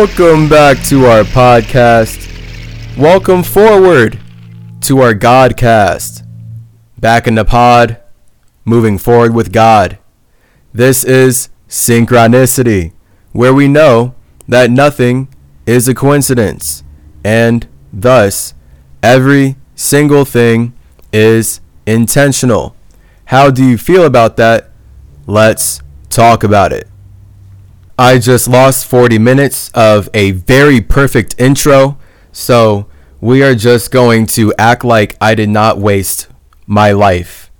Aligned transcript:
Welcome 0.00 0.48
back 0.48 0.82
to 0.84 1.04
our 1.04 1.24
podcast. 1.24 2.26
Welcome 2.96 3.42
forward 3.42 4.18
to 4.80 5.00
our 5.00 5.12
Godcast. 5.12 6.26
Back 6.98 7.26
in 7.26 7.34
the 7.34 7.44
pod, 7.44 8.00
moving 8.64 8.96
forward 8.96 9.34
with 9.34 9.52
God. 9.52 9.98
This 10.72 11.04
is 11.04 11.50
synchronicity, 11.68 12.94
where 13.32 13.52
we 13.52 13.68
know 13.68 14.14
that 14.48 14.70
nothing 14.70 15.28
is 15.66 15.86
a 15.86 15.94
coincidence, 15.94 16.82
and 17.22 17.68
thus 17.92 18.54
every 19.02 19.56
single 19.74 20.24
thing 20.24 20.72
is 21.12 21.60
intentional. 21.84 22.74
How 23.26 23.50
do 23.50 23.62
you 23.62 23.76
feel 23.76 24.06
about 24.06 24.38
that? 24.38 24.70
Let's 25.26 25.82
talk 26.08 26.42
about 26.42 26.72
it. 26.72 26.89
I 28.00 28.18
just 28.18 28.48
lost 28.48 28.86
40 28.86 29.18
minutes 29.18 29.70
of 29.74 30.08
a 30.14 30.30
very 30.30 30.80
perfect 30.80 31.34
intro, 31.38 31.98
so 32.32 32.86
we 33.20 33.42
are 33.42 33.54
just 33.54 33.90
going 33.90 34.24
to 34.28 34.54
act 34.56 34.84
like 34.84 35.18
I 35.20 35.34
did 35.34 35.50
not 35.50 35.76
waste 35.76 36.26
my 36.66 36.92
life 36.92 37.50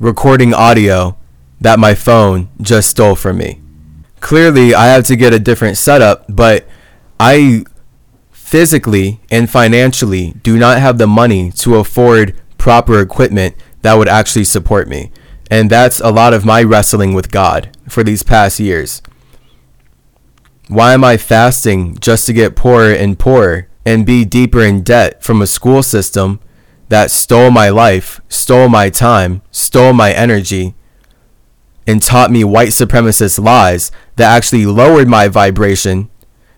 recording 0.00 0.52
audio 0.52 1.16
that 1.60 1.78
my 1.78 1.94
phone 1.94 2.48
just 2.60 2.90
stole 2.90 3.14
from 3.14 3.38
me. 3.38 3.60
Clearly, 4.18 4.74
I 4.74 4.86
have 4.86 5.04
to 5.06 5.14
get 5.14 5.32
a 5.32 5.38
different 5.38 5.76
setup, 5.76 6.24
but 6.28 6.66
I 7.20 7.66
physically 8.32 9.20
and 9.30 9.48
financially 9.48 10.34
do 10.42 10.58
not 10.58 10.80
have 10.80 10.98
the 10.98 11.06
money 11.06 11.52
to 11.52 11.76
afford 11.76 12.34
proper 12.58 13.00
equipment 13.00 13.54
that 13.82 13.94
would 13.94 14.08
actually 14.08 14.44
support 14.44 14.88
me. 14.88 15.12
And 15.52 15.70
that's 15.70 16.00
a 16.00 16.10
lot 16.10 16.34
of 16.34 16.44
my 16.44 16.64
wrestling 16.64 17.14
with 17.14 17.30
God 17.30 17.70
for 17.88 18.02
these 18.02 18.24
past 18.24 18.58
years. 18.58 19.02
Why 20.68 20.94
am 20.94 21.04
I 21.04 21.16
fasting 21.16 21.96
just 21.98 22.26
to 22.26 22.32
get 22.32 22.56
poorer 22.56 22.92
and 22.92 23.16
poorer 23.16 23.68
and 23.84 24.04
be 24.04 24.24
deeper 24.24 24.62
in 24.62 24.82
debt 24.82 25.22
from 25.22 25.40
a 25.40 25.46
school 25.46 25.80
system 25.80 26.40
that 26.88 27.12
stole 27.12 27.52
my 27.52 27.68
life, 27.68 28.20
stole 28.28 28.68
my 28.68 28.90
time, 28.90 29.42
stole 29.52 29.92
my 29.92 30.12
energy, 30.12 30.74
and 31.86 32.02
taught 32.02 32.32
me 32.32 32.42
white 32.42 32.70
supremacist 32.70 33.42
lies 33.42 33.92
that 34.16 34.34
actually 34.34 34.66
lowered 34.66 35.06
my 35.06 35.28
vibration 35.28 36.10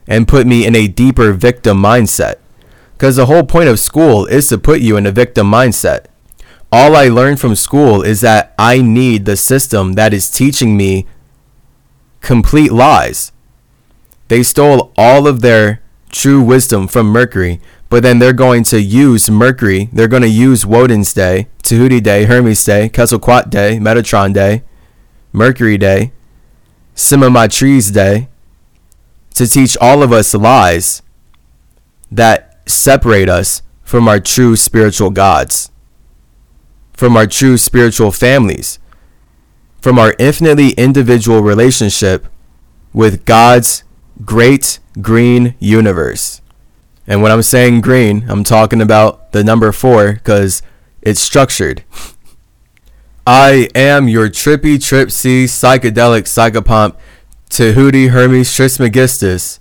and 0.06 0.26
put 0.26 0.46
me 0.46 0.66
in 0.66 0.74
a 0.74 0.88
deeper 0.88 1.34
victim 1.34 1.76
mindset? 1.76 2.36
Because 2.94 3.16
the 3.16 3.26
whole 3.26 3.44
point 3.44 3.68
of 3.68 3.78
school 3.78 4.24
is 4.24 4.48
to 4.48 4.56
put 4.56 4.80
you 4.80 4.96
in 4.96 5.04
a 5.04 5.12
victim 5.12 5.50
mindset. 5.50 6.06
All 6.72 6.96
I 6.96 7.08
learned 7.08 7.40
from 7.40 7.54
school 7.54 8.00
is 8.00 8.22
that 8.22 8.54
I 8.58 8.80
need 8.80 9.26
the 9.26 9.36
system 9.36 9.92
that 9.94 10.14
is 10.14 10.30
teaching 10.30 10.78
me 10.78 11.06
complete 12.20 12.72
lies 12.72 13.32
they 14.28 14.42
stole 14.42 14.92
all 14.96 15.26
of 15.26 15.40
their 15.40 15.82
true 16.10 16.40
wisdom 16.42 16.86
from 16.86 17.06
Mercury, 17.06 17.60
but 17.90 18.02
then 18.02 18.18
they're 18.18 18.32
going 18.32 18.64
to 18.64 18.80
use 18.80 19.30
Mercury. 19.30 19.88
They're 19.92 20.08
going 20.08 20.22
to 20.22 20.28
use 20.28 20.66
Woden's 20.66 21.12
Day, 21.12 21.48
Tahuti 21.62 22.00
Day, 22.02 22.24
Hermes 22.24 22.64
Day, 22.64 22.88
Quetzalcoatl 22.88 23.50
Day, 23.50 23.78
Metatron 23.78 24.32
Day, 24.34 24.62
Mercury 25.32 25.78
Day, 25.78 26.12
Simamatriz 26.94 27.92
Day 27.92 28.28
to 29.34 29.46
teach 29.46 29.76
all 29.80 30.02
of 30.02 30.12
us 30.12 30.34
lies 30.34 31.00
that 32.10 32.60
separate 32.66 33.28
us 33.28 33.62
from 33.82 34.08
our 34.08 34.20
true 34.20 34.56
spiritual 34.56 35.10
gods, 35.10 35.70
from 36.92 37.16
our 37.16 37.26
true 37.26 37.56
spiritual 37.56 38.10
families, 38.10 38.78
from 39.80 39.98
our 39.98 40.14
infinitely 40.18 40.70
individual 40.70 41.40
relationship 41.40 42.26
with 42.92 43.24
God's 43.24 43.84
great 44.24 44.78
green 45.00 45.54
universe. 45.58 46.40
And 47.06 47.22
when 47.22 47.32
I'm 47.32 47.42
saying 47.42 47.80
green, 47.80 48.26
I'm 48.28 48.44
talking 48.44 48.82
about 48.82 49.32
the 49.32 49.42
number 49.42 49.72
four 49.72 50.12
because 50.12 50.62
it's 51.00 51.20
structured. 51.20 51.82
I 53.26 53.68
am 53.74 54.08
your 54.08 54.28
trippy 54.28 54.76
tripsy, 54.76 55.44
psychedelic 55.44 56.24
psychopomp 56.24 56.96
Tahuti 57.50 58.08
Hermes 58.08 58.52
Trismegistus, 58.52 59.60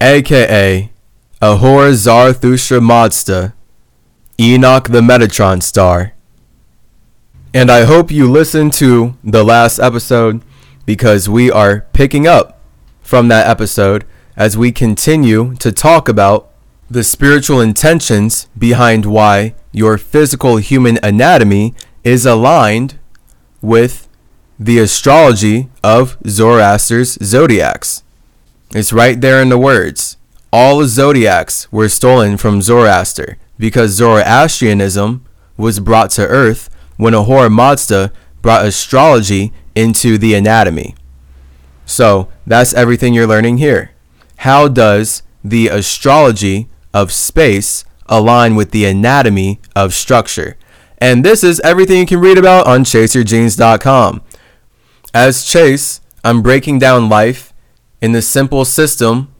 aka 0.00 0.90
Ahura 1.42 1.94
Zarathustra 1.94 2.80
Mazda, 2.80 3.54
Enoch 4.38 4.88
the 4.88 5.00
Metatron 5.00 5.62
star. 5.62 6.12
And 7.52 7.70
I 7.70 7.84
hope 7.84 8.10
you 8.10 8.30
listened 8.30 8.72
to 8.74 9.16
the 9.24 9.44
last 9.44 9.78
episode 9.78 10.42
because 10.86 11.28
we 11.28 11.50
are 11.50 11.86
picking 11.92 12.26
up 12.26 12.59
from 13.10 13.26
that 13.26 13.48
episode 13.48 14.04
as 14.36 14.56
we 14.56 14.70
continue 14.70 15.56
to 15.56 15.72
talk 15.72 16.08
about 16.08 16.48
the 16.88 17.02
spiritual 17.02 17.60
intentions 17.60 18.46
behind 18.56 19.04
why 19.04 19.52
your 19.72 19.98
physical 19.98 20.58
human 20.58 20.96
anatomy 21.02 21.74
is 22.04 22.24
aligned 22.24 23.00
with 23.60 24.08
the 24.60 24.78
astrology 24.78 25.68
of 25.82 26.16
Zoroaster's 26.24 27.18
zodiacs. 27.20 28.04
It's 28.76 28.92
right 28.92 29.20
there 29.20 29.42
in 29.42 29.48
the 29.48 29.58
words. 29.58 30.16
All 30.52 30.84
zodiacs 30.84 31.66
were 31.72 31.88
stolen 31.88 32.36
from 32.36 32.62
Zoroaster 32.62 33.38
because 33.58 33.90
Zoroastrianism 33.90 35.26
was 35.56 35.80
brought 35.80 36.10
to 36.10 36.28
earth 36.28 36.70
when 36.96 37.14
Ahura 37.14 37.50
Mazda 37.50 38.12
brought 38.40 38.64
astrology 38.64 39.52
into 39.74 40.16
the 40.16 40.34
anatomy. 40.34 40.94
So 41.90 42.28
that's 42.50 42.74
everything 42.74 43.14
you're 43.14 43.28
learning 43.28 43.58
here. 43.58 43.92
How 44.38 44.66
does 44.66 45.22
the 45.44 45.68
astrology 45.68 46.68
of 46.92 47.12
space 47.12 47.84
align 48.06 48.56
with 48.56 48.72
the 48.72 48.86
anatomy 48.86 49.60
of 49.76 49.94
structure? 49.94 50.56
And 50.98 51.24
this 51.24 51.44
is 51.44 51.60
everything 51.60 52.00
you 52.00 52.06
can 52.06 52.18
read 52.18 52.38
about 52.38 52.66
on 52.66 52.82
chaseyourgenes.com. 52.82 54.22
As 55.14 55.44
Chase, 55.44 56.00
I'm 56.24 56.42
breaking 56.42 56.80
down 56.80 57.08
life 57.08 57.52
in 58.00 58.10
the 58.10 58.20
simple 58.20 58.64
system 58.64 59.32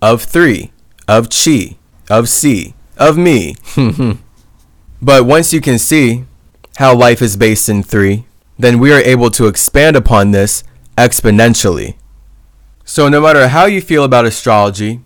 of 0.00 0.22
three, 0.22 0.72
of 1.06 1.28
chi, 1.28 1.76
of 2.08 2.30
si, 2.30 2.74
of 2.96 3.18
me. 3.18 3.56
but 5.02 5.26
once 5.26 5.52
you 5.52 5.60
can 5.60 5.78
see 5.78 6.24
how 6.76 6.94
life 6.96 7.20
is 7.20 7.36
based 7.36 7.68
in 7.68 7.82
three, 7.82 8.24
then 8.58 8.78
we 8.78 8.90
are 8.90 9.00
able 9.00 9.30
to 9.32 9.48
expand 9.48 9.96
upon 9.96 10.30
this 10.30 10.64
exponentially. 10.96 11.96
So, 12.86 13.08
no 13.08 13.22
matter 13.22 13.48
how 13.48 13.64
you 13.64 13.80
feel 13.80 14.04
about 14.04 14.26
astrology, 14.26 15.00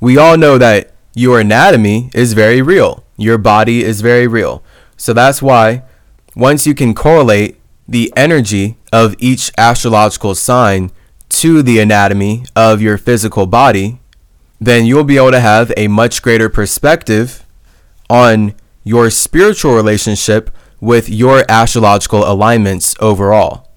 we 0.00 0.18
all 0.18 0.36
know 0.36 0.58
that 0.58 0.92
your 1.14 1.38
anatomy 1.38 2.10
is 2.14 2.32
very 2.32 2.60
real. 2.60 3.04
Your 3.16 3.38
body 3.38 3.84
is 3.84 4.00
very 4.00 4.26
real. 4.26 4.62
So, 4.96 5.12
that's 5.12 5.40
why 5.40 5.84
once 6.34 6.66
you 6.66 6.74
can 6.74 6.94
correlate 6.94 7.60
the 7.86 8.12
energy 8.16 8.76
of 8.92 9.14
each 9.18 9.52
astrological 9.56 10.34
sign 10.34 10.90
to 11.28 11.62
the 11.62 11.78
anatomy 11.78 12.44
of 12.56 12.82
your 12.82 12.98
physical 12.98 13.46
body, 13.46 14.00
then 14.60 14.84
you'll 14.84 15.04
be 15.04 15.16
able 15.16 15.30
to 15.30 15.40
have 15.40 15.72
a 15.76 15.86
much 15.86 16.22
greater 16.22 16.48
perspective 16.48 17.46
on 18.10 18.54
your 18.82 19.10
spiritual 19.10 19.74
relationship 19.74 20.50
with 20.80 21.08
your 21.08 21.44
astrological 21.48 22.24
alignments 22.28 22.96
overall. 22.98 23.68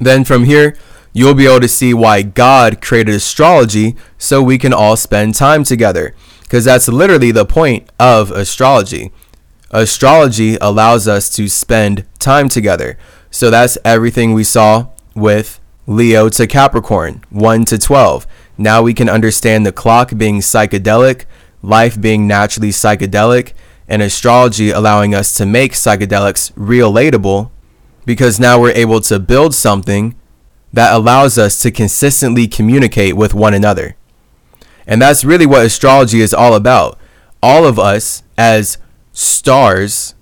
Then 0.00 0.24
from 0.24 0.44
here, 0.44 0.76
you'll 1.12 1.34
be 1.34 1.46
able 1.46 1.60
to 1.60 1.68
see 1.68 1.92
why 1.94 2.22
God 2.22 2.80
created 2.80 3.14
astrology 3.14 3.96
so 4.18 4.42
we 4.42 4.58
can 4.58 4.72
all 4.72 4.96
spend 4.96 5.34
time 5.34 5.64
together. 5.64 6.14
Because 6.42 6.64
that's 6.64 6.88
literally 6.88 7.30
the 7.30 7.44
point 7.44 7.88
of 7.98 8.30
astrology. 8.30 9.12
Astrology 9.70 10.56
allows 10.60 11.08
us 11.08 11.30
to 11.36 11.48
spend 11.48 12.04
time 12.18 12.48
together. 12.48 12.98
So 13.30 13.50
that's 13.50 13.78
everything 13.84 14.34
we 14.34 14.44
saw 14.44 14.88
with 15.14 15.60
Leo 15.86 16.28
to 16.28 16.46
Capricorn, 16.46 17.24
1 17.30 17.64
to 17.66 17.78
12. 17.78 18.26
Now 18.58 18.82
we 18.82 18.94
can 18.94 19.08
understand 19.08 19.64
the 19.64 19.72
clock 19.72 20.12
being 20.16 20.40
psychedelic, 20.40 21.24
life 21.62 22.00
being 22.00 22.26
naturally 22.26 22.68
psychedelic, 22.68 23.54
and 23.88 24.02
astrology 24.02 24.70
allowing 24.70 25.14
us 25.14 25.34
to 25.34 25.46
make 25.46 25.72
psychedelics 25.72 26.52
relatable 26.52 27.50
because 28.04 28.38
now 28.38 28.60
we're 28.60 28.70
able 28.72 29.00
to 29.00 29.18
build 29.18 29.54
something 29.54 30.14
that 30.72 30.94
allows 30.94 31.38
us 31.38 31.60
to 31.62 31.70
consistently 31.70 32.48
communicate 32.48 33.16
with 33.16 33.34
one 33.34 33.54
another. 33.54 33.96
And 34.86 35.00
that's 35.00 35.24
really 35.24 35.46
what 35.46 35.66
astrology 35.66 36.20
is 36.20 36.34
all 36.34 36.54
about. 36.54 36.98
All 37.42 37.64
of 37.66 37.78
us, 37.78 38.22
as 38.38 38.78
stars 39.12 40.14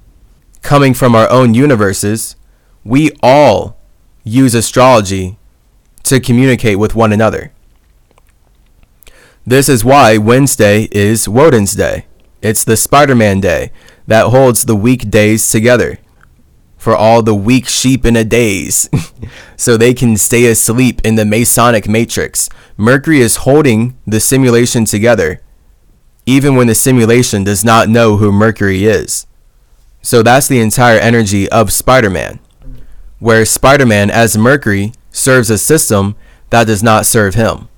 coming 0.63 0.95
from 0.95 1.15
our 1.15 1.31
own 1.31 1.55
universes, 1.55 2.37
we 2.85 3.11
all 3.23 3.77
use 4.25 4.55
astrology 4.55 5.39
to 6.03 6.21
communicate 6.21 6.79
with 6.79 6.95
one 6.95 7.13
another. 7.13 7.53
This 9.47 9.69
is 9.69 9.85
why 9.85 10.19
Wednesday 10.19 10.89
is 10.91 11.29
Woden's 11.29 11.73
Day. 11.73 12.07
It's 12.43 12.65
the 12.65 12.77
Spider 12.77 13.15
Man 13.15 13.41
day 13.41 13.71
that 14.07 14.27
holds 14.27 14.65
the 14.65 14.77
weekdays 14.77 15.51
together 15.51 15.99
for 16.81 16.97
all 16.97 17.23
the 17.23 17.35
weak 17.35 17.69
sheep 17.69 18.07
in 18.07 18.17
a 18.17 18.25
daze 18.25 18.89
so 19.57 19.77
they 19.77 19.93
can 19.93 20.17
stay 20.17 20.47
asleep 20.47 20.99
in 21.05 21.15
the 21.15 21.27
Masonic 21.27 21.87
matrix. 21.87 22.49
Mercury 22.79 23.21
is 23.21 23.45
holding 23.45 23.99
the 24.07 24.19
simulation 24.19 24.87
together, 24.87 25.43
even 26.25 26.57
when 26.57 26.69
the 26.69 26.75
simulation 26.75 27.45
does 27.45 27.63
not 27.63 27.91
know 27.91 28.17
who 28.17 28.33
Mercury 28.33 28.87
is. 28.87 29.27
So 30.01 30.23
that's 30.23 30.49
the 30.49 30.61
entire 30.61 30.99
energy 30.99 31.47
of 31.51 31.71
Spider 31.71 32.09
Man, 32.09 32.39
where 33.19 33.45
Spider 33.45 33.85
Man, 33.85 34.11
as 34.11 34.39
Mercury, 34.39 34.95
serves 35.11 35.51
a 35.51 35.59
system 35.59 36.17
that 36.49 36.67
does 36.67 36.83
not 36.83 37.05
serve 37.05 37.35
him. 37.35 37.69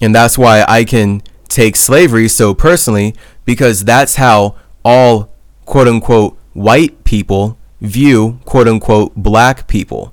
And 0.00 0.14
that's 0.14 0.38
why 0.38 0.64
I 0.66 0.84
can 0.84 1.22
take 1.46 1.76
slavery 1.76 2.28
so 2.28 2.54
personally, 2.54 3.14
because 3.44 3.84
that's 3.84 4.14
how 4.14 4.56
all 4.82 5.30
quote 5.66 5.88
unquote 5.88 6.38
white 6.54 7.04
people 7.04 7.55
view 7.80 8.40
quote 8.44 8.68
unquote 8.68 9.14
black 9.14 9.66
people. 9.66 10.12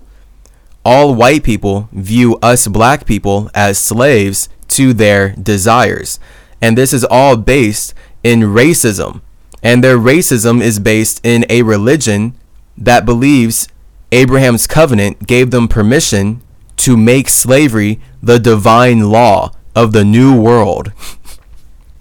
All 0.85 1.15
white 1.15 1.43
people 1.43 1.89
view 1.91 2.37
us 2.41 2.67
black 2.67 3.05
people 3.05 3.49
as 3.53 3.77
slaves 3.77 4.49
to 4.69 4.93
their 4.93 5.29
desires. 5.35 6.19
And 6.61 6.77
this 6.77 6.93
is 6.93 7.05
all 7.05 7.37
based 7.37 7.93
in 8.23 8.41
racism. 8.41 9.21
And 9.61 9.83
their 9.83 9.97
racism 9.97 10.61
is 10.61 10.79
based 10.79 11.21
in 11.23 11.45
a 11.49 11.61
religion 11.61 12.37
that 12.77 13.05
believes 13.05 13.67
Abraham's 14.11 14.67
covenant 14.67 15.25
gave 15.25 15.51
them 15.51 15.67
permission 15.67 16.41
to 16.77 16.97
make 16.97 17.29
slavery 17.29 18.01
the 18.21 18.39
divine 18.39 19.09
law 19.09 19.51
of 19.75 19.93
the 19.93 20.03
new 20.03 20.39
world. 20.39 20.91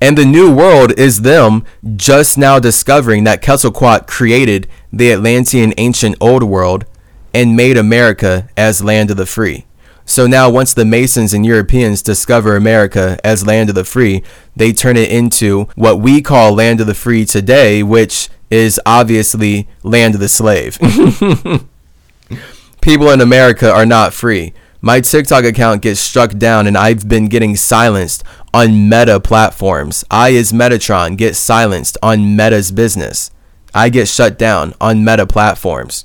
and 0.02 0.18
the 0.18 0.24
new 0.24 0.52
world 0.52 0.98
is 0.98 1.22
them 1.22 1.64
just 1.94 2.36
now 2.36 2.58
discovering 2.58 3.22
that 3.22 3.40
Quetzalcoatl 3.40 4.08
created 4.08 4.66
the 4.92 5.12
Atlantean 5.12 5.72
ancient 5.78 6.16
old 6.20 6.42
world 6.42 6.84
and 7.32 7.56
made 7.56 7.76
America 7.76 8.48
as 8.56 8.82
land 8.82 9.12
of 9.12 9.16
the 9.16 9.26
free. 9.26 9.64
So 10.04 10.26
now, 10.26 10.50
once 10.50 10.74
the 10.74 10.84
Masons 10.84 11.32
and 11.32 11.46
Europeans 11.46 12.02
discover 12.02 12.56
America 12.56 13.16
as 13.22 13.46
land 13.46 13.68
of 13.68 13.76
the 13.76 13.84
free, 13.84 14.24
they 14.56 14.72
turn 14.72 14.96
it 14.96 15.08
into 15.08 15.68
what 15.76 16.00
we 16.00 16.20
call 16.20 16.52
land 16.52 16.80
of 16.80 16.88
the 16.88 16.94
free 16.94 17.24
today, 17.24 17.84
which 17.84 18.28
is 18.50 18.80
obviously 18.84 19.68
land 19.84 20.14
of 20.14 20.20
the 20.20 20.28
slave. 20.28 20.80
People 22.80 23.08
in 23.10 23.20
America 23.20 23.72
are 23.72 23.86
not 23.86 24.12
free. 24.12 24.52
My 24.84 25.00
TikTok 25.00 25.44
account 25.44 25.82
gets 25.82 26.00
struck 26.00 26.32
down 26.32 26.66
and 26.66 26.76
I've 26.76 27.08
been 27.08 27.28
getting 27.28 27.54
silenced 27.54 28.24
on 28.52 28.88
meta 28.88 29.20
platforms. 29.20 30.04
I, 30.10 30.34
as 30.34 30.52
Metatron, 30.52 31.16
get 31.16 31.36
silenced 31.36 31.96
on 32.02 32.34
Meta's 32.34 32.72
business. 32.72 33.30
I 33.72 33.90
get 33.90 34.08
shut 34.08 34.36
down 34.36 34.74
on 34.80 35.04
meta 35.04 35.24
platforms 35.24 36.04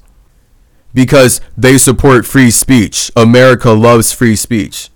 because 0.94 1.42
they 1.58 1.80
support 1.80 2.28
free 2.28 2.52
speech. 2.52 3.12
America 3.16 3.72
loves 3.72 4.14
free 4.14 4.36
speech. 4.36 4.92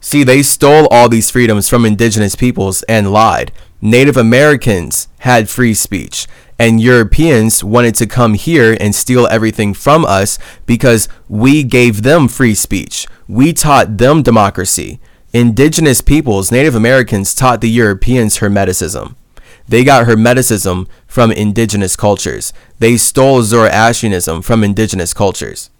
See, 0.00 0.24
they 0.24 0.42
stole 0.42 0.88
all 0.90 1.08
these 1.08 1.30
freedoms 1.30 1.68
from 1.68 1.86
indigenous 1.86 2.34
peoples 2.34 2.82
and 2.88 3.12
lied. 3.12 3.52
Native 3.80 4.16
Americans 4.16 5.06
had 5.20 5.48
free 5.48 5.74
speech, 5.74 6.26
and 6.58 6.80
Europeans 6.80 7.64
wanted 7.64 7.94
to 7.96 8.06
come 8.06 8.34
here 8.34 8.76
and 8.80 8.94
steal 8.94 9.26
everything 9.28 9.74
from 9.74 10.04
us 10.04 10.38
because 10.66 11.08
we 11.28 11.62
gave 11.62 12.02
them 12.02 12.28
free 12.28 12.54
speech. 12.54 13.06
We 13.26 13.52
taught 13.52 13.98
them 13.98 14.22
democracy. 14.22 15.00
Indigenous 15.32 16.00
peoples, 16.00 16.52
Native 16.52 16.74
Americans, 16.74 17.34
taught 17.34 17.60
the 17.60 17.70
Europeans 17.70 18.38
Hermeticism. 18.38 19.16
They 19.66 19.84
got 19.84 20.06
Hermeticism 20.06 20.86
from 21.06 21.32
indigenous 21.32 21.96
cultures. 21.96 22.52
They 22.78 22.96
stole 22.96 23.42
Zoroastrianism 23.42 24.42
from 24.42 24.62
indigenous 24.62 25.14
cultures. 25.14 25.70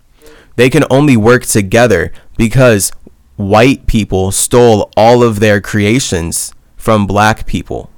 They 0.57 0.71
can 0.71 0.85
only 0.91 1.17
work 1.17 1.45
together 1.45 2.13
because 2.37 2.93
white 3.37 3.87
people 3.87 4.31
stole 4.33 4.91
all 4.97 5.23
of 5.23 5.41
their 5.41 5.61
creations 5.61 6.55
from 6.77 7.07
black 7.07 7.47
people. 7.47 7.91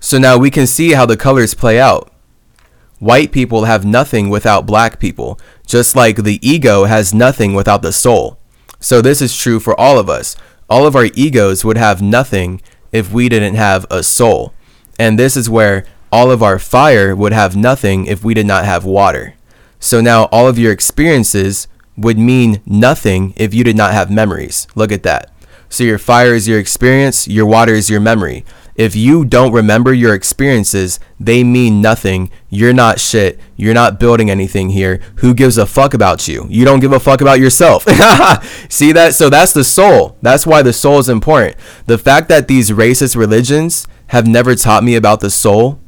So 0.00 0.18
now 0.18 0.38
we 0.38 0.50
can 0.50 0.66
see 0.66 0.92
how 0.92 1.06
the 1.06 1.16
colors 1.16 1.54
play 1.54 1.78
out. 1.78 2.10
White 2.98 3.32
people 3.32 3.64
have 3.64 3.84
nothing 3.84 4.28
without 4.28 4.66
black 4.66 4.98
people, 4.98 5.38
just 5.66 5.94
like 5.94 6.16
the 6.16 6.38
ego 6.46 6.84
has 6.84 7.14
nothing 7.14 7.54
without 7.54 7.82
the 7.82 7.92
soul. 7.92 8.38
So 8.80 9.00
this 9.00 9.22
is 9.22 9.36
true 9.36 9.60
for 9.60 9.78
all 9.78 9.98
of 9.98 10.08
us. 10.08 10.36
All 10.68 10.86
of 10.86 10.96
our 10.96 11.06
egos 11.14 11.64
would 11.64 11.76
have 11.76 12.02
nothing 12.02 12.60
if 12.92 13.12
we 13.12 13.28
didn't 13.28 13.54
have 13.54 13.86
a 13.90 14.02
soul. 14.02 14.54
And 14.98 15.18
this 15.18 15.36
is 15.36 15.48
where 15.50 15.84
all 16.12 16.30
of 16.30 16.42
our 16.42 16.58
fire 16.58 17.14
would 17.14 17.32
have 17.32 17.56
nothing 17.56 18.06
if 18.06 18.24
we 18.24 18.34
did 18.34 18.46
not 18.46 18.64
have 18.64 18.84
water. 18.84 19.34
So 19.78 20.00
now 20.00 20.24
all 20.24 20.48
of 20.48 20.58
your 20.58 20.72
experiences 20.72 21.68
would 21.96 22.18
mean 22.18 22.60
nothing 22.66 23.32
if 23.36 23.54
you 23.54 23.64
did 23.64 23.76
not 23.76 23.92
have 23.92 24.10
memories. 24.10 24.66
Look 24.74 24.92
at 24.92 25.02
that. 25.04 25.32
So 25.68 25.84
your 25.84 25.98
fire 25.98 26.34
is 26.34 26.48
your 26.48 26.58
experience, 26.58 27.28
your 27.28 27.46
water 27.46 27.74
is 27.74 27.88
your 27.88 28.00
memory. 28.00 28.44
If 28.80 28.96
you 28.96 29.26
don't 29.26 29.52
remember 29.52 29.92
your 29.92 30.14
experiences, 30.14 30.98
they 31.20 31.44
mean 31.44 31.82
nothing. 31.82 32.30
You're 32.48 32.72
not 32.72 32.98
shit. 32.98 33.38
You're 33.54 33.74
not 33.74 34.00
building 34.00 34.30
anything 34.30 34.70
here. 34.70 35.02
Who 35.16 35.34
gives 35.34 35.58
a 35.58 35.66
fuck 35.66 35.92
about 35.92 36.26
you? 36.26 36.46
You 36.48 36.64
don't 36.64 36.80
give 36.80 36.92
a 36.92 36.98
fuck 36.98 37.20
about 37.20 37.40
yourself. 37.40 37.82
See 38.70 38.92
that? 38.92 39.12
So 39.12 39.28
that's 39.28 39.52
the 39.52 39.64
soul. 39.64 40.16
That's 40.22 40.46
why 40.46 40.62
the 40.62 40.72
soul 40.72 40.98
is 40.98 41.10
important. 41.10 41.58
The 41.84 41.98
fact 41.98 42.30
that 42.30 42.48
these 42.48 42.70
racist 42.70 43.16
religions 43.16 43.86
have 44.06 44.26
never 44.26 44.54
taught 44.54 44.82
me 44.82 44.94
about 44.94 45.20
the 45.20 45.28
soul. 45.28 45.78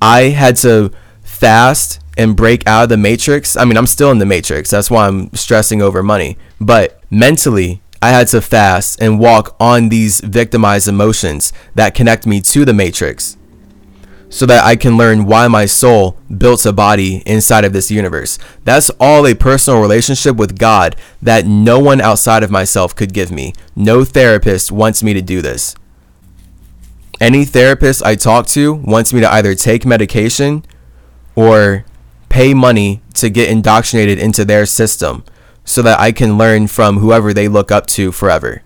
I 0.00 0.30
had 0.30 0.56
to 0.64 0.90
fast 1.22 2.00
and 2.16 2.34
break 2.34 2.66
out 2.66 2.84
of 2.84 2.88
the 2.88 2.96
matrix. 2.96 3.58
I 3.58 3.66
mean, 3.66 3.76
I'm 3.76 3.86
still 3.86 4.10
in 4.10 4.16
the 4.16 4.24
matrix. 4.24 4.70
That's 4.70 4.90
why 4.90 5.06
I'm 5.06 5.30
stressing 5.34 5.82
over 5.82 6.02
money. 6.02 6.38
But 6.58 6.98
mentally, 7.10 7.82
I 8.00 8.10
had 8.10 8.28
to 8.28 8.40
fast 8.40 9.02
and 9.02 9.18
walk 9.18 9.56
on 9.58 9.88
these 9.88 10.20
victimized 10.20 10.86
emotions 10.86 11.52
that 11.74 11.94
connect 11.94 12.26
me 12.26 12.40
to 12.42 12.64
the 12.64 12.72
matrix 12.72 13.36
so 14.30 14.46
that 14.46 14.64
I 14.64 14.76
can 14.76 14.96
learn 14.96 15.24
why 15.26 15.48
my 15.48 15.66
soul 15.66 16.18
built 16.36 16.66
a 16.66 16.72
body 16.72 17.22
inside 17.26 17.64
of 17.64 17.72
this 17.72 17.90
universe. 17.90 18.38
That's 18.64 18.90
all 19.00 19.26
a 19.26 19.34
personal 19.34 19.80
relationship 19.80 20.36
with 20.36 20.58
God 20.58 20.96
that 21.22 21.46
no 21.46 21.78
one 21.78 22.00
outside 22.00 22.42
of 22.42 22.50
myself 22.50 22.94
could 22.94 23.14
give 23.14 23.30
me. 23.30 23.54
No 23.74 24.04
therapist 24.04 24.70
wants 24.70 25.02
me 25.02 25.14
to 25.14 25.22
do 25.22 25.40
this. 25.40 25.74
Any 27.20 27.44
therapist 27.44 28.04
I 28.04 28.14
talk 28.14 28.46
to 28.48 28.74
wants 28.74 29.12
me 29.12 29.20
to 29.20 29.32
either 29.32 29.54
take 29.54 29.84
medication 29.84 30.64
or 31.34 31.84
pay 32.28 32.54
money 32.54 33.02
to 33.14 33.30
get 33.30 33.48
indoctrinated 33.50 34.18
into 34.18 34.44
their 34.44 34.66
system 34.66 35.24
so 35.68 35.82
that 35.82 36.00
I 36.00 36.12
can 36.12 36.38
learn 36.38 36.66
from 36.66 36.96
whoever 36.96 37.34
they 37.34 37.46
look 37.46 37.70
up 37.70 37.86
to 37.88 38.10
forever. 38.10 38.62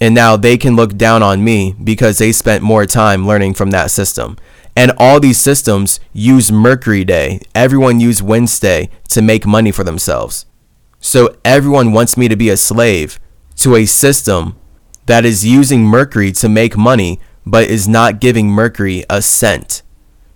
And 0.00 0.14
now 0.14 0.36
they 0.36 0.56
can 0.56 0.76
look 0.76 0.96
down 0.96 1.20
on 1.20 1.42
me 1.42 1.74
because 1.82 2.18
they 2.18 2.30
spent 2.30 2.62
more 2.62 2.86
time 2.86 3.26
learning 3.26 3.54
from 3.54 3.72
that 3.72 3.90
system. 3.90 4.36
And 4.76 4.92
all 4.98 5.18
these 5.18 5.38
systems 5.38 5.98
use 6.12 6.52
Mercury 6.52 7.04
Day. 7.04 7.40
Everyone 7.56 7.98
use 7.98 8.22
Wednesday 8.22 8.88
to 9.08 9.20
make 9.20 9.44
money 9.46 9.72
for 9.72 9.82
themselves. 9.82 10.46
So 11.00 11.36
everyone 11.44 11.90
wants 11.90 12.16
me 12.16 12.28
to 12.28 12.36
be 12.36 12.50
a 12.50 12.56
slave 12.56 13.18
to 13.56 13.74
a 13.74 13.84
system 13.84 14.54
that 15.06 15.24
is 15.24 15.44
using 15.44 15.82
Mercury 15.82 16.30
to 16.32 16.48
make 16.48 16.76
money 16.76 17.18
but 17.44 17.64
is 17.68 17.88
not 17.88 18.20
giving 18.20 18.48
Mercury 18.48 19.04
a 19.10 19.20
cent. 19.20 19.82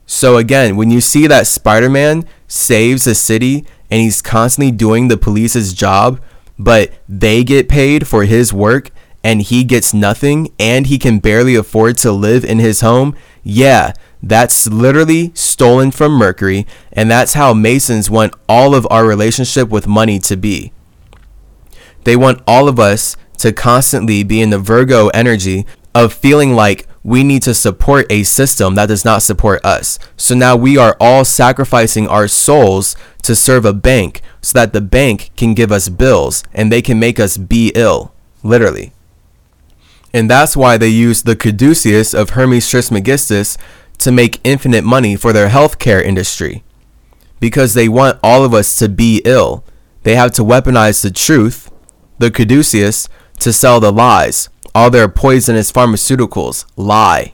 So 0.05 0.37
again, 0.37 0.75
when 0.75 0.91
you 0.91 1.01
see 1.01 1.29
that 1.29 1.47
Spider-Man 1.47 2.25
saves 2.49 3.07
a 3.07 3.15
city 3.15 3.67
and 3.91 4.01
he's 4.01 4.23
constantly 4.23 4.71
doing 4.71 5.09
the 5.09 5.17
police's 5.17 5.73
job, 5.73 6.21
but 6.59 6.93
they 7.09 7.45
get 7.45 7.69
paid 7.69 8.07
for 8.07 8.25
his 8.25 8.53
work 8.53 8.91
and 9.23 9.43
he 9.43 9.65
gets 9.65 9.93
nothing 9.93 10.53
and 10.59 10.87
he 10.87 10.99
can 10.99 11.19
barely 11.19 11.55
afford 11.55 11.99
to 11.99 12.13
live 12.13 12.45
in 12.45 12.59
his 12.59 12.81
home, 12.81 13.17
yeah, 13.43 13.93
that's 14.23 14.67
literally 14.69 15.33
stolen 15.35 15.91
from 15.91 16.13
Mercury 16.13 16.67
and 16.93 17.11
that's 17.11 17.35
how 17.35 17.53
Masons 17.53 18.09
want 18.09 18.35
all 18.49 18.75
of 18.75 18.87
our 18.91 19.05
relationship 19.05 19.69
with 19.69 19.87
money 19.87 20.19
to 20.21 20.37
be. 20.37 20.73
They 22.05 22.17
want 22.17 22.43
all 22.47 22.69
of 22.69 22.79
us 22.79 23.17
to 23.39 23.53
constantly 23.53 24.23
be 24.23 24.41
in 24.41 24.51
the 24.51 24.59
Virgo 24.59 25.09
energy 25.09 25.67
of 25.95 26.13
feeling 26.13 26.55
like 26.55 26.87
we 27.07 27.23
need 27.23 27.41
to 27.41 27.55
support 27.55 28.05
a 28.11 28.25
system 28.25 28.75
that 28.75 28.87
does 28.87 29.05
not 29.05 29.23
support 29.23 29.65
us. 29.65 29.97
So 30.17 30.35
now 30.35 30.57
we 30.57 30.77
are 30.77 30.97
all 30.99 31.25
sacrificing 31.25 32.09
our 32.09 32.27
souls 32.27 32.97
to 33.23 33.37
serve 33.37 33.65
a 33.65 33.73
bank 33.73 34.23
so 34.43 34.59
that 34.59 34.73
the 34.73 34.81
bank 34.81 35.31
can 35.37 35.55
give 35.55 35.71
us 35.71 35.89
bills 35.89 36.43
and 36.53 36.71
they 36.73 36.83
can 36.83 36.99
make 36.99 37.21
us 37.21 37.37
be 37.37 37.71
ill, 37.77 38.13
literally. 38.43 38.93
And 40.13 40.29
that's 40.29 40.57
why 40.57 40.77
they 40.79 40.89
use 40.89 41.23
the 41.23 41.37
caduceus 41.37 42.13
of 42.13 42.31
Hermes 42.31 42.69
Trismegistus 42.69 43.57
to 43.99 44.11
make 44.11 44.41
infinite 44.43 44.83
money 44.83 45.15
for 45.15 45.33
their 45.33 45.51
healthcare 45.51 46.03
industry. 46.03 46.65
Because 47.39 47.75
they 47.75 47.89
want 47.89 48.19
all 48.21 48.43
of 48.43 48.53
us 48.53 48.77
to 48.81 48.89
be 48.89 49.23
ill. 49.25 49.63
They 50.03 50.17
have 50.17 50.33
to 50.33 50.43
weaponize 50.43 51.05
the 51.05 51.13
truth, 51.13 51.71
the 52.19 52.33
caduceus, 52.33 53.09
to 53.39 53.53
sell 53.53 53.79
the 53.79 53.93
lies 53.93 54.49
all 54.77 54.91
their 54.91 55.09
poisonous 55.09 55.73
pharmaceuticals 55.73 56.67
lie. 56.77 57.33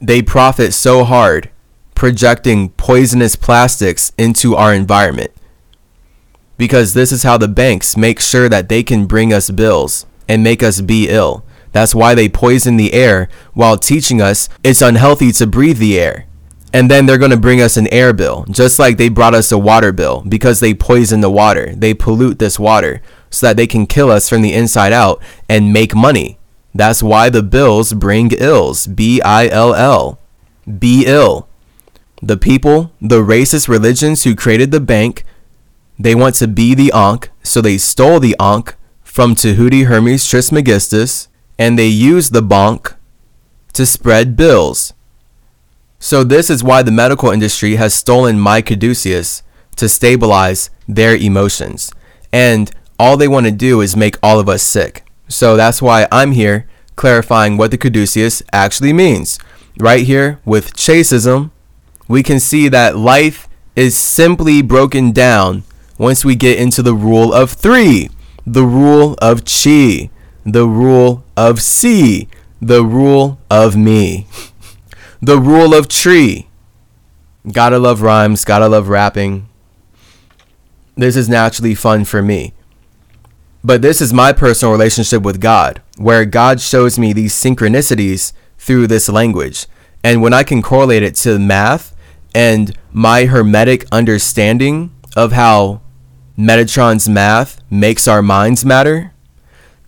They 0.00 0.22
profit 0.22 0.72
so 0.72 1.02
hard 1.02 1.50
projecting 1.96 2.68
poisonous 2.68 3.34
plastics 3.34 4.12
into 4.16 4.54
our 4.54 4.72
environment. 4.72 5.32
Because 6.56 6.94
this 6.94 7.10
is 7.10 7.24
how 7.24 7.36
the 7.36 7.48
banks 7.48 7.96
make 7.96 8.20
sure 8.20 8.48
that 8.48 8.68
they 8.68 8.84
can 8.84 9.06
bring 9.06 9.32
us 9.32 9.50
bills 9.50 10.06
and 10.28 10.44
make 10.44 10.62
us 10.62 10.80
be 10.80 11.08
ill. 11.08 11.44
That's 11.72 11.96
why 11.96 12.14
they 12.14 12.28
poison 12.28 12.76
the 12.76 12.92
air 12.92 13.28
while 13.52 13.76
teaching 13.76 14.22
us 14.22 14.48
it's 14.62 14.80
unhealthy 14.80 15.32
to 15.32 15.48
breathe 15.48 15.78
the 15.78 15.98
air. 15.98 16.26
And 16.72 16.88
then 16.88 17.06
they're 17.06 17.18
going 17.18 17.32
to 17.32 17.36
bring 17.36 17.60
us 17.60 17.76
an 17.76 17.88
air 17.88 18.12
bill, 18.12 18.44
just 18.50 18.78
like 18.78 18.98
they 18.98 19.08
brought 19.08 19.34
us 19.34 19.50
a 19.50 19.58
water 19.58 19.90
bill 19.90 20.22
because 20.28 20.60
they 20.60 20.74
poison 20.74 21.22
the 21.22 21.30
water. 21.30 21.74
They 21.74 21.92
pollute 21.92 22.38
this 22.38 22.56
water 22.56 23.02
so 23.30 23.46
that 23.46 23.56
they 23.56 23.66
can 23.66 23.86
kill 23.86 24.10
us 24.10 24.28
from 24.28 24.42
the 24.42 24.52
inside 24.52 24.92
out 24.92 25.22
and 25.48 25.72
make 25.72 25.94
money. 25.94 26.35
That's 26.76 27.02
why 27.02 27.30
the 27.30 27.42
bills 27.42 27.92
bring 27.94 28.32
ills. 28.32 28.86
B 28.86 29.20
I 29.22 29.48
L 29.48 29.74
L. 29.74 30.18
Be 30.78 31.04
ill. 31.06 31.48
The 32.20 32.36
people, 32.36 32.92
the 33.00 33.22
racist 33.22 33.68
religions 33.68 34.24
who 34.24 34.34
created 34.34 34.70
the 34.72 34.80
bank, 34.80 35.24
they 35.98 36.14
want 36.14 36.34
to 36.36 36.48
be 36.48 36.74
the 36.74 36.92
Ankh, 36.92 37.30
so 37.42 37.60
they 37.60 37.78
stole 37.78 38.20
the 38.20 38.36
Ankh 38.38 38.74
from 39.02 39.34
Tahuti 39.34 39.84
Hermes 39.84 40.28
Trismegistus 40.28 41.28
and 41.58 41.78
they 41.78 41.86
used 41.86 42.34
the 42.34 42.42
bonk 42.42 42.94
to 43.72 43.86
spread 43.86 44.36
bills. 44.36 44.92
So 45.98 46.22
this 46.22 46.50
is 46.50 46.62
why 46.62 46.82
the 46.82 46.90
medical 46.90 47.30
industry 47.30 47.76
has 47.76 47.94
stolen 47.94 48.38
my 48.38 48.60
caduceus 48.60 49.42
to 49.76 49.88
stabilize 49.88 50.68
their 50.86 51.16
emotions. 51.16 51.90
And 52.32 52.70
all 52.98 53.16
they 53.16 53.28
want 53.28 53.46
to 53.46 53.52
do 53.52 53.80
is 53.80 53.96
make 53.96 54.18
all 54.22 54.38
of 54.38 54.48
us 54.48 54.62
sick. 54.62 55.05
So 55.28 55.56
that's 55.56 55.82
why 55.82 56.06
I'm 56.12 56.32
here 56.32 56.68
clarifying 56.96 57.56
what 57.56 57.70
the 57.70 57.78
caduceus 57.78 58.42
actually 58.52 58.92
means. 58.92 59.38
Right 59.78 60.06
here 60.06 60.40
with 60.44 60.74
chaseism, 60.74 61.50
we 62.08 62.22
can 62.22 62.40
see 62.40 62.68
that 62.68 62.96
life 62.96 63.48
is 63.74 63.96
simply 63.96 64.62
broken 64.62 65.12
down 65.12 65.64
once 65.98 66.24
we 66.24 66.34
get 66.34 66.58
into 66.58 66.82
the 66.82 66.94
rule 66.94 67.32
of 67.32 67.52
three, 67.52 68.08
the 68.46 68.64
rule 68.64 69.14
of 69.20 69.44
chi, 69.44 70.10
the 70.44 70.66
rule 70.66 71.24
of 71.36 71.60
C, 71.60 72.28
the 72.60 72.84
rule 72.84 73.38
of 73.50 73.76
me, 73.76 74.26
the 75.20 75.38
rule 75.38 75.74
of 75.74 75.88
tree. 75.88 76.48
Gotta 77.52 77.78
love 77.78 78.00
rhymes, 78.02 78.44
gotta 78.44 78.68
love 78.68 78.88
rapping. 78.88 79.48
This 80.96 81.16
is 81.16 81.28
naturally 81.28 81.74
fun 81.74 82.04
for 82.04 82.22
me. 82.22 82.54
But 83.66 83.82
this 83.82 84.00
is 84.00 84.12
my 84.12 84.32
personal 84.32 84.70
relationship 84.70 85.24
with 85.24 85.40
God, 85.40 85.82
where 85.96 86.24
God 86.24 86.60
shows 86.60 87.00
me 87.00 87.12
these 87.12 87.34
synchronicities 87.34 88.32
through 88.58 88.86
this 88.86 89.08
language. 89.08 89.66
And 90.04 90.22
when 90.22 90.32
I 90.32 90.44
can 90.44 90.62
correlate 90.62 91.02
it 91.02 91.16
to 91.16 91.36
math 91.40 91.92
and 92.32 92.78
my 92.92 93.24
hermetic 93.24 93.84
understanding 93.90 94.94
of 95.16 95.32
how 95.32 95.80
Metatron's 96.38 97.08
math 97.08 97.60
makes 97.68 98.06
our 98.06 98.22
minds 98.22 98.64
matter, 98.64 99.12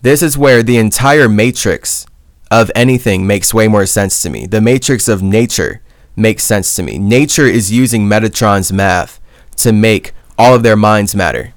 this 0.01 0.21
is 0.21 0.37
where 0.37 0.61
the 0.61 0.77
entire 0.77 1.29
matrix 1.29 2.05
of 2.51 2.69
anything 2.75 3.25
makes 3.25 3.53
way 3.53 3.69
more 3.69 3.85
sense 3.85 4.21
to 4.23 4.29
me. 4.29 4.45
The 4.45 4.59
matrix 4.59 5.07
of 5.07 5.23
nature 5.23 5.81
makes 6.17 6.43
sense 6.43 6.75
to 6.75 6.83
me. 6.83 6.97
Nature 6.97 7.45
is 7.45 7.71
using 7.71 8.09
Metatron's 8.09 8.73
math 8.73 9.21
to 9.55 9.71
make 9.71 10.11
all 10.37 10.53
of 10.53 10.63
their 10.63 10.75
minds 10.75 11.15
matter. 11.15 11.53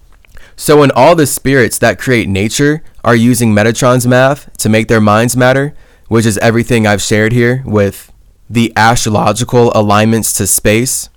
So 0.56 0.80
when 0.80 0.90
all 0.92 1.14
the 1.14 1.26
spirits 1.26 1.78
that 1.78 1.98
create 1.98 2.28
nature 2.28 2.82
are 3.04 3.16
using 3.16 3.52
Metatron's 3.52 4.06
math 4.06 4.54
to 4.58 4.68
make 4.68 4.88
their 4.88 5.00
minds 5.00 5.36
matter, 5.36 5.74
which 6.08 6.26
is 6.26 6.38
everything 6.38 6.86
I've 6.86 7.02
shared 7.02 7.32
here 7.32 7.62
with 7.66 8.12
the 8.48 8.72
astrological 8.76 9.72
alignments 9.74 10.32
to 10.34 10.46
space, 10.46 11.08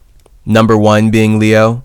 number 0.46 0.77
one 0.77 1.12
being 1.12 1.38
Leo, 1.38 1.84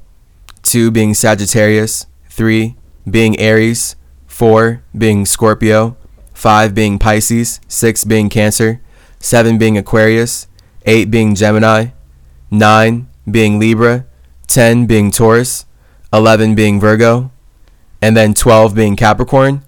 two 0.62 0.90
being 0.90 1.12
Sagittarius, 1.12 2.06
three 2.28 2.76
being 3.08 3.38
Aries, 3.38 3.96
four 4.26 4.82
being 4.96 5.26
Scorpio, 5.26 5.96
five 6.32 6.74
being 6.74 6.98
Pisces, 6.98 7.60
six 7.68 8.04
being 8.04 8.28
Cancer, 8.28 8.80
seven 9.18 9.58
being 9.58 9.76
Aquarius, 9.76 10.46
eight 10.86 11.10
being 11.10 11.34
Gemini, 11.34 11.88
nine 12.50 13.08
being 13.30 13.58
Libra, 13.58 14.06
10 14.46 14.86
being 14.86 15.10
Taurus, 15.10 15.64
11 16.12 16.56
being 16.56 16.80
Virgo, 16.80 17.30
and 18.02 18.16
then 18.16 18.34
12 18.34 18.74
being 18.74 18.96
Capricorn. 18.96 19.64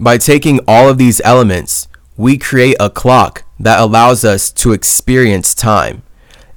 By 0.00 0.18
taking 0.18 0.60
all 0.66 0.88
of 0.88 0.98
these 0.98 1.20
elements, 1.24 1.88
we 2.16 2.38
create 2.38 2.76
a 2.78 2.90
clock 2.90 3.44
that 3.58 3.80
allows 3.80 4.24
us 4.24 4.50
to 4.52 4.72
experience 4.72 5.54
time. 5.54 6.02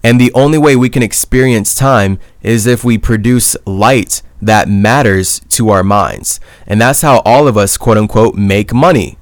And 0.03 0.19
the 0.19 0.33
only 0.33 0.57
way 0.57 0.75
we 0.75 0.89
can 0.89 1.03
experience 1.03 1.75
time 1.75 2.19
is 2.41 2.65
if 2.65 2.83
we 2.83 2.97
produce 2.97 3.55
light 3.65 4.21
that 4.41 4.67
matters 4.67 5.41
to 5.49 5.69
our 5.69 5.83
minds. 5.83 6.39
And 6.65 6.81
that's 6.81 7.01
how 7.01 7.19
all 7.19 7.47
of 7.47 7.57
us, 7.57 7.77
quote 7.77 7.97
unquote, 7.97 8.35
make 8.35 8.73
money. 8.73 9.17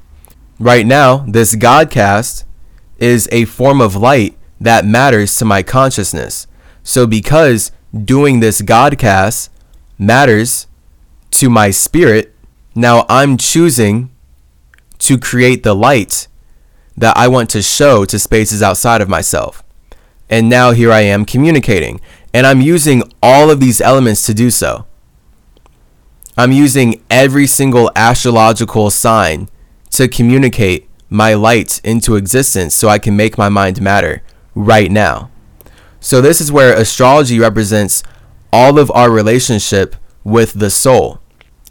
Right 0.59 0.85
now, 0.85 1.25
this 1.27 1.55
Godcast 1.55 2.45
is 2.97 3.27
a 3.31 3.45
form 3.45 3.81
of 3.81 3.95
light 3.95 4.37
that 4.59 4.85
matters 4.85 5.35
to 5.37 5.45
my 5.45 5.63
consciousness. 5.63 6.47
So, 6.83 7.05
because 7.05 7.71
doing 7.93 8.39
this 8.39 8.61
Godcast 8.61 9.49
matters 9.97 10.67
to 11.31 11.49
my 11.49 11.71
spirit, 11.71 12.35
now 12.75 13.05
I'm 13.09 13.37
choosing 13.37 14.09
to 14.99 15.17
create 15.17 15.63
the 15.63 15.75
light 15.75 16.27
that 16.97 17.15
I 17.17 17.27
want 17.27 17.49
to 17.51 17.61
show 17.61 18.05
to 18.05 18.19
spaces 18.19 18.61
outside 18.61 19.01
of 19.01 19.09
myself. 19.09 19.63
And 20.29 20.49
now 20.49 20.71
here 20.71 20.91
I 20.91 21.01
am 21.01 21.25
communicating. 21.25 22.01
And 22.33 22.45
I'm 22.45 22.61
using 22.61 23.03
all 23.23 23.49
of 23.49 23.59
these 23.59 23.81
elements 23.81 24.25
to 24.27 24.33
do 24.33 24.51
so. 24.51 24.85
I'm 26.37 26.51
using 26.51 27.03
every 27.09 27.47
single 27.47 27.91
astrological 27.95 28.89
sign 28.91 29.49
to 29.91 30.07
communicate 30.07 30.87
my 31.09 31.33
light 31.33 31.81
into 31.83 32.15
existence 32.15 32.75
so 32.75 32.87
I 32.87 32.99
can 32.99 33.15
make 33.15 33.37
my 33.37 33.49
mind 33.49 33.81
matter 33.81 34.21
right 34.53 34.91
now. 34.91 35.31
So, 35.99 36.21
this 36.21 36.39
is 36.39 36.51
where 36.51 36.73
astrology 36.73 37.39
represents 37.39 38.03
all 38.53 38.79
of 38.79 38.89
our 38.91 39.11
relationship 39.11 39.95
with 40.23 40.53
the 40.53 40.69
soul. 40.69 41.18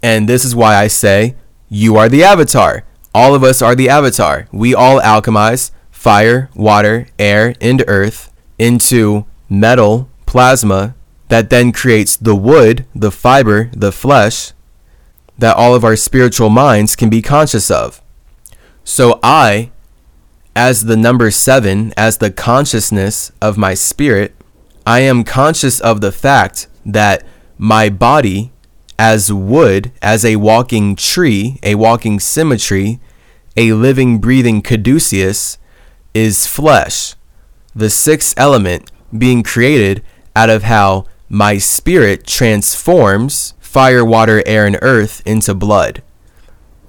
And 0.01 0.27
this 0.27 0.45
is 0.45 0.55
why 0.55 0.75
I 0.75 0.87
say, 0.87 1.35
you 1.67 1.97
are 1.97 2.09
the 2.09 2.23
avatar. 2.23 2.83
All 3.13 3.35
of 3.35 3.43
us 3.43 3.61
are 3.61 3.75
the 3.75 3.89
avatar. 3.89 4.47
We 4.51 4.73
all 4.73 4.99
alchemize 4.99 5.71
fire, 5.91 6.49
water, 6.55 7.07
air, 7.17 7.55
and 7.59 7.83
earth 7.87 8.31
into 8.57 9.25
metal, 9.49 10.09
plasma, 10.25 10.95
that 11.27 11.49
then 11.49 11.71
creates 11.71 12.15
the 12.15 12.35
wood, 12.35 12.85
the 12.95 13.11
fiber, 13.11 13.69
the 13.73 13.91
flesh 13.91 14.53
that 15.37 15.55
all 15.55 15.73
of 15.73 15.83
our 15.83 15.95
spiritual 15.95 16.49
minds 16.49 16.95
can 16.95 17.09
be 17.09 17.21
conscious 17.21 17.71
of. 17.71 18.01
So 18.83 19.19
I, 19.23 19.71
as 20.55 20.85
the 20.85 20.97
number 20.97 21.31
seven, 21.31 21.93
as 21.95 22.17
the 22.17 22.31
consciousness 22.31 23.31
of 23.41 23.57
my 23.57 23.73
spirit, 23.73 24.35
I 24.85 25.01
am 25.01 25.23
conscious 25.23 25.79
of 25.79 26.01
the 26.01 26.11
fact 26.11 26.67
that 26.85 27.23
my 27.57 27.89
body, 27.89 28.51
as 28.99 29.31
wood, 29.33 29.91
as 30.01 30.25
a 30.25 30.35
walking 30.35 30.93
tree, 30.95 31.57
a 31.63 31.73
walking 31.75 32.19
symmetry, 32.19 32.99
a 33.55 33.71
living, 33.71 34.19
breathing 34.19 34.61
caduceus, 34.61 35.57
is 36.13 36.45
flesh 36.45 37.15
the 37.73 37.89
sixth 37.89 38.37
element 38.37 38.91
being 39.17 39.41
created 39.41 40.03
out 40.35 40.49
of 40.49 40.63
how 40.63 41.05
my 41.29 41.57
spirit 41.57 42.27
transforms 42.27 43.53
fire, 43.59 44.03
water, 44.03 44.43
air, 44.45 44.65
and 44.65 44.77
earth 44.81 45.21
into 45.25 45.53
blood. 45.53 46.01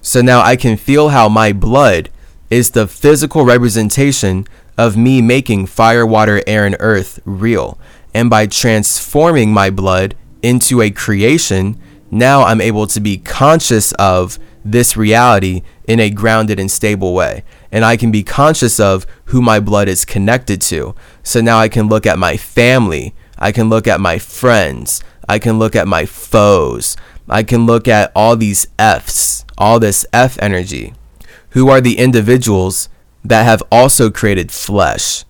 So 0.03 0.21
now 0.21 0.41
I 0.41 0.57
can 0.57 0.77
feel 0.77 1.11
how 1.11 1.29
my 1.29 1.53
blood 1.53 2.11
is 2.49 2.71
the 2.71 2.89
physical 2.89 3.45
representation 3.45 4.47
of 4.77 4.97
me 4.97 5.23
making 5.23 5.67
fire, 5.67 6.05
water, 6.05 6.43
air, 6.47 6.65
and 6.65 6.77
earth 6.81 7.21
real. 7.25 7.79
And 8.13 8.29
by 8.29 8.47
transforming 8.47 9.53
my 9.53 9.71
blood 9.71 10.17
into 10.43 10.81
a 10.81 10.91
creation, 10.91 11.79
now 12.11 12.43
I'm 12.43 12.61
able 12.61 12.87
to 12.89 13.01
be 13.01 13.19
conscious 13.19 13.93
of 13.93 14.39
this 14.65 14.97
reality 14.97 15.63
in 15.85 16.01
a 16.01 16.11
grounded 16.11 16.61
and 16.61 16.71
stable 16.71 17.15
way 17.15 17.45
and 17.73 17.85
I 17.85 17.97
can 17.97 18.11
be 18.11 18.23
conscious 18.23 18.81
of 18.81 19.07
who 19.27 19.41
my 19.41 19.61
blood 19.61 19.89
is 19.89 20.05
connected 20.05 20.61
to. 20.63 20.95
So 21.23 21.41
now 21.41 21.59
I 21.59 21.69
can 21.69 21.89
look 21.89 22.07
at 22.07 22.19
my 22.19 22.37
family, 22.37 23.15
I 23.39 23.53
can 23.53 23.69
look 23.69 23.87
at 23.87 24.01
my 24.01 24.19
friends, 24.19 25.03
I 25.29 25.39
can 25.39 25.59
look 25.59 25.77
at 25.77 25.89
my 25.89 26.05
foes, 26.07 26.97
I 27.29 27.43
can 27.43 27.67
look 27.67 27.87
at 27.87 28.11
all 28.15 28.37
these 28.37 28.67
F's, 28.79 29.45
all 29.57 29.79
this 29.79 30.05
F 30.13 30.39
energy. 30.43 30.95
Who 31.51 31.69
are 31.69 31.81
the 31.81 31.99
individuals 31.99 32.89
that 33.25 33.45
have 33.45 33.63
also 33.71 34.11
created 34.11 34.51
flesh, 34.51 35.25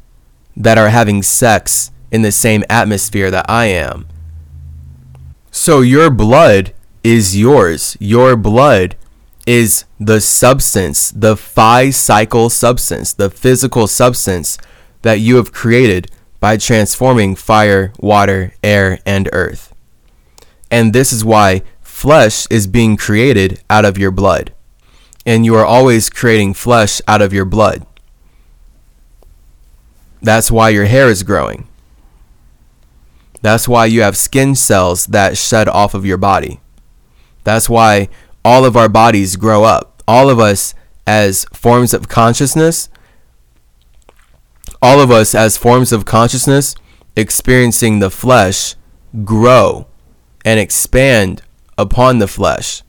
that 0.57 0.79
are 0.79 0.91
having 0.91 1.23
sex 1.23 1.91
in 2.11 2.23
the 2.23 2.33
same 2.33 2.65
atmosphere 2.71 3.31
that 3.31 3.47
I 3.49 3.67
am? 3.67 4.07
So 5.51 5.81
your 5.81 6.11
blood 6.11 6.73
is 7.03 7.37
yours. 7.37 7.97
Your 7.99 8.37
blood 8.37 8.97
is 9.47 9.85
the 9.99 10.21
substance, 10.21 11.11
the 11.11 11.37
phi 11.37 11.91
cycle 11.91 12.51
substance, 12.51 13.13
the 13.13 13.31
physical 13.31 13.87
substance 13.87 14.59
that 15.03 15.21
you 15.21 15.37
have 15.37 15.53
created 15.53 16.11
by 16.39 16.57
transforming 16.57 17.35
fire, 17.35 17.93
water, 17.99 18.55
air, 18.63 19.01
and 19.05 19.29
earth. 19.33 19.75
And 20.71 20.93
this 20.93 21.13
is 21.13 21.25
why 21.25 21.63
flesh 21.81 22.47
is 22.51 22.67
being 22.67 22.97
created 22.97 23.61
out 23.69 23.85
of 23.85 23.99
your 23.99 24.11
blood. 24.11 24.53
And 25.27 25.45
you 25.45 25.55
are 25.57 25.67
always 25.67 26.09
creating 26.09 26.55
flesh 26.55 27.01
out 27.09 27.21
of 27.21 27.33
your 27.33 27.45
blood. 27.45 27.87
That's 30.23 30.51
why 30.51 30.69
your 30.69 30.85
hair 30.87 31.09
is 31.09 31.23
growing. 31.23 31.67
That's 33.43 33.69
why 33.69 33.87
you 33.87 34.03
have 34.03 34.17
skin 34.17 34.55
cells 34.55 35.07
that 35.07 35.39
shed 35.39 35.69
off 35.69 35.95
of 35.95 36.05
your 36.05 36.19
body. 36.19 36.61
That's 37.45 37.69
why 37.69 38.09
all 38.45 38.65
of 38.65 38.77
our 38.77 38.89
bodies 38.89 39.37
grow 39.37 39.65
up. 39.65 40.03
All 40.07 40.29
of 40.29 40.39
us, 40.39 40.75
as 41.07 41.45
forms 41.53 41.95
of 41.95 42.09
consciousness, 42.09 42.89
all 44.83 45.01
of 45.01 45.11
us, 45.11 45.35
as 45.35 45.57
forms 45.57 45.93
of 45.93 46.05
consciousness, 46.05 46.75
experiencing 47.17 47.99
the 47.99 48.11
flesh, 48.11 48.77
grow 49.25 49.87
and 50.45 50.59
expand 50.59 51.43
upon 51.77 52.19
the 52.19 52.29
flesh. 52.29 52.83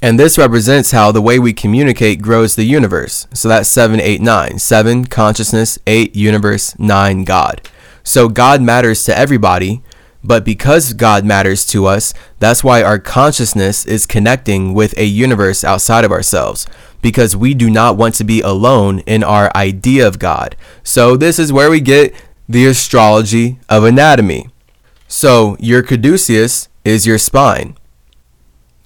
And 0.00 0.18
this 0.18 0.36
represents 0.36 0.90
how 0.90 1.12
the 1.12 1.22
way 1.22 1.38
we 1.38 1.52
communicate 1.52 2.20
grows 2.20 2.56
the 2.56 2.64
universe. 2.64 3.28
So 3.32 3.48
that's 3.48 3.68
7, 3.68 4.00
8, 4.00 4.20
9. 4.20 4.58
7, 4.58 5.04
consciousness. 5.04 5.78
8, 5.86 6.16
universe. 6.16 6.76
9, 6.76 7.24
God. 7.24 7.68
So 8.02 8.28
God 8.28 8.62
matters 8.62 9.04
to 9.04 9.16
everybody, 9.16 9.82
but 10.24 10.44
because 10.44 10.92
God 10.92 11.24
matters 11.24 11.66
to 11.66 11.86
us, 11.86 12.14
that's 12.38 12.62
why 12.62 12.82
our 12.82 12.98
consciousness 12.98 13.84
is 13.84 14.06
connecting 14.06 14.72
with 14.72 14.96
a 14.96 15.04
universe 15.04 15.64
outside 15.64 16.04
of 16.04 16.12
ourselves, 16.12 16.66
because 17.00 17.36
we 17.36 17.54
do 17.54 17.68
not 17.68 17.96
want 17.96 18.14
to 18.16 18.24
be 18.24 18.40
alone 18.40 19.00
in 19.00 19.24
our 19.24 19.50
idea 19.56 20.06
of 20.06 20.18
God. 20.18 20.56
So 20.84 21.16
this 21.16 21.38
is 21.38 21.52
where 21.52 21.70
we 21.70 21.80
get 21.80 22.14
the 22.48 22.66
astrology 22.66 23.58
of 23.68 23.82
anatomy. 23.82 24.48
So 25.08 25.56
your 25.58 25.82
caduceus 25.82 26.68
is 26.84 27.06
your 27.06 27.18
spine. 27.18 27.76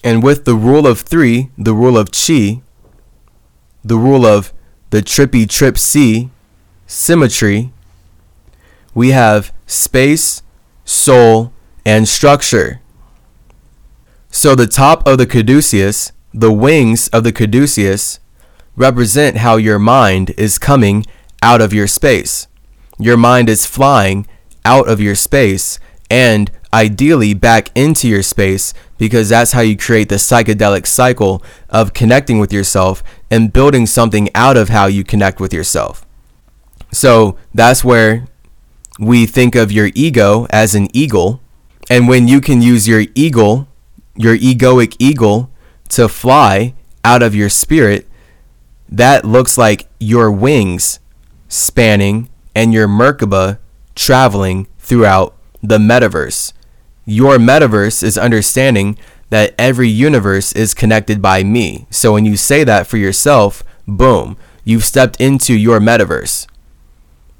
And 0.02 0.22
with 0.22 0.44
the 0.44 0.54
rule 0.54 0.86
of 0.86 1.00
three, 1.00 1.50
the 1.58 1.74
rule 1.74 1.98
of 1.98 2.10
chi, 2.12 2.62
the 3.84 3.98
rule 3.98 4.24
of 4.24 4.52
the 4.90 5.02
trippy 5.02 5.48
trip 5.48 5.76
C, 5.76 6.30
symmetry, 6.86 7.72
we 8.96 9.10
have 9.10 9.52
space, 9.66 10.42
soul, 10.86 11.52
and 11.84 12.08
structure. 12.08 12.80
So 14.30 14.54
the 14.54 14.66
top 14.66 15.06
of 15.06 15.18
the 15.18 15.26
caduceus, 15.26 16.12
the 16.32 16.50
wings 16.50 17.08
of 17.08 17.22
the 17.22 17.30
caduceus, 17.30 18.20
represent 18.74 19.36
how 19.36 19.56
your 19.56 19.78
mind 19.78 20.30
is 20.38 20.58
coming 20.58 21.04
out 21.42 21.60
of 21.60 21.74
your 21.74 21.86
space. 21.86 22.48
Your 22.98 23.18
mind 23.18 23.50
is 23.50 23.66
flying 23.66 24.26
out 24.64 24.88
of 24.88 24.98
your 24.98 25.14
space 25.14 25.78
and 26.10 26.50
ideally 26.72 27.34
back 27.34 27.70
into 27.74 28.08
your 28.08 28.22
space 28.22 28.72
because 28.96 29.28
that's 29.28 29.52
how 29.52 29.60
you 29.60 29.76
create 29.76 30.08
the 30.08 30.14
psychedelic 30.14 30.86
cycle 30.86 31.42
of 31.68 31.92
connecting 31.92 32.38
with 32.38 32.50
yourself 32.50 33.04
and 33.30 33.52
building 33.52 33.84
something 33.84 34.30
out 34.34 34.56
of 34.56 34.70
how 34.70 34.86
you 34.86 35.04
connect 35.04 35.38
with 35.38 35.52
yourself. 35.52 36.06
So 36.92 37.36
that's 37.52 37.84
where 37.84 38.26
we 38.98 39.26
think 39.26 39.54
of 39.54 39.72
your 39.72 39.90
ego 39.94 40.46
as 40.50 40.74
an 40.74 40.88
eagle. 40.92 41.40
And 41.88 42.08
when 42.08 42.28
you 42.28 42.40
can 42.40 42.62
use 42.62 42.88
your 42.88 43.04
eagle, 43.14 43.68
your 44.16 44.36
egoic 44.36 44.96
eagle, 44.98 45.50
to 45.90 46.08
fly 46.08 46.74
out 47.04 47.22
of 47.22 47.34
your 47.34 47.48
spirit, 47.48 48.08
that 48.88 49.24
looks 49.24 49.58
like 49.58 49.88
your 49.98 50.30
wings 50.30 51.00
spanning 51.48 52.28
and 52.54 52.72
your 52.72 52.88
Merkaba 52.88 53.58
traveling 53.94 54.66
throughout 54.78 55.34
the 55.62 55.78
metaverse. 55.78 56.52
Your 57.04 57.38
metaverse 57.38 58.02
is 58.02 58.18
understanding 58.18 58.98
that 59.30 59.54
every 59.58 59.88
universe 59.88 60.52
is 60.52 60.74
connected 60.74 61.20
by 61.20 61.42
me. 61.42 61.86
So 61.90 62.12
when 62.12 62.24
you 62.24 62.36
say 62.36 62.64
that 62.64 62.86
for 62.86 62.96
yourself, 62.96 63.62
boom, 63.86 64.36
you've 64.64 64.84
stepped 64.84 65.20
into 65.20 65.54
your 65.54 65.80
metaverse. 65.80 66.46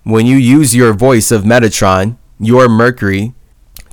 When 0.06 0.24
you 0.24 0.36
use 0.36 0.72
your 0.72 0.92
voice 0.92 1.32
of 1.32 1.42
Metatron, 1.42 2.16
your 2.38 2.68
Mercury, 2.68 3.34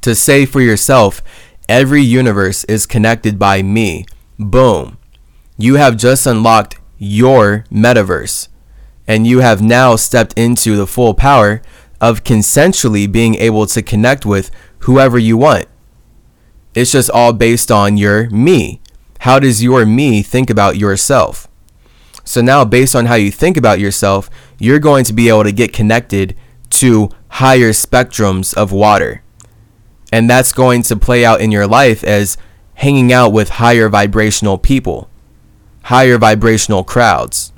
to 0.01 0.13
say 0.13 0.45
for 0.45 0.61
yourself, 0.61 1.23
every 1.67 2.03
universe 2.03 2.63
is 2.65 2.85
connected 2.85 3.39
by 3.39 3.63
me, 3.63 4.05
boom, 4.37 4.99
you 5.57 5.73
have 5.77 5.97
just 5.97 6.27
unlocked 6.27 6.75
your 6.99 7.65
metaverse. 7.71 8.47
And 9.07 9.25
you 9.25 9.39
have 9.39 9.63
now 9.63 9.95
stepped 9.95 10.37
into 10.37 10.75
the 10.75 10.85
full 10.85 11.15
power 11.15 11.63
of 11.99 12.23
consensually 12.23 13.11
being 13.11 13.33
able 13.33 13.65
to 13.65 13.81
connect 13.81 14.23
with 14.23 14.51
whoever 14.81 15.17
you 15.17 15.35
want. 15.35 15.65
It's 16.75 16.91
just 16.91 17.09
all 17.09 17.33
based 17.33 17.71
on 17.71 17.97
your 17.97 18.29
me. 18.29 18.81
How 19.21 19.39
does 19.39 19.63
your 19.63 19.83
me 19.83 20.21
think 20.21 20.51
about 20.51 20.77
yourself? 20.77 21.47
So 22.23 22.41
now, 22.41 22.63
based 22.63 22.95
on 22.95 23.05
how 23.05 23.15
you 23.15 23.31
think 23.31 23.57
about 23.57 23.79
yourself, 23.79 24.29
you're 24.57 24.79
going 24.79 25.03
to 25.05 25.13
be 25.13 25.29
able 25.29 25.43
to 25.43 25.51
get 25.51 25.73
connected 25.73 26.35
to 26.71 27.09
higher 27.29 27.71
spectrums 27.71 28.53
of 28.53 28.71
water. 28.71 29.23
And 30.11 30.29
that's 30.29 30.51
going 30.51 30.83
to 30.83 30.95
play 30.95 31.25
out 31.25 31.41
in 31.41 31.51
your 31.51 31.67
life 31.67 32.03
as 32.03 32.37
hanging 32.75 33.11
out 33.11 33.33
with 33.33 33.49
higher 33.49 33.89
vibrational 33.89 34.57
people, 34.57 35.09
higher 35.83 36.17
vibrational 36.17 36.83
crowds. 36.83 37.51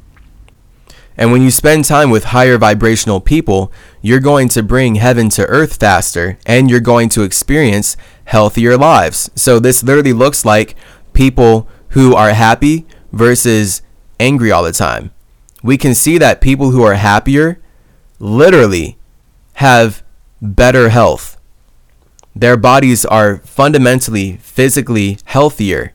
And 1.17 1.31
when 1.31 1.41
you 1.41 1.51
spend 1.51 1.85
time 1.85 2.09
with 2.09 2.25
higher 2.25 2.57
vibrational 2.57 3.21
people, 3.21 3.71
you're 4.01 4.19
going 4.19 4.49
to 4.49 4.63
bring 4.63 4.95
heaven 4.95 5.29
to 5.29 5.45
earth 5.45 5.79
faster 5.79 6.37
and 6.45 6.69
you're 6.69 6.81
going 6.81 7.09
to 7.09 7.23
experience 7.23 7.95
healthier 8.25 8.77
lives. 8.77 9.29
So 9.35 9.59
this 9.59 9.83
literally 9.83 10.13
looks 10.13 10.43
like 10.43 10.75
people 11.13 11.69
who 11.89 12.13
are 12.15 12.31
happy 12.31 12.85
versus 13.13 13.81
angry 14.19 14.51
all 14.51 14.63
the 14.63 14.71
time. 14.71 15.11
We 15.63 15.77
can 15.77 15.95
see 15.95 16.17
that 16.17 16.41
people 16.41 16.71
who 16.71 16.83
are 16.83 16.95
happier 16.95 17.59
literally 18.19 18.97
have 19.53 20.03
better 20.41 20.89
health. 20.89 21.37
Their 22.35 22.57
bodies 22.57 23.05
are 23.05 23.37
fundamentally 23.37 24.37
physically 24.37 25.17
healthier 25.25 25.93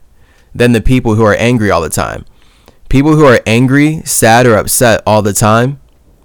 than 0.55 0.73
the 0.73 0.81
people 0.81 1.15
who 1.15 1.25
are 1.25 1.35
angry 1.35 1.71
all 1.71 1.81
the 1.81 1.91
time. 1.91 2.25
People 2.89 3.15
who 3.15 3.25
are 3.25 3.41
angry, 3.47 4.03
sad, 4.05 4.47
or 4.47 4.57
upset 4.57 5.03
all 5.07 5.23
the 5.23 5.33
time, 5.33 5.81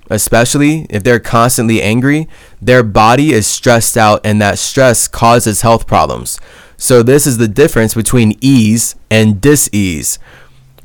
especially 0.10 0.88
if 0.90 1.04
they're 1.04 1.20
constantly 1.20 1.82
angry, 1.82 2.28
their 2.62 2.84
body 2.84 3.34
is 3.34 3.46
stressed 3.46 3.98
out 3.98 4.22
and 4.24 4.42
that 4.42 4.58
stress 4.58 5.08
causes 5.08 5.62
health 5.62 5.86
problems. 5.86 6.40
So, 6.78 7.04
this 7.04 7.28
is 7.28 7.38
the 7.38 7.48
difference 7.48 7.94
between 7.94 8.38
ease 8.42 8.96
and 9.10 9.40
dis-ease, 9.40 10.20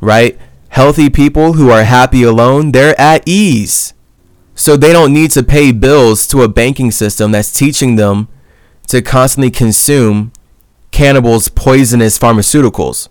right? 0.00 0.38
Healthy 0.70 1.10
people 1.10 1.54
who 1.54 1.70
are 1.70 1.84
happy 1.84 2.22
alone, 2.22 2.72
they're 2.72 2.98
at 3.00 3.22
ease. 3.26 3.92
So, 4.54 4.76
they 4.76 4.92
don't 4.92 5.12
need 5.12 5.30
to 5.32 5.42
pay 5.42 5.72
bills 5.72 6.26
to 6.28 6.42
a 6.42 6.48
banking 6.48 6.90
system 6.90 7.32
that's 7.32 7.52
teaching 7.52 7.96
them 7.96 8.28
to 8.88 9.00
constantly 9.02 9.50
consume 9.50 10.32
cannibals' 10.90 11.48
poisonous 11.48 12.18
pharmaceuticals. 12.18 13.08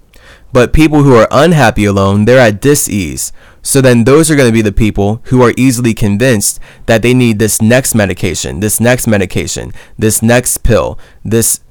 But 0.52 0.74
people 0.74 1.04
who 1.04 1.16
are 1.16 1.28
unhappy 1.32 1.86
alone, 1.86 2.26
they're 2.26 2.40
at 2.40 2.62
dis-ease. 2.62 3.32
So 3.62 3.82
then 3.82 4.04
those 4.04 4.32
are 4.32 4.36
going 4.36 4.50
to 4.50 4.54
be 4.54 4.62
the 4.62 4.72
people 4.72 5.22
who 5.26 5.42
are 5.42 5.54
easily 5.58 5.94
convinced 5.94 6.60
that 6.86 7.02
they 7.02 7.14
need 7.14 7.40
this 7.40 7.62
next 7.62 7.94
medication, 7.94 8.60
this 8.60 8.80
next 8.80 9.06
medication, 9.06 9.74
this 9.98 10.22
next 10.22 10.60
pill, 10.60 10.98
this 11.24 11.62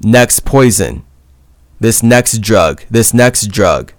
next 0.00 0.40
poison, 0.40 1.04
this 1.80 2.02
next 2.02 2.38
drug, 2.38 2.82
this 2.90 3.12
next 3.14 3.46
drug. 3.48 3.92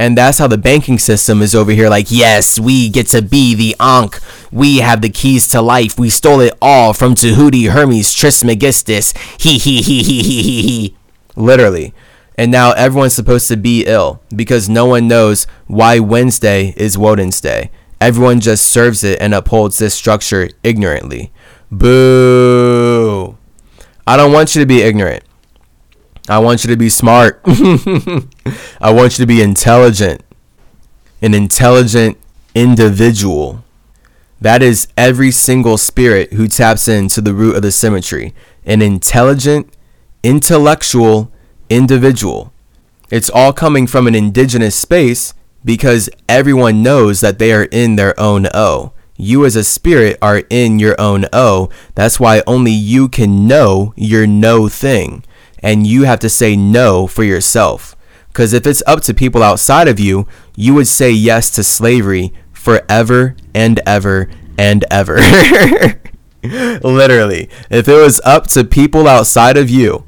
And 0.00 0.16
that's 0.16 0.38
how 0.38 0.46
the 0.46 0.56
banking 0.56 0.98
system 0.98 1.42
is 1.42 1.54
over 1.54 1.72
here 1.72 1.90
like, 1.90 2.06
yes, 2.08 2.58
we 2.58 2.88
get 2.88 3.08
to 3.08 3.20
be 3.20 3.54
the 3.54 3.76
Ankh. 3.78 4.18
We 4.50 4.78
have 4.78 5.02
the 5.02 5.10
keys 5.10 5.46
to 5.48 5.60
life. 5.60 5.98
We 5.98 6.08
stole 6.08 6.40
it 6.40 6.56
all 6.62 6.94
from 6.94 7.14
Tahuti 7.14 7.66
Hermes 7.66 8.14
Trismegistus. 8.14 9.12
He 9.38 9.58
he 9.58 9.82
he 9.82 10.02
he 10.02 10.22
he 10.22 10.42
he 10.42 10.62
he. 10.62 10.96
Literally. 11.36 11.92
And 12.38 12.50
now 12.50 12.72
everyone's 12.72 13.12
supposed 13.12 13.46
to 13.48 13.58
be 13.58 13.84
ill 13.84 14.22
because 14.34 14.70
no 14.70 14.86
one 14.86 15.06
knows 15.06 15.46
why 15.66 15.98
Wednesday 15.98 16.72
is 16.78 16.96
Woden's 16.96 17.38
Day. 17.38 17.70
Everyone 18.00 18.40
just 18.40 18.68
serves 18.68 19.04
it 19.04 19.20
and 19.20 19.34
upholds 19.34 19.76
this 19.76 19.92
structure 19.92 20.48
ignorantly. 20.62 21.30
Boo! 21.70 23.36
I 24.06 24.16
don't 24.16 24.32
want 24.32 24.54
you 24.54 24.62
to 24.62 24.66
be 24.66 24.80
ignorant. 24.80 25.24
I 26.30 26.38
want 26.38 26.62
you 26.62 26.70
to 26.70 26.76
be 26.76 26.88
smart. 26.88 27.40
I 28.80 28.92
want 28.92 29.18
you 29.18 29.22
to 29.24 29.26
be 29.26 29.42
intelligent. 29.42 30.22
An 31.20 31.34
intelligent 31.34 32.18
individual. 32.54 33.64
That 34.40 34.62
is 34.62 34.86
every 34.96 35.32
single 35.32 35.76
spirit 35.76 36.32
who 36.34 36.46
taps 36.46 36.86
into 36.86 37.20
the 37.20 37.34
root 37.34 37.56
of 37.56 37.62
the 37.62 37.72
symmetry. 37.72 38.32
An 38.64 38.80
intelligent, 38.80 39.74
intellectual 40.22 41.32
individual. 41.68 42.52
It's 43.10 43.28
all 43.28 43.52
coming 43.52 43.88
from 43.88 44.06
an 44.06 44.14
indigenous 44.14 44.76
space 44.76 45.34
because 45.64 46.08
everyone 46.28 46.80
knows 46.80 47.20
that 47.22 47.40
they 47.40 47.52
are 47.52 47.64
in 47.64 47.96
their 47.96 48.18
own 48.20 48.46
O. 48.54 48.92
You 49.16 49.44
as 49.44 49.56
a 49.56 49.64
spirit 49.64 50.16
are 50.22 50.44
in 50.48 50.78
your 50.78 50.98
own 51.00 51.26
O. 51.32 51.70
That's 51.96 52.20
why 52.20 52.44
only 52.46 52.70
you 52.70 53.08
can 53.08 53.48
know 53.48 53.92
your 53.96 54.28
no 54.28 54.68
thing. 54.68 55.24
And 55.62 55.86
you 55.86 56.04
have 56.04 56.20
to 56.20 56.28
say 56.28 56.56
no 56.56 57.06
for 57.06 57.24
yourself. 57.24 57.96
Because 58.28 58.52
if 58.52 58.66
it's 58.66 58.82
up 58.86 59.00
to 59.02 59.14
people 59.14 59.42
outside 59.42 59.88
of 59.88 59.98
you, 59.98 60.26
you 60.56 60.74
would 60.74 60.86
say 60.86 61.10
yes 61.10 61.50
to 61.52 61.64
slavery 61.64 62.32
forever 62.52 63.36
and 63.54 63.80
ever 63.86 64.28
and 64.58 64.84
ever. 64.90 65.16
Literally. 66.42 67.48
If 67.70 67.88
it 67.88 67.96
was 67.96 68.20
up 68.24 68.46
to 68.48 68.64
people 68.64 69.08
outside 69.08 69.56
of 69.56 69.68
you, 69.68 70.04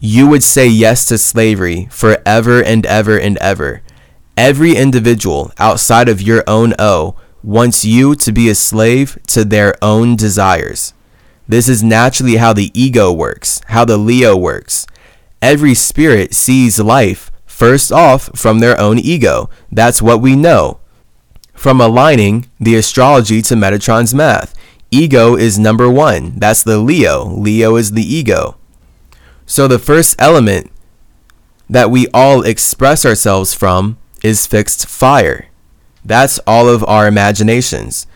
you 0.00 0.26
would 0.26 0.42
say 0.42 0.66
yes 0.66 1.06
to 1.06 1.16
slavery 1.16 1.88
forever 1.90 2.62
and 2.62 2.84
ever 2.84 3.18
and 3.18 3.38
ever. 3.38 3.82
Every 4.36 4.76
individual 4.76 5.52
outside 5.58 6.08
of 6.08 6.20
your 6.20 6.44
own 6.46 6.74
O 6.78 7.16
wants 7.42 7.84
you 7.84 8.14
to 8.16 8.32
be 8.32 8.48
a 8.48 8.54
slave 8.54 9.18
to 9.28 9.44
their 9.44 9.74
own 9.82 10.16
desires. 10.16 10.92
This 11.46 11.68
is 11.68 11.82
naturally 11.82 12.36
how 12.36 12.52
the 12.52 12.70
ego 12.72 13.12
works, 13.12 13.60
how 13.68 13.84
the 13.84 13.98
Leo 13.98 14.36
works. 14.36 14.86
Every 15.42 15.74
spirit 15.74 16.34
sees 16.34 16.78
life 16.78 17.30
first 17.44 17.92
off 17.92 18.30
from 18.34 18.60
their 18.60 18.80
own 18.80 18.98
ego. 18.98 19.50
That's 19.70 20.00
what 20.00 20.20
we 20.20 20.36
know. 20.36 20.80
From 21.52 21.80
aligning 21.80 22.50
the 22.58 22.74
astrology 22.74 23.42
to 23.42 23.54
Metatron's 23.54 24.14
math, 24.14 24.54
ego 24.90 25.36
is 25.36 25.58
number 25.58 25.88
one. 25.90 26.38
That's 26.38 26.62
the 26.62 26.78
Leo. 26.78 27.24
Leo 27.24 27.76
is 27.76 27.92
the 27.92 28.02
ego. 28.02 28.56
So 29.46 29.68
the 29.68 29.78
first 29.78 30.16
element 30.18 30.70
that 31.68 31.90
we 31.90 32.06
all 32.12 32.42
express 32.42 33.04
ourselves 33.04 33.54
from 33.54 33.98
is 34.22 34.46
fixed 34.46 34.86
fire. 34.86 35.48
That's 36.04 36.38
all 36.46 36.68
of 36.68 36.84
our 36.84 37.06
imaginations. 37.06 38.06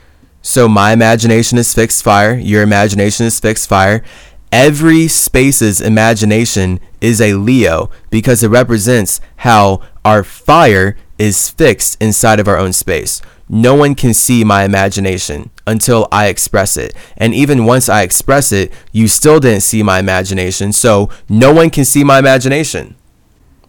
So 0.49 0.67
my 0.67 0.93
imagination 0.93 1.59
is 1.59 1.75
fixed 1.75 2.03
fire, 2.03 2.35
your 2.35 2.63
imagination 2.63 3.27
is 3.27 3.39
fixed 3.39 3.69
fire. 3.69 4.03
Every 4.51 5.07
space's 5.07 5.83
imagination 5.83 6.81
is 7.03 7.21
a 7.21 7.35
Leo 7.35 7.91
because 8.09 8.43
it 8.43 8.49
represents 8.49 9.21
how 9.37 9.83
our 10.07 10.25
fire 10.25 10.97
is 11.19 11.51
fixed 11.51 12.03
inside 12.03 12.41
of 12.41 12.49
our 12.49 12.57
own 12.57 12.73
space. 12.73 13.21
No 13.47 13.75
one 13.75 13.95
can 13.95 14.15
see 14.15 14.43
my 14.43 14.65
imagination 14.65 15.51
until 15.67 16.09
I 16.11 16.29
express 16.29 16.79
it. 16.79 16.95
And 17.19 17.35
even 17.35 17.67
once 17.67 17.91
I 17.91 18.01
express 18.01 18.51
it, 18.51 18.73
you 18.91 19.07
still 19.07 19.41
didn't 19.41 19.65
see 19.65 19.83
my 19.83 19.99
imagination. 19.99 20.73
So 20.73 21.11
no 21.29 21.53
one 21.53 21.69
can 21.69 21.85
see 21.85 22.05
my 22.05 22.19
imagination. 22.19 22.97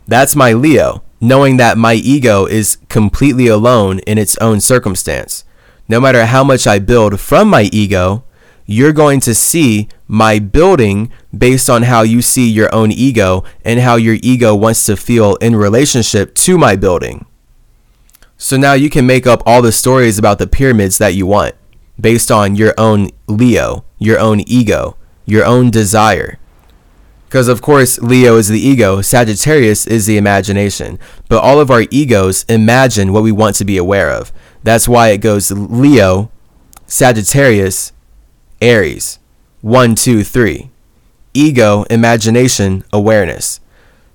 That's 0.08 0.34
my 0.34 0.54
Leo 0.54 1.04
knowing 1.20 1.58
that 1.58 1.78
my 1.78 1.96
ego 1.96 2.46
is 2.46 2.78
completely 2.88 3.48
alone 3.48 4.00
in 4.08 4.18
its 4.18 4.38
own 4.38 4.62
circumstance. 4.62 5.44
No 5.90 6.00
matter 6.00 6.28
how 6.28 6.44
much 6.44 6.68
I 6.68 6.78
build 6.78 7.20
from 7.20 7.50
my 7.50 7.64
ego, 7.74 8.24
you're 8.68 8.94
going 8.94 9.20
to 9.22 9.34
see 9.34 9.90
my 10.08 10.38
building 10.38 11.12
based 11.36 11.70
on 11.70 11.84
how 11.84 12.04
you 12.04 12.22
see 12.22 12.48
your 12.48 12.74
own 12.74 12.92
ego 12.92 13.44
and 13.66 13.80
how 13.80 13.96
your 13.96 14.18
ego 14.22 14.54
wants 14.54 14.86
to 14.86 14.96
feel 14.96 15.36
in 15.38 15.56
relationship 15.56 16.36
to 16.36 16.60
my 16.60 16.76
building. 16.76 17.26
So 18.38 18.56
now 18.56 18.74
you 18.74 18.92
can 18.92 19.08
make 19.08 19.26
up 19.26 19.42
all 19.46 19.64
the 19.64 19.72
stories 19.72 20.20
about 20.20 20.38
the 20.38 20.46
pyramids 20.46 21.00
that 21.00 21.16
you 21.16 21.26
want 21.26 21.56
based 22.00 22.30
on 22.30 22.56
your 22.56 22.76
own 22.78 23.10
Leo, 23.28 23.84
your 23.98 24.20
own 24.20 24.42
ego, 24.42 24.96
your 25.26 25.44
own 25.44 25.72
desire. 25.72 26.38
Because, 27.28 27.48
of 27.48 27.62
course, 27.62 28.00
Leo 28.00 28.38
is 28.38 28.48
the 28.48 28.60
ego, 28.60 29.02
Sagittarius 29.02 29.86
is 29.86 30.06
the 30.06 30.18
imagination. 30.18 30.98
But 31.28 31.44
all 31.44 31.60
of 31.60 31.70
our 31.70 31.86
egos 31.92 32.44
imagine 32.44 33.12
what 33.14 33.24
we 33.24 33.32
want 33.32 33.56
to 33.58 33.66
be 33.66 33.78
aware 33.78 34.10
of. 34.10 34.32
That's 34.64 34.88
why 34.88 35.10
it 35.10 35.20
goes 35.20 35.52
Leo, 35.52 36.32
Sagittarius, 36.86 37.94
Aries. 38.62 39.20
One, 39.62 39.96
two, 39.96 40.24
three. 40.24 40.70
Ego, 41.34 41.84
imagination, 41.90 42.84
awareness. 42.92 43.60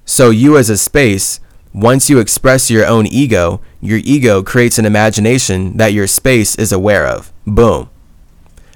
So, 0.04 0.30
you 0.30 0.59
as 0.59 0.68
a 0.68 0.76
space, 0.76 1.40
once 1.72 2.09
you 2.09 2.18
express 2.18 2.70
your 2.70 2.87
own 2.87 3.07
ego, 3.07 3.61
your 3.80 4.00
ego 4.04 4.42
creates 4.42 4.78
an 4.78 4.85
imagination 4.85 5.76
that 5.76 5.92
your 5.92 6.07
space 6.07 6.54
is 6.57 6.72
aware 6.72 7.07
of. 7.07 7.33
Boom. 7.46 7.90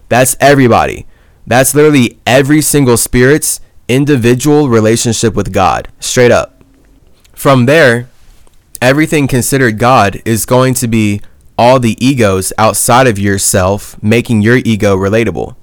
That's 0.08 0.36
everybody. 0.40 1.06
That's 1.46 1.74
literally 1.74 2.18
every 2.26 2.60
single 2.60 2.96
spirit's 2.96 3.60
individual 3.88 4.68
relationship 4.68 5.34
with 5.34 5.52
God, 5.52 5.88
straight 6.00 6.30
up. 6.30 6.62
From 7.32 7.66
there, 7.66 8.08
everything 8.82 9.28
considered 9.28 9.78
God 9.78 10.20
is 10.24 10.44
going 10.44 10.74
to 10.74 10.88
be 10.88 11.20
all 11.58 11.80
the 11.80 11.96
egos 12.04 12.52
outside 12.56 13.06
of 13.06 13.18
yourself 13.18 14.00
making 14.02 14.40
your 14.40 14.58
ego 14.58 14.96
relatable. 14.96 15.56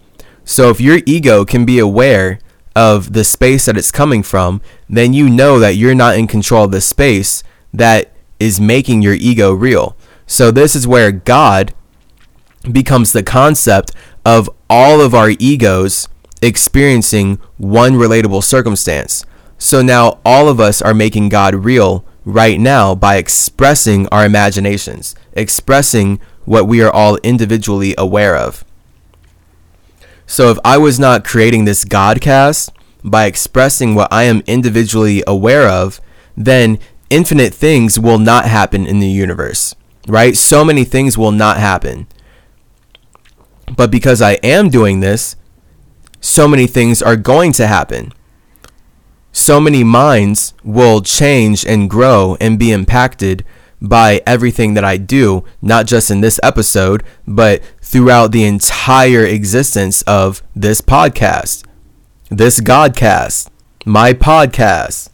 So 0.44 0.70
if 0.70 0.80
your 0.82 1.00
ego 1.06 1.46
can 1.46 1.66
be 1.66 1.80
aware 1.80 2.40
of 2.76 3.14
the 3.14 3.24
space 3.24 3.66
that 3.66 3.78
it's 3.78 3.92
coming 3.92 4.22
from, 4.22 4.62
then 4.90 5.14
you 5.14 5.30
know 5.30 5.58
that 5.60 5.76
you're 5.76 5.96
not 5.96 6.18
in 6.18 6.28
control 6.28 6.66
of 6.66 6.72
the 6.72 6.82
space 6.82 7.42
that 7.74 8.12
is 8.40 8.60
making 8.60 9.02
your 9.02 9.14
ego 9.14 9.54
real. 9.54 9.96
So 10.28 10.52
this 10.52 10.76
is 10.76 10.88
where 10.88 11.12
God 11.12 11.74
becomes 12.70 13.14
the 13.14 13.24
concept 13.24 13.92
of 14.26 14.50
all 14.70 15.00
of 15.00 15.14
our 15.14 15.30
egos 15.40 16.10
experiencing 16.42 17.40
one 17.58 17.94
relatable 17.94 18.44
circumstance. 18.44 19.26
So 19.58 19.82
now 19.82 20.20
all 20.26 20.50
of 20.50 20.60
us 20.60 20.82
are 20.82 20.94
making 20.94 21.30
God 21.30 21.56
real 21.56 22.04
right 22.26 22.60
now 22.60 22.96
by 22.96 23.18
expressing 23.18 24.08
our 24.10 24.26
imaginations, 24.26 25.16
expressing 25.34 26.20
what 26.44 26.68
we 26.68 26.82
are 26.82 26.92
all 26.92 27.18
individually 27.18 27.96
aware 27.98 28.36
of. 28.36 28.66
So 30.28 30.50
if 30.50 30.58
I 30.66 30.78
was 30.78 31.00
not 31.00 31.24
creating 31.24 31.66
this 31.66 31.86
Godcast 31.86 32.72
by 33.04 33.26
expressing 33.26 33.94
what 33.94 34.12
I 34.12 34.24
am 34.24 34.42
individually 34.48 35.24
aware 35.28 35.70
of, 35.70 36.02
then 36.36 36.80
infinite 37.12 37.54
things 37.54 38.00
will 38.00 38.18
not 38.18 38.46
happen 38.46 38.88
in 38.88 39.00
the 39.00 39.08
universe, 39.08 39.76
right? 40.08 40.36
So 40.36 40.66
many 40.66 40.84
things 40.84 41.18
will 41.18 41.32
not 41.32 41.58
happen. 41.58 42.08
But 43.76 43.92
because 43.92 44.22
I 44.22 44.34
am 44.44 44.70
doing 44.70 45.00
this, 45.00 45.36
so 46.20 46.48
many 46.48 46.66
things 46.66 47.04
are 47.04 47.16
going 47.16 47.52
to 47.54 47.68
happen. 47.68 48.12
So 49.38 49.60
many 49.60 49.84
minds 49.84 50.54
will 50.64 51.02
change 51.02 51.66
and 51.66 51.90
grow 51.90 52.38
and 52.40 52.58
be 52.58 52.72
impacted 52.72 53.44
by 53.82 54.22
everything 54.26 54.76
that 54.76 54.86
I 54.86 54.96
do, 54.96 55.44
not 55.62 55.88
just 55.88 56.10
in 56.10 56.22
this 56.22 56.40
episode, 56.42 57.04
but 57.28 57.62
throughout 57.82 58.32
the 58.32 58.46
entire 58.46 59.26
existence 59.26 60.04
of 60.04 60.42
this 60.56 60.80
podcast, 60.80 61.66
this 62.30 62.62
Godcast, 62.62 63.50
my 63.86 64.14
podcast. 64.14 65.10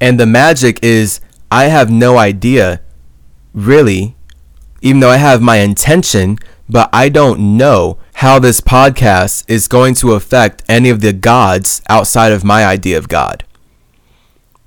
And 0.00 0.18
the 0.18 0.26
magic 0.26 0.82
is, 0.82 1.20
I 1.48 1.66
have 1.66 1.88
no 1.88 2.18
idea, 2.18 2.80
really, 3.54 4.16
even 4.80 4.98
though 4.98 5.10
I 5.10 5.18
have 5.18 5.40
my 5.40 5.58
intention, 5.58 6.36
but 6.68 6.90
I 6.92 7.08
don't 7.08 7.56
know 7.56 7.98
how 8.14 8.40
this 8.40 8.60
podcast 8.60 9.44
is 9.48 9.68
going 9.68 9.94
to 9.94 10.14
affect 10.14 10.64
any 10.68 10.90
of 10.90 11.00
the 11.00 11.12
gods 11.12 11.80
outside 11.88 12.32
of 12.32 12.42
my 12.42 12.66
idea 12.66 12.98
of 12.98 13.06
God. 13.08 13.44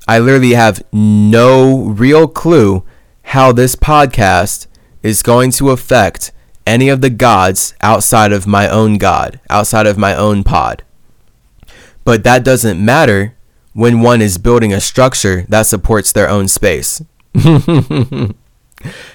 I 0.07 0.19
literally 0.19 0.53
have 0.53 0.83
no 0.93 1.79
real 1.79 2.27
clue 2.27 2.83
how 3.23 3.51
this 3.51 3.75
podcast 3.75 4.67
is 5.01 5.23
going 5.23 5.51
to 5.51 5.71
affect 5.71 6.31
any 6.67 6.89
of 6.89 7.01
the 7.01 7.09
gods 7.09 7.73
outside 7.81 8.31
of 8.31 8.47
my 8.47 8.69
own 8.69 8.97
God, 8.97 9.39
outside 9.49 9.87
of 9.87 9.97
my 9.97 10.15
own 10.15 10.43
pod. 10.43 10.83
But 12.03 12.23
that 12.23 12.43
doesn't 12.43 12.83
matter 12.83 13.35
when 13.73 14.01
one 14.01 14.21
is 14.21 14.37
building 14.37 14.71
a 14.73 14.79
structure 14.79 15.45
that 15.49 15.63
supports 15.63 16.11
their 16.11 16.29
own 16.29 16.47
space. 16.47 17.01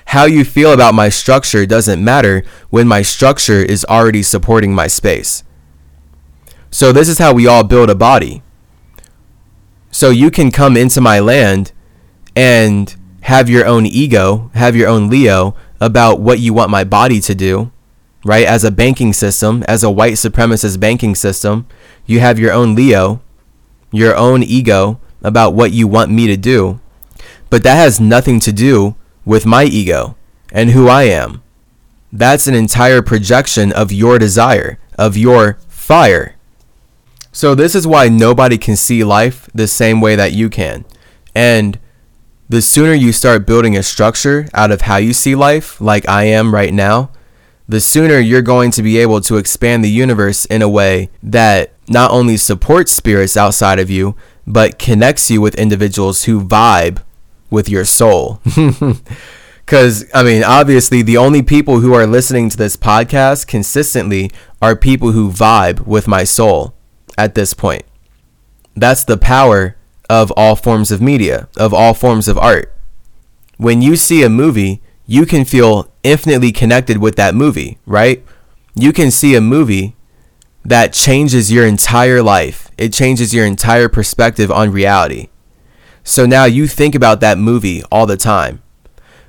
How 0.07 0.25
you 0.25 0.45
feel 0.45 0.73
about 0.73 0.95
my 0.95 1.09
structure 1.09 1.65
doesn't 1.67 2.03
matter 2.03 2.43
when 2.71 2.89
my 2.89 3.03
structure 3.03 3.63
is 3.63 3.85
already 3.85 4.23
supporting 4.23 4.75
my 4.75 4.89
space. 4.89 5.45
So, 6.73 6.93
this 6.93 7.09
is 7.09 7.19
how 7.19 7.33
we 7.35 7.47
all 7.47 7.65
build 7.65 7.91
a 7.91 7.95
body. 7.95 8.43
So, 9.91 10.11
you 10.11 10.31
can 10.31 10.51
come 10.51 10.77
into 10.77 11.01
my 11.01 11.21
land 11.21 11.73
and 12.37 12.95
have 13.23 13.51
your 13.51 13.67
own 13.67 13.87
ego, 13.87 14.51
have 14.55 14.77
your 14.77 14.89
own 14.89 15.09
Leo 15.09 15.55
about 15.81 16.21
what 16.21 16.39
you 16.39 16.53
want 16.53 16.71
my 16.71 16.85
body 16.85 17.21
to 17.21 17.35
do, 17.35 17.71
right? 18.25 18.47
As 18.47 18.65
a 18.65 18.71
banking 18.71 19.13
system, 19.13 19.65
as 19.67 19.83
a 19.83 19.91
white 19.91 20.15
supremacist 20.15 20.79
banking 20.79 21.15
system, 21.15 21.67
you 22.07 22.21
have 22.21 22.39
your 22.39 22.53
own 22.53 22.75
Leo, 22.75 23.21
your 23.93 24.17
own 24.17 24.43
ego 24.43 25.01
about 25.23 25.55
what 25.55 25.73
you 25.73 25.87
want 25.87 26.11
me 26.11 26.27
to 26.27 26.37
do. 26.37 26.81
But 27.51 27.63
that 27.65 27.77
has 27.77 28.01
nothing 28.01 28.41
to 28.41 28.53
do 28.53 28.95
with 29.25 29.47
my 29.47 29.65
ego 29.65 30.17
and 30.53 30.71
who 30.71 30.89
I 30.89 31.05
am. 31.05 31.43
That's 32.13 32.47
an 32.47 32.55
entire 32.55 33.03
projection 33.03 33.73
of 33.73 33.93
your 33.93 34.19
desire, 34.19 34.79
of 34.99 35.17
your 35.17 35.59
fire. 35.69 36.37
So, 37.33 37.55
this 37.55 37.75
is 37.75 37.87
why 37.87 38.09
nobody 38.09 38.59
can 38.59 38.77
see 38.77 39.05
life 39.05 39.49
the 39.55 39.69
same 39.69 40.01
way 40.01 40.17
that 40.17 40.33
you 40.33 40.51
can. 40.51 40.85
And 41.35 41.79
the 42.49 42.61
sooner 42.61 42.93
you 42.93 43.13
start 43.13 43.47
building 43.47 43.77
a 43.77 43.83
structure 43.83 44.49
out 44.53 44.73
of 44.73 44.83
how 44.83 44.97
you 44.97 45.13
see 45.13 45.37
life, 45.37 45.81
like 45.81 46.09
I 46.09 46.25
am 46.25 46.53
right 46.53 46.75
now, 46.75 47.11
the 47.69 47.81
sooner 47.81 48.19
you're 48.19 48.43
going 48.43 48.73
to 48.73 48.83
be 48.83 48.99
able 48.99 49.21
to 49.21 49.37
expand 49.37 49.85
the 49.85 49.91
universe 49.91 50.45
in 50.47 50.61
a 50.61 50.69
way 50.69 51.11
that 51.23 51.73
not 51.89 52.11
only 52.11 52.37
supports 52.37 52.91
spirits 52.91 53.37
outside 53.37 53.79
of 53.79 53.89
you, 53.89 54.17
but 54.45 54.81
connects 54.81 55.31
you 55.31 55.41
with 55.41 55.55
individuals 55.55 56.25
who 56.25 56.41
vibe 56.41 57.03
with 57.51 57.69
your 57.69 57.85
soul. 57.85 58.41
Because, 59.71 60.05
I 60.13 60.25
mean, 60.25 60.43
obviously, 60.43 61.01
the 61.01 61.17
only 61.17 61.43
people 61.43 61.79
who 61.79 61.95
are 61.95 62.05
listening 62.05 62.51
to 62.51 62.57
this 62.57 62.77
podcast 62.77 63.47
consistently 63.47 64.33
are 64.61 64.75
people 64.75 65.13
who 65.13 65.31
vibe 65.31 65.87
with 65.87 66.09
my 66.09 66.25
soul 66.25 66.75
at 67.17 67.35
this 67.35 67.55
point. 67.55 67.85
That's 68.77 69.05
the 69.05 69.17
power 69.19 69.77
of 70.09 70.33
all 70.37 70.57
forms 70.57 70.91
of 70.91 71.01
media, 71.01 71.49
of 71.57 71.73
all 71.73 71.95
forms 71.95 72.29
of 72.29 72.39
art. 72.39 72.75
When 73.57 73.83
you 73.83 73.97
see 73.97 74.23
a 74.23 74.29
movie, 74.29 74.83
you 75.07 75.27
can 75.27 75.45
feel 75.45 75.93
infinitely 76.03 76.53
connected 76.53 76.99
with 76.99 77.17
that 77.17 77.35
movie, 77.35 77.79
right? 77.87 78.25
You 78.75 78.93
can 78.93 79.11
see 79.11 79.35
a 79.35 79.41
movie 79.41 79.97
that 80.65 80.93
changes 80.93 81.53
your 81.53 81.67
entire 81.67 82.23
life. 82.23 82.71
It 82.79 82.93
changes 82.93 83.35
your 83.35 83.45
entire 83.45 83.89
perspective 83.89 84.51
on 84.51 84.73
reality. 84.73 85.29
So 86.05 86.27
now 86.27 86.45
you 86.45 86.67
think 86.67 86.95
about 86.95 87.21
that 87.21 87.39
movie 87.39 87.83
all 87.91 88.07
the 88.07 88.17
time. 88.17 88.63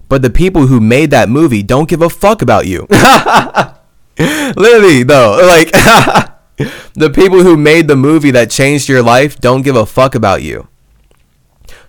But 0.08 0.22
the 0.22 0.30
people 0.30 0.68
who 0.68 0.80
made 0.80 1.12
that 1.12 1.30
movie 1.30 1.64
don't 1.64 1.90
give 1.90 2.02
a 2.02 2.10
fuck 2.10 2.42
about 2.42 2.68
you. 2.68 2.88
Literally, 4.20 5.04
though, 5.04 5.42
like 5.48 5.72
the 6.94 7.10
people 7.10 7.44
who 7.44 7.58
made 7.58 7.88
the 7.88 7.96
movie 7.96 8.32
that 8.32 8.50
changed 8.50 8.90
your 8.90 9.02
life 9.02 9.40
don't 9.40 9.62
give 9.62 9.76
a 9.76 9.86
fuck 9.86 10.16
about 10.16 10.42
you. 10.42 10.68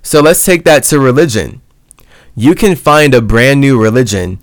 So 0.02 0.20
let's 0.20 0.44
take 0.44 0.64
that 0.64 0.84
to 0.84 0.98
religion. 0.98 1.60
You 2.34 2.54
can 2.54 2.76
find 2.76 3.14
a 3.14 3.20
brand 3.20 3.60
new 3.60 3.80
religion 3.80 4.38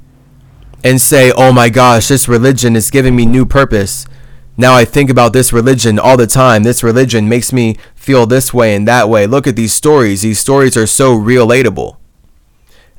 and 0.83 1.01
say, 1.01 1.31
oh 1.35 1.51
my 1.51 1.69
gosh, 1.69 2.07
this 2.07 2.27
religion 2.27 2.75
is 2.75 2.91
giving 2.91 3.15
me 3.15 3.25
new 3.25 3.45
purpose. 3.45 4.05
Now 4.55 4.75
I 4.75 4.85
think 4.85 5.09
about 5.09 5.33
this 5.33 5.51
religion 5.51 5.97
all 5.97 6.17
the 6.17 6.27
time. 6.27 6.63
This 6.63 6.83
religion 6.83 7.27
makes 7.27 7.51
me 7.51 7.77
feel 7.95 8.25
this 8.25 8.53
way 8.53 8.75
and 8.75 8.87
that 8.87 9.09
way. 9.09 9.25
Look 9.25 9.47
at 9.47 9.55
these 9.55 9.73
stories. 9.73 10.21
These 10.21 10.39
stories 10.39 10.77
are 10.77 10.87
so 10.87 11.17
relatable. 11.17 11.97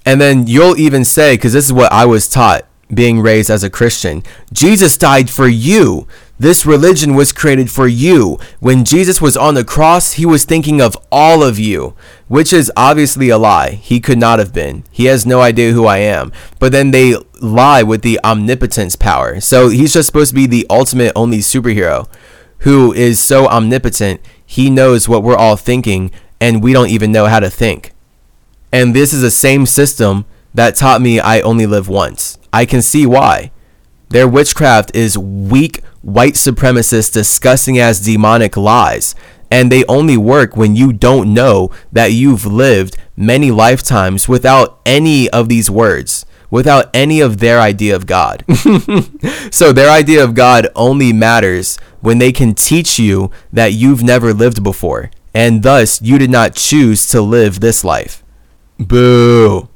And 0.05 0.21
then 0.21 0.47
you'll 0.47 0.79
even 0.79 1.05
say, 1.05 1.35
because 1.35 1.53
this 1.53 1.67
is 1.67 1.73
what 1.73 1.93
I 1.93 2.07
was 2.07 2.29
taught 2.29 2.67
being 2.93 3.21
raised 3.21 3.51
as 3.51 3.63
a 3.63 3.71
Christian. 3.71 4.23
Jesus 4.53 4.97
died 4.97 5.31
for 5.31 5.47
you. 5.49 6.09
This 6.41 6.67
religion 6.67 7.15
was 7.15 7.33
created 7.33 7.71
for 7.71 7.87
you. 7.87 8.39
When 8.59 8.85
Jesus 8.85 9.21
was 9.21 9.37
on 9.37 9.55
the 9.55 9.65
cross, 9.65 10.15
he 10.15 10.27
was 10.27 10.45
thinking 10.45 10.81
of 10.81 10.97
all 11.13 11.45
of 11.45 11.59
you, 11.59 11.95
which 12.27 12.53
is 12.53 12.73
obviously 12.77 13.29
a 13.29 13.39
lie. 13.39 13.73
He 13.73 14.01
could 14.01 14.19
not 14.19 14.39
have 14.41 14.53
been. 14.53 14.83
He 14.91 15.05
has 15.05 15.25
no 15.25 15.41
idea 15.43 15.73
who 15.73 15.87
I 15.87 15.99
am. 15.99 16.33
But 16.59 16.73
then 16.73 16.91
they 16.91 17.15
lie 17.41 17.83
with 17.83 18.03
the 18.03 18.19
omnipotence 18.25 18.97
power. 18.97 19.39
So 19.41 19.69
he's 19.69 19.93
just 19.93 20.07
supposed 20.07 20.31
to 20.31 20.35
be 20.35 20.47
the 20.47 20.67
ultimate 20.69 21.13
only 21.15 21.39
superhero 21.39 22.09
who 22.61 22.93
is 22.93 23.21
so 23.21 23.47
omnipotent, 23.49 24.21
he 24.45 24.71
knows 24.71 25.09
what 25.09 25.23
we're 25.23 25.37
all 25.37 25.57
thinking, 25.57 26.11
and 26.41 26.63
we 26.63 26.73
don't 26.73 26.91
even 26.91 27.13
know 27.13 27.27
how 27.27 27.41
to 27.41 27.51
think. 27.51 27.93
And 28.73 28.95
this 28.95 29.13
is 29.13 29.23
the 29.23 29.31
same 29.31 29.67
system 29.67 30.25
that 30.55 30.77
taught 30.77 31.01
me 31.01 31.21
I 31.21 31.41
only 31.41 31.67
live 31.67 31.89
once. 31.89 32.39
I 32.53 32.67
can 32.67 32.83
see 32.83 33.07
why. 33.07 33.53
Their 34.09 34.29
witchcraft 34.29 34.95
is 34.95 35.17
weak, 35.17 35.83
white 36.03 36.35
supremacists 36.35 37.13
disgusting 37.13 37.79
as 37.79 38.01
demonic 38.01 38.57
lies. 38.57 39.15
And 39.51 39.71
they 39.71 39.85
only 39.87 40.17
work 40.17 40.57
when 40.57 40.77
you 40.77 40.93
don't 40.93 41.35
know 41.35 41.71
that 41.91 42.13
you've 42.13 42.47
lived 42.47 42.97
many 43.17 43.51
lifetimes 43.51 44.29
without 44.29 44.81
any 44.87 45.29
of 45.31 45.49
these 45.49 45.71
words, 45.71 46.25
without 46.51 46.89
any 46.95 47.21
of 47.21 47.39
their 47.39 47.61
idea 47.61 47.97
of 47.97 48.07
God. 48.07 48.45
so 49.51 49.73
their 49.73 49.91
idea 49.91 50.23
of 50.23 50.35
God 50.35 50.69
only 50.77 51.13
matters 51.13 51.79
when 52.01 52.19
they 52.19 52.33
can 52.33 52.55
teach 52.55 52.99
you 52.99 53.31
that 53.53 53.73
you've 53.73 54.03
never 54.03 54.33
lived 54.33 54.63
before, 54.63 55.11
and 55.35 55.63
thus 55.63 56.01
you 56.01 56.17
did 56.19 56.31
not 56.31 56.55
choose 56.55 57.09
to 57.09 57.21
live 57.21 57.61
this 57.61 57.85
life. 57.85 58.23
Boo. 58.79 59.69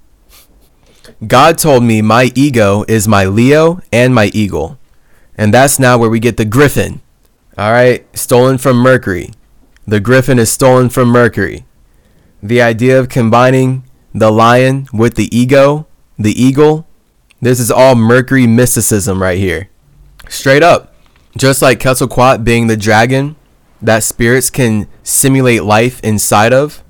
God 1.27 1.59
told 1.59 1.83
me 1.83 2.01
my 2.01 2.31
ego 2.35 2.85
is 2.89 3.09
my 3.09 3.27
Leo 3.27 3.81
and 3.93 4.15
my 4.15 4.31
eagle. 4.33 4.79
And 5.37 5.53
that's 5.53 5.79
now 5.79 5.99
where 5.99 6.11
we 6.11 6.21
get 6.21 6.37
the 6.37 6.45
griffin. 6.45 7.01
All 7.59 7.73
right, 7.73 8.07
stolen 8.17 8.59
from 8.59 8.77
Mercury. 8.79 9.31
The 9.87 10.01
griffin 10.01 10.39
is 10.39 10.51
stolen 10.51 10.89
from 10.89 11.09
Mercury. 11.09 11.65
The 12.43 12.63
idea 12.63 12.99
of 12.99 13.09
combining 13.09 13.85
the 14.15 14.31
lion 14.31 14.89
with 14.93 15.15
the 15.15 15.35
ego, 15.37 15.87
the 16.19 16.41
eagle, 16.41 16.87
this 17.41 17.61
is 17.61 17.71
all 17.71 17.95
Mercury 17.95 18.47
mysticism 18.47 19.21
right 19.21 19.39
here. 19.39 19.69
Straight 20.29 20.63
up. 20.63 20.95
Just 21.37 21.61
like 21.63 21.81
Quetzalcoatl 21.81 22.43
being 22.43 22.69
the 22.69 22.77
dragon 22.77 23.37
that 23.83 24.03
spirits 24.03 24.51
can 24.51 24.89
simulate 25.03 25.65
life 25.65 26.01
inside 26.03 26.53
of, 26.53 26.83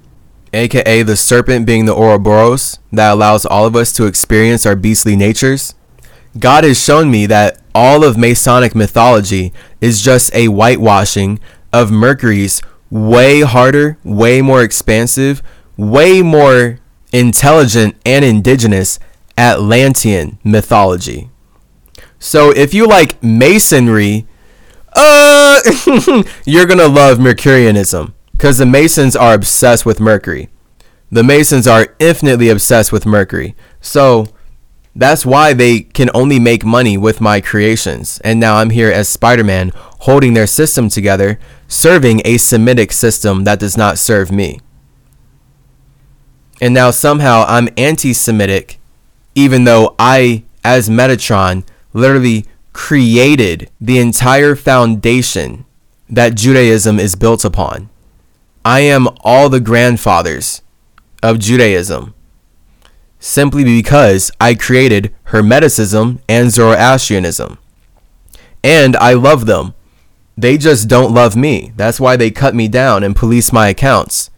aka 0.53 1.03
the 1.03 1.17
serpent 1.17 1.67
being 1.67 1.87
the 1.87 1.95
Ouroboros 1.95 2.79
that 2.93 3.11
allows 3.11 3.45
all 3.45 3.67
of 3.67 3.75
us 3.75 3.93
to 3.95 4.07
experience 4.07 4.65
our 4.65 4.77
beastly 4.77 5.17
natures. 5.17 5.75
God 6.39 6.65
has 6.65 6.83
shown 6.83 7.11
me 7.11 7.27
that 7.27 7.59
all 7.75 8.05
of 8.05 8.17
Masonic 8.17 8.75
mythology 8.75 9.53
is 9.81 10.01
just 10.03 10.35
a 10.35 10.47
whitewashing 10.47 11.41
of 11.73 11.91
Mercury's 11.91 12.63
way 12.91 13.41
harder, 13.41 13.99
way 14.05 14.41
more 14.41 14.63
expansive, 14.63 15.43
way 15.77 16.23
more 16.23 16.79
intelligent 17.13 17.97
and 18.07 18.25
indigenous 18.25 18.99
Atlantean 19.37 20.39
mythology. 20.45 21.31
So 22.19 22.51
if 22.51 22.73
you 22.73 22.87
like 22.87 23.23
masonry, 23.23 24.27
uh, 24.95 25.61
you're 26.45 26.67
gonna 26.67 26.89
love 26.89 27.19
Mercurianism 27.19 28.15
because 28.33 28.59
the 28.59 28.67
Masons 28.67 29.17
are 29.17 29.35
obsessed 29.35 29.85
with 29.85 30.01
Mercury. 30.01 30.49
The 31.11 31.23
Masons 31.23 31.67
are 31.67 31.95
infinitely 31.99 32.49
obsessed 32.49 32.93
with 32.93 33.07
Mercury. 33.07 33.55
So 33.81 34.27
that's 34.97 35.27
why 35.27 35.53
they 35.53 35.81
can 35.81 36.11
only 36.15 36.39
make 36.39 36.65
money 36.65 36.97
with 36.97 37.21
my 37.21 37.41
creations. 37.41 38.21
And 38.23 38.39
now 38.39 38.57
I'm 38.57 38.71
here 38.71 38.91
as 38.91 39.09
Spider 39.09 39.45
Man 39.45 39.73
holding 40.01 40.35
their 40.35 40.47
system 40.47 40.89
together, 40.89 41.39
serving 41.67 42.23
a 42.25 42.39
Semitic 42.39 42.93
system 42.93 43.45
that 43.45 43.59
does 43.59 43.77
not 43.77 43.99
serve 43.99 44.31
me. 44.31 44.61
And 46.61 46.73
now 46.73 46.91
somehow 46.91 47.45
I'm 47.49 47.69
anti 47.77 48.13
Semitic, 48.13 48.79
even 49.35 49.65
though 49.65 49.97
I, 49.99 50.45
as 50.63 50.89
Metatron, 50.89 51.67
literally 51.93 52.47
created 52.73 53.71
the 53.81 53.99
entire 53.99 54.55
foundation 54.55 55.65
that 56.09 56.37
Judaism 56.37 57.01
is 57.01 57.17
built 57.17 57.45
upon. 57.45 57.89
I 58.65 58.81
am 58.81 59.09
all 59.21 59.49
the 59.49 59.61
grandfathers 59.61 60.63
of 61.23 61.39
Judaism 61.39 62.15
simply 63.25 63.65
because 63.65 64.31
I 64.39 64.55
created 64.55 65.15
Hermeticism 65.29 66.21
and 66.29 66.51
Zoroastrianism. 66.51 67.57
And 68.63 68.97
I 68.97 69.15
love 69.15 69.47
them. 69.47 69.73
They 70.37 70.59
just 70.59 70.89
don't 70.89 71.15
love 71.15 71.35
me. 71.35 71.73
That's 71.75 71.99
why 71.99 72.17
they 72.17 72.31
cut 72.31 72.55
me 72.55 72.69
down 72.69 73.03
and 73.03 73.17
police 73.17 73.51
my 73.51 73.69
accounts. 73.69 74.31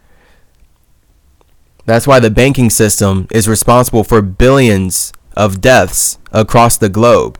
That's 1.85 2.07
why 2.07 2.21
the 2.21 2.29
banking 2.29 2.69
system 2.69 3.27
is 3.29 3.49
responsible 3.49 4.05
for 4.05 4.21
billions 4.21 5.11
of 5.35 5.59
deaths 5.59 6.17
across 6.31 6.77
the 6.77 6.89
globe. 6.89 7.37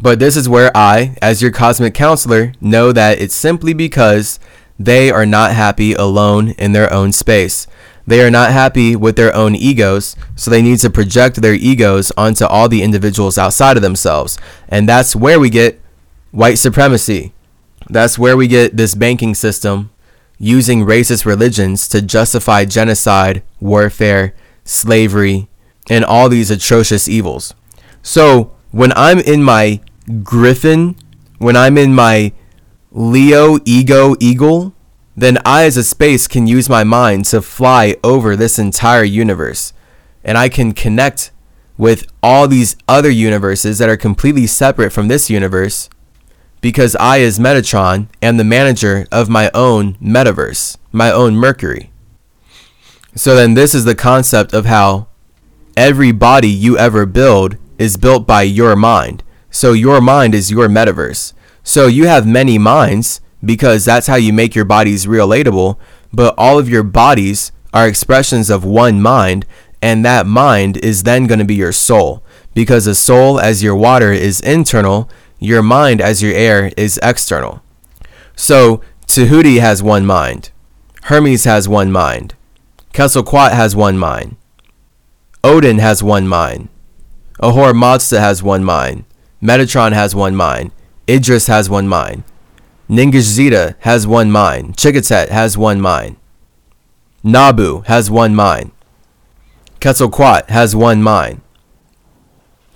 But 0.00 0.20
this 0.20 0.36
is 0.36 0.48
where 0.48 0.70
I, 0.76 1.16
as 1.20 1.42
your 1.42 1.50
cosmic 1.50 1.94
counselor, 1.94 2.52
know 2.60 2.92
that 2.92 3.20
it's 3.20 3.34
simply 3.34 3.72
because 3.72 4.38
they 4.78 5.10
are 5.10 5.26
not 5.26 5.52
happy 5.52 5.94
alone 5.94 6.50
in 6.50 6.72
their 6.72 6.92
own 6.92 7.10
space. 7.10 7.66
They 8.06 8.24
are 8.24 8.30
not 8.30 8.52
happy 8.52 8.94
with 8.94 9.16
their 9.16 9.34
own 9.34 9.56
egos, 9.56 10.14
so 10.36 10.50
they 10.50 10.62
need 10.62 10.78
to 10.80 10.90
project 10.90 11.42
their 11.42 11.54
egos 11.54 12.12
onto 12.16 12.44
all 12.44 12.68
the 12.68 12.82
individuals 12.82 13.36
outside 13.36 13.76
of 13.76 13.82
themselves. 13.82 14.38
And 14.68 14.88
that's 14.88 15.16
where 15.16 15.40
we 15.40 15.50
get 15.50 15.80
white 16.30 16.58
supremacy. 16.58 17.32
That's 17.88 18.18
where 18.18 18.36
we 18.36 18.46
get 18.46 18.76
this 18.76 18.94
banking 18.94 19.34
system 19.34 19.90
using 20.38 20.84
racist 20.84 21.24
religions 21.24 21.88
to 21.88 22.02
justify 22.02 22.64
genocide, 22.64 23.42
warfare, 23.60 24.34
slavery, 24.64 25.48
and 25.88 26.04
all 26.04 26.28
these 26.28 26.50
atrocious 26.50 27.08
evils. 27.08 27.54
So 28.02 28.52
when 28.70 28.92
I'm 28.94 29.18
in 29.18 29.42
my 29.42 29.80
griffin, 30.22 30.96
when 31.38 31.56
I'm 31.56 31.78
in 31.78 31.94
my 31.94 32.32
Leo 32.92 33.58
ego 33.64 34.14
eagle, 34.20 34.74
then 35.16 35.38
I 35.44 35.64
as 35.64 35.76
a 35.76 35.84
space 35.84 36.28
can 36.28 36.46
use 36.46 36.68
my 36.68 36.84
mind 36.84 37.24
to 37.26 37.40
fly 37.40 37.96
over 38.04 38.36
this 38.36 38.58
entire 38.58 39.04
universe. 39.04 39.72
And 40.22 40.36
I 40.36 40.48
can 40.48 40.72
connect 40.72 41.30
with 41.78 42.06
all 42.22 42.46
these 42.46 42.76
other 42.86 43.10
universes 43.10 43.78
that 43.78 43.88
are 43.88 43.96
completely 43.96 44.46
separate 44.46 44.92
from 44.92 45.08
this 45.08 45.30
universe 45.30 45.88
because 46.60 46.96
I, 46.96 47.20
as 47.20 47.38
Metatron, 47.38 48.08
am 48.20 48.36
the 48.36 48.44
manager 48.44 49.06
of 49.12 49.28
my 49.28 49.50
own 49.54 49.94
metaverse, 49.94 50.76
my 50.90 51.10
own 51.12 51.36
Mercury. 51.36 51.90
So 53.14 53.36
then, 53.36 53.54
this 53.54 53.74
is 53.74 53.84
the 53.84 53.94
concept 53.94 54.52
of 54.52 54.66
how 54.66 55.08
every 55.76 56.12
body 56.12 56.48
you 56.48 56.76
ever 56.76 57.06
build 57.06 57.56
is 57.78 57.96
built 57.96 58.26
by 58.26 58.42
your 58.42 58.74
mind. 58.76 59.22
So 59.50 59.72
your 59.72 60.00
mind 60.00 60.34
is 60.34 60.50
your 60.50 60.68
metaverse. 60.68 61.32
So 61.62 61.86
you 61.86 62.06
have 62.06 62.26
many 62.26 62.58
minds 62.58 63.20
because 63.44 63.84
that's 63.84 64.06
how 64.06 64.16
you 64.16 64.32
make 64.32 64.54
your 64.54 64.64
bodies 64.64 65.06
relatable, 65.06 65.78
but 66.12 66.34
all 66.38 66.58
of 66.58 66.68
your 66.68 66.82
bodies 66.82 67.52
are 67.72 67.86
expressions 67.86 68.50
of 68.50 68.64
one 68.64 69.00
mind, 69.02 69.44
and 69.82 70.04
that 70.04 70.26
mind 70.26 70.76
is 70.78 71.02
then 71.02 71.26
going 71.26 71.38
to 71.38 71.44
be 71.44 71.54
your 71.54 71.72
soul. 71.72 72.22
Because 72.54 72.86
a 72.86 72.94
soul 72.94 73.38
as 73.38 73.62
your 73.62 73.76
water 73.76 74.12
is 74.12 74.40
internal, 74.40 75.10
your 75.38 75.62
mind 75.62 76.00
as 76.00 76.22
your 76.22 76.32
air 76.32 76.72
is 76.76 76.98
external. 77.02 77.62
So 78.34 78.80
Tahuti 79.06 79.60
has 79.60 79.82
one 79.82 80.06
mind. 80.06 80.50
Hermes 81.04 81.44
has 81.44 81.68
one 81.68 81.92
mind. 81.92 82.34
Quetzalcoatl 82.94 83.54
has 83.54 83.76
one 83.76 83.98
mind. 83.98 84.36
Odin 85.44 85.78
has 85.78 86.02
one 86.02 86.26
mind. 86.26 86.68
Ahura 87.38 87.74
Mazda 87.74 88.18
has 88.18 88.42
one 88.42 88.64
mind. 88.64 89.04
Metatron 89.42 89.92
has 89.92 90.14
one 90.14 90.34
mind. 90.34 90.72
Idris 91.08 91.46
has 91.46 91.68
one 91.68 91.86
mind. 91.86 92.24
Ningishzida 92.88 93.74
has 93.80 94.06
one 94.06 94.30
mind. 94.30 94.76
Chikatet 94.76 95.28
has 95.28 95.58
one 95.58 95.80
mind. 95.80 96.16
Nabu 97.24 97.82
has 97.86 98.10
one 98.10 98.34
mind. 98.34 98.70
Quetzalcoatl 99.80 100.48
has 100.48 100.76
one 100.76 101.02
mind. 101.02 101.40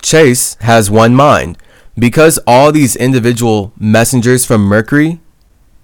Chase 0.03 0.55
has 0.61 0.91
one 0.91 1.15
mind. 1.15 1.57
Because 1.97 2.39
all 2.47 2.73
these 2.73 2.97
individual 2.97 3.73
messengers 3.79 4.45
from 4.45 4.63
Mercury 4.63 5.21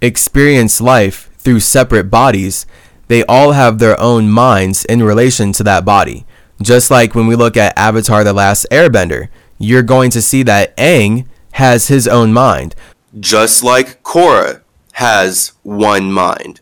experience 0.00 0.80
life 0.80 1.30
through 1.38 1.60
separate 1.60 2.10
bodies, 2.10 2.66
they 3.08 3.24
all 3.26 3.52
have 3.52 3.78
their 3.78 3.98
own 4.00 4.28
minds 4.28 4.84
in 4.86 5.02
relation 5.02 5.52
to 5.52 5.62
that 5.62 5.84
body. 5.84 6.26
Just 6.60 6.90
like 6.90 7.14
when 7.14 7.26
we 7.26 7.36
look 7.36 7.56
at 7.56 7.78
Avatar 7.78 8.24
The 8.24 8.32
Last 8.32 8.66
Airbender, 8.72 9.28
you're 9.58 9.82
going 9.82 10.10
to 10.10 10.22
see 10.22 10.42
that 10.44 10.76
Aang 10.76 11.26
has 11.52 11.88
his 11.88 12.08
own 12.08 12.32
mind. 12.32 12.74
Just 13.18 13.62
like 13.64 14.02
Korra 14.02 14.62
has 14.92 15.52
one 15.62 16.12
mind. 16.12 16.60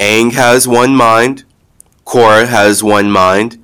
Aang 0.00 0.32
has 0.32 0.66
one 0.66 0.96
mind. 0.96 1.44
Korra 2.04 2.46
has 2.46 2.82
one 2.82 3.10
mind. 3.10 3.62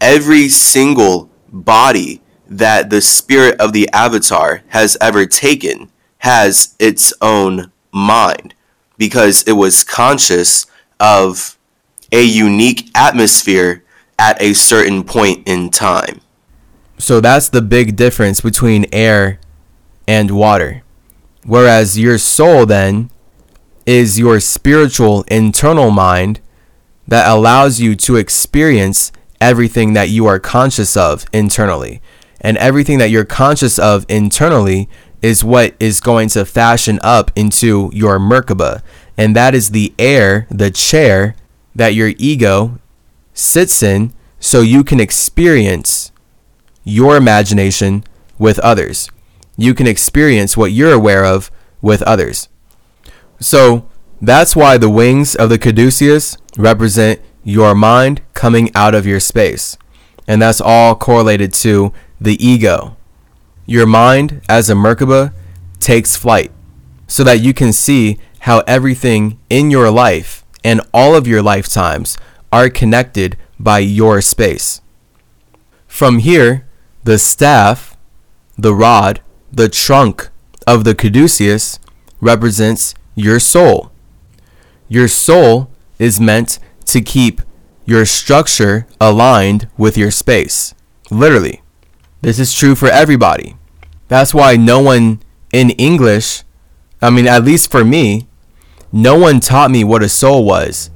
Every 0.00 0.48
single 0.48 1.30
body 1.52 2.22
that 2.48 2.90
the 2.90 3.00
spirit 3.00 3.60
of 3.60 3.72
the 3.72 3.88
Avatar 3.92 4.62
has 4.68 4.96
ever 5.00 5.26
taken 5.26 5.90
has 6.18 6.74
its 6.78 7.12
own 7.20 7.70
mind 7.92 8.54
because 8.98 9.42
it 9.44 9.52
was 9.52 9.84
conscious 9.84 10.66
of 10.98 11.56
a 12.12 12.22
unique 12.22 12.90
atmosphere 12.94 13.84
at 14.18 14.40
a 14.42 14.52
certain 14.52 15.02
point 15.04 15.46
in 15.46 15.70
time. 15.70 16.20
So 16.98 17.20
that's 17.20 17.48
the 17.48 17.62
big 17.62 17.96
difference 17.96 18.40
between 18.40 18.86
air 18.92 19.40
and 20.06 20.30
water. 20.32 20.82
Whereas 21.44 21.98
your 21.98 22.18
soul 22.18 22.66
then 22.66 23.10
is 23.86 24.18
your 24.18 24.40
spiritual 24.40 25.22
internal 25.28 25.90
mind 25.90 26.40
that 27.08 27.28
allows 27.28 27.80
you 27.80 27.96
to 27.96 28.16
experience 28.16 29.10
everything 29.40 29.94
that 29.94 30.10
you 30.10 30.26
are 30.26 30.38
conscious 30.38 30.96
of 30.96 31.24
internally. 31.32 32.00
And 32.40 32.56
everything 32.58 32.98
that 32.98 33.10
you're 33.10 33.24
conscious 33.24 33.78
of 33.78 34.06
internally 34.08 34.88
is 35.22 35.44
what 35.44 35.74
is 35.80 36.00
going 36.00 36.28
to 36.30 36.44
fashion 36.44 36.98
up 37.02 37.30
into 37.34 37.90
your 37.92 38.18
Merkaba. 38.18 38.82
And 39.16 39.34
that 39.36 39.54
is 39.54 39.70
the 39.70 39.92
air, 39.98 40.46
the 40.50 40.70
chair 40.70 41.34
that 41.74 41.94
your 41.94 42.12
ego 42.16 42.78
sits 43.34 43.82
in 43.82 44.12
so 44.38 44.60
you 44.60 44.82
can 44.84 45.00
experience 45.00 46.12
your 46.84 47.16
imagination 47.16 48.04
with 48.38 48.58
others. 48.60 49.10
You 49.60 49.74
can 49.74 49.86
experience 49.86 50.56
what 50.56 50.72
you're 50.72 50.90
aware 50.90 51.22
of 51.22 51.50
with 51.82 52.00
others. 52.02 52.48
So 53.40 53.86
that's 54.18 54.56
why 54.56 54.78
the 54.78 54.88
wings 54.88 55.34
of 55.34 55.50
the 55.50 55.58
caduceus 55.58 56.38
represent 56.56 57.20
your 57.44 57.74
mind 57.74 58.22
coming 58.32 58.70
out 58.74 58.94
of 58.94 59.04
your 59.04 59.20
space. 59.20 59.76
And 60.26 60.40
that's 60.40 60.62
all 60.62 60.94
correlated 60.94 61.52
to 61.54 61.92
the 62.18 62.42
ego. 62.42 62.96
Your 63.66 63.84
mind, 63.84 64.40
as 64.48 64.70
a 64.70 64.74
Merkaba, 64.74 65.34
takes 65.78 66.16
flight 66.16 66.50
so 67.06 67.22
that 67.24 67.40
you 67.40 67.52
can 67.52 67.74
see 67.74 68.18
how 68.40 68.60
everything 68.60 69.38
in 69.50 69.70
your 69.70 69.90
life 69.90 70.42
and 70.64 70.80
all 70.94 71.14
of 71.14 71.26
your 71.26 71.42
lifetimes 71.42 72.16
are 72.50 72.70
connected 72.70 73.36
by 73.58 73.80
your 73.80 74.22
space. 74.22 74.80
From 75.86 76.20
here, 76.20 76.66
the 77.04 77.18
staff, 77.18 77.98
the 78.56 78.74
rod, 78.74 79.20
the 79.52 79.68
trunk 79.68 80.30
of 80.66 80.84
the 80.84 80.94
caduceus 80.94 81.78
represents 82.20 82.94
your 83.14 83.40
soul. 83.40 83.90
Your 84.88 85.08
soul 85.08 85.70
is 85.98 86.20
meant 86.20 86.58
to 86.86 87.00
keep 87.00 87.42
your 87.84 88.04
structure 88.06 88.86
aligned 89.00 89.68
with 89.76 89.96
your 89.96 90.10
space. 90.10 90.74
Literally. 91.10 91.62
This 92.22 92.38
is 92.38 92.54
true 92.54 92.74
for 92.74 92.88
everybody. 92.88 93.56
That's 94.08 94.34
why 94.34 94.56
no 94.56 94.80
one 94.80 95.20
in 95.52 95.70
English, 95.70 96.44
I 97.00 97.10
mean, 97.10 97.26
at 97.26 97.44
least 97.44 97.70
for 97.70 97.84
me, 97.84 98.28
no 98.92 99.18
one 99.18 99.40
taught 99.40 99.70
me 99.70 99.84
what 99.84 100.02
a 100.02 100.08
soul 100.08 100.44
was. 100.44 100.90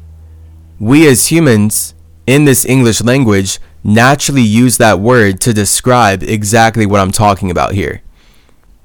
We 0.79 1.09
as 1.09 1.29
humans 1.29 1.95
in 2.27 2.45
this 2.45 2.65
English 2.65 3.03
language 3.03 3.59
naturally 3.83 4.43
use 4.43 4.79
that 4.79 5.01
word 5.01 5.41
to 5.43 5.53
describe 5.53 6.23
exactly 6.23 6.87
what 6.87 7.01
I'm 7.01 7.13
talking 7.13 7.51
about 7.51 7.73
here. 7.73 8.03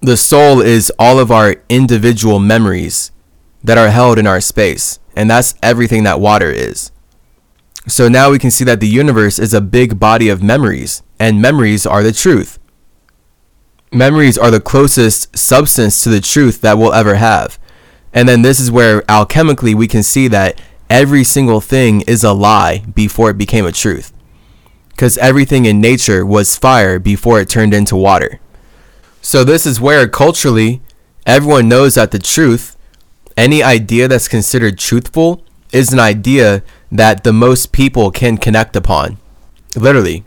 The 0.01 0.15
soul 0.15 0.61
is 0.61 0.91
all 0.97 1.19
of 1.19 1.29
our 1.29 1.57
individual 1.67 2.39
memories 2.39 3.11
that 3.63 3.77
are 3.77 3.89
held 3.89 4.17
in 4.17 4.27
our 4.27 4.39
space, 4.39 4.99
and 5.13 5.29
that's 5.29 5.55
everything 5.61 6.03
that 6.03 6.21
water 6.21 6.49
is. 6.49 6.91
So 7.85 8.07
now 8.07 8.31
we 8.31 8.39
can 8.39 8.49
see 8.49 8.63
that 8.63 8.79
the 8.79 8.87
universe 8.87 9.39
is 9.39 9.53
a 9.53 9.59
big 9.59 9.99
body 9.99 10.29
of 10.29 10.41
memories, 10.41 11.03
and 11.19 11.41
memories 11.41 11.85
are 11.85 12.01
the 12.01 12.13
truth. 12.13 12.59
Memories 13.91 14.37
are 14.37 14.51
the 14.51 14.61
closest 14.61 15.37
substance 15.37 16.01
to 16.03 16.09
the 16.09 16.21
truth 16.21 16.61
that 16.61 16.77
we'll 16.77 16.93
ever 16.93 17.15
have. 17.15 17.59
And 18.13 18.29
then 18.29 18.41
this 18.41 18.61
is 18.61 18.71
where 18.71 19.01
alchemically 19.01 19.75
we 19.75 19.87
can 19.87 20.03
see 20.03 20.29
that 20.29 20.61
every 20.89 21.25
single 21.25 21.59
thing 21.59 22.01
is 22.01 22.23
a 22.23 22.31
lie 22.31 22.85
before 22.95 23.31
it 23.31 23.37
became 23.37 23.65
a 23.65 23.71
truth. 23.73 24.13
Because 24.89 25.17
everything 25.17 25.65
in 25.65 25.81
nature 25.81 26.25
was 26.25 26.57
fire 26.57 26.99
before 26.99 27.41
it 27.41 27.49
turned 27.49 27.73
into 27.73 27.97
water. 27.97 28.39
So 29.21 29.43
this 29.43 29.65
is 29.65 29.81
where 29.81 30.07
culturally 30.07 30.81
everyone 31.25 31.69
knows 31.69 31.95
that 31.95 32.11
the 32.11 32.19
truth, 32.19 32.77
any 33.37 33.61
idea 33.61 34.07
that's 34.07 34.27
considered 34.27 34.77
truthful, 34.77 35.43
is 35.71 35.93
an 35.93 35.99
idea 35.99 36.63
that 36.91 37.23
the 37.23 37.33
most 37.33 37.71
people 37.71 38.11
can 38.11 38.37
connect 38.37 38.75
upon. 38.75 39.17
Literally. 39.75 40.23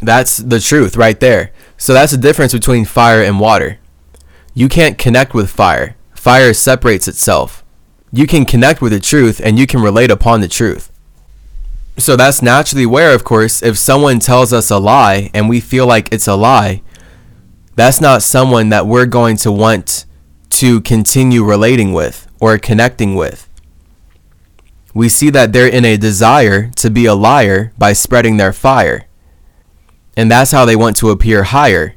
That's 0.00 0.36
the 0.36 0.60
truth 0.60 0.96
right 0.96 1.18
there. 1.18 1.52
So 1.78 1.92
that's 1.92 2.12
the 2.12 2.18
difference 2.18 2.52
between 2.52 2.84
fire 2.84 3.22
and 3.22 3.40
water. 3.40 3.78
You 4.54 4.68
can't 4.68 4.98
connect 4.98 5.34
with 5.34 5.50
fire. 5.50 5.96
Fire 6.14 6.54
separates 6.54 7.08
itself. 7.08 7.64
You 8.12 8.26
can 8.26 8.44
connect 8.44 8.80
with 8.80 8.92
the 8.92 9.00
truth 9.00 9.40
and 9.42 9.58
you 9.58 9.66
can 9.66 9.82
relate 9.82 10.10
upon 10.10 10.40
the 10.40 10.48
truth. 10.48 10.92
So 11.98 12.14
that's 12.14 12.42
naturally 12.42 12.86
where, 12.86 13.14
of 13.14 13.24
course, 13.24 13.62
if 13.62 13.78
someone 13.78 14.18
tells 14.18 14.52
us 14.52 14.70
a 14.70 14.78
lie 14.78 15.30
and 15.32 15.48
we 15.48 15.60
feel 15.60 15.86
like 15.86 16.12
it's 16.12 16.28
a 16.28 16.34
lie, 16.34 16.82
that's 17.76 18.00
not 18.00 18.22
someone 18.22 18.70
that 18.70 18.86
we're 18.86 19.06
going 19.06 19.36
to 19.38 19.52
want 19.52 20.06
to 20.50 20.80
continue 20.80 21.44
relating 21.44 21.92
with 21.92 22.26
or 22.40 22.58
connecting 22.58 23.14
with. 23.14 23.48
We 24.94 25.10
see 25.10 25.28
that 25.30 25.52
they're 25.52 25.68
in 25.68 25.84
a 25.84 25.98
desire 25.98 26.70
to 26.76 26.90
be 26.90 27.04
a 27.04 27.14
liar 27.14 27.72
by 27.76 27.92
spreading 27.92 28.38
their 28.38 28.54
fire. 28.54 29.06
And 30.16 30.30
that's 30.30 30.52
how 30.52 30.64
they 30.64 30.74
want 30.74 30.96
to 30.96 31.10
appear 31.10 31.42
higher. 31.42 31.96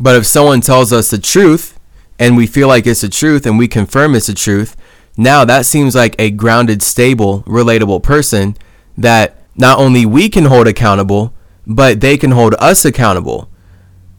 But 0.00 0.16
if 0.16 0.26
someone 0.26 0.62
tells 0.62 0.94
us 0.94 1.10
the 1.10 1.18
truth 1.18 1.78
and 2.18 2.38
we 2.38 2.46
feel 2.46 2.68
like 2.68 2.86
it's 2.86 3.02
the 3.02 3.10
truth 3.10 3.44
and 3.44 3.58
we 3.58 3.68
confirm 3.68 4.14
it's 4.14 4.28
the 4.28 4.34
truth, 4.34 4.74
now 5.18 5.44
that 5.44 5.66
seems 5.66 5.94
like 5.94 6.16
a 6.18 6.30
grounded, 6.30 6.82
stable, 6.82 7.42
relatable 7.42 8.02
person 8.02 8.56
that 8.96 9.36
not 9.54 9.78
only 9.78 10.06
we 10.06 10.30
can 10.30 10.46
hold 10.46 10.66
accountable, 10.66 11.34
but 11.66 12.00
they 12.00 12.16
can 12.16 12.30
hold 12.30 12.54
us 12.58 12.86
accountable. 12.86 13.49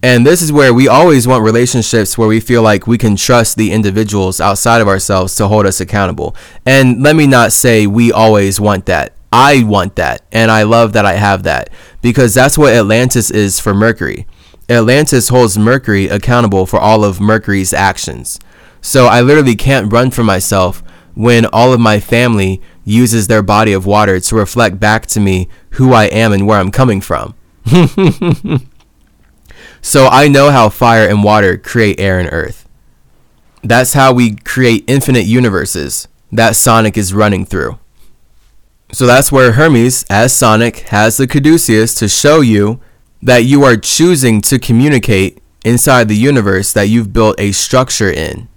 And 0.03 0.25
this 0.25 0.41
is 0.41 0.51
where 0.51 0.73
we 0.73 0.87
always 0.87 1.27
want 1.27 1.43
relationships 1.43 2.17
where 2.17 2.27
we 2.27 2.39
feel 2.39 2.63
like 2.63 2.87
we 2.87 2.97
can 2.97 3.15
trust 3.15 3.55
the 3.55 3.71
individuals 3.71 4.41
outside 4.41 4.81
of 4.81 4.87
ourselves 4.87 5.35
to 5.35 5.47
hold 5.47 5.67
us 5.67 5.79
accountable. 5.79 6.35
And 6.65 7.03
let 7.03 7.15
me 7.15 7.27
not 7.27 7.53
say 7.53 7.85
we 7.85 8.11
always 8.11 8.59
want 8.59 8.87
that. 8.87 9.13
I 9.31 9.63
want 9.63 9.95
that. 9.97 10.23
And 10.31 10.49
I 10.49 10.63
love 10.63 10.93
that 10.93 11.05
I 11.05 11.13
have 11.13 11.43
that 11.43 11.69
because 12.01 12.33
that's 12.33 12.57
what 12.57 12.73
Atlantis 12.73 13.29
is 13.29 13.59
for 13.59 13.73
Mercury. 13.73 14.25
Atlantis 14.67 15.29
holds 15.29 15.57
Mercury 15.57 16.07
accountable 16.07 16.65
for 16.65 16.79
all 16.79 17.03
of 17.03 17.21
Mercury's 17.21 17.73
actions. 17.73 18.39
So 18.81 19.05
I 19.05 19.21
literally 19.21 19.55
can't 19.55 19.91
run 19.93 20.09
from 20.09 20.25
myself 20.25 20.81
when 21.13 21.45
all 21.47 21.73
of 21.73 21.79
my 21.79 21.99
family 21.99 22.61
uses 22.83 23.27
their 23.27 23.43
body 23.43 23.73
of 23.73 23.85
water 23.85 24.19
to 24.19 24.35
reflect 24.35 24.79
back 24.79 25.05
to 25.07 25.19
me 25.19 25.47
who 25.71 25.93
I 25.93 26.05
am 26.05 26.33
and 26.33 26.47
where 26.47 26.59
I'm 26.59 26.71
coming 26.71 27.01
from. 27.01 27.35
So 29.81 30.07
I 30.07 30.27
know 30.27 30.51
how 30.51 30.69
fire 30.69 31.07
and 31.07 31.23
water 31.23 31.57
create 31.57 31.99
air 31.99 32.19
and 32.19 32.29
earth. 32.31 32.67
That's 33.63 33.93
how 33.93 34.13
we 34.13 34.35
create 34.35 34.83
infinite 34.87 35.25
universes 35.25 36.07
that 36.31 36.55
Sonic 36.55 36.97
is 36.97 37.13
running 37.13 37.45
through. 37.45 37.79
So 38.91 39.05
that's 39.05 39.31
where 39.31 39.53
Hermes, 39.53 40.05
as 40.09 40.33
Sonic, 40.33 40.79
has 40.89 41.17
the 41.17 41.27
Caduceus 41.27 41.93
to 41.95 42.07
show 42.07 42.41
you 42.41 42.79
that 43.21 43.45
you 43.45 43.63
are 43.63 43.77
choosing 43.77 44.41
to 44.41 44.59
communicate 44.59 45.41
inside 45.63 46.07
the 46.07 46.15
universe 46.15 46.73
that 46.73 46.89
you've 46.89 47.13
built 47.13 47.39
a 47.39 47.51
structure 47.51 48.11
in. 48.11 48.49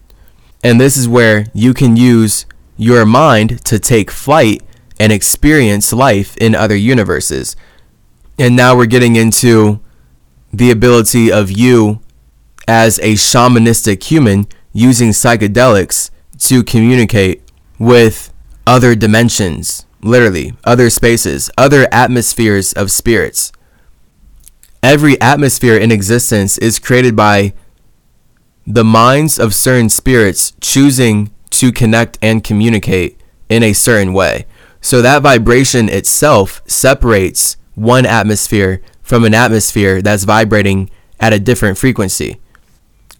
And 0.62 0.81
this 0.81 0.97
is 0.97 1.07
where 1.07 1.47
you 1.53 1.75
can 1.75 1.97
use 1.97 2.47
your 2.77 3.05
mind 3.05 3.64
to 3.66 3.79
take 3.79 4.11
flight 4.11 4.62
and 4.99 5.12
experience 5.12 5.93
life 5.93 6.37
in 6.39 6.55
other 6.55 6.77
universes. 6.77 7.57
And 8.39 8.57
now 8.57 8.77
we're 8.77 8.87
getting 8.87 9.16
into 9.16 9.81
the 10.57 10.71
ability 10.71 11.33
of 11.33 11.51
you 11.51 12.01
as 12.69 12.99
a 13.01 13.15
shamanistic 13.15 14.03
human 14.05 14.47
using 14.73 15.11
psychedelics 15.11 16.11
to 16.39 16.63
communicate 16.63 17.43
with 17.79 18.33
other 18.67 18.95
dimensions, 18.95 19.85
literally, 20.01 20.55
other 20.65 20.89
spaces, 20.91 21.51
other 21.59 21.89
atmospheres 21.93 22.73
of 22.73 22.91
spirits. 22.91 23.53
Every 24.83 25.21
atmosphere 25.21 25.77
in 25.77 25.91
existence 25.91 26.59
is 26.59 26.79
created 26.79 27.17
by 27.17 27.55
the 28.67 28.85
minds 28.85 29.39
of 29.39 29.55
certain 29.55 29.89
spirits 29.89 30.53
choosing 30.61 31.31
to 31.51 31.73
connect 31.73 32.19
and 32.23 32.45
communicate 32.45 33.21
in 33.49 33.63
a 33.63 33.73
certain 33.73 34.13
way. 34.13 34.47
So 34.81 35.03
that 35.03 35.23
vibration 35.23 35.89
itself 35.89 36.63
separates 36.67 37.57
one 37.75 38.07
atmosphere 38.07 38.81
from 39.05 39.25
an 39.25 39.35
atmosphere 39.35 40.03
that's 40.03 40.25
vibrating 40.25 40.91
at 41.21 41.33
a 41.33 41.39
different 41.39 41.79
frequency. 41.79 42.41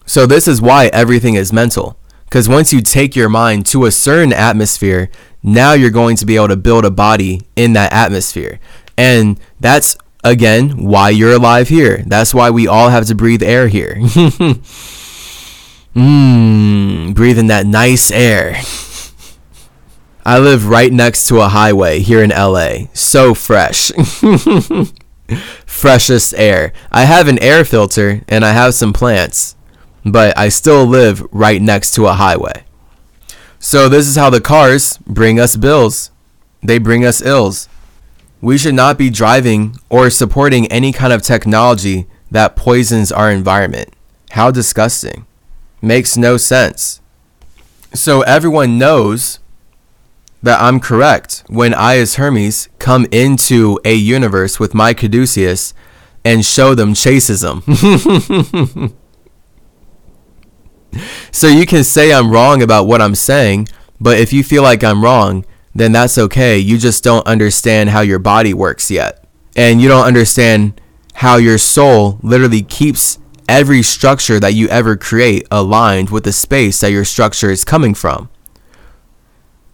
So 0.05 0.25
this 0.25 0.47
is 0.47 0.61
why 0.61 0.87
everything 0.87 1.35
is 1.35 1.53
mental. 1.53 1.97
Because 2.25 2.49
once 2.49 2.73
you 2.73 2.81
take 2.81 3.15
your 3.15 3.29
mind 3.29 3.65
to 3.67 3.85
a 3.85 3.91
certain 3.91 4.33
atmosphere, 4.33 5.09
now 5.41 5.73
you're 5.73 5.91
going 5.91 6.17
to 6.17 6.25
be 6.25 6.35
able 6.35 6.49
to 6.49 6.57
build 6.57 6.83
a 6.83 6.91
body 6.91 7.43
in 7.55 7.73
that 7.73 7.93
atmosphere. 7.93 8.59
And 8.97 9.39
that's, 9.59 9.95
again, 10.23 10.83
why 10.83 11.11
you're 11.11 11.33
alive 11.33 11.69
here. 11.69 12.03
That's 12.07 12.33
why 12.33 12.49
we 12.49 12.67
all 12.67 12.89
have 12.89 13.05
to 13.05 13.15
breathe 13.15 13.43
air 13.43 13.67
here. 13.67 13.95
Mmm, 15.95 17.13
breathing 17.13 17.47
that 17.47 17.65
nice 17.67 18.11
air. 18.11 18.59
I 20.25 20.39
live 20.39 20.67
right 20.67 20.91
next 20.91 21.27
to 21.27 21.39
a 21.41 21.47
highway 21.47 21.99
here 21.99 22.23
in 22.23 22.31
LA. 22.31 22.87
So 22.93 23.35
fresh. 23.35 23.91
Freshest 25.65 26.33
air. 26.37 26.71
I 26.91 27.05
have 27.05 27.27
an 27.27 27.39
air 27.39 27.65
filter 27.65 28.21
and 28.27 28.45
I 28.45 28.51
have 28.53 28.73
some 28.73 28.93
plants, 28.93 29.55
but 30.05 30.37
I 30.37 30.49
still 30.49 30.85
live 30.85 31.23
right 31.31 31.61
next 31.61 31.93
to 31.95 32.07
a 32.07 32.13
highway. 32.13 32.63
So, 33.59 33.89
this 33.89 34.07
is 34.07 34.15
how 34.15 34.29
the 34.29 34.41
cars 34.41 34.99
bring 35.07 35.39
us 35.39 35.55
bills. 35.55 36.11
They 36.61 36.77
bring 36.77 37.05
us 37.05 37.21
ills. 37.21 37.67
We 38.41 38.57
should 38.57 38.75
not 38.75 38.97
be 38.97 39.09
driving 39.09 39.77
or 39.89 40.09
supporting 40.09 40.67
any 40.67 40.91
kind 40.91 41.11
of 41.11 41.21
technology 41.23 42.05
that 42.29 42.55
poisons 42.55 43.11
our 43.11 43.31
environment. 43.31 43.89
How 44.31 44.51
disgusting 44.51 45.25
makes 45.81 46.17
no 46.17 46.37
sense. 46.37 47.01
So 47.93 48.21
everyone 48.21 48.77
knows 48.77 49.39
that 50.45 50.61
I'm 50.61 50.79
correct 50.79 51.43
when 51.47 51.73
I, 51.73 51.97
as 51.97 52.15
Hermes, 52.15 52.69
come 52.77 53.07
into 53.11 53.79
a 53.83 53.95
universe 53.95 54.59
with 54.59 54.75
my 54.75 54.93
caduceus 54.93 55.73
and 56.23 56.45
show 56.45 56.75
them 56.75 56.93
Chaseism. 56.93 57.63
so 61.31 61.47
you 61.47 61.65
can 61.65 61.83
say 61.83 62.13
I'm 62.13 62.31
wrong 62.31 62.61
about 62.61 62.85
what 62.85 63.01
I'm 63.01 63.15
saying, 63.15 63.69
but 63.99 64.19
if 64.19 64.31
you 64.31 64.43
feel 64.43 64.61
like 64.61 64.83
I'm 64.83 65.03
wrong, 65.03 65.45
then 65.73 65.91
that's 65.91 66.19
okay. 66.19 66.59
You 66.59 66.77
just 66.77 67.03
don't 67.03 67.25
understand 67.25 67.89
how 67.89 68.01
your 68.01 68.19
body 68.19 68.53
works 68.53 68.91
yet. 68.91 69.25
And 69.55 69.81
you 69.81 69.87
don't 69.87 70.05
understand 70.05 70.79
how 71.15 71.37
your 71.37 71.57
soul 71.57 72.19
literally 72.21 72.61
keeps 72.61 73.17
every 73.49 73.81
structure 73.81 74.39
that 74.39 74.53
you 74.53 74.67
ever 74.67 74.95
create 74.95 75.47
aligned 75.49 76.11
with 76.11 76.23
the 76.23 76.31
space 76.31 76.81
that 76.81 76.91
your 76.91 77.05
structure 77.05 77.49
is 77.49 77.65
coming 77.65 77.95
from. 77.95 78.29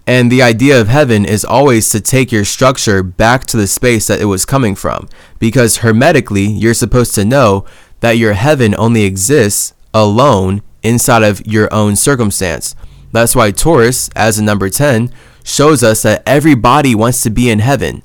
And 0.08 0.32
the 0.32 0.41
idea 0.41 0.80
of 0.82 0.88
heaven 0.88 1.26
is 1.26 1.45
always 1.45 1.89
to 1.89 2.02
take 2.02 2.32
your 2.32 2.45
structure 2.45 3.04
back 3.04 3.45
to 3.45 3.58
the 3.58 3.68
space 3.68 4.08
that 4.08 4.20
it 4.20 4.26
was 4.26 4.45
coming 4.45 4.76
from. 4.76 5.08
Because 5.39 5.78
hermetically, 5.78 6.45
you're 6.45 6.74
supposed 6.74 7.16
to 7.16 7.26
know 7.26 7.66
that 7.99 8.18
your 8.18 8.34
heaven 8.34 8.76
only 8.78 9.04
exists 9.04 9.74
alone 9.93 10.62
inside 10.84 11.24
of 11.24 11.45
your 11.45 11.72
own 11.74 11.95
circumstance. 11.95 12.76
That's 13.12 13.36
why 13.36 13.52
Taurus, 13.52 14.10
as 14.16 14.39
a 14.39 14.43
number 14.43 14.70
10, 14.70 15.12
shows 15.43 15.84
us 15.84 16.02
that 16.04 16.24
everybody 16.26 16.95
wants 16.95 17.22
to 17.24 17.30
be 17.30 17.49
in 17.49 17.60
heaven. 17.60 18.04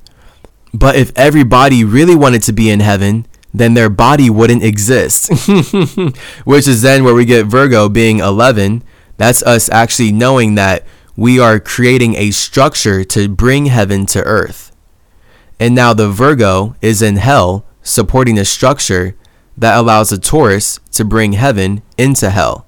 But 0.73 0.95
if 0.95 1.11
everybody 1.15 1.83
really 1.83 2.15
wanted 2.15 2.43
to 2.43 2.53
be 2.53 2.69
in 2.69 2.81
heaven, 2.81 3.25
then 3.53 3.73
their 3.73 3.89
body 3.89 4.29
wouldn't 4.29 4.63
exist. 4.63 5.31
Which 6.45 6.67
is 6.67 6.81
then 6.81 7.03
where 7.03 7.15
we 7.15 7.25
get 7.25 7.47
Virgo 7.47 7.89
being 7.89 8.19
11. 8.19 8.83
That's 9.17 9.41
us 9.43 9.69
actually 9.69 10.11
knowing 10.11 10.55
that 10.55 10.85
we 11.17 11.39
are 11.39 11.59
creating 11.59 12.15
a 12.15 12.29
structure 12.29 13.03
to 13.03 13.27
bring 13.27 13.65
heaven 13.65 14.05
to 14.05 14.23
earth. 14.23 14.71
And 15.59 15.73
now 15.73 15.91
the 15.91 16.09
Virgo 16.09 16.75
is 16.79 17.01
in 17.01 17.15
hell, 17.15 17.65
supporting 17.81 18.37
a 18.37 18.45
structure 18.45 19.15
that 19.57 19.75
allows 19.75 20.11
the 20.11 20.19
Taurus 20.19 20.79
to 20.91 21.03
bring 21.03 21.33
heaven 21.33 21.81
into 21.97 22.29
hell. 22.29 22.67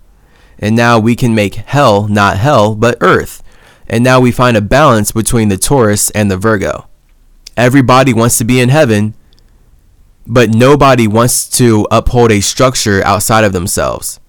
And 0.57 0.75
now 0.75 0.97
we 0.97 1.15
can 1.15 1.35
make 1.35 1.55
hell 1.55 2.07
not 2.07 2.37
hell, 2.37 2.75
but 2.75 2.97
earth. 3.01 3.43
And 3.87 4.03
now 4.03 4.19
we 4.19 4.31
find 4.31 4.57
a 4.57 4.61
balance 4.61 5.11
between 5.11 5.49
the 5.49 5.57
Taurus 5.57 6.09
and 6.11 6.31
the 6.31 6.37
Virgo. 6.37 6.87
Everybody 7.55 8.13
wants 8.13 8.39
to 8.39 8.45
be 8.45 8.59
in 8.59 8.69
heaven, 8.69 9.13
but 10.25 10.49
nobody 10.49 11.07
wants 11.07 11.47
to 11.57 11.87
uphold 11.91 12.31
a 12.31 12.41
structure 12.41 13.03
outside 13.05 13.43
of 13.43 13.53
themselves. 13.53 14.19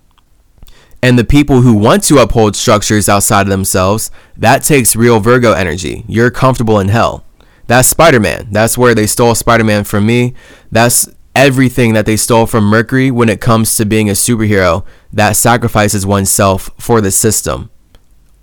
And 1.03 1.19
the 1.19 1.25
people 1.25 1.63
who 1.63 1.75
want 1.75 2.05
to 2.05 2.19
uphold 2.19 2.57
structures 2.57 3.09
outside 3.09 3.43
of 3.43 3.49
themselves, 3.49 4.11
that 4.37 4.63
takes 4.63 4.95
real 4.95 5.21
Virgo 5.21 5.53
energy. 5.53 6.05
You're 6.07 6.31
comfortable 6.31 6.79
in 6.79 6.89
hell. 6.89 7.25
That's 7.67 7.89
Spider 7.89 8.21
Man. 8.21 8.49
That's 8.51 8.77
where 8.77 8.95
they 8.95 9.07
stole 9.07 9.35
Spider 9.35 9.65
Man 9.65 9.85
from 9.85 10.05
me. 10.05 10.35
That's 10.71 11.09
everything 11.35 11.95
that 11.95 12.05
they 12.05 12.17
stole 12.17 12.47
from 12.47 12.65
Mercury 12.65 13.11
when 13.11 13.29
it 13.29 13.41
comes 13.41 13.77
to 13.77 13.87
being 13.87 14.11
a 14.11 14.15
superhero 14.15 14.85
that 15.13 15.37
sacrifices 15.37 16.05
oneself 16.05 16.71
for 16.79 17.01
the 17.01 17.11
system. 17.11 17.71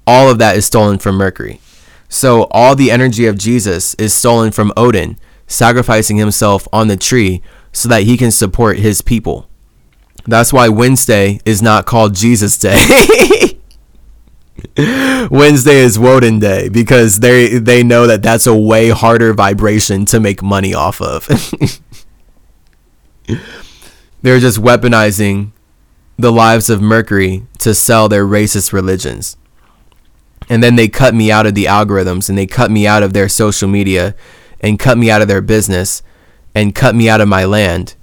All 0.07 0.31
of 0.31 0.37
that 0.39 0.55
is 0.55 0.65
stolen 0.65 0.97
from 0.97 1.15
Mercury. 1.15 1.59
So 2.09 2.47
all 2.51 2.75
the 2.75 2.89
energy 2.89 3.25
of 3.25 3.37
Jesus 3.37 3.93
is 3.95 4.13
stolen 4.13 4.51
from 4.51 4.71
Odin, 4.77 5.19
sacrificing 5.45 6.17
himself 6.17 6.67
on 6.71 6.87
the 6.87 6.97
tree 6.97 7.41
so 7.73 7.89
that 7.89 8.03
he 8.03 8.15
can 8.15 8.31
support 8.31 8.79
his 8.79 9.01
people. 9.01 9.49
That's 10.27 10.51
why 10.51 10.67
Wednesday 10.69 11.39
is 11.45 11.61
not 11.61 11.85
called 11.85 12.13
Jesus 12.13 12.57
Day. 12.57 12.75
Wednesday 15.31 15.77
is 15.77 15.97
Woden 15.97 16.39
Day 16.39 16.69
because 16.69 17.19
they 17.19 17.57
they 17.57 17.83
know 17.83 18.07
that 18.07 18.23
that's 18.23 18.45
a 18.45 18.55
way 18.55 18.89
harder 18.89 19.33
vibration 19.33 20.05
to 20.05 20.19
make 20.19 20.43
money 20.43 20.73
off 20.73 21.01
of. 21.01 21.27
They're 24.21 24.39
just 24.39 24.59
weaponizing 24.59 25.51
the 26.17 26.31
lives 26.31 26.69
of 26.69 26.81
Mercury 26.81 27.45
to 27.59 27.73
sell 27.73 28.09
their 28.09 28.25
racist 28.25 28.73
religions. 28.73 29.37
And 30.49 30.63
then 30.63 30.75
they 30.75 30.87
cut 30.87 31.13
me 31.13 31.31
out 31.31 31.45
of 31.45 31.55
the 31.55 31.65
algorithms 31.65 32.29
and 32.29 32.37
they 32.37 32.47
cut 32.47 32.71
me 32.71 32.87
out 32.87 33.03
of 33.03 33.13
their 33.13 33.29
social 33.29 33.67
media 33.67 34.15
and 34.59 34.79
cut 34.79 34.97
me 34.97 35.11
out 35.11 35.21
of 35.21 35.27
their 35.27 35.41
business 35.41 36.01
and 36.55 36.73
cut 36.73 36.95
me 36.95 37.07
out 37.07 37.21
of 37.21 37.27
my 37.27 37.45
land 37.45 37.95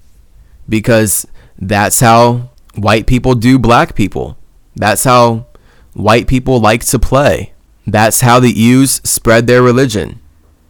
because 0.68 1.26
that's 1.58 2.00
how 2.00 2.50
white 2.74 3.06
people 3.06 3.34
do 3.34 3.58
black 3.58 3.94
people. 3.94 4.36
That's 4.74 5.04
how 5.04 5.46
white 5.92 6.26
people 6.26 6.60
like 6.60 6.84
to 6.86 6.98
play. 6.98 7.52
That's 7.86 8.20
how 8.20 8.40
the 8.40 8.50
Ews 8.50 9.00
spread 9.04 9.46
their 9.46 9.62
religion. 9.62 10.20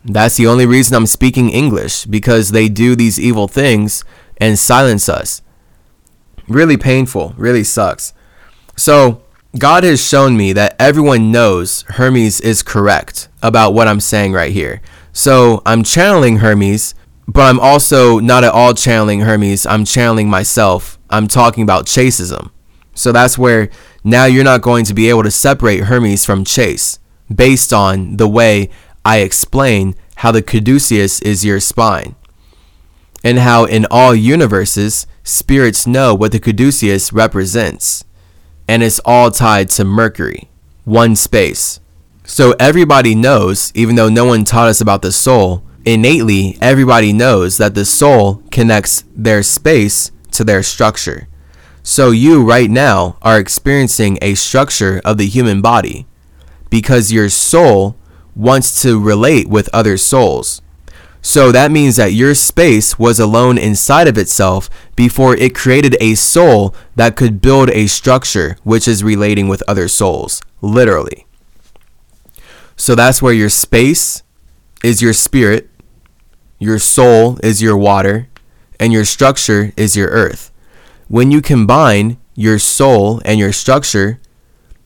That's 0.04 0.36
the 0.36 0.46
only 0.46 0.66
reason 0.66 0.96
I'm 0.96 1.06
speaking 1.06 1.48
English 1.48 2.04
because 2.04 2.50
they 2.50 2.68
do 2.68 2.94
these 2.94 3.18
evil 3.18 3.48
things 3.48 4.04
and 4.36 4.58
silence 4.58 5.08
us. 5.08 5.40
Really 6.46 6.76
painful, 6.76 7.34
really 7.38 7.64
sucks. 7.64 8.12
So, 8.76 9.22
God 9.56 9.84
has 9.84 10.04
shown 10.04 10.36
me 10.36 10.52
that 10.54 10.74
everyone 10.80 11.30
knows 11.30 11.82
Hermes 11.82 12.40
is 12.40 12.64
correct 12.64 13.28
about 13.40 13.72
what 13.72 13.86
I'm 13.86 14.00
saying 14.00 14.32
right 14.32 14.52
here. 14.52 14.82
So 15.12 15.62
I'm 15.64 15.84
channeling 15.84 16.38
Hermes, 16.38 16.92
but 17.26 17.42
I'm 17.42 17.60
also 17.60 18.18
not 18.18 18.44
at 18.44 18.52
all 18.52 18.74
channeling 18.74 19.20
Hermes. 19.20 19.66
I'm 19.66 19.84
channeling 19.84 20.28
myself. 20.28 20.98
I'm 21.10 21.28
talking 21.28 21.62
about 21.62 21.86
Chaseism. 21.86 22.50
So 22.94 23.12
that's 23.12 23.38
where 23.38 23.70
now 24.04 24.26
you're 24.26 24.44
not 24.44 24.62
going 24.62 24.84
to 24.84 24.94
be 24.94 25.08
able 25.08 25.22
to 25.24 25.30
separate 25.30 25.84
Hermes 25.84 26.24
from 26.24 26.44
Chase 26.44 26.98
based 27.34 27.72
on 27.72 28.18
the 28.18 28.28
way 28.28 28.70
I 29.04 29.18
explain 29.18 29.94
how 30.16 30.30
the 30.30 30.42
caduceus 30.42 31.20
is 31.22 31.44
your 31.44 31.60
spine 31.60 32.14
and 33.24 33.38
how 33.38 33.64
in 33.64 33.86
all 33.90 34.14
universes 34.14 35.06
spirits 35.24 35.86
know 35.86 36.14
what 36.14 36.30
the 36.30 36.38
caduceus 36.38 37.12
represents. 37.12 38.04
And 38.68 38.82
it's 38.82 39.00
all 39.04 39.30
tied 39.30 39.70
to 39.70 39.84
Mercury, 39.84 40.48
one 40.84 41.16
space. 41.16 41.80
So 42.24 42.54
everybody 42.60 43.14
knows, 43.14 43.72
even 43.74 43.96
though 43.96 44.08
no 44.08 44.24
one 44.24 44.44
taught 44.44 44.68
us 44.68 44.80
about 44.80 45.02
the 45.02 45.12
soul, 45.12 45.64
innately 45.84 46.58
everybody 46.60 47.12
knows 47.12 47.58
that 47.58 47.74
the 47.74 47.84
soul 47.84 48.42
connects 48.50 49.04
their 49.14 49.42
space 49.42 50.10
to 50.32 50.44
their 50.44 50.62
structure. 50.62 51.28
So 51.82 52.10
you 52.10 52.42
right 52.42 52.70
now 52.70 53.18
are 53.22 53.38
experiencing 53.38 54.18
a 54.22 54.34
structure 54.34 55.00
of 55.04 55.18
the 55.18 55.26
human 55.26 55.60
body 55.60 56.06
because 56.70 57.12
your 57.12 57.28
soul 57.28 57.96
wants 58.34 58.82
to 58.82 58.98
relate 58.98 59.48
with 59.48 59.68
other 59.72 59.96
souls. 59.96 60.62
So 61.20 61.52
that 61.52 61.70
means 61.70 61.96
that 61.96 62.12
your 62.12 62.34
space 62.34 62.98
was 62.98 63.18
alone 63.18 63.56
inside 63.56 64.08
of 64.08 64.18
itself 64.18 64.68
before 64.94 65.36
it 65.36 65.54
created 65.54 65.96
a 66.00 66.16
soul 66.16 66.74
that 66.96 67.16
could 67.16 67.40
build 67.40 67.70
a 67.70 67.86
structure 67.86 68.58
which 68.62 68.86
is 68.86 69.02
relating 69.02 69.48
with 69.48 69.62
other 69.66 69.88
souls, 69.88 70.42
literally. 70.60 71.26
So 72.76 72.94
that's 72.94 73.22
where 73.22 73.32
your 73.32 73.48
space 73.48 74.22
is 74.82 75.00
your 75.00 75.14
spirit, 75.14 75.70
your 76.64 76.78
soul 76.78 77.38
is 77.42 77.60
your 77.60 77.76
water, 77.76 78.28
and 78.80 78.92
your 78.92 79.04
structure 79.04 79.72
is 79.76 79.96
your 79.96 80.08
earth. 80.08 80.50
When 81.08 81.30
you 81.30 81.42
combine 81.42 82.16
your 82.34 82.58
soul 82.58 83.20
and 83.24 83.38
your 83.38 83.52
structure, 83.52 84.18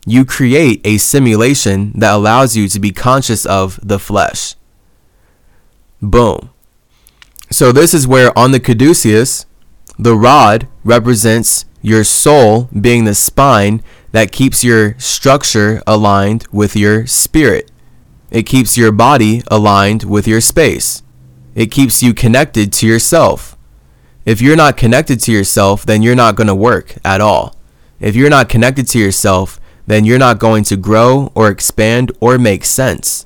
you 0.05 0.25
create 0.25 0.81
a 0.83 0.97
simulation 0.97 1.93
that 1.95 2.13
allows 2.13 2.57
you 2.57 2.67
to 2.67 2.79
be 2.79 2.91
conscious 2.91 3.45
of 3.45 3.79
the 3.81 3.97
flesh. 3.97 4.55
Boom. 6.01 6.49
So, 7.49 7.71
this 7.71 7.93
is 7.93 8.07
where 8.07 8.37
on 8.37 8.51
the 8.51 8.59
caduceus, 8.59 9.45
the 9.97 10.15
rod 10.15 10.67
represents 10.83 11.65
your 11.81 12.03
soul 12.03 12.69
being 12.79 13.05
the 13.05 13.15
spine 13.15 13.81
that 14.11 14.31
keeps 14.31 14.63
your 14.63 14.97
structure 14.99 15.81
aligned 15.87 16.45
with 16.51 16.75
your 16.75 17.07
spirit. 17.07 17.71
It 18.31 18.43
keeps 18.43 18.77
your 18.77 18.91
body 18.91 19.43
aligned 19.47 20.03
with 20.03 20.27
your 20.27 20.41
space. 20.41 21.03
It 21.59 21.71
keeps 21.71 22.01
you 22.01 22.13
connected 22.13 22.71
to 22.71 22.87
yourself. 22.87 23.57
If 24.23 24.39
you're 24.39 24.55
not 24.55 24.77
connected 24.77 25.19
to 25.19 25.33
yourself, 25.33 25.85
then 25.85 26.01
you're 26.01 26.15
not 26.15 26.37
going 26.37 26.47
to 26.47 26.55
work 26.55 26.95
at 27.03 27.19
all. 27.19 27.53
If 27.99 28.15
you're 28.15 28.29
not 28.29 28.47
connected 28.47 28.87
to 28.87 28.97
yourself, 28.97 29.59
then 29.85 30.05
you're 30.05 30.17
not 30.17 30.39
going 30.39 30.63
to 30.63 30.77
grow 30.77 31.33
or 31.35 31.49
expand 31.49 32.13
or 32.21 32.37
make 32.37 32.63
sense. 32.63 33.25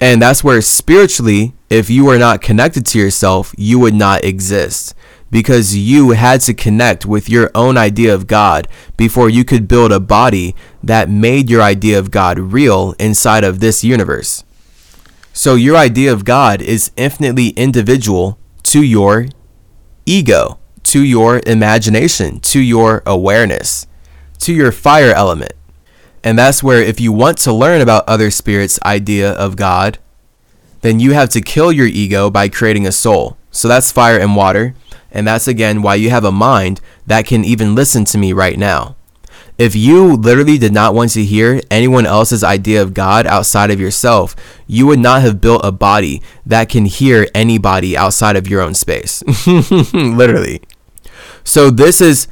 And 0.00 0.22
that's 0.22 0.42
where 0.42 0.62
spiritually, 0.62 1.52
if 1.68 1.90
you 1.90 2.08
are 2.08 2.16
not 2.16 2.40
connected 2.40 2.86
to 2.86 2.98
yourself, 2.98 3.54
you 3.58 3.78
would 3.78 3.92
not 3.92 4.24
exist 4.24 4.94
because 5.30 5.76
you 5.76 6.12
had 6.12 6.40
to 6.40 6.54
connect 6.54 7.04
with 7.04 7.28
your 7.28 7.50
own 7.54 7.76
idea 7.76 8.14
of 8.14 8.26
God 8.26 8.68
before 8.96 9.28
you 9.28 9.44
could 9.44 9.68
build 9.68 9.92
a 9.92 10.00
body 10.00 10.56
that 10.82 11.10
made 11.10 11.50
your 11.50 11.60
idea 11.60 11.98
of 11.98 12.10
God 12.10 12.38
real 12.38 12.94
inside 12.98 13.44
of 13.44 13.60
this 13.60 13.84
universe. 13.84 14.44
So 15.38 15.54
your 15.54 15.76
idea 15.76 16.12
of 16.12 16.24
God 16.24 16.60
is 16.60 16.90
infinitely 16.96 17.50
individual 17.50 18.40
to 18.64 18.82
your 18.82 19.28
ego, 20.04 20.58
to 20.82 21.04
your 21.04 21.40
imagination, 21.46 22.40
to 22.40 22.58
your 22.58 23.04
awareness, 23.06 23.86
to 24.40 24.52
your 24.52 24.72
fire 24.72 25.12
element. 25.12 25.52
And 26.24 26.36
that's 26.36 26.60
where, 26.60 26.82
if 26.82 26.98
you 26.98 27.12
want 27.12 27.38
to 27.38 27.52
learn 27.52 27.80
about 27.80 28.08
other 28.08 28.32
spirits' 28.32 28.80
idea 28.84 29.30
of 29.30 29.54
God, 29.54 29.98
then 30.80 30.98
you 30.98 31.12
have 31.12 31.28
to 31.28 31.40
kill 31.40 31.70
your 31.70 31.86
ego 31.86 32.30
by 32.30 32.48
creating 32.48 32.84
a 32.84 32.90
soul. 32.90 33.38
So 33.52 33.68
that's 33.68 33.92
fire 33.92 34.18
and 34.18 34.34
water. 34.34 34.74
And 35.12 35.24
that's 35.24 35.46
again 35.46 35.82
why 35.82 35.94
you 35.94 36.10
have 36.10 36.24
a 36.24 36.32
mind 36.32 36.80
that 37.06 37.26
can 37.26 37.44
even 37.44 37.76
listen 37.76 38.04
to 38.06 38.18
me 38.18 38.32
right 38.32 38.58
now. 38.58 38.96
If 39.58 39.74
you 39.74 40.14
literally 40.14 40.56
did 40.56 40.72
not 40.72 40.94
want 40.94 41.10
to 41.10 41.24
hear 41.24 41.60
anyone 41.68 42.06
else's 42.06 42.44
idea 42.44 42.80
of 42.80 42.94
God 42.94 43.26
outside 43.26 43.72
of 43.72 43.80
yourself, 43.80 44.36
you 44.68 44.86
would 44.86 45.00
not 45.00 45.22
have 45.22 45.40
built 45.40 45.62
a 45.64 45.72
body 45.72 46.22
that 46.46 46.68
can 46.68 46.84
hear 46.84 47.26
anybody 47.34 47.96
outside 47.96 48.36
of 48.36 48.46
your 48.46 48.62
own 48.62 48.74
space. 48.74 49.20
literally. 49.92 50.62
So, 51.42 51.70
this 51.70 52.00
is 52.00 52.28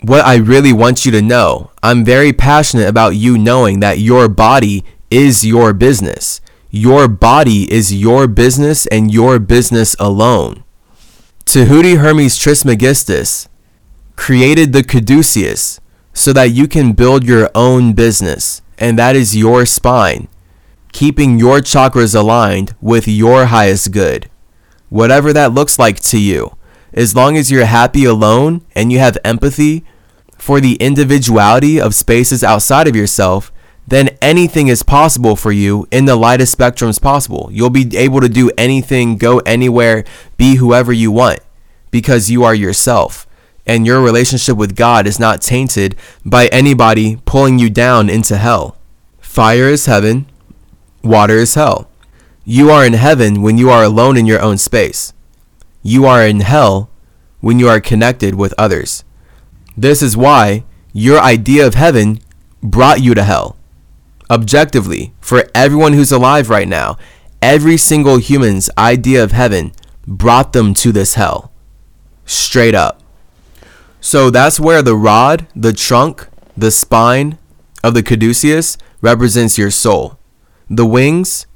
what 0.00 0.24
I 0.24 0.36
really 0.36 0.72
want 0.72 1.04
you 1.04 1.12
to 1.12 1.20
know. 1.20 1.70
I'm 1.82 2.02
very 2.02 2.32
passionate 2.32 2.88
about 2.88 3.10
you 3.10 3.36
knowing 3.36 3.80
that 3.80 3.98
your 3.98 4.28
body 4.28 4.84
is 5.10 5.44
your 5.44 5.74
business. 5.74 6.40
Your 6.70 7.08
body 7.08 7.70
is 7.70 7.94
your 7.94 8.26
business 8.26 8.86
and 8.86 9.12
your 9.12 9.38
business 9.38 9.94
alone. 10.00 10.64
Tahuti 11.44 11.98
Hermes 11.98 12.38
Trismegistus 12.38 13.48
created 14.16 14.72
the 14.72 14.82
caduceus 14.82 15.78
so 16.14 16.32
that 16.32 16.52
you 16.52 16.66
can 16.66 16.92
build 16.92 17.24
your 17.24 17.50
own 17.54 17.92
business, 17.92 18.62
and 18.78 18.98
that 18.98 19.16
is 19.16 19.36
your 19.36 19.66
spine, 19.66 20.28
keeping 20.92 21.38
your 21.38 21.58
chakras 21.58 22.14
aligned 22.14 22.74
with 22.80 23.06
your 23.06 23.46
highest 23.46 23.90
good, 23.90 24.30
whatever 24.88 25.32
that 25.32 25.52
looks 25.52 25.78
like 25.78 26.00
to 26.00 26.18
you. 26.18 26.56
As 26.92 27.16
long 27.16 27.36
as 27.36 27.50
you're 27.50 27.66
happy 27.66 28.04
alone 28.04 28.64
and 28.76 28.92
you 28.92 29.00
have 29.00 29.18
empathy 29.24 29.84
for 30.38 30.60
the 30.60 30.76
individuality 30.76 31.80
of 31.80 31.94
spaces 31.94 32.44
outside 32.44 32.86
of 32.86 32.94
yourself, 32.94 33.52
then 33.86 34.16
anything 34.22 34.68
is 34.68 34.84
possible 34.84 35.34
for 35.34 35.50
you 35.50 35.86
in 35.90 36.04
the 36.04 36.16
lightest 36.16 36.56
spectrums 36.56 37.02
possible. 37.02 37.50
You'll 37.52 37.68
be 37.70 37.96
able 37.96 38.20
to 38.20 38.28
do 38.28 38.50
anything, 38.56 39.16
go 39.16 39.40
anywhere, 39.40 40.04
be 40.36 40.56
whoever 40.56 40.92
you 40.92 41.10
want 41.10 41.40
because 41.90 42.28
you 42.30 42.42
are 42.42 42.54
yourself 42.54 43.23
and 43.66 43.86
your 43.86 44.00
relationship 44.00 44.56
with 44.56 44.76
God 44.76 45.06
is 45.06 45.18
not 45.18 45.40
tainted 45.40 45.96
by 46.24 46.46
anybody 46.46 47.16
pulling 47.24 47.58
you 47.58 47.70
down 47.70 48.08
into 48.10 48.36
hell. 48.36 48.76
Fire 49.20 49.68
is 49.68 49.86
heaven, 49.86 50.26
water 51.02 51.38
is 51.38 51.54
hell. 51.54 51.90
You 52.44 52.70
are 52.70 52.84
in 52.84 52.92
heaven 52.92 53.42
when 53.42 53.56
you 53.56 53.70
are 53.70 53.82
alone 53.82 54.16
in 54.16 54.26
your 54.26 54.40
own 54.40 54.58
space. 54.58 55.12
You 55.82 56.04
are 56.06 56.26
in 56.26 56.40
hell 56.40 56.90
when 57.40 57.58
you 57.58 57.68
are 57.68 57.80
connected 57.80 58.34
with 58.34 58.54
others. 58.58 59.04
This 59.76 60.02
is 60.02 60.16
why 60.16 60.64
your 60.92 61.20
idea 61.20 61.66
of 61.66 61.74
heaven 61.74 62.20
brought 62.62 63.00
you 63.00 63.14
to 63.14 63.24
hell. 63.24 63.56
Objectively, 64.30 65.12
for 65.20 65.48
everyone 65.54 65.92
who's 65.92 66.12
alive 66.12 66.48
right 66.48 66.68
now, 66.68 66.96
every 67.42 67.76
single 67.76 68.16
human's 68.16 68.70
idea 68.78 69.22
of 69.22 69.32
heaven 69.32 69.72
brought 70.06 70.52
them 70.52 70.72
to 70.74 70.92
this 70.92 71.14
hell. 71.14 71.52
Straight 72.24 72.74
up. 72.74 73.03
So 74.04 74.28
that's 74.28 74.60
where 74.60 74.82
the 74.82 74.96
rod, 74.96 75.46
the 75.56 75.72
trunk, 75.72 76.28
the 76.54 76.70
spine 76.70 77.38
of 77.82 77.94
the 77.94 78.02
caduceus 78.02 78.76
represents 79.00 79.56
your 79.56 79.70
soul. 79.70 80.18
The 80.68 80.84
wings 80.84 81.46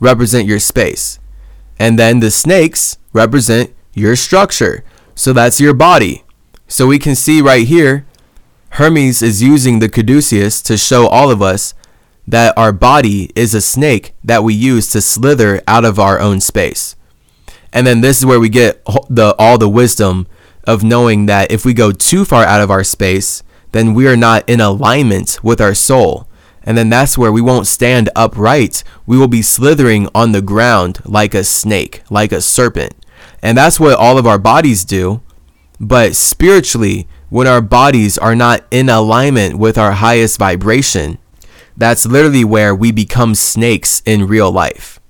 represent 0.00 0.46
your 0.46 0.58
space. 0.58 1.18
And 1.78 1.98
then 1.98 2.20
the 2.20 2.30
snakes 2.30 2.98
represent 3.14 3.74
your 3.94 4.16
structure. 4.16 4.84
So 5.14 5.32
that's 5.32 5.60
your 5.60 5.72
body. 5.72 6.24
So 6.68 6.86
we 6.86 6.98
can 6.98 7.14
see 7.14 7.40
right 7.40 7.66
here, 7.66 8.04
Hermes 8.72 9.22
is 9.22 9.42
using 9.42 9.78
the 9.78 9.88
caduceus 9.88 10.60
to 10.60 10.76
show 10.76 11.06
all 11.06 11.30
of 11.30 11.40
us 11.40 11.72
that 12.26 12.52
our 12.58 12.72
body 12.72 13.30
is 13.34 13.54
a 13.54 13.62
snake 13.62 14.12
that 14.22 14.44
we 14.44 14.52
use 14.52 14.92
to 14.92 15.00
slither 15.00 15.62
out 15.66 15.86
of 15.86 15.98
our 15.98 16.20
own 16.20 16.42
space. 16.42 16.96
And 17.72 17.86
then 17.86 18.02
this 18.02 18.18
is 18.18 18.26
where 18.26 18.38
we 18.38 18.50
get 18.50 18.84
the 19.08 19.34
all 19.38 19.56
the 19.56 19.70
wisdom 19.70 20.26
of 20.66 20.82
knowing 20.82 21.26
that 21.26 21.50
if 21.50 21.64
we 21.64 21.74
go 21.74 21.92
too 21.92 22.24
far 22.24 22.44
out 22.44 22.60
of 22.60 22.70
our 22.70 22.84
space, 22.84 23.42
then 23.72 23.94
we 23.94 24.06
are 24.06 24.16
not 24.16 24.48
in 24.48 24.60
alignment 24.60 25.42
with 25.42 25.60
our 25.60 25.74
soul. 25.74 26.28
And 26.62 26.78
then 26.78 26.88
that's 26.88 27.18
where 27.18 27.32
we 27.32 27.42
won't 27.42 27.66
stand 27.66 28.08
upright. 28.16 28.82
We 29.04 29.18
will 29.18 29.28
be 29.28 29.42
slithering 29.42 30.08
on 30.14 30.32
the 30.32 30.40
ground 30.40 31.00
like 31.04 31.34
a 31.34 31.44
snake, 31.44 32.02
like 32.08 32.32
a 32.32 32.40
serpent. 32.40 32.94
And 33.42 33.58
that's 33.58 33.78
what 33.78 33.98
all 33.98 34.16
of 34.16 34.26
our 34.26 34.38
bodies 34.38 34.84
do. 34.84 35.22
But 35.78 36.16
spiritually, 36.16 37.06
when 37.28 37.46
our 37.46 37.60
bodies 37.60 38.16
are 38.16 38.34
not 38.34 38.64
in 38.70 38.88
alignment 38.88 39.58
with 39.58 39.76
our 39.76 39.92
highest 39.92 40.38
vibration, 40.38 41.18
that's 41.76 42.06
literally 42.06 42.44
where 42.44 42.74
we 42.74 42.92
become 42.92 43.34
snakes 43.34 44.02
in 44.06 44.28
real 44.28 44.50
life. 44.50 45.00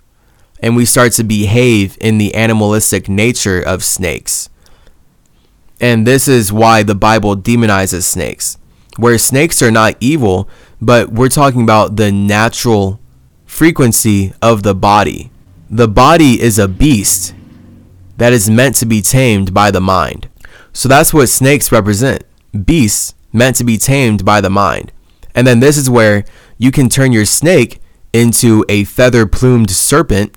And 0.60 0.74
we 0.74 0.86
start 0.86 1.12
to 1.12 1.24
behave 1.24 1.98
in 2.00 2.18
the 2.18 2.34
animalistic 2.34 3.08
nature 3.08 3.60
of 3.60 3.84
snakes. 3.84 4.48
And 5.84 6.06
this 6.06 6.28
is 6.28 6.50
why 6.50 6.82
the 6.82 6.94
Bible 6.94 7.36
demonizes 7.36 8.04
snakes, 8.04 8.56
where 8.96 9.18
snakes 9.18 9.60
are 9.60 9.70
not 9.70 9.98
evil, 10.00 10.48
but 10.80 11.10
we're 11.12 11.28
talking 11.28 11.60
about 11.60 11.96
the 11.96 12.10
natural 12.10 12.98
frequency 13.44 14.32
of 14.40 14.62
the 14.62 14.74
body. 14.74 15.30
The 15.68 15.86
body 15.86 16.40
is 16.40 16.58
a 16.58 16.68
beast 16.68 17.34
that 18.16 18.32
is 18.32 18.48
meant 18.48 18.76
to 18.76 18.86
be 18.86 19.02
tamed 19.02 19.52
by 19.52 19.70
the 19.70 19.82
mind. 19.82 20.30
So 20.72 20.88
that's 20.88 21.12
what 21.12 21.28
snakes 21.28 21.70
represent 21.70 22.24
beasts 22.64 23.14
meant 23.30 23.56
to 23.56 23.64
be 23.64 23.76
tamed 23.76 24.24
by 24.24 24.40
the 24.40 24.48
mind. 24.48 24.90
And 25.34 25.46
then 25.46 25.60
this 25.60 25.76
is 25.76 25.90
where 25.90 26.24
you 26.56 26.70
can 26.70 26.88
turn 26.88 27.12
your 27.12 27.26
snake 27.26 27.82
into 28.14 28.64
a 28.70 28.84
feather 28.84 29.26
plumed 29.26 29.70
serpent, 29.70 30.34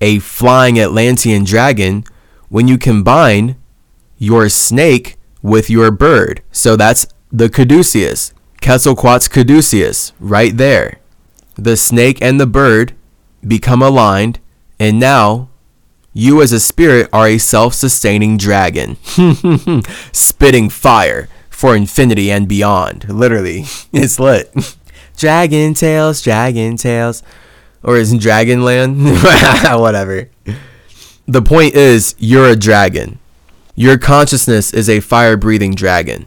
a 0.00 0.18
flying 0.18 0.80
Atlantean 0.80 1.44
dragon, 1.44 2.02
when 2.48 2.66
you 2.66 2.78
combine 2.78 3.61
your 4.22 4.48
snake 4.48 5.16
with 5.42 5.68
your 5.68 5.90
bird. 5.90 6.42
So 6.52 6.76
that's 6.76 7.08
the 7.32 7.48
caduceus, 7.48 8.32
Quetzalcoatl 8.62 9.28
caduceus, 9.28 10.12
right 10.20 10.56
there. 10.56 11.00
The 11.56 11.76
snake 11.76 12.22
and 12.22 12.38
the 12.38 12.46
bird 12.46 12.94
become 13.46 13.82
aligned, 13.82 14.38
and 14.78 15.00
now 15.00 15.48
you 16.12 16.40
as 16.40 16.52
a 16.52 16.60
spirit 16.60 17.08
are 17.12 17.26
a 17.26 17.38
self 17.38 17.74
sustaining 17.74 18.36
dragon, 18.36 18.96
spitting 20.12 20.70
fire 20.70 21.28
for 21.50 21.74
infinity 21.74 22.30
and 22.30 22.46
beyond. 22.46 23.08
Literally, 23.08 23.64
it's 23.92 24.20
lit. 24.20 24.54
Dragon 25.16 25.74
Tales, 25.74 26.22
Dragon 26.22 26.76
Tales. 26.76 27.24
Or 27.82 27.96
is 27.96 28.14
Dragonland? 28.14 29.80
Whatever. 29.80 30.30
The 31.26 31.42
point 31.42 31.74
is, 31.74 32.14
you're 32.18 32.50
a 32.50 32.56
dragon. 32.56 33.18
Your 33.74 33.96
consciousness 33.96 34.74
is 34.74 34.90
a 34.90 35.00
fire 35.00 35.38
breathing 35.38 35.74
dragon. 35.74 36.26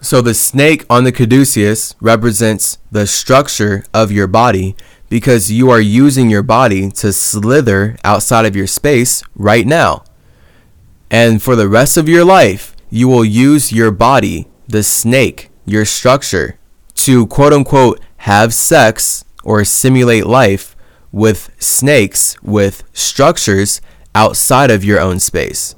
So 0.00 0.20
the 0.20 0.34
snake 0.34 0.84
on 0.90 1.04
the 1.04 1.12
caduceus 1.12 1.94
represents 2.00 2.78
the 2.90 3.06
structure 3.06 3.84
of 3.94 4.10
your 4.10 4.26
body 4.26 4.74
because 5.08 5.52
you 5.52 5.70
are 5.70 5.80
using 5.80 6.28
your 6.28 6.42
body 6.42 6.90
to 6.90 7.12
slither 7.12 7.96
outside 8.02 8.46
of 8.46 8.56
your 8.56 8.66
space 8.66 9.22
right 9.36 9.64
now. 9.64 10.02
And 11.08 11.40
for 11.40 11.54
the 11.54 11.68
rest 11.68 11.96
of 11.96 12.08
your 12.08 12.24
life, 12.24 12.74
you 12.90 13.06
will 13.06 13.24
use 13.24 13.72
your 13.72 13.92
body, 13.92 14.48
the 14.66 14.82
snake, 14.82 15.50
your 15.64 15.84
structure, 15.84 16.58
to 16.94 17.28
quote 17.28 17.52
unquote 17.52 18.00
have 18.16 18.52
sex 18.52 19.24
or 19.44 19.64
simulate 19.64 20.26
life 20.26 20.74
with 21.12 21.48
snakes 21.60 22.36
with 22.42 22.82
structures 22.92 23.80
outside 24.16 24.72
of 24.72 24.82
your 24.82 24.98
own 24.98 25.20
space. 25.20 25.76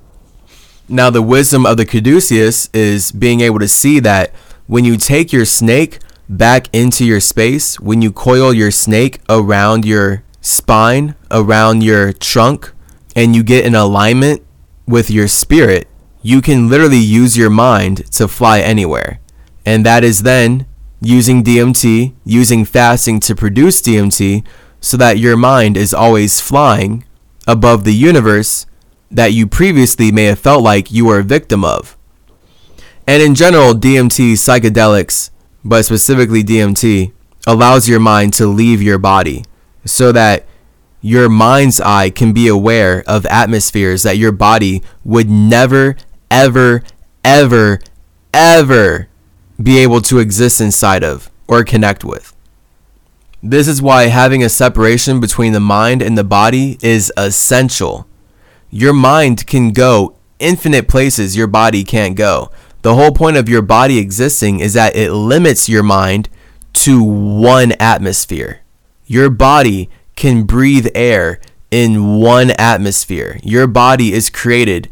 Now, 0.88 1.08
the 1.08 1.22
wisdom 1.22 1.64
of 1.64 1.78
the 1.78 1.86
caduceus 1.86 2.68
is 2.74 3.10
being 3.10 3.40
able 3.40 3.58
to 3.58 3.68
see 3.68 4.00
that 4.00 4.34
when 4.66 4.84
you 4.84 4.96
take 4.98 5.32
your 5.32 5.46
snake 5.46 5.98
back 6.28 6.68
into 6.74 7.06
your 7.06 7.20
space, 7.20 7.80
when 7.80 8.02
you 8.02 8.12
coil 8.12 8.52
your 8.52 8.70
snake 8.70 9.20
around 9.28 9.86
your 9.86 10.22
spine, 10.42 11.14
around 11.30 11.82
your 11.82 12.12
trunk, 12.12 12.72
and 13.16 13.34
you 13.34 13.42
get 13.42 13.64
in 13.64 13.74
alignment 13.74 14.42
with 14.86 15.10
your 15.10 15.28
spirit, 15.28 15.88
you 16.20 16.42
can 16.42 16.68
literally 16.68 16.98
use 16.98 17.36
your 17.36 17.50
mind 17.50 18.10
to 18.12 18.28
fly 18.28 18.60
anywhere. 18.60 19.20
And 19.64 19.86
that 19.86 20.04
is 20.04 20.22
then 20.22 20.66
using 21.00 21.42
DMT, 21.42 22.14
using 22.24 22.64
fasting 22.66 23.20
to 23.20 23.34
produce 23.34 23.80
DMT, 23.80 24.44
so 24.80 24.98
that 24.98 25.18
your 25.18 25.36
mind 25.36 25.78
is 25.78 25.94
always 25.94 26.40
flying 26.40 27.04
above 27.46 27.84
the 27.84 27.94
universe 27.94 28.66
that 29.10 29.32
you 29.32 29.46
previously 29.46 30.10
may 30.10 30.24
have 30.24 30.38
felt 30.38 30.62
like 30.62 30.90
you 30.90 31.06
were 31.06 31.20
a 31.20 31.24
victim 31.24 31.64
of. 31.64 31.96
And 33.06 33.22
in 33.22 33.34
general, 33.34 33.74
DMT, 33.74 34.32
psychedelics, 34.32 35.30
but 35.64 35.84
specifically 35.84 36.42
DMT, 36.42 37.12
allows 37.46 37.88
your 37.88 38.00
mind 38.00 38.32
to 38.34 38.46
leave 38.46 38.80
your 38.80 38.98
body 38.98 39.44
so 39.84 40.12
that 40.12 40.46
your 41.00 41.28
mind's 41.28 41.80
eye 41.80 42.08
can 42.08 42.32
be 42.32 42.48
aware 42.48 43.04
of 43.06 43.26
atmospheres 43.26 44.02
that 44.04 44.16
your 44.16 44.32
body 44.32 44.82
would 45.04 45.28
never, 45.28 45.96
ever, 46.30 46.82
ever, 47.22 47.78
ever 48.32 49.08
be 49.62 49.78
able 49.78 50.00
to 50.00 50.18
exist 50.18 50.60
inside 50.62 51.04
of 51.04 51.30
or 51.46 51.62
connect 51.62 52.04
with. 52.04 52.34
This 53.42 53.68
is 53.68 53.82
why 53.82 54.04
having 54.04 54.42
a 54.42 54.48
separation 54.48 55.20
between 55.20 55.52
the 55.52 55.60
mind 55.60 56.00
and 56.00 56.16
the 56.16 56.24
body 56.24 56.78
is 56.80 57.12
essential 57.18 58.08
your 58.74 58.92
mind 58.92 59.46
can 59.46 59.70
go 59.70 60.16
infinite 60.40 60.88
places 60.88 61.36
your 61.36 61.46
body 61.46 61.84
can't 61.84 62.16
go. 62.16 62.50
The 62.82 62.96
whole 62.96 63.12
point 63.12 63.36
of 63.36 63.48
your 63.48 63.62
body 63.62 63.98
existing 63.98 64.58
is 64.58 64.72
that 64.72 64.96
it 64.96 65.12
limits 65.12 65.68
your 65.68 65.84
mind 65.84 66.28
to 66.72 67.00
one 67.00 67.70
atmosphere. 67.78 68.62
Your 69.06 69.30
body 69.30 69.90
can 70.16 70.42
breathe 70.42 70.88
air 70.92 71.40
in 71.70 72.18
one 72.18 72.50
atmosphere. 72.58 73.38
Your 73.44 73.68
body 73.68 74.12
is 74.12 74.28
created 74.28 74.90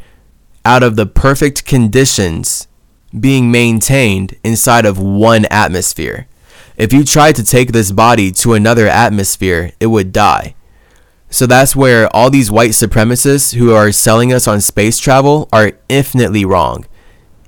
out 0.64 0.84
of 0.84 0.94
the 0.94 1.06
perfect 1.06 1.64
conditions 1.64 2.68
being 3.18 3.50
maintained 3.50 4.36
inside 4.44 4.86
of 4.86 5.00
one 5.00 5.44
atmosphere. 5.46 6.28
If 6.76 6.92
you 6.92 7.02
tried 7.02 7.34
to 7.34 7.44
take 7.44 7.72
this 7.72 7.90
body 7.90 8.30
to 8.30 8.54
another 8.54 8.86
atmosphere, 8.86 9.72
it 9.80 9.86
would 9.86 10.12
die. 10.12 10.54
So 11.32 11.46
that's 11.46 11.74
where 11.74 12.14
all 12.14 12.28
these 12.28 12.50
white 12.50 12.72
supremacists 12.72 13.54
who 13.54 13.72
are 13.72 13.90
selling 13.90 14.34
us 14.34 14.46
on 14.46 14.60
space 14.60 14.98
travel 14.98 15.48
are 15.50 15.72
infinitely 15.88 16.44
wrong, 16.44 16.84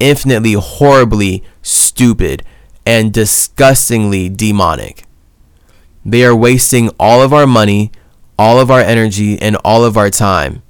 infinitely 0.01 0.55
horribly 0.55 1.45
stupid, 1.61 2.43
and 2.87 3.13
disgustingly 3.13 4.31
demonic. 4.31 5.05
They 6.03 6.25
are 6.25 6.35
wasting 6.35 6.89
all 6.99 7.21
of 7.21 7.35
our 7.35 7.47
money, 7.47 7.93
all 8.39 8.59
of 8.59 8.71
our 8.71 8.81
energy, 8.81 9.39
and 9.39 9.55
all 9.57 9.85
of 9.85 9.99
our 9.99 10.09
time 10.09 10.63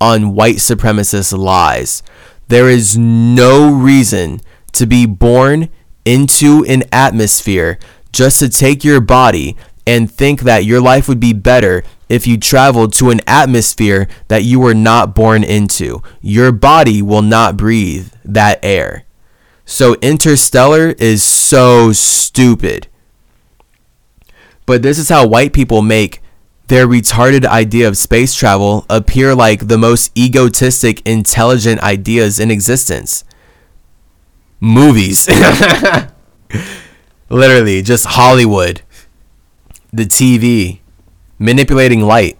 on 0.00 0.34
white 0.34 0.56
supremacist 0.56 1.38
lies. 1.38 2.02
There 2.48 2.68
is 2.68 2.98
no 2.98 3.72
reason 3.72 4.40
to 4.72 4.86
be 4.86 5.06
born 5.06 5.68
into 6.04 6.64
an 6.68 6.82
atmosphere 6.90 7.78
just 8.12 8.40
to 8.40 8.48
take 8.48 8.82
your 8.82 9.00
body 9.00 9.56
and 9.86 10.10
think 10.10 10.40
that 10.40 10.64
your 10.64 10.80
life 10.80 11.06
would 11.06 11.20
be 11.20 11.32
better 11.32 11.84
if 12.08 12.26
you 12.26 12.38
traveled 12.38 12.92
to 12.94 13.10
an 13.10 13.20
atmosphere 13.26 14.08
that 14.28 14.44
you 14.44 14.60
were 14.60 14.74
not 14.74 15.14
born 15.14 15.42
into. 15.42 16.02
Your 16.20 16.52
body 16.52 17.02
will 17.02 17.22
not 17.22 17.56
breathe 17.56 18.12
that 18.24 18.60
air. 18.62 19.04
So, 19.64 19.94
interstellar 19.94 20.94
is 20.98 21.24
so 21.24 21.92
stupid. 21.92 22.86
But 24.64 24.82
this 24.82 24.98
is 24.98 25.08
how 25.08 25.26
white 25.26 25.52
people 25.52 25.82
make 25.82 26.22
their 26.68 26.86
retarded 26.86 27.44
idea 27.44 27.88
of 27.88 27.96
space 27.96 28.34
travel 28.34 28.86
appear 28.90 29.34
like 29.34 29.68
the 29.68 29.78
most 29.78 30.16
egotistic, 30.16 31.06
intelligent 31.06 31.80
ideas 31.80 32.38
in 32.38 32.50
existence. 32.50 33.24
Movies. 34.60 35.28
Literally, 37.28 37.82
just 37.82 38.06
Hollywood 38.06 38.82
the 39.92 40.04
TV, 40.04 40.80
manipulating 41.38 42.02
light, 42.02 42.38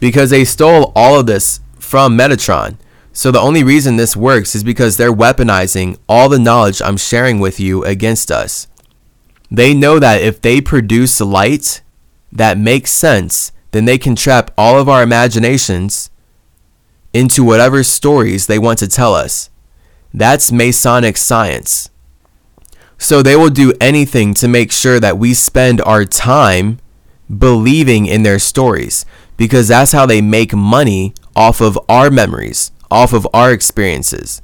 because 0.00 0.30
they 0.30 0.44
stole 0.44 0.92
all 0.94 1.18
of 1.18 1.26
this 1.26 1.60
from 1.78 2.16
Metatron. 2.16 2.76
So 3.12 3.30
the 3.30 3.40
only 3.40 3.64
reason 3.64 3.96
this 3.96 4.16
works 4.16 4.54
is 4.54 4.62
because 4.62 4.96
they're 4.96 5.12
weaponizing 5.12 5.98
all 6.08 6.28
the 6.28 6.38
knowledge 6.38 6.82
I'm 6.82 6.98
sharing 6.98 7.40
with 7.40 7.58
you 7.58 7.82
against 7.84 8.30
us. 8.30 8.68
They 9.50 9.72
know 9.72 9.98
that 9.98 10.20
if 10.20 10.40
they 10.42 10.60
produce 10.60 11.20
light 11.20 11.80
that 12.30 12.58
makes 12.58 12.90
sense, 12.90 13.52
then 13.70 13.84
they 13.84 13.96
can 13.96 14.16
trap 14.16 14.50
all 14.58 14.78
of 14.78 14.88
our 14.88 15.02
imaginations 15.02 16.10
into 17.14 17.42
whatever 17.42 17.82
stories 17.82 18.46
they 18.46 18.58
want 18.58 18.78
to 18.80 18.88
tell 18.88 19.14
us. 19.14 19.48
That's 20.12 20.52
Masonic 20.52 21.16
science. 21.16 21.88
So 22.98 23.22
they 23.22 23.36
will 23.36 23.50
do 23.50 23.72
anything 23.80 24.34
to 24.34 24.48
make 24.48 24.72
sure 24.72 25.00
that 25.00 25.18
we 25.18 25.32
spend 25.32 25.80
our 25.82 26.04
time 26.04 26.78
believing 27.34 28.06
in 28.06 28.22
their 28.22 28.38
stories 28.38 29.04
because 29.36 29.68
that's 29.68 29.92
how 29.92 30.06
they 30.06 30.20
make 30.20 30.54
money 30.54 31.14
off 31.34 31.60
of 31.60 31.78
our 31.88 32.10
memories, 32.10 32.72
off 32.90 33.12
of 33.12 33.26
our 33.34 33.52
experiences. 33.52 34.42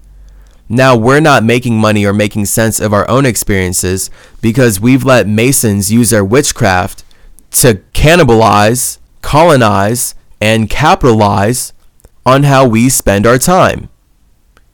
Now, 0.68 0.96
we're 0.96 1.20
not 1.20 1.44
making 1.44 1.78
money 1.78 2.04
or 2.06 2.12
making 2.12 2.46
sense 2.46 2.80
of 2.80 2.92
our 2.92 3.08
own 3.10 3.26
experiences 3.26 4.10
because 4.40 4.80
we've 4.80 5.04
let 5.04 5.26
Masons 5.26 5.92
use 5.92 6.10
their 6.10 6.24
witchcraft 6.24 7.04
to 7.52 7.82
cannibalize, 7.92 8.98
colonize, 9.20 10.14
and 10.40 10.70
capitalize 10.70 11.72
on 12.24 12.44
how 12.44 12.66
we 12.66 12.88
spend 12.88 13.26
our 13.26 13.38
time. 13.38 13.88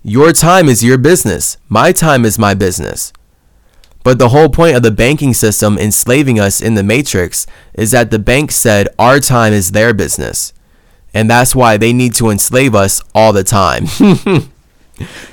Your 0.03 0.33
time 0.33 0.69
is 0.69 0.85
your 0.85 0.99
business. 0.99 1.57
My 1.69 1.93
time 1.93 2.25
is 2.25 2.39
my 2.39 2.55
business. 2.55 3.13
But 4.09 4.19
the 4.19 4.31
whole 4.31 4.49
point 4.49 4.75
of 4.75 4.83
the 4.83 4.91
banking 4.91 5.35
system 5.35 5.77
enslaving 5.77 6.41
us 6.41 6.63
in 6.63 6.77
the 6.77 6.83
matrix 6.83 7.47
is 7.75 7.91
that 7.91 8.11
the 8.11 8.19
bank 8.19 8.51
said 8.51 8.89
our 8.99 9.21
time 9.21 9.53
is 9.53 9.73
their 9.73 9.93
business. 9.93 10.55
And 11.13 11.29
that's 11.29 11.55
why 11.55 11.77
they 11.77 11.93
need 11.93 12.15
to 12.15 12.31
enslave 12.31 12.75
us 12.75 13.03
all 13.15 13.35
the 13.35 13.45
time. 13.45 13.85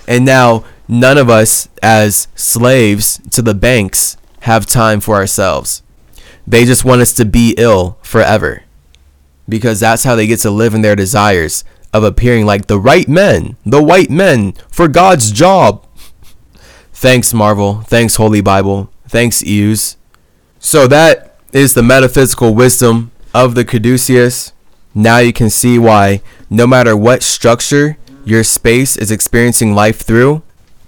and 0.10 0.26
now 0.26 0.66
none 0.90 1.18
of 1.18 1.30
us 1.30 1.70
as 1.82 2.28
slaves 2.36 3.22
to 3.32 3.42
the 3.42 3.54
banks 3.54 4.18
have 4.42 4.66
time 4.66 5.00
for 5.00 5.16
ourselves. 5.16 5.82
They 6.46 6.66
just 6.66 6.84
want 6.84 7.00
us 7.00 7.14
to 7.14 7.24
be 7.24 7.56
ill 7.58 7.98
forever. 8.02 8.64
Because 9.48 9.80
that's 9.80 10.04
how 10.04 10.18
they 10.18 10.28
get 10.28 10.42
to 10.42 10.52
live 10.52 10.74
in 10.74 10.82
their 10.82 10.98
desires 10.98 11.64
of 11.94 12.04
appearing 12.04 12.46
like 12.46 12.68
the 12.68 12.78
right 12.78 13.08
men, 13.08 13.56
the 13.66 13.82
white 13.82 14.10
men 14.10 14.52
for 14.70 14.90
God's 14.90 15.32
job. 15.32 15.85
Thanks, 16.96 17.34
Marvel. 17.34 17.82
Thanks, 17.82 18.16
Holy 18.16 18.40
Bible. 18.40 18.90
Thanks, 19.10 19.44
Eus. 19.44 19.98
So 20.60 20.88
that 20.88 21.38
is 21.52 21.74
the 21.74 21.84
metaphysical 21.84 22.56
wisdom 22.56 23.12
of 23.34 23.54
the 23.54 23.66
caduceus. 23.66 24.54
Now 24.94 25.18
you 25.18 25.34
can 25.34 25.50
see 25.50 25.78
why, 25.78 26.22
no 26.50 26.66
matter 26.66 26.96
what 26.96 27.22
structure 27.22 27.98
your 28.24 28.46
space 28.46 28.96
is 28.96 29.12
experiencing 29.12 29.76
life 29.76 30.00
through, 30.00 30.42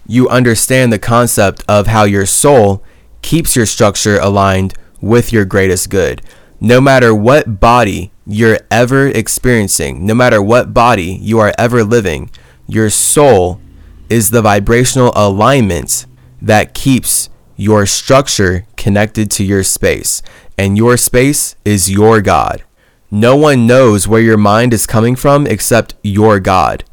you 0.07 0.29
understand 0.29 0.93
the 0.93 0.97
concept 0.97 1.61
of 1.67 1.87
how 1.87 2.05
your 2.05 2.25
soul 2.25 2.81
keeps 3.21 3.57
your 3.57 3.65
structure 3.65 4.17
aligned 4.17 4.73
with 5.01 5.33
your 5.33 5.43
greatest 5.43 5.89
good. 5.89 6.21
No 6.61 6.79
matter 6.79 7.13
what 7.13 7.59
body 7.59 8.11
you're 8.25 8.59
ever 8.71 9.07
experiencing, 9.07 10.05
no 10.05 10.15
matter 10.15 10.41
what 10.41 10.73
body 10.73 11.19
you 11.21 11.37
are 11.39 11.53
ever 11.57 11.83
living, 11.83 12.31
your 12.65 12.89
soul 12.89 13.59
is 14.09 14.29
the 14.29 14.41
vibrational 14.41 15.11
alignment 15.15 16.05
that 16.41 16.73
keeps 16.73 17.29
your 17.55 17.85
structure 17.85 18.65
connected 18.75 19.31
to 19.31 19.43
your 19.43 19.63
space. 19.63 20.21
And 20.57 20.77
your 20.77 20.97
space 20.97 21.55
is 21.65 21.91
your 21.91 22.21
God. 22.21 22.63
No 23.09 23.35
one 23.35 23.67
knows 23.67 24.07
where 24.07 24.21
your 24.21 24.37
mind 24.37 24.73
is 24.73 24.85
coming 24.85 25.15
from 25.15 25.47
except 25.47 25.95
your 26.03 26.39
God. 26.39 26.83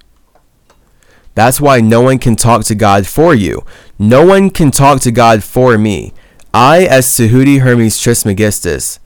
That's 1.35 1.61
why 1.61 1.81
no 1.81 2.01
one 2.01 2.19
can 2.19 2.37
talk 2.37 2.65
to 2.67 2.75
God 2.75 3.07
for 3.07 3.35
you. 3.35 3.65
No 3.99 4.25
one 4.25 4.51
can 4.51 4.71
talk 4.71 5.01
to 5.01 5.11
God 5.11 5.43
for 5.43 5.77
me. 5.77 6.13
I, 6.53 6.85
as 6.85 7.07
Tahuti 7.17 7.59
Hermes 7.59 7.99
Trismegistus, 7.99 9.01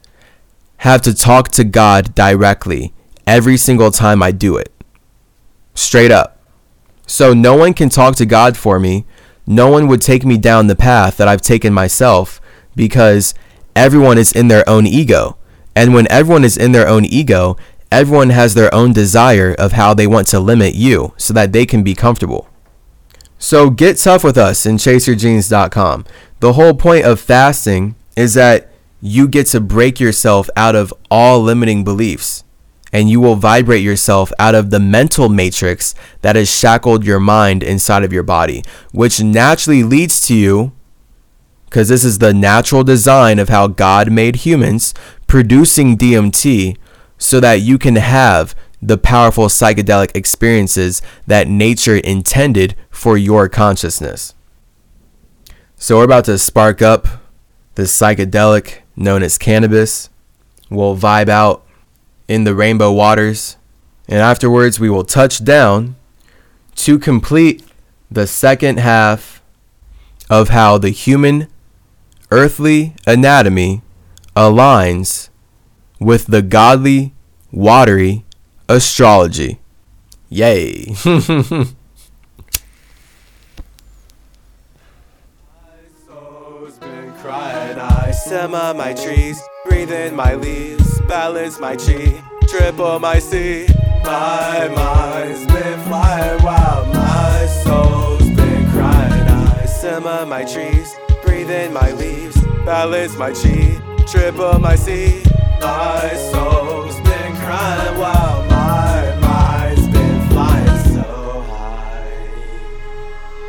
have 0.78 1.00
to 1.02 1.14
talk 1.14 1.48
to 1.52 1.64
God 1.64 2.14
directly 2.14 2.92
every 3.26 3.56
single 3.56 3.90
time 3.90 4.22
I 4.22 4.32
do 4.32 4.56
it. 4.56 4.70
Straight 5.74 6.10
up. 6.10 6.37
So 7.08 7.32
no 7.32 7.56
one 7.56 7.72
can 7.72 7.88
talk 7.88 8.16
to 8.16 8.26
God 8.26 8.56
for 8.56 8.78
me. 8.78 9.06
No 9.46 9.70
one 9.70 9.88
would 9.88 10.02
take 10.02 10.26
me 10.26 10.36
down 10.36 10.66
the 10.66 10.76
path 10.76 11.16
that 11.16 11.26
I've 11.26 11.40
taken 11.40 11.72
myself 11.72 12.38
because 12.76 13.34
everyone 13.74 14.18
is 14.18 14.30
in 14.30 14.48
their 14.48 14.68
own 14.68 14.86
ego. 14.86 15.38
And 15.74 15.94
when 15.94 16.06
everyone 16.12 16.44
is 16.44 16.58
in 16.58 16.72
their 16.72 16.86
own 16.86 17.06
ego, 17.06 17.56
everyone 17.90 18.28
has 18.28 18.52
their 18.52 18.72
own 18.74 18.92
desire 18.92 19.54
of 19.58 19.72
how 19.72 19.94
they 19.94 20.06
want 20.06 20.26
to 20.28 20.38
limit 20.38 20.74
you 20.74 21.14
so 21.16 21.32
that 21.32 21.52
they 21.52 21.64
can 21.64 21.82
be 21.82 21.94
comfortable. 21.94 22.46
So 23.38 23.70
get 23.70 23.96
tough 23.96 24.22
with 24.22 24.36
us 24.36 24.66
in 24.66 24.76
chaseyourgenes.com. 24.76 26.04
The 26.40 26.52
whole 26.52 26.74
point 26.74 27.06
of 27.06 27.18
fasting 27.18 27.96
is 28.16 28.34
that 28.34 28.70
you 29.00 29.28
get 29.28 29.46
to 29.46 29.60
break 29.60 29.98
yourself 29.98 30.50
out 30.56 30.76
of 30.76 30.92
all 31.10 31.40
limiting 31.40 31.84
beliefs 31.84 32.44
and 32.92 33.10
you 33.10 33.20
will 33.20 33.36
vibrate 33.36 33.82
yourself 33.82 34.32
out 34.38 34.54
of 34.54 34.70
the 34.70 34.80
mental 34.80 35.28
matrix 35.28 35.94
that 36.22 36.36
has 36.36 36.50
shackled 36.50 37.04
your 37.04 37.20
mind 37.20 37.62
inside 37.62 38.04
of 38.04 38.12
your 38.12 38.22
body, 38.22 38.62
which 38.92 39.22
naturally 39.22 39.82
leads 39.82 40.26
to 40.26 40.34
you, 40.34 40.72
because 41.66 41.88
this 41.88 42.04
is 42.04 42.18
the 42.18 42.32
natural 42.32 42.82
design 42.82 43.38
of 43.38 43.48
how 43.48 43.66
God 43.66 44.10
made 44.10 44.36
humans, 44.36 44.94
producing 45.26 45.98
DMT 45.98 46.76
so 47.18 47.40
that 47.40 47.60
you 47.60 47.78
can 47.78 47.96
have 47.96 48.54
the 48.80 48.96
powerful 48.96 49.46
psychedelic 49.46 50.10
experiences 50.14 51.02
that 51.26 51.48
nature 51.48 51.96
intended 51.96 52.76
for 52.90 53.18
your 53.18 53.48
consciousness. 53.48 54.34
So, 55.76 55.98
we're 55.98 56.04
about 56.04 56.24
to 56.24 56.38
spark 56.38 56.80
up 56.80 57.06
the 57.74 57.84
psychedelic 57.84 58.78
known 58.96 59.22
as 59.22 59.38
cannabis. 59.38 60.10
We'll 60.70 60.96
vibe 60.96 61.28
out 61.28 61.64
in 62.28 62.44
the 62.44 62.54
rainbow 62.54 62.92
waters, 62.92 63.56
and 64.06 64.18
afterwards, 64.18 64.78
we 64.78 64.88
will 64.88 65.04
touch 65.04 65.42
down 65.42 65.96
to 66.76 66.98
complete 66.98 67.64
the 68.10 68.26
second 68.26 68.78
half 68.78 69.42
of 70.30 70.50
how 70.50 70.78
the 70.78 70.90
human 70.90 71.48
earthly 72.30 72.94
anatomy 73.06 73.82
aligns 74.36 75.30
with 75.98 76.26
the 76.26 76.42
godly, 76.42 77.12
watery 77.50 78.24
astrology. 78.68 79.58
Yay. 80.28 80.94
My 88.78 88.92
trees, 88.92 89.42
breathe 89.66 89.90
in 89.90 90.14
my 90.14 90.34
leaves, 90.34 90.77
balance 91.08 91.58
my 91.58 91.74
chi, 91.74 92.22
triple 92.46 92.98
my 93.00 93.18
C. 93.18 93.66
My 94.04 94.68
mind's 94.68 95.46
been 95.46 95.80
flying 95.86 96.42
wild, 96.44 96.88
my 96.88 97.46
soul's 97.64 98.28
been 98.36 98.70
crying. 98.70 99.28
I 99.28 99.64
simmer 99.64 100.26
my 100.26 100.44
trees, 100.44 100.94
breathe 101.24 101.50
in 101.50 101.72
my 101.72 101.92
leaves, 101.92 102.38
balance 102.66 103.16
my 103.16 103.32
chi, 103.32 103.80
triple 104.06 104.58
my 104.58 104.76
C. 104.76 105.22
My 105.60 106.12
soul's 106.30 106.96
been 106.96 107.34
crying 107.36 107.98
while 107.98 108.44
my 108.50 109.16
mind's 109.18 109.88
been 109.88 110.28
flying 110.28 110.78
so 110.92 111.42
high. 111.48 112.28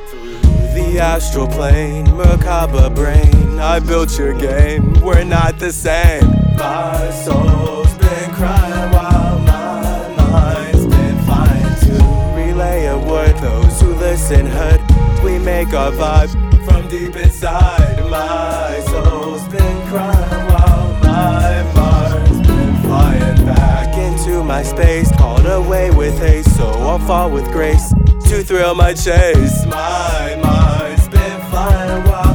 Through 0.07 0.81
the 0.81 0.99
astral 1.01 1.47
plane, 1.47 2.07
Merkaba 2.07 2.95
brain, 2.95 3.59
I 3.59 3.79
built 3.79 4.17
your 4.17 4.33
game, 4.33 4.93
we're 5.01 5.25
not 5.25 5.59
the 5.59 5.73
same. 5.73 6.38
My 6.59 7.09
soul's 7.11 7.93
been 7.97 8.31
crying 8.33 8.91
while 8.91 9.39
my 9.39 10.15
mind's 10.17 10.85
been 10.87 11.17
flying 11.23 11.75
to 11.85 11.93
relay 12.35 12.87
a 12.87 12.97
word. 12.97 13.37
Those 13.37 13.79
who 13.79 13.93
listen 13.95 14.45
heard, 14.45 14.81
we 15.23 15.39
make 15.39 15.73
our 15.73 15.91
vibe 15.91 16.31
from 16.65 16.89
deep 16.89 17.15
inside. 17.15 17.99
My 18.09 18.81
soul's 18.87 19.47
been 19.47 19.87
crying 19.87 20.45
while 20.51 20.93
my 21.01 21.63
mind's 21.73 22.45
been 22.45 22.75
flying 22.81 23.45
back 23.45 23.97
into 23.97 24.43
my 24.43 24.61
space. 24.61 25.09
Called 25.15 25.45
away 25.45 25.91
with 25.91 26.19
haste, 26.19 26.57
so 26.57 26.67
I'll 26.67 26.99
fall 26.99 27.31
with 27.31 27.49
grace 27.53 27.93
to 28.27 28.43
thrill 28.43 28.75
my 28.75 28.93
chase. 28.93 29.65
My 29.65 30.37
mind's 30.43 31.07
been 31.07 31.41
flying 31.49 32.03
while 32.03 32.28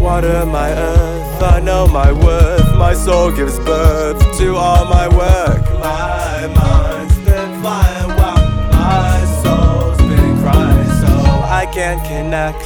Water 0.00 0.46
my 0.46 0.70
earth, 0.72 1.42
I 1.42 1.60
know 1.60 1.86
my 1.86 2.10
worth. 2.10 2.74
My 2.76 2.94
soul 2.94 3.30
gives 3.30 3.58
birth 3.58 4.18
to 4.38 4.56
all 4.56 4.86
my 4.86 5.06
work. 5.08 5.62
My 5.78 6.46
mind's 6.56 7.18
been 7.18 7.60
flying 7.60 8.08
while 8.16 8.70
my 8.72 9.24
soul's 9.42 9.98
been 9.98 10.38
crying, 10.40 10.90
so 11.02 11.12
I 11.60 11.68
can't 11.70 12.02
connect 12.04 12.60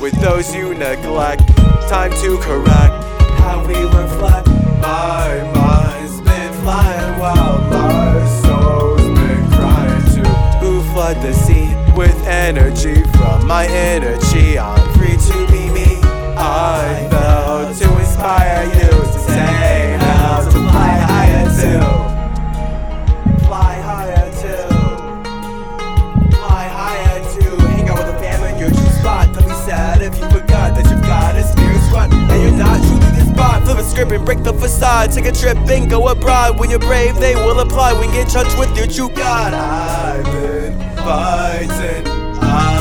with 0.00 0.14
those 0.20 0.54
you 0.54 0.72
neglect. 0.74 1.46
Time 1.88 2.12
to 2.22 2.38
correct 2.38 2.94
how 3.40 3.64
we 3.66 3.74
reflect. 3.74 4.46
My 4.80 5.50
mind's 5.52 6.20
been 6.20 6.52
flying 6.62 7.18
while 7.18 7.58
my 7.72 8.24
soul's 8.42 9.02
been 9.18 9.50
crying 9.50 10.02
too. 10.14 10.30
Who 10.60 10.80
flood 10.92 11.16
the 11.22 11.34
sea 11.34 11.74
with 11.96 12.16
energy 12.28 13.02
from 13.18 13.48
my 13.48 13.66
energy? 13.66 14.58
I'm 14.58 14.94
free 14.96 15.16
to. 15.16 15.37
I 16.50 17.08
felt 17.10 17.76
to 17.76 17.98
inspire 17.98 18.64
you 18.64 18.88
to 18.88 19.18
say 19.18 19.96
how 20.00 20.44
to 20.44 20.50
fly 20.50 20.92
higher 21.10 21.44
too. 21.60 21.84
Fly 23.46 23.74
higher 23.88 24.30
too. 24.40 24.68
Fly 26.36 26.64
higher 26.80 27.20
too. 27.34 27.56
Hang 27.66 27.88
out 27.90 27.98
with 27.98 28.18
the 28.18 28.58
your 28.58 28.70
true 28.70 28.92
spot. 28.98 29.34
Don't 29.34 29.44
be 29.44 29.54
sad 29.68 30.00
if 30.00 30.18
you 30.18 30.28
forgot 30.30 30.74
that 30.74 30.88
you've 30.90 31.02
got 31.02 31.36
a 31.36 31.42
spirit 31.42 31.82
squad 31.82 32.12
and 32.12 32.42
you're 32.42 32.52
not 32.52 32.80
spot. 33.38 33.62
Flip 33.64 33.84
script 33.84 34.12
and 34.12 34.24
break 34.24 34.42
the 34.42 34.52
facade. 34.52 35.12
Take 35.12 35.26
a 35.26 35.32
trip 35.32 35.56
and 35.56 35.90
go 35.90 36.08
abroad. 36.08 36.58
When 36.58 36.70
you're 36.70 36.78
brave, 36.78 37.16
they 37.16 37.34
will 37.34 37.60
apply. 37.60 37.92
When 37.92 38.08
you 38.08 38.14
get 38.14 38.28
touch 38.28 38.56
with 38.58 38.76
your 38.76 38.86
true 38.86 39.10
God. 39.10 39.54
I've 39.54 40.24
been 40.24 40.78
fighting. 40.96 42.04
Been 42.04 42.77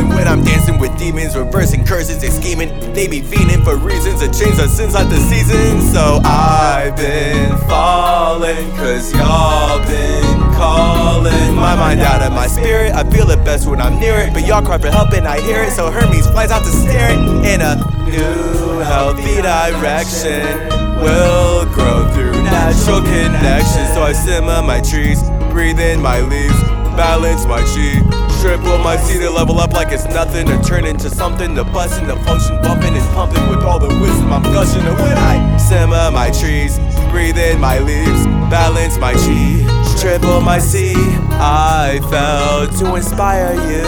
vibing 0.00 0.14
when 0.14 0.28
I'm 0.28 0.42
dancing 0.42 0.78
with 0.78 0.96
demons, 0.98 1.36
reversing 1.36 1.84
curses, 1.84 2.22
and 2.22 2.32
scheming. 2.32 2.68
They 2.92 3.06
be 3.08 3.20
fiending 3.20 3.64
for 3.64 3.76
reasons 3.76 4.20
to 4.20 4.26
change 4.26 4.56
the 4.56 4.68
sins 4.68 4.94
of 4.94 5.10
the 5.10 5.16
season. 5.16 5.80
So 5.80 6.20
I've 6.24 6.96
been 6.96 7.56
falling, 7.68 8.70
cause 8.76 9.12
y'all 9.14 9.78
been 9.86 10.40
calling 10.54 11.54
my 11.54 11.74
mind 11.76 12.00
out 12.00 12.22
of 12.22 12.32
my 12.32 12.46
spirit. 12.46 12.92
I 12.92 13.08
feel 13.10 13.30
it 13.30 13.44
best 13.44 13.66
when 13.66 13.80
I'm 13.80 13.98
near 13.98 14.18
it, 14.18 14.32
but 14.32 14.46
y'all 14.46 14.62
cry 14.62 14.78
for 14.78 14.90
help 14.90 15.12
and 15.12 15.26
I 15.26 15.40
hear 15.40 15.62
it. 15.62 15.72
So 15.72 15.90
Hermes 15.90 16.26
flies 16.26 16.50
out 16.50 16.64
to 16.64 16.70
stare 16.70 17.12
it 17.12 17.20
in 17.46 17.60
a 17.60 17.76
new 18.04 18.78
healthy 18.80 19.40
direction. 19.42 20.78
Will 21.00 21.64
grow 21.72 22.10
through 22.12 22.42
natural 22.42 23.00
connection. 23.00 23.86
So 23.94 24.02
I 24.02 24.12
simmer 24.12 24.62
my 24.62 24.80
trees, 24.80 25.22
breathe 25.50 25.80
in 25.80 26.02
my 26.02 26.20
leaves, 26.20 26.60
balance 27.00 27.46
my 27.46 27.62
chi. 27.72 27.96
Triple 28.42 28.76
my 28.76 28.96
C 28.98 29.18
to 29.20 29.30
level 29.30 29.58
up 29.58 29.72
like 29.72 29.90
it's 29.90 30.04
nothing, 30.04 30.44
to 30.48 30.60
turn 30.60 30.84
into 30.84 31.08
something, 31.08 31.54
to 31.54 31.64
bust 31.64 31.98
into 31.98 32.14
function, 32.28 32.60
bumping 32.60 32.94
and 32.94 33.08
pumping 33.14 33.48
with 33.48 33.62
all 33.64 33.78
the 33.78 33.88
wisdom 34.02 34.30
I'm 34.30 34.42
gushing. 34.42 34.82
And 34.82 34.98
when 34.98 35.16
I 35.16 35.56
simmer 35.56 36.10
my 36.10 36.30
trees, 36.30 36.78
breathe 37.10 37.38
in 37.38 37.58
my 37.58 37.78
leaves, 37.78 38.26
balance 38.52 38.98
my 38.98 39.14
chi, 39.14 39.64
triple 39.98 40.42
my 40.42 40.58
C, 40.58 40.92
I 41.40 42.00
felt 42.12 42.76
to 42.80 42.94
inspire 42.96 43.54
you. 43.70 43.84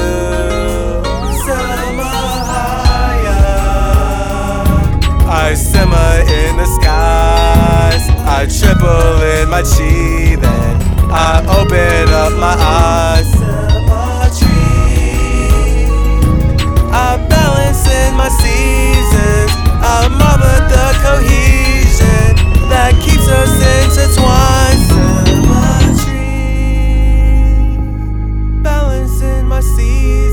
Simmer 1.45 2.17
higher. 2.51 3.43
I 5.29 5.53
simmer 5.55 6.13
in 6.41 6.57
the 6.57 6.69
skies. 6.81 8.05
I 8.39 8.47
triple 8.59 9.21
in 9.37 9.51
my 9.51 9.63
chi, 9.63 10.37
then 10.37 10.72
I 11.15 11.45
open 11.59 12.09
up 12.13 12.33
my 12.41 12.57
eyes. 12.59 13.29
Symmetry. 13.31 14.49
I 16.91 17.19
balance 17.29 17.85
in 17.87 18.17
my 18.17 18.29
seasons. 18.29 19.53
I 19.85 20.09
marvel 20.09 20.61
the 20.73 20.87
cohesion 21.05 22.33
that 22.71 22.93
keeps 23.05 23.29
us 23.29 23.53
intertwined. 23.85 24.63
Balance 28.63 29.21
my 29.45 29.61
seasons, 29.61 30.32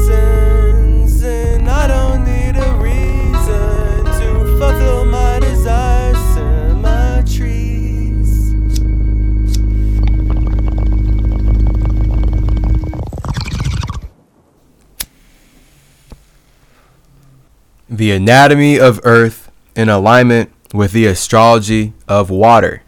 The 17.90 18.12
anatomy 18.12 18.80
of 18.80 19.00
Earth 19.04 19.52
in 19.76 19.90
alignment 19.90 20.52
with 20.72 20.92
the 20.92 21.08
astrology 21.08 21.94
of 22.08 22.30
water. 22.30 22.84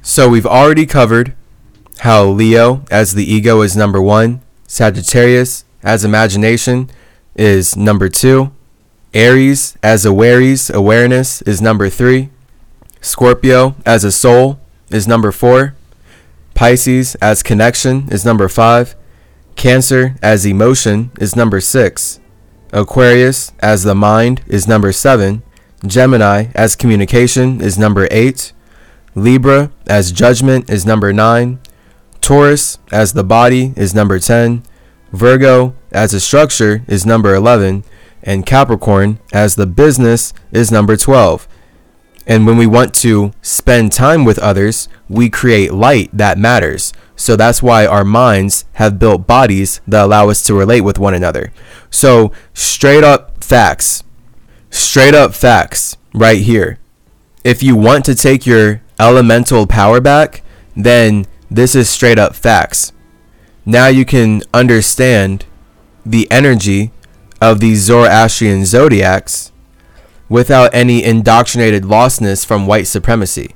So 0.00 0.26
we've 0.26 0.46
already 0.46 0.86
covered 0.86 1.34
how 1.98 2.24
Leo 2.24 2.82
as 2.90 3.12
the 3.12 3.30
ego 3.30 3.60
is 3.60 3.76
number 3.76 4.00
one, 4.00 4.40
Sagittarius 4.66 5.66
as 5.82 6.02
imagination 6.02 6.88
is 7.34 7.76
number 7.76 8.08
two, 8.08 8.52
Aries 9.12 9.76
as 9.82 10.06
awares, 10.06 10.72
awareness 10.72 11.42
is 11.42 11.60
number 11.60 11.90
three, 11.90 12.30
Scorpio 13.02 13.76
as 13.84 14.02
a 14.02 14.10
soul 14.12 14.60
is 14.90 15.06
number 15.06 15.30
four, 15.30 15.74
Pisces 16.54 17.16
as 17.16 17.42
connection 17.42 18.08
is 18.10 18.24
number 18.24 18.48
five, 18.48 18.96
Cancer 19.56 20.16
as 20.22 20.46
emotion 20.46 21.10
is 21.20 21.36
number 21.36 21.60
six, 21.60 22.18
Aquarius 22.72 23.52
as 23.60 23.82
the 23.82 23.94
mind 23.94 24.42
is 24.46 24.68
number 24.68 24.92
7, 24.92 25.42
Gemini 25.86 26.46
as 26.54 26.76
communication 26.76 27.60
is 27.60 27.78
number 27.78 28.06
8, 28.10 28.52
Libra 29.14 29.72
as 29.86 30.12
judgment 30.12 30.70
is 30.70 30.86
number 30.86 31.12
9, 31.12 31.58
Taurus 32.20 32.78
as 32.92 33.12
the 33.12 33.24
body 33.24 33.72
is 33.76 33.94
number 33.94 34.18
10, 34.18 34.62
Virgo 35.12 35.74
as 35.90 36.14
a 36.14 36.20
structure 36.20 36.84
is 36.86 37.04
number 37.04 37.34
11, 37.34 37.82
and 38.22 38.46
Capricorn 38.46 39.18
as 39.32 39.56
the 39.56 39.66
business 39.66 40.32
is 40.52 40.70
number 40.70 40.96
12. 40.96 41.48
And 42.26 42.46
when 42.46 42.56
we 42.56 42.66
want 42.66 42.94
to 42.96 43.32
spend 43.42 43.90
time 43.90 44.24
with 44.24 44.38
others, 44.38 44.88
we 45.08 45.28
create 45.28 45.72
light 45.72 46.10
that 46.12 46.38
matters. 46.38 46.92
So 47.20 47.36
that's 47.36 47.62
why 47.62 47.84
our 47.84 48.02
minds 48.02 48.64
have 48.72 48.98
built 48.98 49.26
bodies 49.26 49.82
that 49.86 50.06
allow 50.06 50.30
us 50.30 50.42
to 50.44 50.54
relate 50.54 50.80
with 50.80 50.98
one 50.98 51.12
another. 51.12 51.52
So, 51.90 52.32
straight 52.54 53.04
up 53.04 53.44
facts. 53.44 54.02
Straight 54.70 55.14
up 55.14 55.34
facts 55.34 55.98
right 56.14 56.40
here. 56.40 56.78
If 57.44 57.62
you 57.62 57.76
want 57.76 58.06
to 58.06 58.14
take 58.14 58.46
your 58.46 58.80
elemental 58.98 59.66
power 59.66 60.00
back, 60.00 60.42
then 60.74 61.26
this 61.50 61.74
is 61.74 61.90
straight 61.90 62.18
up 62.18 62.34
facts. 62.34 62.94
Now 63.66 63.88
you 63.88 64.06
can 64.06 64.40
understand 64.54 65.44
the 66.06 66.26
energy 66.30 66.90
of 67.38 67.60
the 67.60 67.74
Zoroastrian 67.74 68.64
zodiacs 68.64 69.52
without 70.30 70.74
any 70.74 71.04
indoctrinated 71.04 71.82
lostness 71.82 72.46
from 72.46 72.66
white 72.66 72.86
supremacy. 72.86 73.54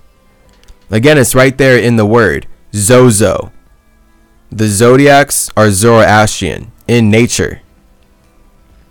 Again, 0.91 1.17
it's 1.17 1.35
right 1.35 1.57
there 1.57 1.79
in 1.79 1.97
the 1.97 2.05
word 2.05 2.47
Zozo. 2.75 3.54
The 4.55 4.69
zodiacs 4.69 5.51
are 5.57 5.73
Zoroastrian 5.73 6.71
in 6.87 7.11
nature. 7.11 7.63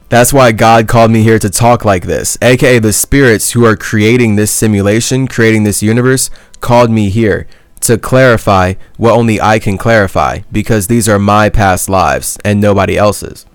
That's 0.10 0.34
why 0.34 0.52
God 0.52 0.90
called 0.90 1.10
me 1.10 1.24
here 1.24 1.40
to 1.40 1.50
talk 1.50 1.86
like 1.86 2.04
this, 2.04 2.38
aka 2.42 2.80
the 2.80 2.92
spirits 2.92 3.52
who 3.52 3.64
are 3.64 3.78
creating 3.78 4.36
this 4.36 4.52
simulation, 4.52 5.26
creating 5.26 5.64
this 5.64 5.82
universe, 5.82 6.30
called 6.60 6.92
me 6.92 7.10
here 7.10 7.48
to 7.80 7.98
clarify 7.98 8.74
what 8.98 9.14
only 9.14 9.40
I 9.40 9.58
can 9.58 9.78
clarify 9.78 10.40
because 10.52 10.88
these 10.88 11.08
are 11.08 11.18
my 11.18 11.48
past 11.48 11.88
lives 11.88 12.38
and 12.44 12.60
nobody 12.60 12.98
else's. 12.98 13.46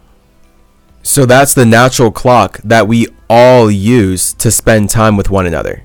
So 1.03 1.27
that's 1.27 1.53
the 1.53 1.67
natural 1.67 2.11
clock 2.11 2.57
that 2.65 2.89
we 2.89 3.09
all 3.29 3.71
use 3.71 4.33
to 4.33 4.51
spend 4.51 4.89
time 4.89 5.19
with 5.19 5.29
one 5.29 5.45
another. 5.45 5.83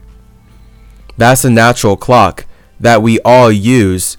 That's 1.18 1.42
the 1.42 1.50
natural 1.50 1.98
clock 1.98 2.46
that 2.80 3.02
we 3.02 3.20
all 3.26 3.52
use 3.52 4.16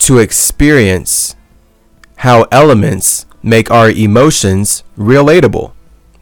to 0.00 0.18
experience 0.18 1.34
how 2.18 2.46
elements 2.50 3.26
make 3.42 3.70
our 3.70 3.90
emotions 3.90 4.82
relatable. 4.96 5.72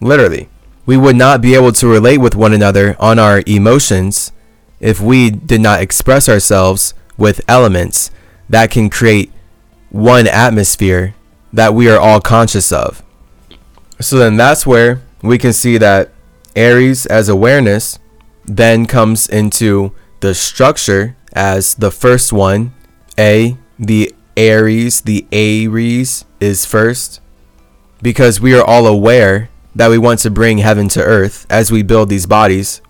Literally. 0.01 0.49
We 0.85 0.97
would 0.97 1.17
not 1.17 1.41
be 1.41 1.55
able 1.55 1.73
to 1.73 1.87
relate 1.89 2.19
with 2.19 2.37
one 2.37 2.53
another 2.53 2.97
on 3.01 3.19
our 3.19 3.43
emotions 3.47 4.31
if 4.79 5.01
we 5.01 5.31
did 5.31 5.61
not 5.61 5.81
express 5.81 6.29
ourselves 6.29 6.95
with 7.17 7.41
elements 7.49 8.11
that 8.49 8.71
can 8.71 8.91
create 8.91 9.33
one 9.91 10.29
atmosphere 10.29 11.15
that 11.53 11.75
we 11.75 11.89
are 11.89 11.99
all 11.99 12.21
conscious 12.21 12.71
of. 12.71 13.03
So 14.01 14.19
then 14.19 14.37
that's 14.37 14.67
where 14.67 15.03
we 15.23 15.39
can 15.39 15.53
see 15.53 15.79
that 15.79 16.13
Aries 16.55 17.07
as 17.07 17.29
awareness 17.29 17.99
then 18.45 18.87
comes 18.87 19.29
into 19.29 19.93
the 20.21 20.35
structure 20.35 21.17
as 21.33 21.75
the 21.75 21.91
first 21.91 22.33
one. 22.33 22.75
A, 23.19 23.57
the 23.79 24.15
Aries, 24.37 25.01
the 25.01 25.27
Aries 25.33 26.25
is 26.41 26.67
first. 26.67 27.21
Because 28.03 28.41
we 28.41 28.55
are 28.55 28.65
all 28.65 28.87
aware 28.87 29.49
that 29.75 29.91
we 29.91 29.99
want 29.99 30.21
to 30.21 30.31
bring 30.31 30.59
heaven 30.59 30.89
to 30.89 31.03
earth 31.03 31.47
as 31.49 31.73
we 31.73 31.83
build 31.83 32.09
these 32.09 32.27
bodies. 32.27 32.83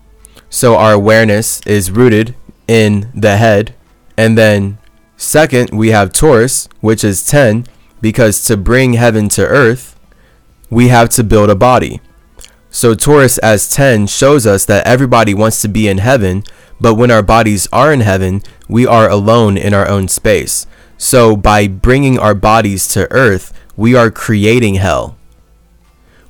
So 0.49 0.75
our 0.75 0.93
awareness 0.93 1.65
is 1.65 1.91
rooted 1.91 2.35
in 2.67 3.11
the 3.13 3.37
head. 3.37 3.73
And 4.17 4.37
then, 4.37 4.77
second, 5.15 5.71
we 5.71 5.89
have 5.89 6.13
Taurus, 6.13 6.67
which 6.81 7.03
is 7.03 7.25
10, 7.25 7.65
because 8.01 8.43
to 8.45 8.57
bring 8.57 8.93
heaven 8.93 9.29
to 9.29 9.45
earth, 9.45 9.97
we 10.69 10.89
have 10.89 11.09
to 11.09 11.23
build 11.23 11.49
a 11.49 11.55
body. 11.55 12.01
So 12.69 12.93
Taurus 12.93 13.37
as 13.39 13.69
10 13.69 14.07
shows 14.07 14.45
us 14.45 14.65
that 14.65 14.85
everybody 14.85 15.33
wants 15.33 15.61
to 15.61 15.67
be 15.67 15.87
in 15.87 15.99
heaven, 15.99 16.43
but 16.79 16.95
when 16.95 17.11
our 17.11 17.23
bodies 17.23 17.67
are 17.71 17.91
in 17.91 18.01
heaven, 18.01 18.43
we 18.67 18.85
are 18.85 19.09
alone 19.09 19.57
in 19.57 19.73
our 19.73 19.87
own 19.87 20.07
space. 20.07 20.67
So 20.97 21.35
by 21.35 21.67
bringing 21.67 22.17
our 22.17 22.33
bodies 22.33 22.87
to 22.89 23.11
earth, 23.11 23.53
we 23.75 23.95
are 23.95 24.09
creating 24.09 24.75
hell. 24.75 25.15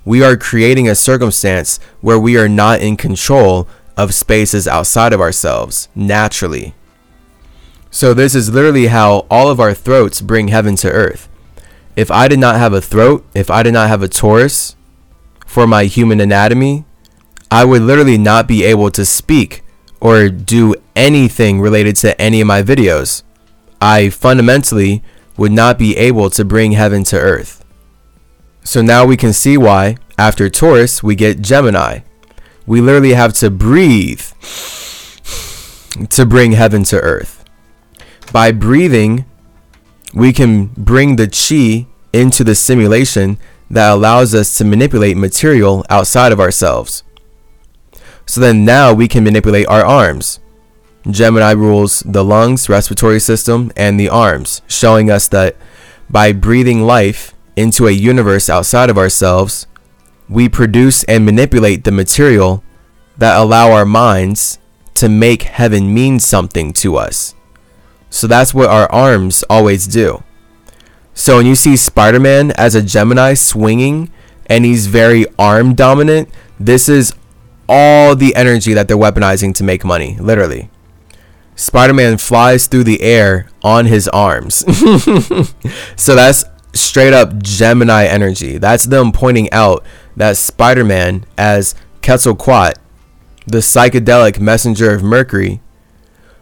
We 0.03 0.23
are 0.23 0.37
creating 0.37 0.87
a 0.87 0.95
circumstance 0.95 1.79
where 2.01 2.19
we 2.19 2.37
are 2.37 2.49
not 2.49 2.81
in 2.81 2.97
control 2.97 3.67
of 3.95 4.13
spaces 4.13 4.67
outside 4.67 5.13
of 5.13 5.21
ourselves 5.21 5.89
naturally. 5.95 6.75
So 7.89 8.13
this 8.13 8.35
is 8.35 8.53
literally 8.53 8.87
how 8.87 9.25
all 9.31 9.49
of 9.49 9.59
our 9.59 9.73
throats 9.73 10.21
bring 10.21 10.49
heaven 10.49 10.75
to 10.77 10.91
earth. 10.91 11.29
If 11.95 12.11
I 12.11 12.27
did 12.27 12.39
not 12.39 12.57
have 12.57 12.73
a 12.73 12.81
throat, 12.81 13.25
if 13.33 13.49
I 13.49 13.63
did 13.63 13.73
not 13.73 13.87
have 13.87 14.03
a 14.03 14.07
Taurus 14.07 14.75
for 15.45 15.65
my 15.65 15.85
human 15.85 16.19
anatomy, 16.19 16.85
I 17.49 17.65
would 17.65 17.81
literally 17.81 18.17
not 18.17 18.47
be 18.47 18.63
able 18.65 18.91
to 18.91 19.05
speak 19.05 19.63
or 19.99 20.29
do 20.29 20.75
anything 20.95 21.59
related 21.59 21.95
to 21.97 22.19
any 22.21 22.41
of 22.41 22.47
my 22.47 22.61
videos. 22.61 23.23
I 23.81 24.09
fundamentally 24.09 25.03
would 25.37 25.51
not 25.51 25.77
be 25.77 25.95
able 25.97 26.29
to 26.31 26.43
bring 26.43 26.71
heaven 26.71 27.03
to 27.05 27.17
earth. 27.17 27.63
So 28.63 28.81
now 28.81 29.05
we 29.05 29.15
can 29.15 29.33
see 29.33 29.57
why, 29.57 29.97
after 30.17 30.49
Taurus, 30.49 31.03
we 31.03 31.15
get 31.15 31.41
Gemini. 31.41 31.99
We 32.65 32.81
literally 32.81 33.13
have 33.13 33.33
to 33.35 33.49
breathe 33.49 34.21
to 36.09 36.25
bring 36.25 36.51
heaven 36.51 36.83
to 36.85 36.99
earth. 36.99 37.45
By 38.31 38.51
breathing, 38.51 39.25
we 40.13 40.33
can 40.33 40.67
bring 40.75 41.15
the 41.15 41.27
chi 41.27 41.87
into 42.11 42.43
the 42.43 42.55
simulation 42.55 43.37
that 43.69 43.91
allows 43.91 44.33
us 44.33 44.57
to 44.57 44.65
manipulate 44.65 45.17
material 45.17 45.85
outside 45.89 46.31
of 46.31 46.39
ourselves. 46.39 47.03
So 48.25 48.41
then 48.41 48.65
now 48.65 48.93
we 48.93 49.07
can 49.07 49.23
manipulate 49.23 49.67
our 49.67 49.85
arms. 49.85 50.39
Gemini 51.09 51.51
rules 51.51 52.01
the 52.01 52.23
lungs, 52.23 52.69
respiratory 52.69 53.19
system, 53.19 53.71
and 53.75 53.99
the 53.99 54.09
arms, 54.09 54.61
showing 54.67 55.09
us 55.09 55.27
that 55.29 55.55
by 56.09 56.33
breathing 56.33 56.81
life 56.83 57.33
into 57.55 57.87
a 57.87 57.91
universe 57.91 58.49
outside 58.49 58.89
of 58.89 58.97
ourselves, 58.97 59.67
we 60.29 60.49
produce 60.49 61.03
and 61.05 61.25
manipulate 61.25 61.83
the 61.83 61.91
material 61.91 62.63
that 63.17 63.37
allow 63.37 63.71
our 63.71 63.85
minds 63.85 64.59
to 64.95 65.09
make 65.09 65.43
heaven 65.43 65.93
mean 65.93 66.19
something 66.19 66.73
to 66.73 66.97
us. 66.97 67.33
So 68.09 68.27
that's 68.27 68.53
what 68.53 68.69
our 68.69 68.91
arms 68.91 69.43
always 69.49 69.87
do. 69.87 70.23
So 71.13 71.37
when 71.37 71.45
you 71.45 71.55
see 71.55 71.75
Spider-Man 71.75 72.51
as 72.51 72.75
a 72.75 72.81
Gemini 72.81 73.33
swinging 73.33 74.11
and 74.45 74.65
he's 74.65 74.87
very 74.87 75.25
arm 75.39 75.73
dominant, 75.73 76.29
this 76.59 76.87
is 76.87 77.13
all 77.67 78.15
the 78.15 78.35
energy 78.35 78.73
that 78.73 78.87
they're 78.87 78.97
weaponizing 78.97 79.53
to 79.55 79.63
make 79.63 79.83
money, 79.83 80.17
literally. 80.19 80.69
Spider 81.57 81.93
Man 81.95 82.17
flies 82.19 82.67
through 82.67 82.83
the 82.83 83.01
air 83.01 83.47
on 83.63 83.87
his 83.87 84.07
arms. 84.09 84.57
so 85.95 86.15
that's 86.15 86.45
straight 86.73 87.13
up 87.13 87.41
Gemini 87.41 88.05
energy. 88.05 88.59
That's 88.59 88.85
them 88.85 89.11
pointing 89.11 89.51
out 89.51 89.83
that 90.15 90.37
Spider 90.37 90.85
Man, 90.85 91.25
as 91.35 91.73
Quetzalcoatl, 92.03 92.79
the 93.47 93.57
psychedelic 93.57 94.39
messenger 94.39 94.93
of 94.93 95.01
Mercury, 95.01 95.59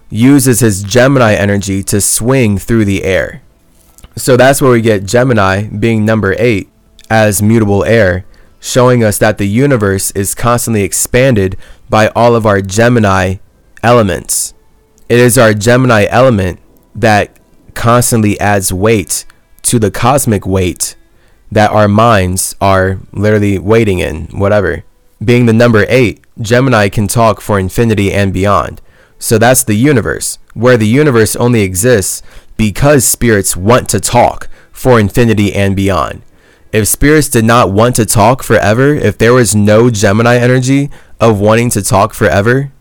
uses 0.09 0.59
his 0.59 0.84
Gemini 0.84 1.34
energy 1.34 1.82
to 1.84 2.01
swing 2.01 2.57
through 2.57 2.84
the 2.84 3.05
air. 3.05 3.41
So 4.18 4.36
that's 4.36 4.61
where 4.61 4.72
we 4.72 4.82
get 4.82 5.05
Gemini 5.05 5.68
being 5.68 6.03
number 6.03 6.36
eight 6.38 6.70
as 7.09 7.41
mutable 7.41 7.86
air, 7.86 8.26
showing 8.59 9.01
us 9.01 9.18
that 9.20 9.38
the 9.38 9.47
universe 9.47 10.11
is 10.11 10.36
constantly 10.36 10.84
expanded 10.84 11.55
by 11.89 12.09
all 12.09 12.36
of 12.36 12.45
our 12.45 12.61
Gemini 12.61 13.36
elements. 13.82 14.54
It 15.07 15.19
is 15.19 15.37
our 15.37 15.53
Gemini 15.53 16.07
element 16.09 16.59
that 16.95 17.37
constantly 17.75 18.39
adds 18.39 18.73
weight 18.73 19.25
to 19.61 19.77
the 19.77 19.91
cosmic 19.91 20.47
weight 20.47 20.95
that 21.51 21.69
our 21.69 21.87
minds 21.87 22.55
are 22.59 22.97
literally 23.13 23.59
waiting 23.59 23.99
in, 23.99 24.25
whatever. 24.27 24.83
Being 25.23 25.45
the 25.45 25.53
number 25.53 25.85
eight, 25.89 26.25
Gemini 26.41 26.89
can 26.89 27.07
talk 27.07 27.39
for 27.39 27.59
infinity 27.59 28.11
and 28.11 28.33
beyond. 28.33 28.81
So 29.19 29.37
that's 29.37 29.63
the 29.63 29.75
universe, 29.75 30.39
where 30.55 30.75
the 30.75 30.87
universe 30.87 31.35
only 31.35 31.61
exists 31.61 32.23
because 32.57 33.05
spirits 33.05 33.55
want 33.55 33.87
to 33.89 33.99
talk 33.99 34.49
for 34.71 34.99
infinity 34.99 35.53
and 35.53 35.75
beyond. 35.75 36.23
If 36.71 36.87
spirits 36.87 37.29
did 37.29 37.45
not 37.45 37.71
want 37.71 37.95
to 37.97 38.07
talk 38.07 38.41
forever, 38.41 38.95
if 38.95 39.19
there 39.19 39.33
was 39.33 39.55
no 39.55 39.91
Gemini 39.91 40.37
energy 40.37 40.89
of 41.19 41.39
wanting 41.39 41.69
to 41.71 41.83
talk 41.83 42.15
forever, 42.15 42.71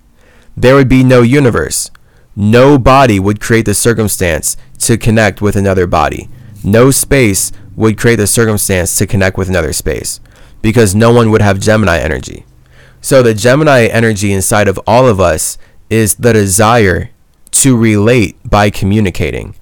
there 0.56 0.74
would 0.74 0.88
be 0.88 1.04
no 1.04 1.20
universe. 1.20 1.90
No 2.36 2.78
body 2.78 3.20
would 3.20 3.40
create 3.40 3.66
the 3.66 3.74
circumstance 3.74 4.56
to 4.78 4.98
connect 4.98 5.40
with 5.40 5.56
another 5.56 5.86
body. 5.86 6.28
No 6.62 6.90
space 6.90 7.52
would 7.76 7.98
create 7.98 8.16
the 8.16 8.26
circumstance 8.26 8.96
to 8.96 9.06
connect 9.06 9.36
with 9.36 9.48
another 9.48 9.72
space 9.72 10.20
because 10.62 10.94
no 10.94 11.12
one 11.12 11.30
would 11.30 11.42
have 11.42 11.60
Gemini 11.60 11.98
energy. 11.98 12.44
So 13.00 13.22
the 13.22 13.34
Gemini 13.34 13.86
energy 13.86 14.32
inside 14.32 14.66
of 14.66 14.80
all 14.86 15.06
of 15.06 15.20
us 15.20 15.58
is 15.90 16.16
the 16.16 16.32
desire 16.32 17.10
to 17.50 17.76
relate 17.76 18.36
by 18.44 18.70
communicating. 18.70 19.54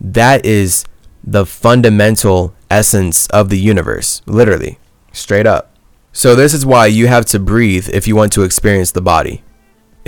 That 0.00 0.44
is 0.44 0.84
the 1.24 1.46
fundamental 1.46 2.54
essence 2.70 3.26
of 3.28 3.48
the 3.48 3.58
universe, 3.58 4.22
literally, 4.26 4.78
straight 5.12 5.46
up. 5.46 5.70
So, 6.12 6.34
this 6.34 6.54
is 6.54 6.66
why 6.66 6.86
you 6.86 7.06
have 7.06 7.26
to 7.26 7.38
breathe 7.38 7.88
if 7.90 8.08
you 8.08 8.16
want 8.16 8.32
to 8.32 8.42
experience 8.42 8.92
the 8.92 9.00
body. 9.00 9.42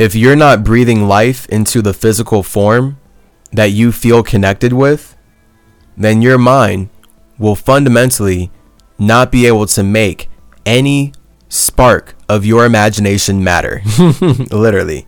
If 0.01 0.15
you're 0.15 0.35
not 0.35 0.65
breathing 0.65 1.07
life 1.07 1.47
into 1.51 1.83
the 1.83 1.93
physical 1.93 2.43
form 2.43 2.99
that 3.53 3.67
you 3.67 3.93
feel 3.93 4.23
connected 4.23 4.73
with, 4.73 5.15
then 5.95 6.23
your 6.23 6.39
mind 6.39 6.89
will 7.39 7.55
fundamentally 7.55 8.51
not 8.99 9.31
be 9.31 9.45
able 9.47 9.67
to 9.67 9.83
make 9.83 10.31
any 10.65 11.13
spark 11.51 12.15
of 12.31 12.47
your 12.47 12.65
imagination 12.65 13.45
matter. 13.45 13.83
Literally. 14.51 15.07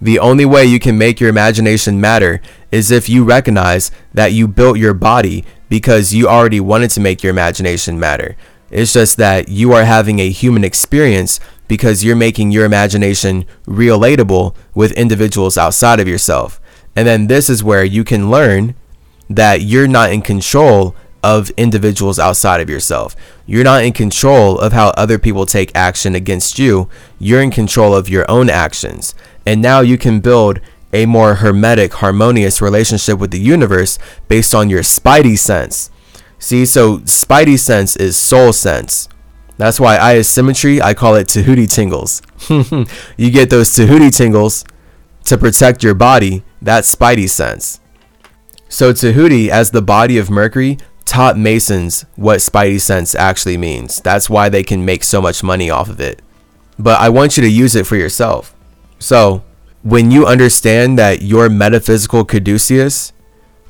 The 0.00 0.18
only 0.18 0.44
way 0.44 0.64
you 0.64 0.80
can 0.80 0.98
make 0.98 1.20
your 1.20 1.30
imagination 1.30 2.00
matter 2.00 2.42
is 2.72 2.90
if 2.90 3.08
you 3.08 3.22
recognize 3.22 3.92
that 4.14 4.32
you 4.32 4.48
built 4.48 4.78
your 4.78 4.94
body 4.94 5.44
because 5.68 6.12
you 6.12 6.26
already 6.26 6.58
wanted 6.58 6.90
to 6.90 7.00
make 7.00 7.22
your 7.22 7.30
imagination 7.30 8.00
matter. 8.00 8.36
It's 8.68 8.94
just 8.94 9.16
that 9.18 9.48
you 9.48 9.72
are 9.74 9.84
having 9.84 10.18
a 10.18 10.30
human 10.30 10.64
experience 10.64 11.38
because 11.68 12.04
you're 12.04 12.16
making 12.16 12.50
your 12.50 12.64
imagination 12.64 13.44
relatable 13.66 14.54
with 14.74 14.92
individuals 14.92 15.56
outside 15.56 16.00
of 16.00 16.08
yourself. 16.08 16.60
And 16.96 17.06
then 17.06 17.26
this 17.26 17.50
is 17.50 17.64
where 17.64 17.84
you 17.84 18.04
can 18.04 18.30
learn 18.30 18.74
that 19.28 19.62
you're 19.62 19.88
not 19.88 20.12
in 20.12 20.22
control 20.22 20.94
of 21.22 21.50
individuals 21.56 22.18
outside 22.18 22.60
of 22.60 22.68
yourself. 22.68 23.16
You're 23.46 23.64
not 23.64 23.82
in 23.82 23.94
control 23.94 24.58
of 24.58 24.72
how 24.72 24.88
other 24.90 25.18
people 25.18 25.46
take 25.46 25.74
action 25.74 26.14
against 26.14 26.58
you. 26.58 26.88
You're 27.18 27.40
in 27.40 27.50
control 27.50 27.94
of 27.94 28.10
your 28.10 28.30
own 28.30 28.50
actions. 28.50 29.14
And 29.46 29.62
now 29.62 29.80
you 29.80 29.96
can 29.96 30.20
build 30.20 30.60
a 30.92 31.06
more 31.06 31.36
hermetic, 31.36 31.94
harmonious 31.94 32.60
relationship 32.60 33.18
with 33.18 33.30
the 33.30 33.40
universe 33.40 33.98
based 34.28 34.54
on 34.54 34.70
your 34.70 34.82
spidey 34.82 35.38
sense. 35.38 35.90
See, 36.38 36.66
so 36.66 36.98
spidey 36.98 37.58
sense 37.58 37.96
is 37.96 38.16
soul 38.16 38.52
sense. 38.52 39.08
That's 39.56 39.78
why 39.78 39.96
I 39.96 40.14
is 40.14 40.28
symmetry, 40.28 40.82
I 40.82 40.94
call 40.94 41.14
it 41.14 41.28
Tahuti 41.28 41.66
tingles. 41.66 42.22
you 43.16 43.30
get 43.30 43.50
those 43.50 43.74
Tahuti 43.74 44.10
tingles 44.10 44.64
to 45.24 45.38
protect 45.38 45.82
your 45.82 45.94
body, 45.94 46.42
that's 46.60 46.94
spidey 46.94 47.28
sense. 47.28 47.80
So 48.68 48.92
Tahuti, 48.92 49.48
as 49.50 49.70
the 49.70 49.82
body 49.82 50.18
of 50.18 50.30
Mercury, 50.30 50.78
taught 51.04 51.38
Masons 51.38 52.04
what 52.16 52.38
spidey 52.38 52.80
sense 52.80 53.14
actually 53.14 53.56
means. 53.56 54.00
That's 54.00 54.28
why 54.28 54.48
they 54.48 54.62
can 54.62 54.84
make 54.84 55.04
so 55.04 55.22
much 55.22 55.42
money 55.42 55.70
off 55.70 55.88
of 55.88 56.00
it. 56.00 56.20
But 56.78 57.00
I 57.00 57.08
want 57.08 57.36
you 57.36 57.42
to 57.42 57.48
use 57.48 57.76
it 57.76 57.86
for 57.86 57.96
yourself. 57.96 58.54
So, 58.98 59.44
when 59.82 60.10
you 60.10 60.26
understand 60.26 60.98
that 60.98 61.22
your 61.22 61.48
metaphysical 61.48 62.24
caduceus 62.24 63.12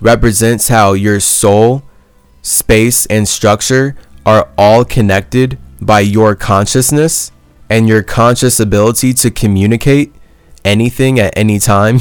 represents 0.01 0.69
how 0.69 0.93
your 0.93 1.19
soul, 1.19 1.83
space, 2.41 3.05
and 3.07 3.27
structure 3.27 3.97
are 4.25 4.49
all 4.57 4.85
connected 4.85 5.59
by 5.81 6.01
your 6.01 6.35
consciousness 6.35 7.33
and 7.69 7.89
your 7.89 8.03
conscious 8.03 8.61
ability 8.61 9.13
to 9.15 9.31
communicate 9.31 10.15
anything 10.65 11.19
at 11.19 11.37
any 11.37 11.59
time, 11.59 11.99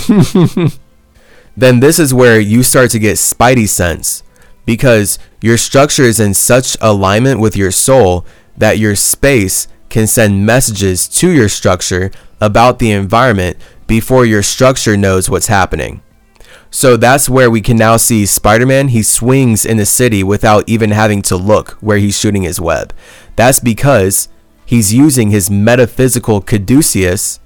then 1.57 1.79
this 1.79 1.99
is 1.99 2.13
where 2.13 2.39
you 2.39 2.63
start 2.63 2.91
to 2.91 2.99
get 2.99 3.17
spidey 3.17 3.67
sense 3.67 4.23
because 4.65 5.19
your 5.41 5.57
structure 5.57 6.03
is 6.03 6.19
in 6.19 6.33
such 6.33 6.77
alignment 6.81 7.39
with 7.39 7.55
your 7.55 7.71
soul 7.71 8.25
that 8.57 8.77
your 8.77 8.95
space 8.95 9.67
can 9.89 10.07
send 10.07 10.45
messages 10.45 11.07
to 11.07 11.29
your 11.29 11.49
structure 11.49 12.11
about 12.39 12.79
the 12.79 12.91
environment 12.91 13.57
before 13.87 14.25
your 14.25 14.41
structure 14.41 14.97
knows 14.97 15.29
what's 15.29 15.47
happening. 15.47 16.01
So 16.71 16.97
that's 16.97 17.29
where 17.29 17.51
we 17.51 17.61
can 17.61 17.77
now 17.77 17.97
see 17.97 18.25
Spider 18.25 18.65
Man. 18.65 18.87
He 18.87 19.03
swings 19.03 19.63
in 19.63 19.77
the 19.77 19.85
city 19.85 20.23
without 20.23 20.67
even 20.67 20.89
having 20.89 21.21
to 21.23 21.37
look 21.37 21.71
where 21.73 21.99
he's 21.99 22.17
shooting 22.17 22.41
his 22.41 22.59
web. 22.59 22.91
That's 23.35 23.59
because 23.59 24.29
he's 24.65 24.93
using 24.93 25.31
his 25.31 25.49
metaphysical 25.49 26.41
caduceus 26.41 27.39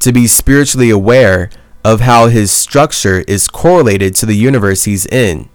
to 0.00 0.12
be 0.12 0.26
spiritually 0.26 0.90
aware 0.90 1.50
of 1.84 2.00
how 2.00 2.28
his 2.28 2.50
structure 2.50 3.24
is 3.28 3.48
correlated 3.48 4.14
to 4.16 4.26
the 4.26 4.36
universe 4.36 4.84
he's 4.84 5.06
in 5.06 5.48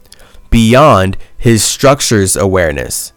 beyond 0.50 1.18
his 1.38 1.64
structure's 1.64 2.36
awareness. 2.36 3.14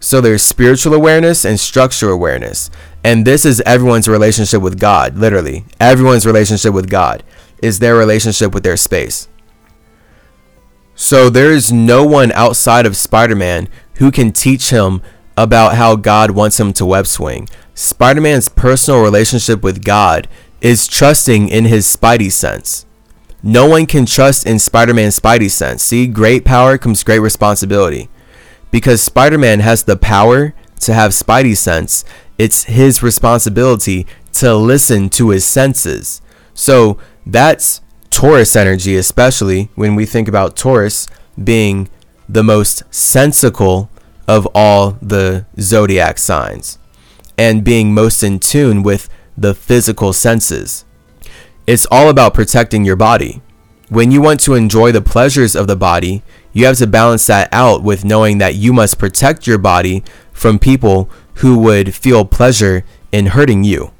So 0.00 0.20
there's 0.20 0.42
spiritual 0.42 0.94
awareness 0.94 1.44
and 1.44 1.58
structure 1.58 2.10
awareness. 2.10 2.70
And 3.02 3.26
this 3.26 3.44
is 3.44 3.60
everyone's 3.62 4.08
relationship 4.08 4.62
with 4.62 4.78
God, 4.78 5.16
literally. 5.16 5.64
Everyone's 5.80 6.26
relationship 6.26 6.74
with 6.74 6.90
God 6.90 7.22
is 7.62 7.78
their 7.78 7.96
relationship 7.96 8.52
with 8.52 8.62
their 8.62 8.76
space. 8.76 9.28
So 10.94 11.28
there 11.28 11.52
is 11.52 11.72
no 11.72 12.04
one 12.04 12.32
outside 12.32 12.86
of 12.86 12.96
Spider 12.96 13.36
Man 13.36 13.68
who 13.94 14.10
can 14.10 14.32
teach 14.32 14.70
him 14.70 15.02
about 15.36 15.76
how 15.76 15.96
God 15.96 16.30
wants 16.30 16.58
him 16.58 16.72
to 16.74 16.86
web 16.86 17.06
swing. 17.06 17.48
Spider 17.74 18.20
Man's 18.20 18.48
personal 18.48 19.02
relationship 19.02 19.62
with 19.62 19.84
God 19.84 20.28
is 20.60 20.86
trusting 20.86 21.48
in 21.48 21.66
his 21.66 21.86
spidey 21.86 22.32
sense. 22.32 22.86
No 23.42 23.66
one 23.66 23.86
can 23.86 24.06
trust 24.06 24.46
in 24.46 24.58
Spider 24.58 24.94
Man's 24.94 25.20
Spidey 25.20 25.50
sense. 25.50 25.82
See, 25.82 26.06
great 26.06 26.44
power 26.44 26.78
comes 26.78 27.04
great 27.04 27.20
responsibility. 27.20 28.08
Because 28.70 29.02
Spider 29.02 29.38
Man 29.38 29.60
has 29.60 29.84
the 29.84 29.96
power 29.96 30.54
to 30.80 30.94
have 30.94 31.12
Spidey 31.12 31.56
sense, 31.56 32.04
it's 32.38 32.64
his 32.64 33.02
responsibility 33.02 34.06
to 34.32 34.54
listen 34.54 35.08
to 35.10 35.30
his 35.30 35.44
senses. 35.44 36.20
So 36.54 36.98
that's 37.24 37.80
Taurus 38.10 38.56
energy, 38.56 38.96
especially 38.96 39.70
when 39.74 39.94
we 39.94 40.06
think 40.06 40.28
about 40.28 40.56
Taurus 40.56 41.06
being 41.42 41.88
the 42.28 42.42
most 42.42 42.82
sensical 42.92 43.90
of 44.28 44.46
all 44.54 44.98
the 45.02 45.46
zodiac 45.60 46.18
signs 46.18 46.78
and 47.38 47.64
being 47.64 47.92
most 47.92 48.22
in 48.22 48.38
tune 48.38 48.82
with 48.82 49.08
the 49.36 49.54
physical 49.54 50.12
senses. 50.12 50.84
It's 51.66 51.86
all 51.90 52.08
about 52.08 52.34
protecting 52.34 52.84
your 52.84 52.96
body. 52.96 53.42
When 53.88 54.10
you 54.10 54.20
want 54.20 54.40
to 54.40 54.54
enjoy 54.54 54.92
the 54.92 55.02
pleasures 55.02 55.54
of 55.54 55.66
the 55.66 55.76
body, 55.76 56.22
you 56.52 56.66
have 56.66 56.78
to 56.78 56.86
balance 56.86 57.26
that 57.26 57.48
out 57.52 57.82
with 57.82 58.04
knowing 58.04 58.38
that 58.38 58.54
you 58.54 58.72
must 58.72 58.98
protect 58.98 59.46
your 59.46 59.58
body 59.58 60.02
from 60.32 60.58
people 60.58 61.10
who 61.36 61.58
would 61.58 61.94
feel 61.94 62.24
pleasure 62.24 62.84
in 63.12 63.26
hurting 63.26 63.62
you. 63.62 63.92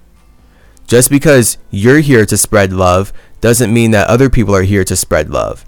Just 0.86 1.10
because 1.10 1.58
you're 1.70 2.00
here 2.00 2.24
to 2.26 2.36
spread 2.36 2.72
love 2.72 3.12
doesn't 3.40 3.74
mean 3.74 3.90
that 3.90 4.08
other 4.08 4.30
people 4.30 4.54
are 4.54 4.62
here 4.62 4.84
to 4.84 4.96
spread 4.96 5.30
love. 5.30 5.64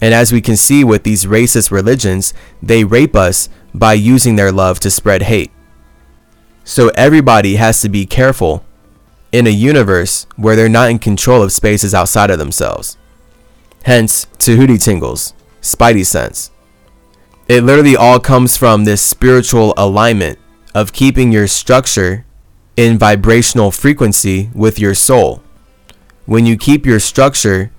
And 0.00 0.14
as 0.14 0.32
we 0.32 0.40
can 0.40 0.56
see 0.56 0.82
with 0.82 1.02
these 1.02 1.26
racist 1.26 1.70
religions, 1.70 2.32
they 2.62 2.84
rape 2.84 3.14
us 3.14 3.48
by 3.74 3.92
using 3.92 4.36
their 4.36 4.52
love 4.52 4.80
to 4.80 4.90
spread 4.90 5.22
hate. 5.22 5.50
So 6.64 6.88
everybody 6.94 7.56
has 7.56 7.80
to 7.82 7.88
be 7.88 8.06
careful 8.06 8.64
in 9.32 9.46
a 9.46 9.50
universe 9.50 10.26
where 10.36 10.56
they're 10.56 10.68
not 10.68 10.90
in 10.90 10.98
control 10.98 11.42
of 11.42 11.52
spaces 11.52 11.94
outside 11.94 12.30
of 12.30 12.38
themselves. 12.38 12.96
Hence, 13.84 14.26
Tahuti 14.38 14.78
tingles, 14.78 15.34
Spidey 15.62 16.04
sense. 16.04 16.50
It 17.48 17.64
literally 17.64 17.96
all 17.96 18.20
comes 18.20 18.56
from 18.56 18.84
this 18.84 19.02
spiritual 19.02 19.74
alignment 19.76 20.38
of 20.74 20.92
keeping 20.92 21.32
your 21.32 21.46
structure 21.46 22.24
in 22.76 22.98
vibrational 22.98 23.70
frequency 23.70 24.50
with 24.54 24.78
your 24.78 24.94
soul. 24.94 25.42
When 26.26 26.46
you 26.46 26.56
keep 26.56 26.86
your 26.86 27.00
structure 27.00 27.72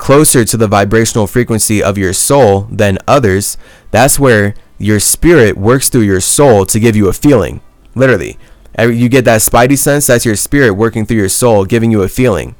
closer 0.00 0.46
to 0.46 0.56
the 0.56 0.66
vibrational 0.66 1.26
frequency 1.26 1.82
of 1.82 1.98
your 1.98 2.14
soul 2.14 2.62
than 2.70 2.96
others, 3.06 3.58
that's 3.90 4.18
where 4.18 4.54
your 4.78 4.98
spirit 4.98 5.58
works 5.58 5.90
through 5.90 6.00
your 6.00 6.22
soul 6.22 6.64
to 6.64 6.80
give 6.80 6.96
you 6.96 7.06
a 7.06 7.12
feeling. 7.12 7.60
Literally. 7.94 8.38
You 8.78 9.10
get 9.10 9.26
that 9.26 9.42
spidey 9.42 9.76
sense, 9.76 10.06
that's 10.06 10.24
your 10.24 10.36
spirit 10.36 10.72
working 10.72 11.04
through 11.04 11.18
your 11.18 11.28
soul, 11.28 11.66
giving 11.66 11.90
you 11.90 12.02
a 12.02 12.08
feeling. 12.08 12.54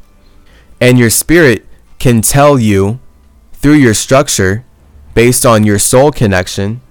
And 0.82 0.98
your 0.98 1.08
spirit 1.08 1.66
can 1.98 2.20
tell 2.20 2.58
you 2.58 3.00
through 3.54 3.74
your 3.74 3.94
structure, 3.94 4.66
based 5.14 5.46
on 5.46 5.64
your 5.64 5.78
soul 5.78 6.10
connection, 6.12 6.82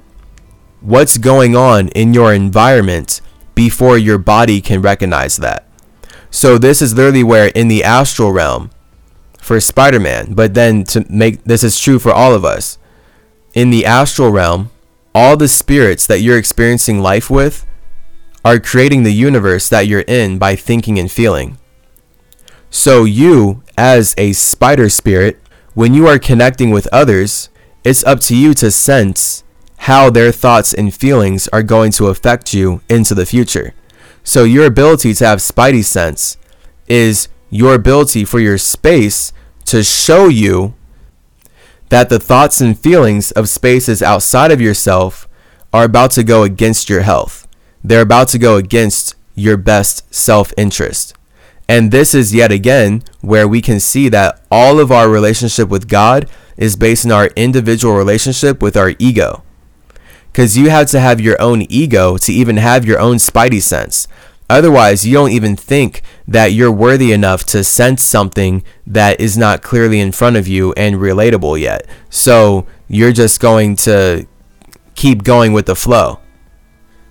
what's 0.82 1.20
going 1.20 1.56
on 1.56 1.90
in 1.90 2.16
your 2.16 2.34
environment 2.34 3.22
before 3.54 4.00
your 4.00 4.18
body 4.18 4.62
can 4.62 4.82
recognize 4.82 5.38
that. 5.38 5.68
So 6.32 6.58
this 6.58 6.82
is 6.82 6.96
literally 6.96 7.24
where 7.24 7.50
in 7.50 7.68
the 7.68 7.84
astral 7.84 8.32
realm 8.32 8.72
for 9.50 9.60
Spider-Man, 9.60 10.36
but 10.36 10.54
then 10.54 10.84
to 10.84 11.04
make 11.10 11.44
this 11.44 11.64
is 11.64 11.80
true 11.80 11.98
for 11.98 12.12
all 12.12 12.36
of 12.36 12.46
us. 12.46 12.78
In 13.56 13.72
the 13.72 13.84
astral 13.84 14.30
realm, 14.30 14.70
all 15.16 15.38
the 15.38 15.48
spirits 15.48 16.06
that 16.06 16.22
you're 16.22 16.38
experiencing 16.38 17.00
life 17.00 17.32
with 17.32 17.66
are 18.46 18.60
creating 18.60 19.02
the 19.02 19.12
universe 19.12 19.68
that 19.68 19.88
you're 19.88 20.02
in 20.02 20.38
by 20.38 20.56
thinking 20.56 21.00
and 21.00 21.12
feeling. 21.12 21.58
So 22.70 23.06
you 23.06 23.64
as 23.76 24.14
a 24.20 24.34
spider 24.34 24.88
spirit, 24.88 25.40
when 25.74 25.96
you 25.96 26.06
are 26.06 26.20
connecting 26.20 26.70
with 26.70 26.86
others, 26.94 27.50
it's 27.84 28.04
up 28.04 28.20
to 28.30 28.36
you 28.36 28.54
to 28.54 28.70
sense 28.70 29.44
how 29.90 30.12
their 30.12 30.32
thoughts 30.32 30.76
and 30.76 30.94
feelings 30.94 31.48
are 31.48 31.64
going 31.64 31.92
to 31.94 32.06
affect 32.06 32.54
you 32.54 32.82
into 32.88 33.16
the 33.16 33.26
future. 33.26 33.74
So 34.24 34.44
your 34.44 34.68
ability 34.68 35.16
to 35.16 35.26
have 35.26 35.40
spidey 35.40 35.84
sense 35.84 36.38
is 36.88 37.30
your 37.50 37.74
ability 37.74 38.26
for 38.26 38.40
your 38.40 38.60
space 38.60 39.34
to 39.70 39.84
show 39.84 40.28
you 40.28 40.74
that 41.90 42.10
the 42.10 42.20
thoughts 42.20 42.62
and 42.62 42.80
feelings 42.80 43.32
of 43.32 43.50
spaces 43.50 44.02
outside 44.02 44.52
of 44.52 44.62
yourself 44.62 45.28
are 45.74 45.86
about 45.86 46.12
to 46.12 46.24
go 46.24 46.44
against 46.44 46.90
your 46.90 47.02
health. 47.02 47.48
They're 47.84 48.02
about 48.02 48.28
to 48.30 48.40
go 48.40 48.58
against 48.58 49.16
your 49.36 49.58
best 49.58 50.14
self 50.14 50.54
interest. 50.58 51.16
And 51.68 51.92
this 51.92 52.16
is 52.16 52.34
yet 52.34 52.52
again 52.52 53.04
where 53.22 53.48
we 53.48 53.62
can 53.62 53.80
see 53.80 54.10
that 54.10 54.42
all 54.50 54.80
of 54.80 54.92
our 54.92 55.08
relationship 55.08 55.70
with 55.70 55.88
God 55.88 56.28
is 56.58 56.76
based 56.76 57.06
on 57.06 57.12
our 57.12 57.28
individual 57.36 57.96
relationship 57.96 58.62
with 58.62 58.76
our 58.76 58.94
ego. 58.98 59.44
Because 60.32 60.58
you 60.58 60.70
have 60.70 60.88
to 60.90 61.00
have 61.00 61.22
your 61.22 61.40
own 61.42 61.64
ego 61.70 62.18
to 62.18 62.34
even 62.34 62.58
have 62.58 62.86
your 62.86 63.00
own 63.00 63.18
spidey 63.18 63.62
sense. 63.62 64.08
Otherwise, 64.50 65.06
you 65.06 65.14
don't 65.14 65.32
even 65.32 65.56
think 65.56 66.02
that 66.28 66.54
you're 66.54 66.72
worthy 66.72 67.12
enough 67.12 67.46
to 67.46 67.64
sense 67.64 68.02
something 68.02 68.64
that 68.88 69.20
is 69.20 69.38
not 69.38 69.62
clearly 69.62 70.00
in 70.00 70.12
front 70.12 70.36
of 70.36 70.48
you 70.48 70.74
and 70.74 70.96
relatable 70.96 71.60
yet. 71.60 71.86
So 72.10 72.66
you're 72.88 73.12
just 73.12 73.40
going 73.40 73.76
to 73.78 74.26
keep 74.96 75.24
going 75.24 75.54
with 75.54 75.68
the 75.68 75.76
flow. 75.76 76.20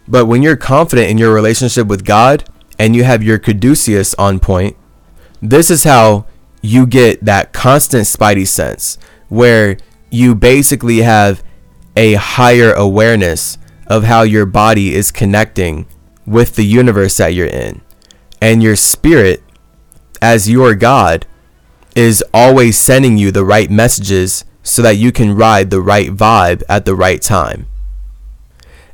But 0.09 0.27
when 0.27 0.43
you're 0.43 0.57
confident 0.57 1.11
in 1.11 1.19
your 1.19 1.33
relationship 1.33 1.87
with 1.87 2.05
God 2.05 2.45
and 2.79 2.97
you 2.97 3.05
have 3.05 3.23
your 3.23 3.39
caduceus 3.39 4.15
on 4.15 4.41
point, 4.41 4.77
this 5.41 5.71
is 5.71 5.85
how 5.85 6.27
you 6.61 6.87
get 6.87 7.25
that 7.25 7.53
constant 7.53 8.05
spidey 8.05 8.49
sense 8.49 8.99
where 9.29 9.77
you 10.11 10.35
basically 10.35 10.99
have 10.99 11.45
a 11.97 12.15
higher 12.15 12.73
awareness 12.73 13.59
of 13.87 14.05
how 14.05 14.23
your 14.23 14.47
body 14.47 14.95
is 14.95 15.13
connecting 15.13 15.87
with 16.29 16.57
the 16.57 16.65
universe 16.65 17.17
that 17.17 17.35
you're 17.35 17.47
in. 17.47 17.81
And 18.41 18.63
your 18.63 18.77
spirit, 18.77 19.43
as 20.23 20.49
your 20.49 20.75
God, 20.75 21.27
is 21.97 22.23
always 22.33 22.79
sending 22.79 23.19
you 23.19 23.31
the 23.31 23.45
right 23.45 23.71
messages 23.71 24.45
so 24.63 24.83
that 24.83 24.97
you 24.99 25.11
can 25.11 25.35
ride 25.35 25.71
the 25.71 25.81
right 25.81 26.11
vibe 26.11 26.63
at 26.69 26.85
the 26.85 26.95
right 26.95 27.21
time. 27.21 27.67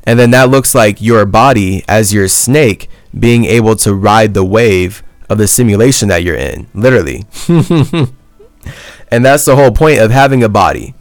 And 0.05 0.18
then 0.18 0.30
that 0.30 0.51
looks 0.51 0.74
like 0.74 1.01
your 1.01 1.24
body 1.26 1.82
as 1.89 2.12
your 2.12 2.28
snake 2.28 2.89
being 3.18 3.45
able 3.45 3.76
to 3.76 3.95
ride 3.95 4.35
the 4.35 4.45
wave 4.45 5.03
of 5.28 5.39
the 5.39 5.49
simulation 5.49 6.09
that 6.09 6.22
you're 6.22 6.37
in, 6.37 6.66
literally. 6.74 7.24
and 9.11 9.24
that's 9.24 9.45
the 9.45 9.57
whole 9.57 9.70
point 9.72 9.99
of 9.99 10.11
having 10.11 10.43
a 10.43 10.49
body. 10.49 10.95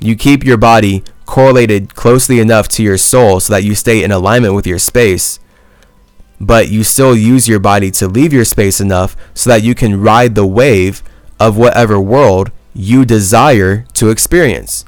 You 0.00 0.16
keep 0.16 0.44
your 0.44 0.56
body 0.56 1.04
correlated 1.26 1.94
closely 1.94 2.40
enough 2.40 2.68
to 2.68 2.82
your 2.82 2.98
soul 2.98 3.40
so 3.40 3.52
that 3.52 3.64
you 3.64 3.74
stay 3.74 4.02
in 4.02 4.10
alignment 4.10 4.54
with 4.54 4.66
your 4.66 4.78
space 4.78 5.38
but 6.42 6.68
you 6.68 6.82
still 6.82 7.16
use 7.16 7.46
your 7.46 7.60
body 7.60 7.88
to 7.88 8.08
leave 8.08 8.32
your 8.32 8.44
space 8.44 8.80
enough 8.80 9.16
so 9.32 9.48
that 9.48 9.62
you 9.62 9.76
can 9.76 10.00
ride 10.00 10.34
the 10.34 10.44
wave 10.44 11.00
of 11.38 11.56
whatever 11.56 12.00
world 12.00 12.50
you 12.74 13.04
desire 13.04 13.86
to 13.94 14.10
experience. 14.10 14.84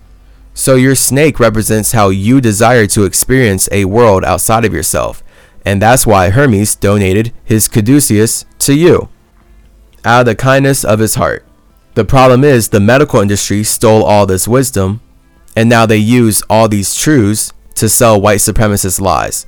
So 0.53 0.75
your 0.75 0.97
snake 0.97 1.39
represents 1.39 1.93
how 1.93 2.09
you 2.09 2.41
desire 2.41 2.89
to 2.89 3.05
experience 3.05 3.69
a 3.71 3.85
world 3.85 4.25
outside 4.25 4.65
of 4.65 4.75
yourself. 4.75 5.23
And 5.65 5.81
that's 5.81 6.05
why 6.05 6.31
Hermes 6.31 6.75
donated 6.75 7.33
his 7.45 7.69
caduceus 7.69 8.45
to 8.59 8.75
you 8.75 9.09
out 10.05 10.21
of 10.21 10.27
the 10.27 10.35
kindness 10.35 10.85
of 10.85 10.99
his 10.99 11.15
heart. 11.15 11.47
The 11.95 12.05
problem 12.05 12.43
is 12.43 12.69
the 12.69 12.81
medical 12.81 13.21
industry 13.21 13.63
stole 13.63 14.03
all 14.03 14.27
this 14.27 14.49
wisdom 14.49 15.01
and 15.55 15.69
now 15.69 15.87
they 15.87 15.99
use 15.99 16.43
all 16.51 16.69
these 16.69 16.97
truths 16.97 17.53
to 17.77 17.89
sell 17.89 18.21
white 18.21 18.41
supremacist 18.41 19.01
lies 19.01 19.47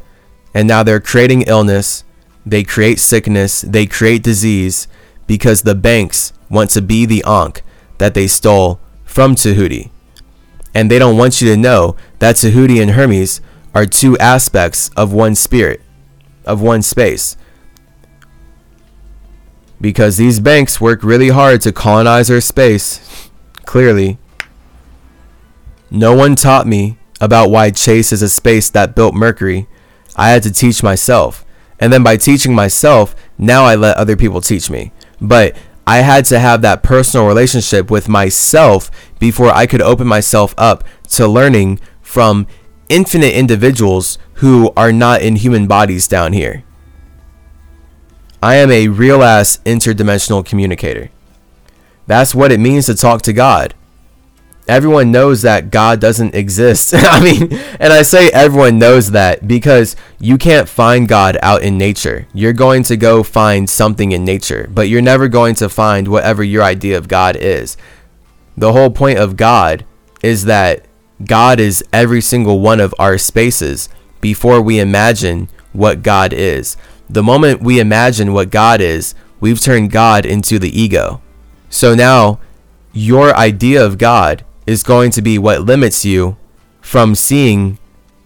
and 0.56 0.66
now 0.66 0.82
they're 0.82 1.00
creating 1.00 1.42
illness, 1.42 2.02
they 2.46 2.64
create 2.64 2.98
sickness, 2.98 3.60
they 3.60 3.84
create 3.84 4.22
disease 4.22 4.88
because 5.26 5.60
the 5.60 5.74
banks 5.74 6.32
want 6.48 6.70
to 6.70 6.80
be 6.80 7.04
the 7.04 7.22
Ankh 7.26 7.62
that 7.98 8.14
they 8.14 8.26
stole 8.26 8.80
from 9.04 9.34
Tahuti. 9.34 9.90
And 10.74 10.90
they 10.90 10.98
don't 10.98 11.18
want 11.18 11.42
you 11.42 11.48
to 11.50 11.58
know 11.58 11.94
that 12.20 12.36
Tahuti 12.36 12.80
and 12.80 12.92
Hermes 12.92 13.42
are 13.74 13.84
two 13.84 14.16
aspects 14.16 14.88
of 14.96 15.12
one 15.12 15.34
spirit, 15.34 15.82
of 16.46 16.62
one 16.62 16.80
space. 16.80 17.36
Because 19.78 20.16
these 20.16 20.40
banks 20.40 20.80
work 20.80 21.02
really 21.02 21.28
hard 21.28 21.60
to 21.62 21.72
colonize 21.72 22.30
our 22.30 22.40
space. 22.40 23.28
Clearly. 23.66 24.16
No 25.90 26.14
one 26.14 26.34
taught 26.34 26.66
me 26.66 26.96
about 27.20 27.50
why 27.50 27.70
Chase 27.70 28.10
is 28.10 28.22
a 28.22 28.28
space 28.30 28.70
that 28.70 28.94
built 28.94 29.14
Mercury 29.14 29.68
I 30.16 30.30
had 30.30 30.42
to 30.44 30.52
teach 30.52 30.82
myself. 30.82 31.44
And 31.78 31.92
then 31.92 32.02
by 32.02 32.16
teaching 32.16 32.54
myself, 32.54 33.14
now 33.38 33.64
I 33.64 33.74
let 33.74 33.96
other 33.96 34.16
people 34.16 34.40
teach 34.40 34.70
me. 34.70 34.92
But 35.20 35.56
I 35.86 35.98
had 35.98 36.24
to 36.26 36.38
have 36.38 36.62
that 36.62 36.82
personal 36.82 37.26
relationship 37.26 37.90
with 37.90 38.08
myself 38.08 38.90
before 39.20 39.50
I 39.50 39.66
could 39.66 39.82
open 39.82 40.06
myself 40.06 40.54
up 40.58 40.82
to 41.10 41.28
learning 41.28 41.80
from 42.02 42.46
infinite 42.88 43.34
individuals 43.34 44.18
who 44.34 44.72
are 44.76 44.92
not 44.92 45.22
in 45.22 45.36
human 45.36 45.66
bodies 45.66 46.08
down 46.08 46.32
here. 46.32 46.64
I 48.42 48.56
am 48.56 48.70
a 48.70 48.88
real 48.88 49.22
ass 49.22 49.58
interdimensional 49.64 50.44
communicator. 50.44 51.10
That's 52.06 52.34
what 52.34 52.52
it 52.52 52.60
means 52.60 52.86
to 52.86 52.94
talk 52.94 53.22
to 53.22 53.32
God 53.32 53.74
everyone 54.68 55.12
knows 55.12 55.42
that 55.42 55.70
God 55.70 56.00
doesn't 56.00 56.34
exist. 56.34 56.94
I 56.96 57.22
mean, 57.22 57.52
and 57.80 57.92
I 57.92 58.02
say 58.02 58.28
everyone 58.30 58.78
knows 58.78 59.12
that 59.12 59.46
because 59.46 59.96
you 60.18 60.38
can't 60.38 60.68
find 60.68 61.08
God 61.08 61.38
out 61.42 61.62
in 61.62 61.78
nature. 61.78 62.26
You're 62.34 62.52
going 62.52 62.82
to 62.84 62.96
go 62.96 63.22
find 63.22 63.68
something 63.68 64.12
in 64.12 64.24
nature, 64.24 64.68
but 64.72 64.88
you're 64.88 65.02
never 65.02 65.28
going 65.28 65.54
to 65.56 65.68
find 65.68 66.08
whatever 66.08 66.42
your 66.42 66.62
idea 66.62 66.98
of 66.98 67.08
God 67.08 67.36
is. 67.36 67.76
The 68.56 68.72
whole 68.72 68.90
point 68.90 69.18
of 69.18 69.36
God 69.36 69.84
is 70.22 70.44
that 70.44 70.86
God 71.24 71.60
is 71.60 71.84
every 71.92 72.20
single 72.20 72.60
one 72.60 72.80
of 72.80 72.94
our 72.98 73.18
spaces 73.18 73.88
before 74.20 74.60
we 74.60 74.80
imagine 74.80 75.48
what 75.72 76.02
God 76.02 76.32
is. 76.32 76.76
The 77.08 77.22
moment 77.22 77.62
we 77.62 77.78
imagine 77.78 78.32
what 78.32 78.50
God 78.50 78.80
is, 78.80 79.14
we've 79.40 79.60
turned 79.60 79.92
God 79.92 80.26
into 80.26 80.58
the 80.58 80.80
ego. 80.80 81.22
So 81.68 81.94
now, 81.94 82.40
your 82.92 83.36
idea 83.36 83.84
of 83.84 83.98
God 83.98 84.44
is 84.66 84.82
going 84.82 85.10
to 85.12 85.22
be 85.22 85.38
what 85.38 85.62
limits 85.62 86.04
you 86.04 86.36
from 86.80 87.14
seeing 87.14 87.78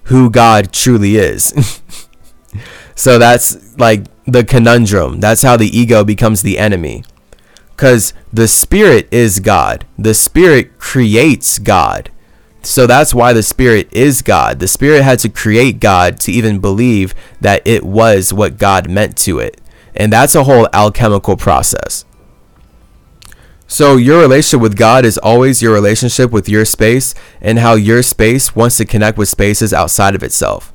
who 0.05 0.31
God 0.31 0.73
truly 0.73 1.17
is. 1.17 1.81
so 2.95 3.19
that's 3.19 3.79
like 3.79 4.07
the 4.25 4.45
conundrum. 4.45 5.21
That's 5.21 5.43
how 5.43 5.57
the 5.57 5.77
ego 5.77 6.05
becomes 6.05 6.43
the 6.43 6.59
enemy. 6.59 7.05
Because 7.71 8.13
the 8.33 8.49
spirit 8.49 9.09
is 9.11 9.41
God, 9.41 9.87
the 9.99 10.15
spirit 10.15 10.79
creates 10.79 11.59
God. 11.59 12.11
So 12.63 12.87
that's 12.87 13.15
why 13.15 13.33
the 13.33 13.43
spirit 13.43 13.89
is 13.91 14.21
God. 14.21 14.59
The 14.59 14.69
spirit 14.69 15.03
had 15.03 15.19
to 15.21 15.31
create 15.31 15.81
God 15.81 16.21
to 16.21 16.33
even 16.33 16.61
believe 16.61 17.15
that 17.41 17.67
it 17.67 17.83
was 17.83 18.35
what 18.35 18.59
God 18.59 18.91
meant 18.91 19.17
to 19.19 19.39
it. 19.39 19.59
And 19.95 20.13
that's 20.13 20.35
a 20.35 20.45
whole 20.45 20.69
alchemical 20.73 21.37
process. 21.37 22.05
So, 23.73 23.97
your 23.97 24.19
relationship 24.19 24.61
with 24.61 24.77
God 24.77 25.05
is 25.05 25.17
always 25.17 25.63
your 25.63 25.73
relationship 25.73 26.33
with 26.33 26.49
your 26.49 26.65
space 26.65 27.15
and 27.41 27.61
how 27.61 27.75
your 27.75 28.03
space 28.03 28.57
wants 28.57 28.79
to 28.79 28.85
connect 28.85 29.17
with 29.17 29.29
spaces 29.29 29.73
outside 29.73 30.17
of 30.17 30.25
itself. 30.25 30.73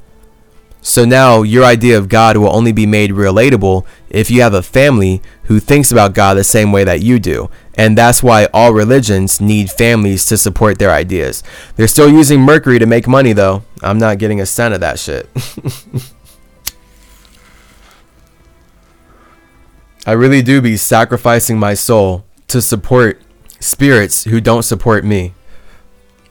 So 0.82 1.04
now 1.04 1.42
your 1.42 1.66
idea 1.66 1.98
of 1.98 2.08
God 2.08 2.38
will 2.38 2.56
only 2.56 2.72
be 2.72 2.86
made 2.86 3.10
relatable 3.10 3.86
if 4.10 4.32
you 4.32 4.42
have 4.44 4.54
a 4.54 4.62
family 4.62 5.22
who 5.44 5.60
thinks 5.60 5.92
about 5.92 6.14
God 6.14 6.36
the 6.36 6.44
same 6.46 6.72
way 6.72 6.86
that 6.86 7.02
you 7.02 7.20
do. 7.20 7.50
And 7.78 7.98
that's 7.98 8.24
why 8.24 8.48
all 8.54 8.72
religions 8.72 9.42
need 9.42 9.70
families 9.70 10.26
to 10.28 10.38
support 10.38 10.80
their 10.80 10.92
ideas. 10.92 11.44
They're 11.76 11.90
still 11.90 12.10
using 12.10 12.40
Mercury 12.40 12.80
to 12.80 12.86
make 12.86 13.10
money, 13.10 13.34
though. 13.34 13.64
I'm 13.84 13.98
not 13.98 14.20
getting 14.20 14.40
a 14.40 14.46
cent 14.46 14.74
of 14.74 14.80
that 14.80 15.00
shit. 15.00 15.28
I 20.06 20.14
really 20.14 20.42
do 20.42 20.62
be 20.62 20.78
sacrificing 20.78 21.60
my 21.60 21.74
soul 21.74 22.24
to 22.48 22.62
support 22.62 23.22
spirits 23.60 24.26
who 24.26 24.40
don't 24.42 24.64
support 24.64 25.04
me. 25.04 25.34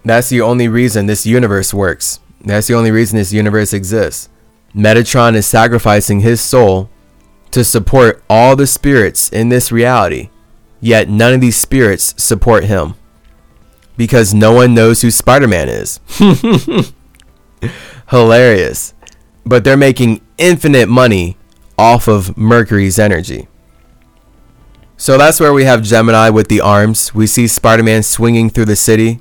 That's 0.04 0.28
the 0.28 0.40
only 0.40 0.68
reason 0.68 1.06
this 1.06 1.26
universe 1.26 1.72
works. 1.72 2.20
That's 2.40 2.66
the 2.66 2.74
only 2.74 2.90
reason 2.90 3.16
this 3.16 3.32
universe 3.32 3.72
exists. 3.72 4.28
Metatron 4.74 5.34
is 5.34 5.46
sacrificing 5.46 6.20
his 6.20 6.40
soul 6.40 6.90
to 7.52 7.64
support 7.64 8.22
all 8.28 8.56
the 8.56 8.66
spirits 8.66 9.30
in 9.30 9.48
this 9.48 9.70
reality, 9.72 10.30
yet 10.80 11.08
none 11.08 11.32
of 11.32 11.40
these 11.40 11.56
spirits 11.56 12.14
support 12.22 12.64
him 12.64 12.94
because 13.96 14.34
no 14.34 14.52
one 14.52 14.74
knows 14.74 15.02
who 15.02 15.10
Spider 15.10 15.48
Man 15.48 15.68
is. 15.68 16.00
Hilarious. 18.10 18.94
But 19.46 19.64
they're 19.64 19.76
making 19.76 20.20
infinite 20.38 20.88
money 20.88 21.36
off 21.78 22.08
of 22.08 22.36
Mercury's 22.36 22.98
energy. 22.98 23.48
So 25.04 25.18
that's 25.18 25.38
where 25.38 25.52
we 25.52 25.64
have 25.64 25.82
Gemini 25.82 26.30
with 26.30 26.48
the 26.48 26.62
arms. 26.62 27.14
We 27.14 27.26
see 27.26 27.46
Spider 27.46 27.82
Man 27.82 28.02
swinging 28.02 28.48
through 28.48 28.64
the 28.64 28.74
city. 28.74 29.20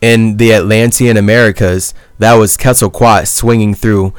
In 0.00 0.38
the 0.38 0.52
Atlantean 0.52 1.16
Americas, 1.16 1.94
that 2.18 2.34
was 2.34 2.56
Quetzalcoatl 2.56 3.26
swinging 3.26 3.74
through 3.74 4.12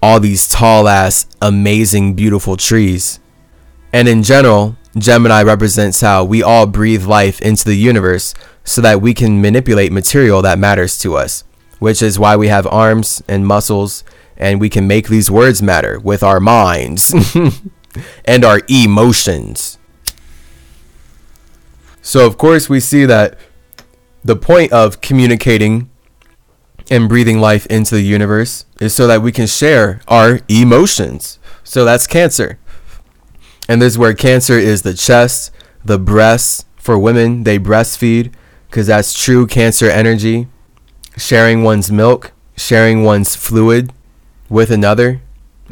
all 0.00 0.18
these 0.18 0.48
tall 0.48 0.88
ass, 0.88 1.26
amazing, 1.42 2.14
beautiful 2.14 2.56
trees. 2.56 3.20
And 3.92 4.08
in 4.08 4.22
general, 4.22 4.78
Gemini 4.96 5.42
represents 5.42 6.00
how 6.00 6.24
we 6.24 6.42
all 6.42 6.66
breathe 6.66 7.04
life 7.04 7.42
into 7.42 7.66
the 7.66 7.76
universe 7.76 8.34
so 8.64 8.80
that 8.80 9.02
we 9.02 9.12
can 9.12 9.42
manipulate 9.42 9.92
material 9.92 10.40
that 10.40 10.58
matters 10.58 10.98
to 11.00 11.14
us, 11.14 11.44
which 11.78 12.00
is 12.00 12.18
why 12.18 12.36
we 12.36 12.48
have 12.48 12.66
arms 12.68 13.22
and 13.28 13.46
muscles 13.46 14.02
and 14.38 14.62
we 14.62 14.70
can 14.70 14.86
make 14.86 15.08
these 15.08 15.30
words 15.30 15.60
matter 15.60 16.00
with 16.00 16.22
our 16.22 16.40
minds 16.40 17.12
and 18.24 18.46
our 18.46 18.62
emotions. 18.70 19.76
So, 22.06 22.24
of 22.24 22.38
course, 22.38 22.68
we 22.68 22.78
see 22.78 23.04
that 23.04 23.36
the 24.24 24.36
point 24.36 24.70
of 24.70 25.00
communicating 25.00 25.90
and 26.88 27.08
breathing 27.08 27.40
life 27.40 27.66
into 27.66 27.96
the 27.96 28.02
universe 28.02 28.64
is 28.80 28.94
so 28.94 29.08
that 29.08 29.22
we 29.22 29.32
can 29.32 29.48
share 29.48 30.00
our 30.06 30.38
emotions. 30.46 31.40
So 31.64 31.84
that's 31.84 32.06
cancer. 32.06 32.60
And 33.68 33.82
this 33.82 33.94
is 33.94 33.98
where 33.98 34.14
cancer 34.14 34.56
is 34.56 34.82
the 34.82 34.94
chest, 34.94 35.50
the 35.84 35.98
breasts. 35.98 36.64
For 36.76 36.96
women, 36.96 37.42
they 37.42 37.58
breastfeed 37.58 38.32
because 38.70 38.86
that's 38.86 39.12
true 39.12 39.44
cancer 39.44 39.90
energy. 39.90 40.46
Sharing 41.16 41.64
one's 41.64 41.90
milk, 41.90 42.30
sharing 42.56 43.02
one's 43.02 43.34
fluid 43.34 43.92
with 44.48 44.70
another 44.70 45.22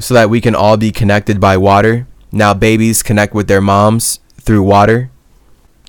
so 0.01 0.15
that 0.15 0.31
we 0.31 0.41
can 0.41 0.57
all 0.57 0.77
be 0.77 0.91
connected 0.91 1.41
by 1.41 1.57
water. 1.57 2.09
Now, 2.33 2.55
babies 2.55 3.05
connect 3.05 3.35
with 3.35 3.47
their 3.47 3.61
moms 3.61 4.19
through 4.41 4.65
water. 4.65 5.13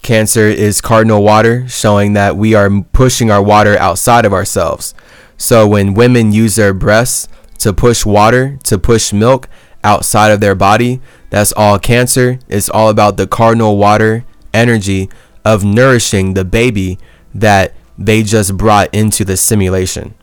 Cancer 0.06 0.45
is 0.45 0.82
cardinal 0.82 1.23
water, 1.23 1.68
showing 1.68 2.14
that 2.14 2.38
we 2.38 2.53
are 2.53 2.69
pushing 2.94 3.32
our 3.32 3.41
water 3.41 3.76
outside 3.80 4.23
of 4.23 4.34
ourselves. 4.34 4.94
So 5.36 5.68
when 5.68 5.95
women 5.95 6.32
use 6.32 6.57
their 6.57 6.76
breasts 6.76 7.27
to 7.57 7.73
push 7.73 8.06
water, 8.06 8.60
to 8.65 8.77
push 8.77 9.11
milk 9.11 9.49
outside 9.84 10.30
of 10.30 10.41
their 10.41 10.53
body, 10.53 11.02
that's 11.32 11.52
all 11.53 11.80
cancer. 11.80 12.38
It's 12.48 12.69
all 12.69 12.90
about 12.90 13.18
the 13.18 13.26
cardinal 13.26 13.77
water 13.77 14.26
energy 14.53 15.10
of 15.44 15.64
nourishing 15.64 16.36
the 16.36 16.45
baby 16.45 16.99
that 17.34 17.73
they 17.98 18.22
just 18.22 18.56
brought 18.57 18.94
into 18.94 19.26
the 19.26 19.36
simulation. 19.36 20.14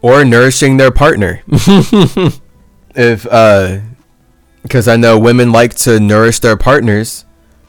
Or 0.00 0.24
nourishing 0.24 0.76
their 0.76 0.92
partner. 0.92 1.42
if 2.94 3.26
uh 3.28 3.78
because 4.62 4.86
I 4.86 4.94
know 4.94 5.18
women 5.18 5.50
like 5.50 5.74
to 5.78 5.98
nourish 5.98 6.38
their 6.38 6.56
partners 6.56 7.25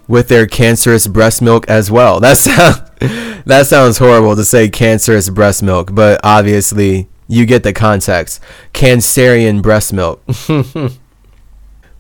with 0.08 0.28
their 0.28 0.48
cancerous 0.48 1.08
breast 1.08 1.42
milk 1.42 1.68
as 1.70 1.92
well. 1.92 2.20
That's 2.20 2.46
that 3.46 3.68
sounds 3.68 3.98
horrible 3.98 4.36
to 4.36 4.46
say 4.46 4.70
cancerous 4.70 5.30
breast 5.30 5.62
milk, 5.62 5.94
but 5.94 6.20
obviously 6.24 7.10
you 7.28 7.46
get 7.46 7.64
the 7.64 7.74
context. 7.74 8.42
Cancerian 8.74 9.62
breast 9.62 9.94
milk. 9.94 10.24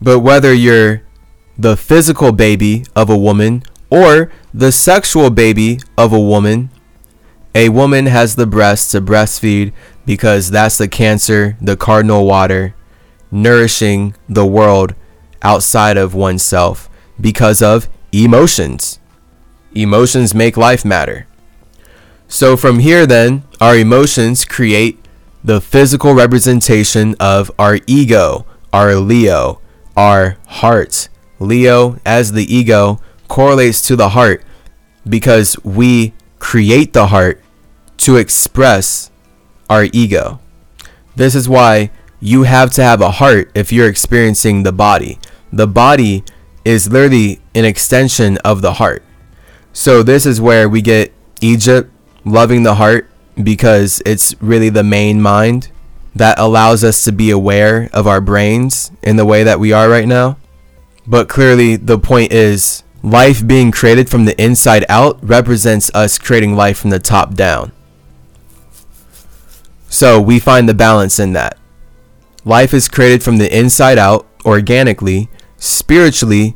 but 0.02 0.20
whether 0.20 0.54
you're 0.54 1.04
the 1.58 1.76
physical 1.76 2.32
baby 2.32 2.86
of 2.96 3.10
a 3.10 3.18
woman 3.18 3.64
or 3.90 4.32
the 4.54 4.72
sexual 4.72 5.30
baby 5.30 5.80
of 5.98 6.14
a 6.14 6.20
woman, 6.20 6.70
a 7.56 7.70
woman 7.70 8.06
has 8.06 8.36
the 8.36 8.46
breast 8.46 8.92
to 8.92 9.02
breastfeed 9.02 9.74
because 10.06 10.52
that's 10.52 10.78
the 10.78 10.88
cancer, 10.88 11.58
the 11.60 11.76
cardinal 11.76 12.26
water, 12.26 12.76
nourishing 13.32 14.16
the 14.30 14.46
world 14.46 14.96
outside 15.42 15.98
of 15.98 16.14
oneself 16.14 16.90
because 17.20 17.62
of 17.62 17.90
emotions. 18.12 19.00
Emotions 19.74 20.34
make 20.34 20.58
life 20.58 20.84
matter. 20.86 21.28
So 22.28 22.58
from 22.58 22.80
here, 22.80 23.06
then, 23.06 23.44
our 23.62 23.78
emotions 23.78 24.44
create 24.46 25.00
the 25.44 25.62
physical 25.62 26.14
representation 26.14 27.16
of 27.20 27.52
our 27.58 27.80
ego, 27.88 28.46
our 28.74 28.96
Leo, 28.96 29.62
our 29.96 30.38
heart. 30.48 31.10
Leo, 31.40 32.00
as 32.06 32.32
the 32.34 32.54
ego, 32.54 33.00
correlates 33.28 33.82
to 33.84 33.96
the 33.96 34.10
heart 34.10 34.44
because 35.08 35.58
we 35.64 36.14
create 36.40 36.94
the 36.94 37.08
heart 37.08 37.42
to 37.98 38.18
express 38.18 39.10
our 39.70 39.86
ego. 39.94 40.40
This 41.16 41.36
is 41.36 41.48
why 41.48 41.92
you 42.20 42.44
have 42.44 42.72
to 42.72 42.84
have 42.84 43.02
a 43.02 43.12
heart 43.12 43.52
if 43.56 43.72
you're 43.72 43.90
experiencing 43.90 44.64
the 44.64 44.72
body. 44.72 45.20
The 45.52 45.68
body 45.68 46.24
is 46.68 46.92
literally 46.92 47.40
an 47.56 47.64
extension 47.64 48.38
of 48.40 48.62
the 48.62 48.74
heart. 48.74 49.02
So 49.72 50.04
this 50.04 50.26
is 50.26 50.42
where 50.42 50.68
we 50.68 50.82
get 50.82 51.14
Egypt 51.40 51.90
loving 52.26 52.64
the 52.64 52.76
heart 52.76 53.10
because 53.42 54.02
it's 54.06 54.36
really 54.42 54.68
the 54.68 54.84
main 54.84 55.22
mind 55.22 55.72
that 56.14 56.38
allows 56.38 56.84
us 56.84 57.06
to 57.06 57.14
be 57.14 57.32
aware 57.32 57.90
of 57.94 58.06
our 58.06 58.20
brains 58.20 58.92
in 59.02 59.16
the 59.16 59.24
way 59.24 59.46
that 59.46 59.62
we 59.62 59.72
are 59.72 59.88
right 59.88 60.10
now. 60.10 60.38
But 61.06 61.30
clearly, 61.30 61.78
the 61.78 61.98
point 61.98 62.34
is 62.34 62.84
life 63.02 63.48
being 63.48 63.72
created 63.72 64.10
from 64.10 64.26
the 64.26 64.40
inside 64.42 64.84
out 64.90 65.20
represents 65.22 65.90
us 65.94 66.18
creating 66.18 66.58
life 66.58 66.80
from 66.80 66.90
the 66.90 67.00
top 67.00 67.34
down. 67.34 67.72
So 69.88 70.20
we 70.20 70.38
find 70.38 70.68
the 70.68 70.74
balance 70.74 71.18
in 71.18 71.32
that. 71.32 71.58
Life 72.44 72.74
is 72.74 72.90
created 72.90 73.24
from 73.24 73.38
the 73.38 73.58
inside 73.58 73.98
out 73.98 74.28
organically 74.44 75.30
spiritually, 75.58 76.56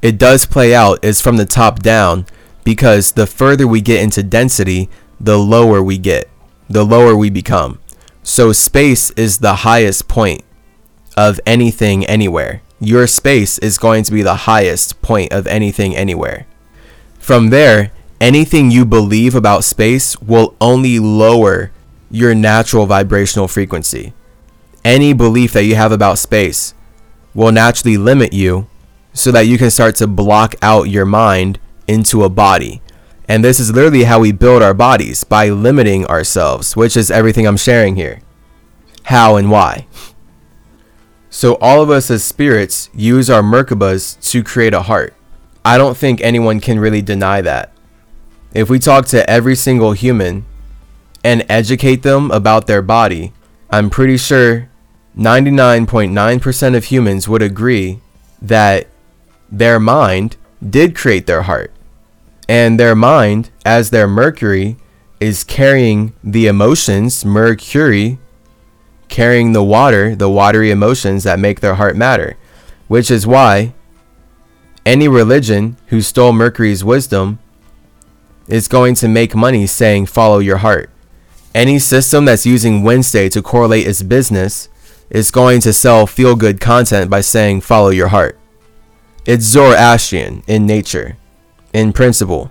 it 0.00 0.18
does 0.18 0.46
play 0.46 0.74
out 0.74 1.04
is 1.04 1.20
from 1.20 1.36
the 1.36 1.44
top 1.44 1.80
down 1.80 2.26
because 2.64 3.12
the 3.12 3.26
further 3.26 3.66
we 3.66 3.80
get 3.80 4.02
into 4.02 4.22
density, 4.22 4.88
the 5.20 5.38
lower 5.38 5.82
we 5.82 5.98
get, 5.98 6.28
the 6.68 6.84
lower 6.84 7.16
we 7.16 7.30
become. 7.30 7.78
So 8.22 8.52
space 8.52 9.10
is 9.10 9.38
the 9.38 9.56
highest 9.56 10.08
point 10.08 10.44
of 11.16 11.40
anything 11.46 12.06
anywhere. 12.06 12.62
Your 12.80 13.06
space 13.06 13.58
is 13.58 13.78
going 13.78 14.04
to 14.04 14.12
be 14.12 14.22
the 14.22 14.46
highest 14.46 15.02
point 15.02 15.32
of 15.32 15.46
anything 15.46 15.94
anywhere. 15.94 16.46
From 17.18 17.50
there, 17.50 17.92
anything 18.20 18.70
you 18.70 18.84
believe 18.84 19.34
about 19.34 19.64
space 19.64 20.20
will 20.20 20.56
only 20.60 20.98
lower 20.98 21.70
your 22.10 22.34
natural 22.34 22.86
vibrational 22.86 23.48
frequency. 23.48 24.12
Any 24.84 25.12
belief 25.12 25.52
that 25.52 25.64
you 25.64 25.76
have 25.76 25.92
about 25.92 26.18
space 26.18 26.74
will 27.34 27.52
naturally 27.52 27.96
limit 27.96 28.32
you 28.32 28.66
so 29.12 29.30
that 29.32 29.46
you 29.46 29.58
can 29.58 29.70
start 29.70 29.94
to 29.96 30.06
block 30.06 30.54
out 30.62 30.88
your 30.88 31.04
mind 31.04 31.58
into 31.86 32.24
a 32.24 32.28
body. 32.28 32.80
And 33.28 33.44
this 33.44 33.60
is 33.60 33.72
literally 33.72 34.04
how 34.04 34.20
we 34.20 34.32
build 34.32 34.62
our 34.62 34.74
bodies 34.74 35.24
by 35.24 35.48
limiting 35.48 36.06
ourselves, 36.06 36.76
which 36.76 36.96
is 36.96 37.10
everything 37.10 37.46
I'm 37.46 37.56
sharing 37.56 37.96
here. 37.96 38.20
How 39.04 39.36
and 39.36 39.50
why. 39.50 39.86
So, 41.30 41.54
all 41.60 41.80
of 41.82 41.88
us 41.88 42.10
as 42.10 42.22
spirits 42.22 42.90
use 42.92 43.30
our 43.30 43.42
Merkabas 43.42 44.20
to 44.30 44.44
create 44.44 44.74
a 44.74 44.82
heart. 44.82 45.14
I 45.64 45.78
don't 45.78 45.96
think 45.96 46.20
anyone 46.20 46.60
can 46.60 46.78
really 46.78 47.00
deny 47.00 47.40
that. 47.40 47.72
If 48.52 48.68
we 48.68 48.78
talk 48.78 49.06
to 49.06 49.28
every 49.30 49.56
single 49.56 49.92
human 49.92 50.44
and 51.24 51.46
educate 51.48 52.02
them 52.02 52.30
about 52.30 52.66
their 52.66 52.82
body, 52.82 53.32
I'm 53.70 53.88
pretty 53.88 54.18
sure 54.18 54.68
99.9% 55.16 56.76
of 56.76 56.84
humans 56.84 57.28
would 57.28 57.42
agree 57.42 58.00
that 58.40 58.86
their 59.50 59.78
mind 59.78 60.36
did 60.66 60.96
create 60.96 61.26
their 61.26 61.42
heart. 61.42 61.70
And 62.48 62.80
their 62.80 62.94
mind, 62.94 63.50
as 63.64 63.90
their 63.90 64.08
Mercury, 64.08 64.76
is 65.20 65.44
carrying 65.44 66.14
the 66.24 66.46
emotions, 66.46 67.24
Mercury, 67.24 68.18
carrying 69.08 69.52
the 69.52 69.62
water, 69.62 70.16
the 70.16 70.30
watery 70.30 70.70
emotions 70.70 71.24
that 71.24 71.38
make 71.38 71.60
their 71.60 71.74
heart 71.74 71.96
matter. 71.96 72.36
Which 72.88 73.10
is 73.10 73.26
why 73.26 73.74
any 74.84 75.08
religion 75.08 75.76
who 75.88 76.00
stole 76.00 76.32
Mercury's 76.32 76.82
wisdom 76.82 77.38
is 78.48 78.66
going 78.66 78.94
to 78.96 79.08
make 79.08 79.34
money 79.34 79.66
saying 79.66 80.06
follow 80.06 80.38
your 80.38 80.58
heart. 80.58 80.90
Any 81.54 81.78
system 81.78 82.24
that's 82.24 82.46
using 82.46 82.82
Wednesday 82.82 83.28
to 83.28 83.42
correlate 83.42 83.86
its 83.86 84.02
business 84.02 84.68
is 85.12 85.30
going 85.30 85.60
to 85.60 85.72
sell 85.74 86.06
feel 86.06 86.34
good 86.34 86.58
content 86.58 87.10
by 87.10 87.20
saying 87.20 87.60
follow 87.60 87.90
your 87.90 88.08
heart. 88.08 88.38
It's 89.26 89.44
Zoroastrian 89.44 90.42
in 90.46 90.66
nature, 90.66 91.18
in 91.72 91.92
principle. 91.92 92.50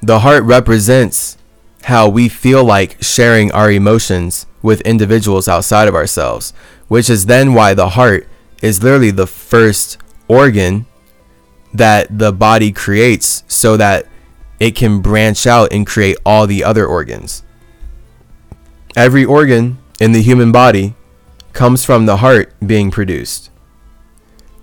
The 0.00 0.20
heart 0.20 0.42
represents 0.44 1.36
how 1.84 2.08
we 2.08 2.28
feel 2.28 2.64
like 2.64 3.02
sharing 3.02 3.52
our 3.52 3.70
emotions 3.70 4.46
with 4.62 4.80
individuals 4.80 5.46
outside 5.46 5.88
of 5.88 5.94
ourselves, 5.94 6.52
which 6.88 7.10
is 7.10 7.26
then 7.26 7.52
why 7.52 7.74
the 7.74 7.90
heart 7.90 8.26
is 8.62 8.82
literally 8.82 9.10
the 9.10 9.26
first 9.26 9.98
organ 10.26 10.86
that 11.74 12.18
the 12.18 12.32
body 12.32 12.72
creates 12.72 13.44
so 13.46 13.76
that 13.76 14.06
it 14.58 14.74
can 14.74 15.00
branch 15.00 15.46
out 15.46 15.70
and 15.70 15.86
create 15.86 16.16
all 16.24 16.46
the 16.46 16.64
other 16.64 16.86
organs. 16.86 17.44
Every 18.96 19.24
organ 19.24 19.78
in 20.00 20.12
the 20.12 20.22
human 20.22 20.50
body 20.50 20.94
comes 21.58 21.84
from 21.84 22.06
the 22.06 22.18
heart 22.18 22.54
being 22.64 22.88
produced. 22.88 23.50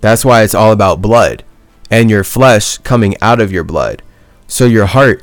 That's 0.00 0.24
why 0.24 0.42
it's 0.42 0.54
all 0.54 0.72
about 0.72 1.02
blood 1.02 1.44
and 1.90 2.08
your 2.08 2.24
flesh 2.24 2.78
coming 2.78 3.14
out 3.20 3.38
of 3.38 3.52
your 3.52 3.64
blood. 3.64 4.02
So 4.46 4.64
your 4.64 4.86
heart 4.86 5.22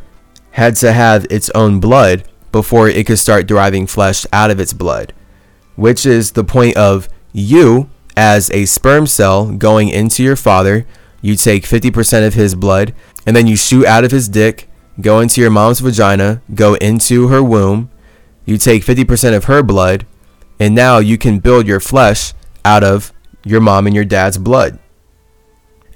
had 0.51 0.75
to 0.77 0.93
have 0.93 1.25
its 1.31 1.49
own 1.55 1.79
blood 1.79 2.25
before 2.51 2.87
it 2.87 3.07
could 3.07 3.17
start 3.17 3.47
deriving 3.47 3.87
flesh 3.87 4.27
out 4.31 4.51
of 4.51 4.59
its 4.59 4.71
blood, 4.71 5.13
which 5.75 6.05
is 6.05 6.33
the 6.33 6.43
point 6.43 6.77
of 6.77 7.09
you 7.31 7.89
as 8.15 8.51
a 8.51 8.65
sperm 8.65 9.07
cell 9.07 9.51
going 9.51 9.89
into 9.89 10.21
your 10.21 10.35
father. 10.35 10.85
You 11.23 11.35
take 11.35 11.63
50% 11.63 12.27
of 12.27 12.35
his 12.35 12.53
blood 12.53 12.93
and 13.25 13.35
then 13.35 13.47
you 13.47 13.55
shoot 13.55 13.87
out 13.87 14.03
of 14.03 14.11
his 14.11 14.29
dick, 14.29 14.69
go 15.01 15.21
into 15.21 15.41
your 15.41 15.49
mom's 15.49 15.79
vagina, 15.79 16.43
go 16.53 16.75
into 16.75 17.29
her 17.29 17.41
womb. 17.41 17.89
You 18.45 18.59
take 18.59 18.83
50% 18.83 19.35
of 19.35 19.45
her 19.45 19.63
blood, 19.63 20.05
and 20.63 20.73
now 20.73 20.97
you 20.99 21.17
can 21.17 21.39
build 21.39 21.67
your 21.67 21.81
flesh 21.81 22.33
out 22.63 22.85
of 22.85 23.11
your 23.43 23.59
mom 23.59 23.85
and 23.85 23.93
your 23.93 24.05
dad's 24.05 24.37
blood. 24.37 24.79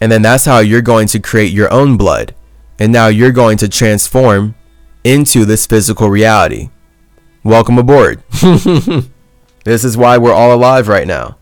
And 0.02 0.12
then 0.12 0.22
that's 0.22 0.44
how 0.44 0.60
you're 0.60 0.82
going 0.82 1.08
to 1.08 1.22
create 1.22 1.54
your 1.54 1.72
own 1.72 1.96
blood. 1.96 2.36
And 2.78 2.92
now 2.92 3.08
you're 3.08 3.32
going 3.32 3.58
to 3.60 3.70
transform 3.70 4.56
into 5.06 5.46
this 5.46 5.66
physical 5.66 6.10
reality. 6.10 6.70
Welcome 7.46 7.78
aboard. 7.78 8.22
this 9.64 9.86
is 9.86 9.96
why 9.96 10.18
we're 10.18 10.34
all 10.34 10.54
alive 10.54 10.90
right 10.90 11.08
now. 11.08 11.38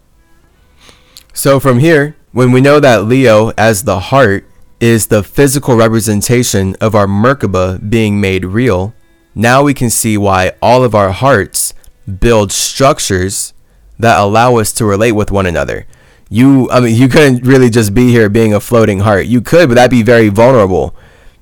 So, 1.33 1.59
from 1.59 1.79
here, 1.79 2.15
when 2.31 2.51
we 2.51 2.61
know 2.61 2.79
that 2.79 3.05
Leo, 3.05 3.49
as 3.57 3.85
the 3.85 4.01
heart, 4.01 4.47
is 4.79 5.07
the 5.07 5.23
physical 5.23 5.75
representation 5.75 6.75
of 6.75 6.93
our 6.93 7.07
Merkaba 7.07 7.89
being 7.89 8.21
made 8.21 8.45
real, 8.45 8.93
now 9.33 9.63
we 9.63 9.73
can 9.73 9.89
see 9.89 10.15
why 10.15 10.51
all 10.61 10.83
of 10.83 10.93
our 10.93 11.11
hearts 11.11 11.73
build 12.05 12.51
structures 12.51 13.53
that 13.99 14.19
allow 14.19 14.57
us 14.57 14.71
to 14.73 14.85
relate 14.85 15.13
with 15.13 15.31
one 15.31 15.45
another. 15.45 15.87
You, 16.29 16.69
I 16.71 16.79
mean, 16.79 16.95
you 16.95 17.07
couldn't 17.07 17.45
really 17.45 17.69
just 17.69 17.93
be 17.93 18.09
here 18.09 18.29
being 18.29 18.53
a 18.53 18.59
floating 18.59 18.99
heart. 18.99 19.27
You 19.27 19.41
could, 19.41 19.69
but 19.69 19.75
that'd 19.75 19.91
be 19.91 20.03
very 20.03 20.29
vulnerable. 20.29 20.95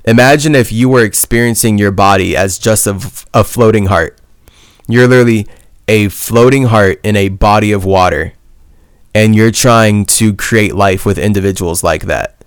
Imagine 0.05 0.55
if 0.55 0.71
you 0.71 0.89
were 0.89 1.03
experiencing 1.03 1.77
your 1.77 1.91
body 1.91 2.35
as 2.35 2.59
just 2.59 2.85
a, 2.85 2.99
a 3.33 3.43
floating 3.43 3.85
heart. 3.85 4.19
You're 4.87 5.07
literally 5.07 5.47
a 5.87 6.09
floating 6.09 6.63
heart 6.63 6.99
in 7.03 7.15
a 7.15 7.29
body 7.29 7.71
of 7.71 7.85
water, 7.85 8.33
and 9.15 9.35
you're 9.35 9.51
trying 9.51 10.05
to 10.05 10.33
create 10.33 10.75
life 10.75 11.05
with 11.05 11.17
individuals 11.17 11.83
like 11.83 12.03
that. 12.03 12.43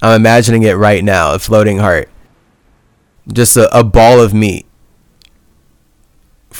I'm 0.00 0.20
imagining 0.20 0.62
it 0.62 0.74
right 0.74 1.02
now, 1.02 1.34
a 1.34 1.38
floating 1.38 1.78
heart. 1.78 2.08
Just 3.30 3.56
a, 3.56 3.76
a 3.76 3.84
ball 3.84 4.20
of 4.20 4.32
meat 4.32 4.66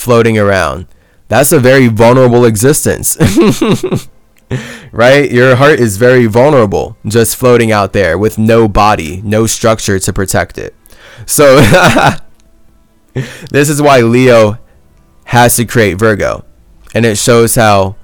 floating 0.01 0.39
around. 0.39 0.86
That's 1.28 1.52
a 1.52 1.60
very 1.60 1.89
vulnerable 1.89 2.44
existence. 2.47 3.16
right? 4.93 5.31
Your 5.31 5.56
heart 5.56 5.78
is 5.78 5.98
very 5.98 6.27
vulnerable, 6.27 6.97
just 7.06 7.36
floating 7.36 7.70
out 7.70 7.93
there 7.93 8.16
with 8.16 8.39
no 8.39 8.66
body, 8.66 9.20
no 9.22 9.47
structure 9.47 9.98
to 9.98 10.12
protect 10.12 10.56
it. 10.56 10.74
So, 11.27 11.60
this 13.51 13.68
is 13.68 13.82
why 13.82 14.01
Leo 14.01 14.59
has 15.27 15.56
to 15.56 15.66
create 15.66 15.98
Virgo. 15.98 16.44
And 16.94 17.05
it 17.05 17.18
shows 17.18 17.55
how 17.55 17.97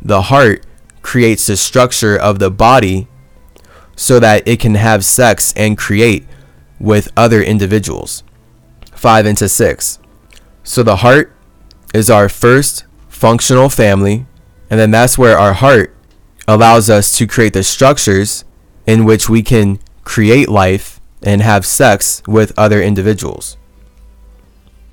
the 0.00 0.22
heart 0.22 0.66
creates 1.02 1.46
the 1.46 1.56
structure 1.56 2.16
of 2.16 2.38
the 2.38 2.50
body 2.50 3.08
so 3.94 4.18
that 4.18 4.48
it 4.48 4.58
can 4.58 4.74
have 4.74 5.04
sex 5.04 5.52
and 5.54 5.76
create 5.76 6.26
with 6.80 7.12
other 7.16 7.42
individuals. 7.42 8.24
5 8.94 9.26
into 9.26 9.48
6. 9.48 9.98
So 10.64 10.82
the 10.82 10.96
heart 10.96 11.31
is 11.92 12.10
our 12.10 12.28
first 12.28 12.84
functional 13.08 13.68
family, 13.68 14.26
and 14.70 14.80
then 14.80 14.90
that's 14.90 15.18
where 15.18 15.38
our 15.38 15.52
heart 15.52 15.94
allows 16.48 16.90
us 16.90 17.16
to 17.18 17.26
create 17.26 17.52
the 17.52 17.62
structures 17.62 18.44
in 18.86 19.04
which 19.04 19.28
we 19.28 19.42
can 19.42 19.78
create 20.04 20.48
life 20.48 21.00
and 21.22 21.40
have 21.40 21.64
sex 21.64 22.22
with 22.26 22.52
other 22.58 22.82
individuals. 22.82 23.56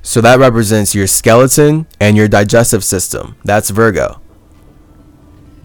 So 0.02 0.22
that 0.22 0.40
represents 0.40 0.96
your 0.96 1.08
skeleton 1.08 1.88
and 2.00 2.16
your 2.16 2.28
digestive 2.28 2.84
system. 2.84 3.36
That's 3.44 3.70
Virgo. 3.70 4.22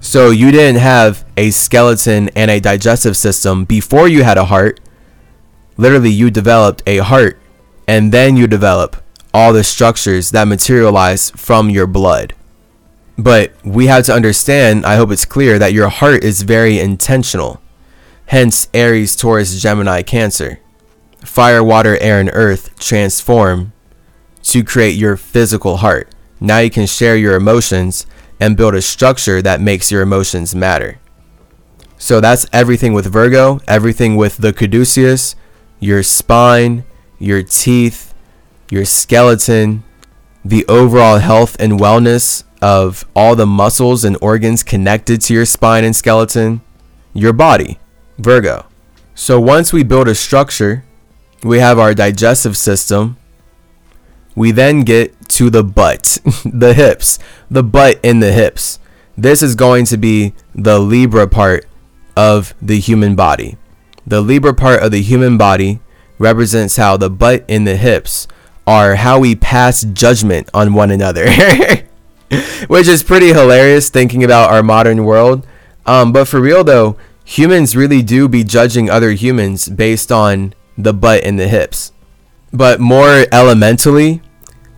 So 0.00 0.30
you 0.30 0.50
didn't 0.50 0.80
have 0.80 1.24
a 1.36 1.50
skeleton 1.50 2.28
and 2.30 2.50
a 2.50 2.60
digestive 2.60 3.16
system 3.16 3.64
before 3.64 4.08
you 4.08 4.22
had 4.22 4.36
a 4.36 4.44
heart. 4.46 4.80
Literally, 5.76 6.10
you 6.10 6.30
developed 6.30 6.82
a 6.86 6.98
heart 6.98 7.38
and 7.88 8.12
then 8.12 8.36
you 8.36 8.46
develop 8.46 8.96
all 9.34 9.52
the 9.52 9.64
structures 9.64 10.30
that 10.30 10.46
materialize 10.46 11.30
from 11.30 11.68
your 11.68 11.88
blood. 11.88 12.34
But 13.18 13.52
we 13.64 13.88
have 13.88 14.04
to 14.06 14.14
understand, 14.14 14.86
I 14.86 14.94
hope 14.94 15.10
it's 15.10 15.24
clear, 15.24 15.58
that 15.58 15.72
your 15.72 15.88
heart 15.88 16.22
is 16.22 16.42
very 16.42 16.78
intentional. 16.78 17.60
Hence, 18.26 18.68
Aries, 18.72 19.16
Taurus, 19.16 19.60
Gemini, 19.60 20.02
Cancer. 20.02 20.60
Fire, 21.24 21.64
water, 21.64 21.98
air, 22.00 22.20
and 22.20 22.30
earth 22.32 22.78
transform 22.78 23.72
to 24.44 24.62
create 24.62 24.96
your 24.96 25.16
physical 25.16 25.78
heart. 25.78 26.14
Now 26.40 26.58
you 26.58 26.70
can 26.70 26.86
share 26.86 27.16
your 27.16 27.34
emotions 27.34 28.06
and 28.38 28.56
build 28.56 28.74
a 28.74 28.82
structure 28.82 29.42
that 29.42 29.60
makes 29.60 29.90
your 29.90 30.02
emotions 30.02 30.54
matter. 30.54 31.00
So 31.98 32.20
that's 32.20 32.46
everything 32.52 32.92
with 32.92 33.06
Virgo, 33.06 33.60
everything 33.66 34.16
with 34.16 34.36
the 34.36 34.52
caduceus, 34.52 35.34
your 35.80 36.02
spine, 36.02 36.84
your 37.18 37.42
teeth, 37.42 38.13
your 38.70 38.84
skeleton, 38.84 39.84
the 40.44 40.64
overall 40.66 41.18
health 41.18 41.56
and 41.58 41.74
wellness 41.74 42.44
of 42.60 43.04
all 43.14 43.36
the 43.36 43.46
muscles 43.46 44.04
and 44.04 44.16
organs 44.20 44.62
connected 44.62 45.20
to 45.20 45.34
your 45.34 45.44
spine 45.44 45.84
and 45.84 45.94
skeleton, 45.94 46.60
your 47.12 47.32
body, 47.32 47.78
Virgo. 48.18 48.66
So 49.14 49.40
once 49.40 49.72
we 49.72 49.82
build 49.82 50.08
a 50.08 50.14
structure, 50.14 50.84
we 51.42 51.58
have 51.58 51.78
our 51.78 51.94
digestive 51.94 52.56
system. 52.56 53.16
We 54.34 54.50
then 54.50 54.80
get 54.80 55.28
to 55.30 55.50
the 55.50 55.62
butt, 55.62 56.18
the 56.44 56.74
hips, 56.74 57.18
the 57.50 57.62
butt 57.62 58.00
and 58.02 58.22
the 58.22 58.32
hips. 58.32 58.78
This 59.16 59.42
is 59.42 59.54
going 59.54 59.84
to 59.86 59.96
be 59.96 60.34
the 60.54 60.78
Libra 60.78 61.28
part 61.28 61.66
of 62.16 62.54
the 62.60 62.80
human 62.80 63.14
body. 63.14 63.56
The 64.06 64.20
Libra 64.20 64.54
part 64.54 64.82
of 64.82 64.90
the 64.90 65.02
human 65.02 65.38
body 65.38 65.80
represents 66.18 66.76
how 66.76 66.96
the 66.96 67.10
butt 67.10 67.44
and 67.48 67.66
the 67.66 67.76
hips 67.76 68.26
are 68.66 68.96
how 68.96 69.18
we 69.18 69.34
pass 69.34 69.82
judgment 69.84 70.48
on 70.54 70.74
one 70.74 70.90
another. 70.90 71.26
which 72.66 72.88
is 72.88 73.02
pretty 73.02 73.28
hilarious 73.28 73.88
thinking 73.88 74.24
about 74.24 74.50
our 74.50 74.62
modern 74.62 75.04
world. 75.04 75.46
Um, 75.86 76.12
but 76.12 76.26
for 76.26 76.40
real 76.40 76.64
though, 76.64 76.96
humans 77.24 77.76
really 77.76 78.02
do 78.02 78.28
be 78.28 78.44
judging 78.44 78.90
other 78.90 79.12
humans 79.12 79.68
based 79.68 80.10
on 80.10 80.54
the 80.76 80.92
butt 80.92 81.22
and 81.24 81.38
the 81.38 81.48
hips. 81.48 81.92
But 82.52 82.80
more 82.80 83.26
elementally, 83.32 84.22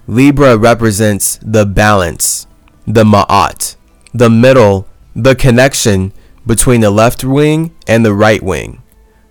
Libra 0.06 0.56
represents 0.56 1.38
the 1.42 1.66
balance, 1.66 2.46
the 2.86 3.04
ma'at, 3.04 3.76
the 4.14 4.30
middle, 4.30 4.86
the 5.14 5.34
connection 5.34 6.12
between 6.46 6.80
the 6.80 6.90
left 6.90 7.24
wing 7.24 7.74
and 7.86 8.04
the 8.04 8.14
right 8.14 8.42
wing, 8.42 8.82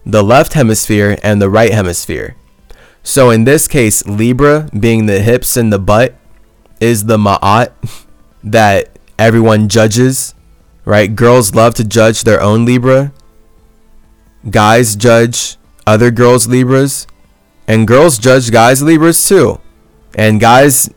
the 0.06 0.24
left 0.24 0.54
hemisphere 0.54 1.18
and 1.24 1.42
the 1.42 1.50
right 1.50 1.72
hemisphere. 1.72 2.36
So 3.06 3.30
in 3.30 3.46
this 3.46 3.70
case, 3.70 4.06
Libra 4.06 4.68
being 4.78 5.06
the 5.06 5.22
hips 5.22 5.56
and 5.56 5.72
the 5.72 5.80
butt 5.80 6.16
is 6.82 7.06
the 7.06 7.18
ma'at 7.18 7.72
that 8.44 9.00
everyone 9.18 9.70
judges, 9.70 10.36
right? 10.84 11.16
Girls 11.16 11.56
love 11.56 11.74
to 11.76 11.86
judge 11.86 12.26
their 12.26 12.42
own 12.42 12.66
Libra 12.66 13.14
guys 14.50 14.96
judge 14.96 15.58
other 15.88 16.12
girls' 16.12 16.48
Libras, 16.48 17.08
and 17.68 17.88
girls 17.88 18.18
judge 18.18 18.52
guys' 18.52 18.82
Libras 18.82 19.28
too. 19.28 19.60
And 20.14 20.40
guys 20.40 20.90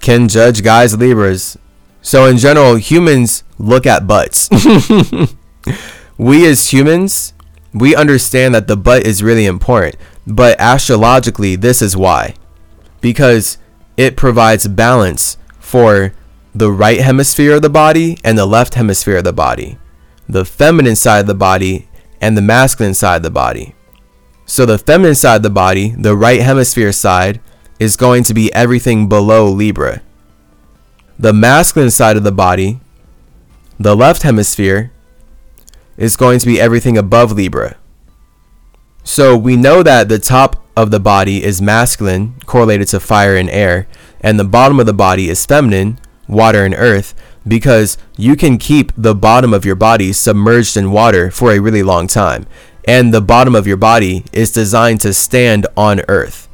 can 0.00 0.28
judge 0.28 0.62
guys' 0.62 0.96
Libras. 0.96 1.56
So, 2.00 2.26
in 2.26 2.38
general, 2.38 2.76
humans 2.76 3.44
look 3.58 3.86
at 3.86 4.06
butts. 4.06 4.48
we 6.18 6.46
as 6.46 6.72
humans, 6.72 7.32
we 7.72 7.94
understand 7.94 8.54
that 8.54 8.66
the 8.66 8.76
butt 8.76 9.06
is 9.06 9.22
really 9.22 9.46
important. 9.46 9.96
But 10.26 10.60
astrologically, 10.60 11.56
this 11.56 11.82
is 11.82 11.96
why. 11.96 12.34
Because 13.00 13.58
it 13.96 14.16
provides 14.16 14.68
balance 14.68 15.36
for 15.58 16.14
the 16.54 16.70
right 16.70 17.00
hemisphere 17.00 17.56
of 17.56 17.62
the 17.62 17.70
body 17.70 18.18
and 18.22 18.36
the 18.36 18.46
left 18.46 18.74
hemisphere 18.74 19.18
of 19.18 19.24
the 19.24 19.32
body, 19.32 19.78
the 20.28 20.44
feminine 20.44 20.96
side 20.96 21.20
of 21.20 21.26
the 21.26 21.34
body 21.34 21.88
and 22.20 22.36
the 22.36 22.42
masculine 22.42 22.94
side 22.94 23.16
of 23.16 23.22
the 23.22 23.30
body. 23.30 23.74
So, 24.44 24.66
the 24.66 24.78
feminine 24.78 25.14
side 25.14 25.36
of 25.36 25.42
the 25.42 25.50
body, 25.50 25.90
the 25.90 26.16
right 26.16 26.40
hemisphere 26.40 26.92
side, 26.92 27.40
is 27.78 27.96
going 27.96 28.22
to 28.24 28.34
be 28.34 28.52
everything 28.52 29.08
below 29.08 29.48
Libra. 29.48 30.02
The 31.18 31.32
masculine 31.32 31.90
side 31.90 32.16
of 32.16 32.22
the 32.22 32.32
body, 32.32 32.80
the 33.78 33.96
left 33.96 34.22
hemisphere, 34.22 34.92
is 35.96 36.16
going 36.16 36.38
to 36.38 36.46
be 36.46 36.60
everything 36.60 36.98
above 36.98 37.32
Libra. 37.32 37.76
So 39.04 39.36
we 39.36 39.56
know 39.56 39.82
that 39.82 40.08
the 40.08 40.18
top 40.18 40.64
of 40.76 40.90
the 40.90 41.00
body 41.00 41.42
is 41.44 41.60
masculine, 41.60 42.34
correlated 42.46 42.88
to 42.88 43.00
fire 43.00 43.36
and 43.36 43.50
air, 43.50 43.86
and 44.20 44.38
the 44.38 44.44
bottom 44.44 44.80
of 44.80 44.86
the 44.86 44.92
body 44.92 45.28
is 45.28 45.44
feminine, 45.44 45.98
water 46.28 46.64
and 46.64 46.74
earth, 46.74 47.14
because 47.46 47.98
you 48.16 48.36
can 48.36 48.58
keep 48.58 48.92
the 48.96 49.14
bottom 49.14 49.52
of 49.52 49.64
your 49.64 49.74
body 49.74 50.12
submerged 50.12 50.76
in 50.76 50.92
water 50.92 51.30
for 51.30 51.52
a 51.52 51.58
really 51.58 51.82
long 51.82 52.06
time. 52.06 52.46
And 52.84 53.12
the 53.12 53.20
bottom 53.20 53.54
of 53.54 53.66
your 53.66 53.76
body 53.76 54.24
is 54.32 54.52
designed 54.52 55.00
to 55.02 55.12
stand 55.12 55.66
on 55.76 56.02
earth. 56.08 56.48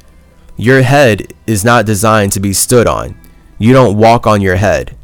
Your 0.56 0.82
head 0.82 1.32
is 1.46 1.64
not 1.64 1.86
designed 1.86 2.32
to 2.32 2.40
be 2.40 2.52
stood 2.52 2.86
on. 2.86 3.16
You 3.58 3.72
don't 3.72 3.96
walk 3.96 4.26
on 4.26 4.40
your 4.40 4.56
head. 4.56 4.96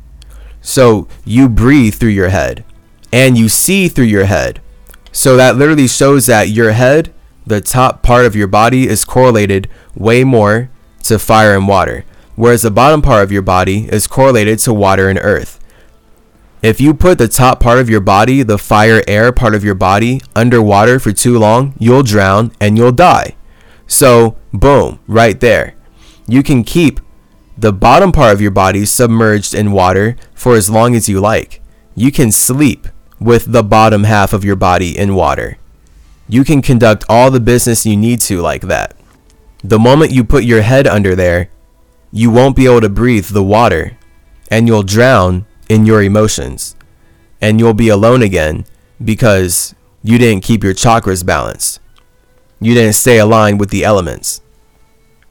So 0.61 1.07
you 1.25 1.49
breathe 1.49 1.95
through 1.95 2.11
your 2.11 2.31
head 2.31 2.65
and 3.13 3.39
you 3.39 3.49
see 3.49 3.89
through 3.89 4.07
your 4.07 4.25
head. 4.25 4.61
So 5.13 5.37
that 5.37 5.57
literally 5.57 5.87
shows 5.87 6.27
that 6.27 6.49
your 6.49 6.73
head, 6.73 7.14
the 7.47 7.61
top 7.61 8.03
part 8.03 8.25
of 8.25 8.37
your 8.37 8.49
body, 8.49 8.89
is 8.89 9.05
correlated 9.05 9.69
way 9.95 10.25
more 10.25 10.71
to 11.05 11.19
fire 11.19 11.57
and 11.57 11.69
water 11.69 12.05
whereas 12.37 12.63
the 12.63 12.71
bottom 12.71 13.03
part 13.03 13.23
of 13.23 13.33
your 13.33 13.43
body 13.43 13.89
is 13.93 14.07
correlated 14.07 14.59
to 14.61 14.73
water 14.73 15.09
and 15.09 15.19
earth. 15.23 15.61
If 16.63 16.81
you 16.81 16.95
put 16.95 17.19
the 17.19 17.29
top 17.29 17.61
part 17.61 17.79
of 17.79 17.91
your 17.91 18.01
body, 18.01 18.43
the 18.43 18.59
fire 18.59 19.03
air 19.07 19.33
part 19.33 19.55
of 19.55 19.63
your 19.63 19.75
body, 19.75 20.23
underwater 20.35 20.99
for 20.99 21.13
too 21.13 21.39
long, 21.39 21.75
you'll 21.79 22.03
drown 22.03 22.53
and 22.59 22.79
you'll 22.79 22.93
die. 22.93 23.37
So, 23.87 24.37
boom, 24.53 24.99
right 25.07 25.39
there. 25.39 25.75
You 26.27 26.43
can 26.43 26.65
keep 26.65 27.01
the 27.57 27.73
bottom 27.73 28.13
part 28.13 28.33
of 28.33 28.41
your 28.41 28.51
body 28.51 28.87
submerged 28.87 29.55
in 29.55 29.73
water 29.73 30.17
for 30.35 30.55
as 30.57 30.71
long 30.71 30.95
as 30.95 31.09
you 31.09 31.21
like. 31.21 31.61
You 31.95 32.11
can 32.11 32.33
sleep 32.33 32.89
with 33.21 33.53
the 33.53 33.63
bottom 33.63 34.05
half 34.05 34.33
of 34.33 34.43
your 34.43 34.57
body 34.57 34.97
in 34.97 35.15
water. 35.15 35.59
You 36.29 36.45
can 36.45 36.63
conduct 36.63 37.05
all 37.09 37.31
the 37.31 37.41
business 37.41 37.85
you 37.85 37.97
need 37.97 38.21
to 38.23 38.41
like 38.41 38.63
that. 38.63 38.97
The 39.63 39.79
moment 39.79 40.13
you 40.13 40.25
put 40.25 40.45
your 40.45 40.63
head 40.63 40.87
under 40.87 41.15
there, 41.15 41.51
you 42.13 42.31
won't 42.31 42.57
be 42.57 42.67
able 42.67 42.81
to 42.81 42.89
breathe 42.89 43.27
the 43.29 43.43
water 43.43 43.97
and 44.51 44.67
you'll 44.67 44.83
drown 44.83 45.47
in 45.69 45.87
your 45.87 46.03
emotions 46.03 46.77
and 47.41 47.59
you'll 47.59 47.75
be 47.75 47.89
alone 47.89 48.23
again 48.23 48.65
because 49.03 49.75
you 50.03 50.19
didn't 50.19 50.45
keep 50.45 50.63
your 50.63 50.75
chakras 50.75 51.25
balanced. 51.25 51.81
You 52.61 52.75
didn't 52.75 52.95
stay 52.95 53.19
aligned 53.19 53.61
with 53.61 53.71
the 53.71 53.85
elements. 53.85 54.41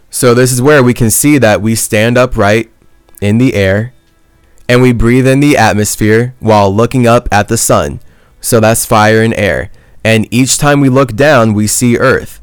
So, 0.09 0.35
this 0.35 0.51
is 0.51 0.61
where 0.61 0.83
we 0.83 0.93
can 0.93 1.09
see 1.09 1.39
that 1.39 1.61
we 1.61 1.73
stand 1.73 2.17
upright 2.17 2.69
in 3.19 3.39
the 3.39 3.55
air 3.55 3.93
and 4.69 4.81
we 4.81 4.93
breathe 4.93 5.25
in 5.25 5.39
the 5.39 5.57
atmosphere 5.57 6.35
while 6.39 6.73
looking 6.73 7.07
up 7.07 7.27
at 7.31 7.47
the 7.47 7.57
sun. 7.57 7.99
So, 8.39 8.59
that's 8.59 8.85
fire 8.85 9.23
and 9.23 9.33
air. 9.33 9.71
And 10.03 10.27
each 10.31 10.57
time 10.57 10.81
we 10.81 10.89
look 10.89 11.15
down, 11.15 11.53
we 11.53 11.67
see 11.67 11.97
earth. 11.97 12.41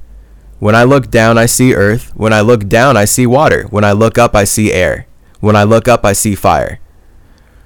When 0.59 0.75
I 0.75 0.85
look 0.85 1.11
down, 1.11 1.39
I 1.39 1.47
see 1.47 1.75
earth. 1.75 2.15
When 2.15 2.33
I 2.33 2.41
look 2.41 2.69
down, 2.69 2.97
I 2.97 3.05
see 3.05 3.27
water. 3.27 3.65
When 3.71 3.85
I 3.85 3.93
look 3.93 4.19
up, 4.19 4.35
I 4.35 4.45
see 4.45 4.73
air. 4.73 5.07
When 5.41 5.57
I 5.57 5.63
look 5.63 5.89
up, 5.89 6.05
I 6.05 6.13
see 6.13 6.35
fire. 6.35 6.81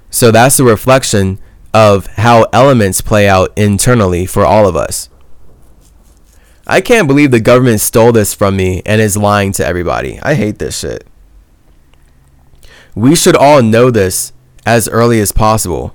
So 0.09 0.31
that's 0.31 0.59
a 0.59 0.63
reflection 0.63 1.39
of 1.73 2.07
how 2.07 2.47
elements 2.53 3.01
play 3.01 3.27
out 3.27 3.51
internally 3.57 4.25
for 4.25 4.45
all 4.45 4.65
of 4.65 4.77
us. 4.77 5.09
I 6.65 6.79
can't 6.81 7.07
believe 7.07 7.31
the 7.31 7.41
government 7.41 7.81
stole 7.81 8.13
this 8.13 8.33
from 8.33 8.55
me 8.55 8.81
and 8.85 9.01
is 9.01 9.17
lying 9.17 9.51
to 9.53 9.65
everybody. 9.65 10.19
I 10.23 10.35
hate 10.35 10.57
this 10.57 10.79
shit. 10.79 11.05
We 12.95 13.13
should 13.13 13.35
all 13.35 13.61
know 13.61 13.91
this 13.91 14.31
as 14.65 14.87
early 14.87 15.19
as 15.19 15.33
possible. 15.33 15.93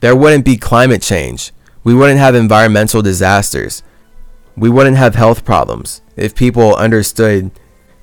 There 0.00 0.14
wouldn't 0.14 0.44
be 0.44 0.56
climate 0.58 1.00
change. 1.00 1.50
We 1.84 1.94
wouldn't 1.94 2.20
have 2.20 2.34
environmental 2.34 3.02
disasters 3.02 3.82
we 4.56 4.68
wouldn't 4.68 4.96
have 4.96 5.14
health 5.14 5.44
problems 5.44 6.02
if 6.16 6.34
people 6.34 6.74
understood 6.76 7.50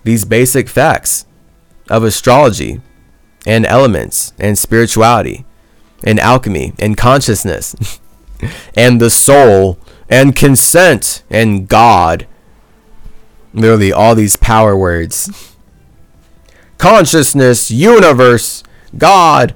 these 0.03 0.25
basic 0.25 0.67
facts 0.67 1.25
of 1.89 2.03
astrology 2.03 2.81
and 3.45 3.65
elements 3.65 4.33
and 4.39 4.57
spirituality 4.57 5.45
and 6.03 6.19
alchemy 6.19 6.73
and 6.79 6.97
consciousness 6.97 7.99
and 8.75 8.99
the 8.99 9.09
soul 9.09 9.77
and 10.09 10.35
consent 10.35 11.23
and 11.29 11.67
God. 11.67 12.25
Literally, 13.53 13.91
all 13.91 14.15
these 14.15 14.35
power 14.35 14.75
words 14.75 15.55
consciousness, 16.77 17.69
universe, 17.69 18.63
God. 18.97 19.53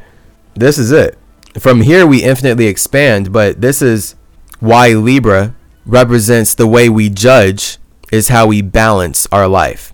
This 0.55 0.77
is 0.77 0.91
it. 0.91 1.17
From 1.59 1.81
here, 1.81 2.05
we 2.05 2.23
infinitely 2.23 2.67
expand, 2.67 3.31
but 3.31 3.61
this 3.61 3.81
is 3.81 4.15
why 4.59 4.93
Libra 4.93 5.55
represents 5.85 6.55
the 6.55 6.67
way 6.67 6.89
we 6.89 7.09
judge 7.09 7.77
is 8.11 8.29
how 8.29 8.47
we 8.47 8.61
balance 8.61 9.27
our 9.31 9.47
life. 9.47 9.93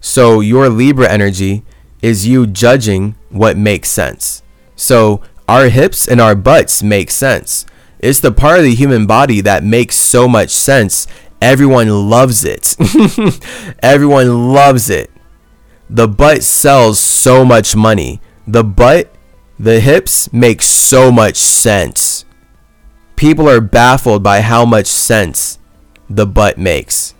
So 0.00 0.40
your 0.40 0.68
Libra 0.68 1.08
energy 1.08 1.64
is 2.02 2.26
you 2.26 2.46
judging 2.46 3.14
what 3.30 3.56
makes 3.56 3.90
sense. 3.90 4.42
So 4.76 5.22
our 5.48 5.68
hips 5.68 6.06
and 6.06 6.20
our 6.20 6.34
butts 6.34 6.82
make 6.82 7.10
sense. 7.10 7.66
It's 7.98 8.20
the 8.20 8.32
part 8.32 8.58
of 8.58 8.64
the 8.64 8.74
human 8.74 9.06
body 9.06 9.40
that 9.40 9.64
makes 9.64 9.96
so 9.96 10.28
much 10.28 10.50
sense. 10.50 11.06
Everyone 11.40 11.88
loves 12.10 12.44
it. 12.44 12.76
Everyone 13.82 14.52
loves 14.52 14.90
it. 14.90 15.10
The 15.90 16.06
butt 16.06 16.42
sells 16.42 16.98
so 16.98 17.44
much 17.44 17.74
money. 17.74 18.20
The 18.46 18.62
butt, 18.62 19.12
the 19.58 19.80
hips 19.80 20.32
make 20.32 20.62
so 20.62 21.10
much 21.10 21.36
sense 21.36 22.24
people 23.18 23.48
are 23.48 23.60
baffled 23.60 24.22
by 24.22 24.40
how 24.40 24.64
much 24.64 24.86
sense 24.86 25.58
the 26.08 26.24
butt 26.24 26.56
makes. 26.56 27.14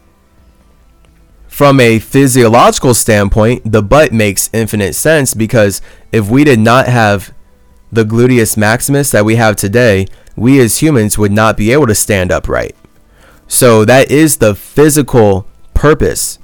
From 1.48 1.80
a 1.80 1.98
physiological 1.98 2.94
standpoint, 2.94 3.72
the 3.72 3.82
butt 3.82 4.12
makes 4.12 4.48
infinite 4.52 4.94
sense 4.94 5.34
because 5.34 5.82
if 6.12 6.30
we 6.30 6.44
did 6.44 6.60
not 6.60 6.86
have 6.86 7.34
the 7.90 8.04
gluteus 8.04 8.56
maximus 8.56 9.10
that 9.10 9.24
we 9.24 9.34
have 9.34 9.56
today, 9.56 10.06
we 10.36 10.60
as 10.60 10.80
humans 10.80 11.18
would 11.18 11.32
not 11.32 11.56
be 11.56 11.72
able 11.72 11.88
to 11.88 11.96
stand 11.96 12.30
upright. 12.30 12.76
So 13.48 13.84
that 13.84 14.08
is 14.08 14.36
the 14.36 14.54
physical 14.54 15.48
purpose 15.74 16.38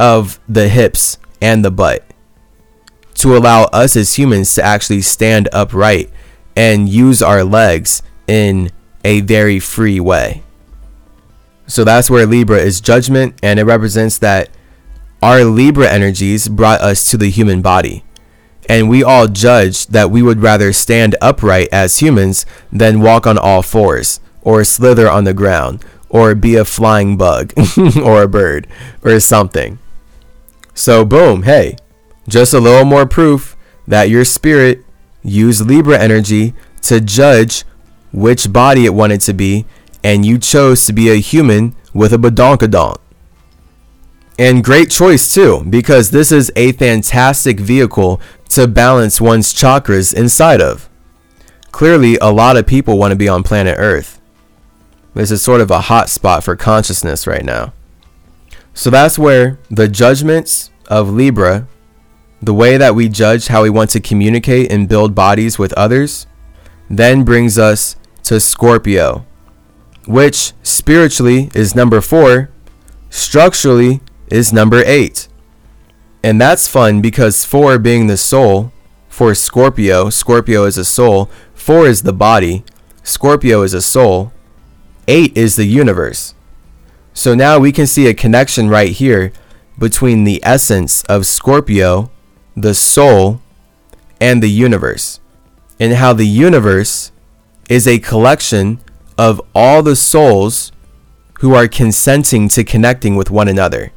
of 0.00 0.40
the 0.48 0.70
hips 0.70 1.18
and 1.42 1.62
the 1.62 1.70
butt 1.70 2.02
to 3.16 3.36
allow 3.36 3.64
us 3.64 3.96
as 3.96 4.14
humans 4.14 4.54
to 4.54 4.62
actually 4.62 5.02
stand 5.02 5.48
upright 5.52 6.10
and 6.54 6.88
use 6.88 7.22
our 7.22 7.44
legs 7.44 8.02
in 8.26 8.70
a 9.04 9.20
very 9.20 9.58
free 9.58 10.00
way. 10.00 10.42
So 11.66 11.84
that's 11.84 12.10
where 12.10 12.26
Libra 12.26 12.58
is 12.58 12.80
judgment, 12.80 13.38
and 13.42 13.58
it 13.58 13.64
represents 13.64 14.18
that 14.18 14.50
our 15.22 15.44
Libra 15.44 15.90
energies 15.90 16.48
brought 16.48 16.80
us 16.80 17.10
to 17.10 17.16
the 17.16 17.30
human 17.30 17.62
body. 17.62 18.04
And 18.68 18.88
we 18.88 19.02
all 19.02 19.28
judged 19.28 19.92
that 19.92 20.10
we 20.10 20.22
would 20.22 20.42
rather 20.42 20.72
stand 20.72 21.16
upright 21.20 21.68
as 21.72 21.98
humans 21.98 22.46
than 22.72 23.00
walk 23.00 23.26
on 23.26 23.38
all 23.38 23.62
fours, 23.62 24.20
or 24.42 24.64
slither 24.64 25.10
on 25.10 25.24
the 25.24 25.34
ground, 25.34 25.84
or 26.08 26.34
be 26.34 26.56
a 26.56 26.64
flying 26.64 27.16
bug, 27.16 27.52
or 28.02 28.22
a 28.22 28.28
bird, 28.28 28.66
or 29.02 29.18
something. 29.20 29.78
So, 30.74 31.04
boom, 31.04 31.44
hey, 31.44 31.76
just 32.28 32.52
a 32.54 32.60
little 32.60 32.84
more 32.84 33.06
proof 33.06 33.56
that 33.86 34.10
your 34.10 34.24
spirit 34.24 34.84
used 35.22 35.66
Libra 35.66 35.98
energy 35.98 36.54
to 36.82 37.00
judge 37.00 37.64
which 38.12 38.52
body 38.52 38.84
it 38.84 38.94
wanted 38.94 39.20
to 39.22 39.32
be, 39.32 39.66
and 40.02 40.24
you 40.24 40.38
chose 40.38 40.86
to 40.86 40.92
be 40.92 41.10
a 41.10 41.16
human 41.16 41.74
with 41.92 42.12
a 42.12 42.16
badonkadonk. 42.16 42.98
And 44.38 44.62
great 44.62 44.90
choice 44.90 45.32
too, 45.32 45.64
because 45.68 46.10
this 46.10 46.30
is 46.30 46.52
a 46.56 46.72
fantastic 46.72 47.58
vehicle 47.58 48.20
to 48.50 48.68
balance 48.68 49.20
one's 49.20 49.52
chakras 49.52 50.14
inside 50.14 50.60
of. 50.60 50.88
Clearly, 51.72 52.16
a 52.20 52.30
lot 52.32 52.56
of 52.56 52.66
people 52.66 52.98
want 52.98 53.12
to 53.12 53.16
be 53.16 53.28
on 53.28 53.42
planet 53.42 53.76
Earth. 53.78 54.20
This 55.14 55.30
is 55.30 55.42
sort 55.42 55.60
of 55.60 55.70
a 55.70 55.82
hot 55.82 56.08
spot 56.10 56.44
for 56.44 56.56
consciousness 56.56 57.26
right 57.26 57.44
now. 57.44 57.72
So 58.74 58.90
that's 58.90 59.18
where 59.18 59.58
the 59.70 59.88
judgments 59.88 60.70
of 60.88 61.10
Libra, 61.10 61.66
the 62.46 62.54
way 62.54 62.76
that 62.76 62.94
we 62.94 63.08
judge 63.08 63.48
how 63.48 63.64
we 63.64 63.70
want 63.70 63.90
to 63.90 64.00
communicate 64.00 64.70
and 64.70 64.88
build 64.88 65.16
bodies 65.16 65.58
with 65.58 65.72
others, 65.72 66.28
then 66.88 67.24
brings 67.24 67.58
us 67.58 67.96
to 68.22 68.38
Scorpio, 68.38 69.26
which 70.06 70.52
spiritually 70.62 71.50
is 71.54 71.74
number 71.74 72.00
four, 72.00 72.50
structurally 73.10 74.00
is 74.30 74.52
number 74.52 74.80
eight. 74.86 75.26
And 76.22 76.40
that's 76.40 76.68
fun 76.68 77.00
because 77.00 77.44
four 77.44 77.80
being 77.80 78.06
the 78.06 78.16
soul, 78.16 78.72
for 79.08 79.34
Scorpio, 79.34 80.08
Scorpio 80.08 80.66
is 80.66 80.78
a 80.78 80.84
soul, 80.84 81.28
four 81.52 81.88
is 81.88 82.02
the 82.02 82.12
body, 82.12 82.64
Scorpio 83.02 83.62
is 83.62 83.74
a 83.74 83.82
soul, 83.82 84.32
eight 85.08 85.36
is 85.36 85.56
the 85.56 85.66
universe. 85.66 86.34
So 87.12 87.34
now 87.34 87.58
we 87.58 87.72
can 87.72 87.88
see 87.88 88.06
a 88.06 88.14
connection 88.14 88.68
right 88.68 88.92
here 88.92 89.32
between 89.78 90.22
the 90.22 90.40
essence 90.44 91.02
of 91.04 91.26
Scorpio, 91.26 92.10
the 92.56 92.74
soul, 92.74 93.40
and 94.20 94.42
the 94.42 94.50
universe, 94.50 95.20
and 95.78 95.92
how 95.92 96.12
the 96.12 96.26
universe 96.26 97.12
is 97.68 97.86
a 97.86 97.98
collection 97.98 98.80
of 99.18 99.40
all 99.54 99.82
the 99.82 99.96
souls 99.96 100.72
who 101.40 101.54
are 101.54 101.68
consenting 101.68 102.48
to 102.48 102.64
connecting 102.64 103.14
with 103.14 103.30
one 103.30 103.48
another. 103.48 103.92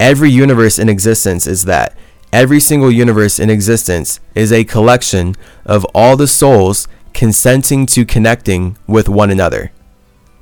Every 0.00 0.30
universe 0.30 0.78
in 0.78 0.88
existence 0.88 1.46
is 1.46 1.64
that. 1.66 1.96
Every 2.32 2.58
single 2.58 2.90
universe 2.90 3.38
in 3.38 3.50
existence 3.50 4.18
is 4.34 4.52
a 4.52 4.64
collection 4.64 5.36
of 5.64 5.84
all 5.94 6.16
the 6.16 6.26
souls 6.26 6.88
consenting 7.12 7.86
to 7.86 8.04
connecting 8.04 8.76
with 8.86 9.08
one 9.08 9.30
another. 9.30 9.70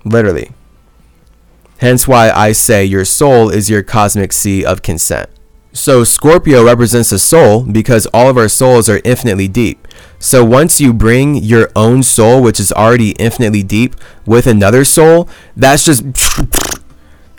Literally. 0.04 0.52
Hence 1.78 2.06
why 2.06 2.30
I 2.30 2.52
say 2.52 2.84
your 2.84 3.04
soul 3.04 3.50
is 3.50 3.68
your 3.68 3.82
cosmic 3.82 4.32
sea 4.32 4.64
of 4.64 4.82
consent. 4.82 5.28
So 5.72 6.02
Scorpio 6.02 6.64
represents 6.64 7.10
the 7.10 7.18
soul 7.18 7.62
because 7.62 8.06
all 8.06 8.28
of 8.28 8.36
our 8.36 8.48
souls 8.48 8.88
are 8.88 9.00
infinitely 9.04 9.46
deep. 9.46 9.86
So 10.18 10.44
once 10.44 10.80
you 10.80 10.92
bring 10.92 11.36
your 11.36 11.70
own 11.76 12.02
soul, 12.02 12.42
which 12.42 12.58
is 12.58 12.72
already 12.72 13.10
infinitely 13.12 13.62
deep, 13.62 13.94
with 14.26 14.46
another 14.46 14.84
soul, 14.84 15.28
that's 15.56 15.84
just 15.84 16.02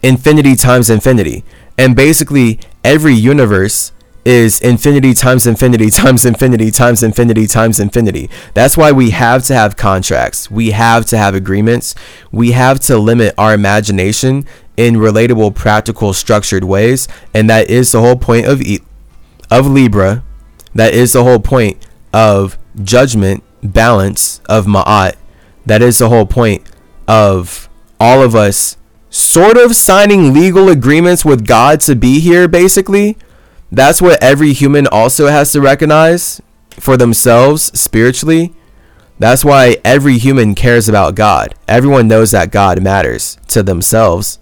infinity 0.01 0.55
times 0.55 0.89
infinity. 0.89 1.43
And 1.77 1.95
basically, 1.95 2.59
every 2.83 3.13
universe 3.13 3.91
is 4.23 4.61
infinity 4.61 5.13
times 5.13 5.47
infinity 5.47 5.89
times 5.91 6.25
infinity 6.25 6.71
times 6.71 7.03
infinity 7.03 7.47
times 7.47 7.79
infinity. 7.79 8.29
That's 8.53 8.77
why 8.77 8.91
we 8.91 9.09
have 9.11 9.43
to 9.45 9.53
have 9.53 9.75
contracts. 9.75 10.49
We 10.49 10.71
have 10.71 11.05
to 11.07 11.17
have 11.17 11.35
agreements. 11.35 11.95
We 12.31 12.51
have 12.51 12.79
to 12.81 12.97
limit 12.97 13.33
our 13.37 13.53
imagination 13.53 14.45
in 14.81 14.95
relatable, 14.95 15.53
practical, 15.53 16.11
structured 16.11 16.63
ways. 16.63 17.07
And 17.35 17.47
that 17.49 17.69
is 17.69 17.91
the 17.91 18.01
whole 18.01 18.15
point 18.15 18.47
of 18.47 18.61
e- 18.61 18.81
of 19.51 19.67
Libra. 19.67 20.23
That 20.73 20.93
is 20.93 21.13
the 21.13 21.23
whole 21.23 21.39
point 21.39 21.85
of 22.11 22.57
judgment, 22.83 23.43
balance, 23.61 24.41
of 24.49 24.65
Ma'at. 24.65 25.15
That 25.65 25.83
is 25.83 25.99
the 25.99 26.09
whole 26.09 26.25
point 26.25 26.63
of 27.07 27.69
all 27.99 28.23
of 28.23 28.35
us 28.35 28.77
sort 29.11 29.57
of 29.57 29.75
signing 29.75 30.33
legal 30.33 30.69
agreements 30.69 31.23
with 31.23 31.45
God 31.45 31.79
to 31.81 31.95
be 31.95 32.19
here, 32.19 32.47
basically. 32.47 33.17
That's 33.71 34.01
what 34.01 34.21
every 34.23 34.53
human 34.53 34.87
also 34.87 35.27
has 35.27 35.51
to 35.51 35.61
recognize 35.61 36.41
for 36.71 36.97
themselves 36.97 37.77
spiritually. 37.79 38.53
That's 39.19 39.45
why 39.45 39.77
every 39.85 40.17
human 40.17 40.55
cares 40.55 40.89
about 40.89 41.13
God. 41.13 41.53
Everyone 41.67 42.07
knows 42.07 42.31
that 42.31 42.51
God 42.51 42.81
matters 42.81 43.37
to 43.49 43.61
themselves. 43.61 44.39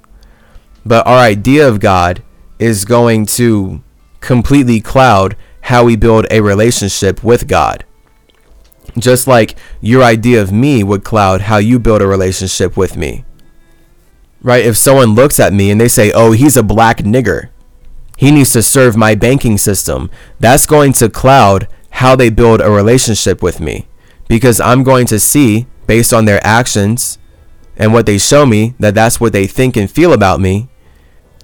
But 0.85 1.06
our 1.06 1.18
idea 1.18 1.68
of 1.68 1.80
God 1.80 2.23
is 2.57 2.85
going 2.85 3.26
to 3.27 3.84
completely 4.19 4.81
cloud 4.81 5.35
how 5.61 5.84
we 5.84 5.95
build 5.95 6.26
a 6.31 6.41
relationship 6.41 7.23
with 7.23 7.47
God. 7.47 7.85
Just 8.97 9.27
like 9.27 9.56
your 9.81 10.03
idea 10.03 10.41
of 10.41 10.51
me 10.51 10.84
would 10.84 11.03
cloud 11.03 11.41
how 11.41 11.57
you 11.57 11.77
build 11.80 12.01
a 12.01 12.07
relationship 12.07 12.76
with 12.76 12.97
me. 12.97 13.23
Right? 14.41 14.65
If 14.65 14.77
someone 14.77 15.15
looks 15.15 15.39
at 15.39 15.53
me 15.53 15.69
and 15.69 15.80
they 15.80 15.88
say, 15.88 16.11
oh, 16.11 16.31
he's 16.31 16.57
a 16.57 16.64
black 16.64 16.99
nigger, 16.99 17.49
he 18.18 18.31
needs 18.31 18.51
to 18.53 18.64
serve 18.64 18.97
my 18.97 19.15
banking 19.15 19.57
system, 19.57 20.10
that's 20.39 20.65
going 20.65 20.93
to 20.93 21.10
cloud 21.10 21.68
how 21.91 22.15
they 22.15 22.30
build 22.30 22.61
a 22.61 22.72
relationship 22.72 23.43
with 23.43 23.60
me. 23.60 23.88
Because 24.27 24.60
I'm 24.60 24.84
going 24.84 25.06
to 25.07 25.19
see, 25.19 25.68
based 25.88 26.14
on 26.14 26.26
their 26.26 26.45
actions 26.45 27.19
and 27.80 27.93
what 27.93 28.06
they 28.06 28.18
show 28.18 28.45
me, 28.45 28.76
that 28.77 28.93
that's 28.93 29.19
what 29.19 29.34
they 29.34 29.47
think 29.47 29.77
and 29.77 29.89
feel 29.89 30.14
about 30.14 30.41
me. 30.41 30.68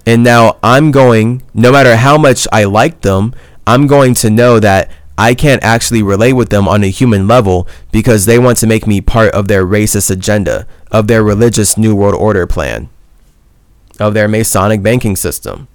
And 0.06 0.24
now 0.24 0.60
I'm 0.62 0.92
going, 0.92 1.42
no 1.54 1.72
matter 1.72 1.96
how 1.96 2.18
much 2.18 2.48
I 2.52 2.66
like 2.66 3.02
them, 3.02 3.34
I'm 3.66 3.88
going 3.88 4.14
to 4.16 4.30
know 4.30 4.60
that 4.60 4.92
I 5.18 5.34
can't 5.34 5.64
actually 5.64 6.04
relate 6.04 6.34
with 6.34 6.50
them 6.50 6.68
on 6.68 6.84
a 6.84 6.88
human 6.88 7.28
level 7.28 7.68
because 7.92 8.26
they 8.26 8.38
want 8.38 8.58
to 8.60 8.68
make 8.68 8.86
me 8.86 9.00
part 9.00 9.34
of 9.34 9.48
their 9.48 9.66
racist 9.66 10.12
agenda, 10.12 10.68
of 10.92 11.08
their 11.08 11.24
religious 11.24 11.78
New 11.78 11.96
World 11.96 12.16
Order 12.16 12.46
plan, 12.46 12.90
of 14.00 14.14
their 14.14 14.28
Masonic 14.28 14.84
banking 14.84 15.16
system. 15.16 15.70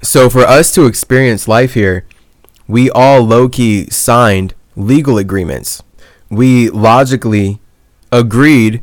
So 0.00 0.30
for 0.30 0.40
us 0.40 0.72
to 0.72 0.86
experience 0.86 1.46
life 1.46 1.74
here, 1.74 2.06
we 2.66 2.90
all 2.90 3.20
low 3.20 3.48
key 3.48 3.88
signed 3.90 4.54
legal 4.74 5.18
agreements. 5.18 5.82
We 6.30 6.70
logically 6.70 7.60
agreed 8.10 8.82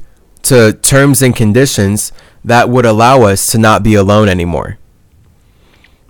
to 0.50 0.74
terms 0.74 1.22
and 1.22 1.36
conditions 1.36 2.12
that 2.44 2.70
would 2.70 2.86
allow 2.86 3.22
us 3.22 3.52
to 3.52 3.58
not 3.60 3.84
be 3.84 3.94
alone 3.94 4.28
anymore. 4.28 4.80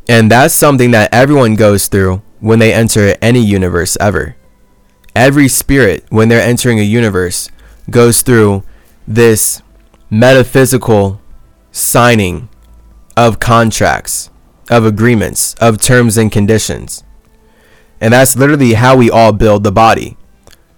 And 0.08 0.32
that's 0.32 0.54
something 0.54 0.92
that 0.92 1.14
everyone 1.14 1.56
goes 1.56 1.88
through 1.88 2.22
when 2.40 2.60
they 2.60 2.74
enter 2.74 3.16
any 3.22 3.42
universe 3.42 3.98
ever. 4.00 4.38
Every 5.14 5.50
spirit, 5.50 6.06
when 6.10 6.30
they're 6.30 6.42
entering 6.42 6.80
a 6.80 6.84
universe, 6.84 7.52
goes 7.90 8.22
through 8.22 8.64
this 9.06 9.62
metaphysical 10.10 11.22
signing 11.72 12.48
of 13.18 13.40
contracts, 13.40 14.30
of 14.70 14.86
agreements, 14.86 15.54
of 15.56 15.82
terms 15.82 16.18
and 16.18 16.32
conditions. 16.32 17.04
And 18.00 18.14
that's 18.14 18.38
literally 18.38 18.74
how 18.76 18.96
we 18.96 19.12
all 19.12 19.34
build 19.34 19.66
the 19.66 19.72
body. 19.72 20.16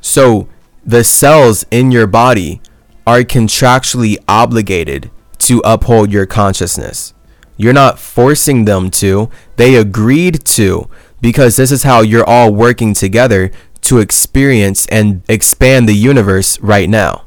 So 0.01 0.49
the 0.83 1.03
cells 1.03 1.63
in 1.69 1.91
your 1.91 2.07
body 2.07 2.59
are 3.05 3.21
contractually 3.21 4.17
obligated 4.27 5.09
to 5.39 5.61
uphold 5.65 6.11
your 6.11 6.25
consciousness. 6.25 7.13
You're 7.57 7.73
not 7.73 7.99
forcing 7.99 8.65
them 8.65 8.89
to, 8.91 9.29
they 9.55 9.75
agreed 9.75 10.45
to 10.45 10.89
because 11.19 11.55
this 11.55 11.71
is 11.71 11.83
how 11.83 12.01
you're 12.01 12.27
all 12.27 12.53
working 12.53 12.93
together 12.93 13.51
to 13.81 13.99
experience 13.99 14.85
and 14.87 15.23
expand 15.27 15.87
the 15.87 15.95
universe 15.95 16.59
right 16.59 16.89
now. 16.89 17.25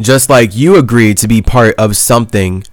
Just 0.00 0.30
like 0.30 0.56
you 0.56 0.76
agreed 0.76 1.18
to 1.18 1.28
be 1.28 1.42
part 1.42 1.74
of 1.76 1.96
something 1.96 2.64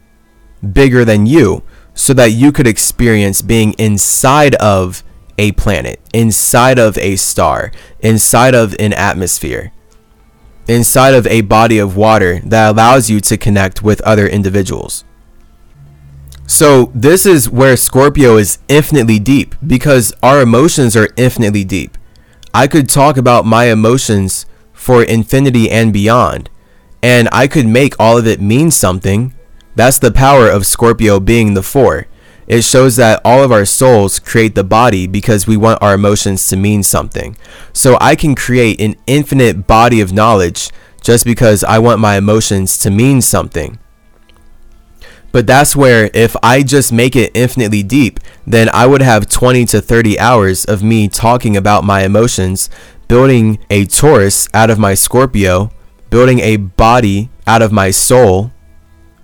bigger 0.72 1.04
than 1.04 1.26
you 1.26 1.64
so 1.94 2.14
that 2.14 2.32
you 2.32 2.52
could 2.52 2.68
experience 2.68 3.42
being 3.42 3.74
inside 3.74 4.56
of 4.56 5.04
a 5.38 5.52
planet, 5.54 6.00
inside 6.14 6.80
of 6.80 6.98
a 6.98 7.16
star, 7.16 7.72
inside 8.00 8.56
of 8.56 8.76
an 8.80 8.94
atmosphere, 8.94 9.72
inside 10.68 11.14
of 11.14 11.26
a 11.28 11.42
body 11.42 11.80
of 11.80 11.96
water 11.96 12.40
that 12.44 12.70
allows 12.70 13.10
you 13.10 13.20
to 13.22 13.38
connect 13.38 13.82
with 13.82 14.02
other 14.02 14.28
individuals. 14.28 15.04
So 16.46 16.92
this 16.96 17.26
is 17.26 17.50
where 17.50 17.76
Scorpio 17.76 18.38
is 18.38 18.60
infinitely 18.68 19.20
deep 19.20 19.56
because 19.66 20.14
our 20.24 20.42
emotions 20.42 20.96
are 20.96 21.10
infinitely 21.18 21.66
deep. 21.66 21.98
I 22.54 22.68
could 22.68 22.90
talk 22.90 23.18
about 23.18 23.46
my 23.46 23.66
emotions 23.66 24.46
for 24.72 25.04
infinity 25.04 25.70
and 25.70 25.92
beyond, 25.92 26.50
and 27.04 27.28
I 27.32 27.48
could 27.48 27.68
make 27.68 28.00
all 28.00 28.18
of 28.18 28.26
it 28.26 28.40
mean 28.40 28.72
something. 28.72 29.34
That's 29.76 30.00
the 30.00 30.12
power 30.12 30.50
of 30.50 30.66
Scorpio 30.66 31.20
being 31.20 31.54
the 31.54 31.64
four. 31.64 32.08
It 32.48 32.64
shows 32.64 32.96
that 32.96 33.22
all 33.26 33.44
of 33.44 33.52
our 33.52 33.66
souls 33.66 34.20
create 34.20 34.56
the 34.56 34.64
body 34.64 35.06
because 35.06 35.46
we 35.46 35.58
want 35.58 35.82
our 35.82 35.94
emotions 35.94 36.48
to 36.48 36.56
mean 36.56 36.82
something. 36.82 37.36
So 37.74 37.98
I 38.00 38.16
can 38.16 38.36
create 38.36 38.80
an 38.80 38.96
infinite 39.06 39.68
body 39.68 40.00
of 40.00 40.14
knowledge 40.14 40.70
just 41.02 41.26
because 41.26 41.64
I 41.64 41.80
want 41.80 42.00
my 42.00 42.18
emotions 42.18 42.78
to 42.80 42.90
mean 42.90 43.22
something. 43.22 43.80
But 45.34 45.46
that's 45.46 45.76
where 45.76 46.10
if 46.14 46.36
I 46.42 46.64
just 46.64 46.92
make 46.92 47.16
it 47.16 47.32
infinitely 47.34 47.84
deep, 47.84 48.20
then 48.46 48.70
I 48.74 48.88
would 48.88 49.02
have 49.02 49.30
20 49.30 49.66
to 49.66 49.82
30 49.82 50.18
hours 50.18 50.66
of 50.66 50.82
me 50.82 51.10
talking 51.10 51.58
about 51.58 51.84
my 51.84 52.04
emotions, 52.04 52.70
building 53.08 53.60
a 53.70 53.86
Taurus 53.86 54.48
out 54.54 54.70
of 54.70 54.80
my 54.80 54.94
Scorpio, 54.94 55.70
building 56.10 56.40
a 56.40 56.56
body 56.56 57.30
out 57.46 57.62
of 57.62 57.74
my 57.74 57.92
soul. 57.92 58.52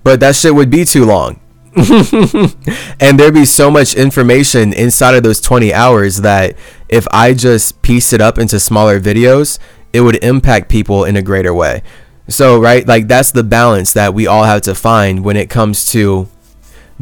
But 0.04 0.20
that 0.20 0.36
shit 0.36 0.54
would 0.54 0.70
be 0.70 0.84
too 0.84 1.06
long. 1.06 1.40
and 3.00 3.20
there'd 3.20 3.34
be 3.34 3.46
so 3.46 3.72
much 3.72 3.96
information 3.96 4.74
inside 4.74 5.16
of 5.16 5.24
those 5.24 5.42
20 5.42 5.74
hours 5.74 6.18
that 6.18 6.56
if 6.88 7.08
I 7.12 7.34
just 7.34 7.82
piece 7.82 8.14
it 8.14 8.22
up 8.22 8.38
into 8.38 8.60
smaller 8.60 9.00
videos, 9.00 9.58
it 9.92 10.02
would 10.02 10.24
impact 10.24 10.70
people 10.70 11.04
in 11.04 11.16
a 11.16 11.22
greater 11.22 11.54
way. 11.54 11.82
So, 12.28 12.60
right, 12.60 12.88
like 12.88 13.08
that's 13.08 13.32
the 13.32 13.44
balance 13.44 13.92
that 13.94 14.14
we 14.14 14.28
all 14.28 14.44
have 14.44 14.62
to 14.62 14.76
find 14.76 15.24
when 15.24 15.36
it 15.36 15.50
comes 15.50 15.92
to 15.92 16.28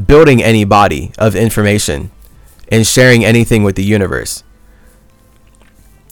building 0.07 0.41
any 0.41 0.63
body 0.63 1.11
of 1.17 1.35
information 1.35 2.09
and 2.71 2.87
sharing 2.87 3.25
anything 3.25 3.63
with 3.63 3.75
the 3.75 3.83
universe. 3.83 4.43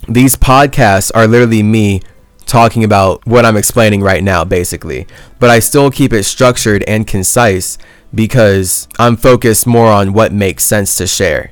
These 0.07 0.35
podcasts 0.35 1.11
are 1.15 1.27
literally 1.27 1.63
me 1.63 2.01
talking 2.45 2.83
about 2.83 3.25
what 3.25 3.45
I'm 3.45 3.55
explaining 3.55 4.01
right 4.01 4.23
now, 4.23 4.43
basically. 4.43 5.07
But 5.39 5.49
I 5.49 5.59
still 5.59 5.91
keep 5.91 6.11
it 6.11 6.23
structured 6.23 6.83
and 6.87 7.07
concise 7.07 7.77
because 8.13 8.87
I'm 8.97 9.15
focused 9.15 9.67
more 9.67 9.87
on 9.87 10.13
what 10.13 10.31
makes 10.31 10.63
sense 10.63 10.95
to 10.97 11.07
share. 11.07 11.51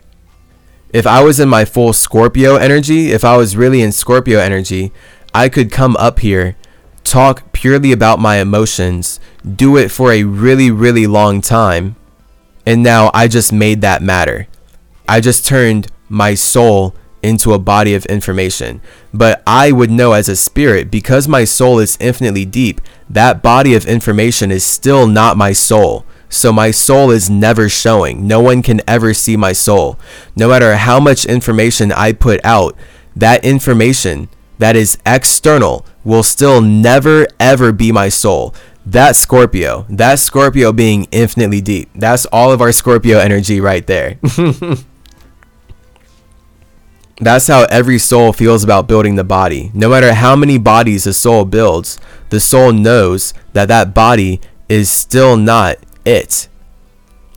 If 0.93 1.05
I 1.05 1.21
was 1.23 1.39
in 1.39 1.49
my 1.49 1.65
full 1.65 1.93
Scorpio 1.93 2.55
energy, 2.55 3.11
if 3.11 3.23
I 3.23 3.37
was 3.37 3.57
really 3.57 3.81
in 3.81 3.91
Scorpio 3.91 4.39
energy, 4.39 4.91
I 5.33 5.49
could 5.49 5.71
come 5.71 5.95
up 5.97 6.19
here, 6.19 6.55
talk 7.03 7.51
purely 7.51 7.91
about 7.91 8.19
my 8.19 8.37
emotions, 8.37 9.19
do 9.43 9.77
it 9.77 9.91
for 9.91 10.11
a 10.11 10.23
really, 10.23 10.71
really 10.71 11.07
long 11.07 11.41
time, 11.41 11.95
and 12.65 12.83
now 12.83 13.11
I 13.13 13.27
just 13.27 13.53
made 13.53 13.81
that 13.81 14.01
matter. 14.01 14.47
I 15.07 15.21
just 15.21 15.45
turned 15.45 15.87
my 16.09 16.33
soul 16.33 16.95
into 17.23 17.53
a 17.53 17.59
body 17.59 17.93
of 17.93 18.05
information. 18.07 18.81
But 19.13 19.41
I 19.45 19.71
would 19.71 19.91
know 19.91 20.13
as 20.13 20.29
a 20.29 20.35
spirit, 20.35 20.91
because 20.91 21.27
my 21.27 21.43
soul 21.43 21.79
is 21.79 21.97
infinitely 21.99 22.45
deep, 22.45 22.81
that 23.09 23.41
body 23.41 23.73
of 23.75 23.85
information 23.85 24.51
is 24.51 24.63
still 24.63 25.07
not 25.07 25.37
my 25.37 25.53
soul. 25.53 26.05
So 26.29 26.51
my 26.51 26.71
soul 26.71 27.11
is 27.11 27.29
never 27.29 27.69
showing. 27.69 28.27
No 28.27 28.41
one 28.41 28.61
can 28.61 28.81
ever 28.87 29.13
see 29.13 29.37
my 29.37 29.53
soul. 29.53 29.97
No 30.35 30.49
matter 30.49 30.75
how 30.75 30.99
much 30.99 31.25
information 31.25 31.91
I 31.91 32.11
put 32.11 32.39
out, 32.43 32.75
that 33.15 33.45
information 33.45 34.29
that 34.59 34.75
is 34.75 34.97
external 35.05 35.85
will 36.03 36.23
still 36.23 36.61
never 36.61 37.27
ever 37.39 37.71
be 37.71 37.91
my 37.91 38.09
soul. 38.09 38.53
That 38.85 39.15
Scorpio. 39.15 39.85
that 39.89 40.19
Scorpio 40.19 40.71
being 40.71 41.07
infinitely 41.11 41.61
deep. 41.61 41.89
That's 41.93 42.25
all 42.27 42.51
of 42.51 42.61
our 42.61 42.71
Scorpio 42.71 43.19
energy 43.19 43.59
right 43.59 43.85
there. 43.85 44.17
That's 47.19 47.47
how 47.47 47.63
every 47.71 47.97
soul 47.97 48.31
feels 48.31 48.63
about 48.63 48.87
building 48.87 49.15
the 49.15 49.23
body. 49.23 49.71
No 49.73 49.89
matter 49.89 50.13
how 50.13 50.35
many 50.35 50.59
bodies 50.59 51.07
a 51.07 51.13
soul 51.13 51.45
builds, 51.45 51.99
the 52.29 52.39
soul 52.39 52.71
knows 52.71 53.33
that 53.53 53.67
that 53.69 53.93
body 53.93 54.39
is 54.69 54.89
still 54.89 55.35
not 55.35 55.77
it. 56.07 56.47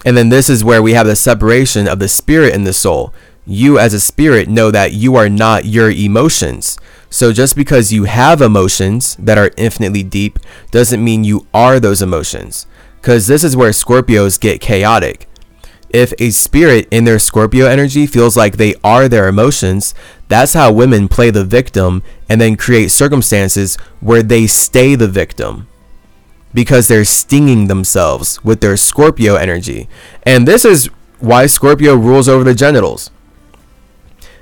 And 0.04 0.16
then 0.16 0.30
this 0.30 0.48
is 0.48 0.64
where 0.64 0.82
we 0.82 0.94
have 0.94 1.06
the 1.06 1.16
separation 1.16 1.86
of 1.86 1.98
the 1.98 2.08
spirit 2.08 2.54
and 2.54 2.66
the 2.66 2.72
soul. 2.72 3.12
You, 3.46 3.78
as 3.78 3.92
a 3.92 4.00
spirit, 4.00 4.48
know 4.48 4.70
that 4.70 4.92
you 4.92 5.16
are 5.16 5.28
not 5.28 5.64
your 5.64 5.90
emotions. 5.90 6.78
So 7.10 7.32
just 7.32 7.56
because 7.56 7.92
you 7.92 8.04
have 8.04 8.40
emotions 8.40 9.16
that 9.16 9.36
are 9.36 9.50
infinitely 9.56 10.04
deep 10.04 10.38
doesn't 10.70 11.04
mean 11.04 11.24
you 11.24 11.46
are 11.52 11.80
those 11.80 12.00
emotions. 12.00 12.66
Because 13.00 13.26
this 13.26 13.44
is 13.44 13.56
where 13.56 13.70
Scorpios 13.70 14.40
get 14.40 14.60
chaotic. 14.60 15.26
If 15.90 16.12
a 16.20 16.30
spirit 16.30 16.86
in 16.92 17.04
their 17.04 17.18
Scorpio 17.18 17.66
energy 17.66 18.06
feels 18.06 18.36
like 18.36 18.56
they 18.56 18.74
are 18.84 19.08
their 19.08 19.26
emotions, 19.26 19.92
that's 20.28 20.52
how 20.52 20.72
women 20.72 21.08
play 21.08 21.30
the 21.30 21.44
victim 21.44 22.04
and 22.28 22.40
then 22.40 22.56
create 22.56 22.92
circumstances 22.92 23.76
where 23.98 24.22
they 24.22 24.46
stay 24.46 24.94
the 24.94 25.08
victim 25.08 25.66
because 26.52 26.88
they're 26.88 27.04
stinging 27.04 27.68
themselves 27.68 28.42
with 28.44 28.60
their 28.60 28.76
Scorpio 28.76 29.36
energy. 29.36 29.88
And 30.24 30.46
this 30.46 30.64
is 30.64 30.86
why 31.18 31.46
Scorpio 31.46 31.94
rules 31.94 32.28
over 32.28 32.44
the 32.44 32.54
genitals. 32.54 33.10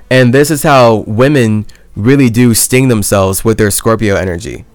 And 0.09 0.33
this 0.33 0.49
is 0.49 0.63
how 0.63 1.03
women 1.07 1.65
really 1.95 2.29
do 2.29 2.53
sting 2.53 2.87
themselves 2.87 3.45
with 3.45 3.57
their 3.57 3.71
Scorpio 3.71 4.15
energy. 4.15 4.65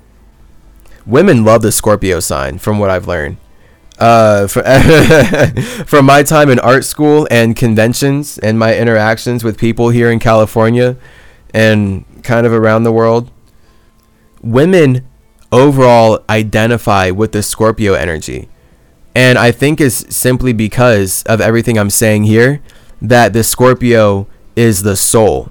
Women 1.07 1.45
love 1.45 1.63
the 1.63 1.73
Scorpio 1.73 2.21
sign, 2.21 2.59
from 2.59 2.79
what 2.79 2.91
I've 2.91 3.09
learned 3.09 3.39
uh, 3.99 4.47
for, 4.47 4.63
from 5.87 6.07
my 6.07 6.23
time 6.23 6.51
in 6.51 6.59
art 6.59 6.85
school 6.85 7.29
and 7.31 7.55
conventions 7.55 8.39
and 8.39 8.59
my 8.59 8.77
interactions 8.77 9.45
with 9.45 9.59
people 9.59 9.91
here 9.91 10.11
in 10.11 10.19
California 10.19 10.97
and 11.53 12.05
kind 12.23 12.47
of 12.47 12.53
around 12.53 12.83
the 12.83 12.93
world, 12.93 13.31
women 14.43 15.07
overall 15.55 16.25
identify 16.29 17.11
with 17.11 17.33
the 17.33 17.43
Scorpio 17.43 17.95
energy. 17.95 18.49
And 19.15 19.39
I 19.39 19.53
think 19.53 19.81
it's 19.81 20.15
simply 20.15 20.53
because 20.53 21.23
of 21.25 21.41
everything 21.41 21.79
I'm 21.79 21.91
saying 21.91 22.25
here 22.25 22.61
that 23.01 23.33
the 23.33 23.45
Scorpio 23.45 24.27
is 24.57 24.83
the 24.83 24.97
soul. 24.97 25.51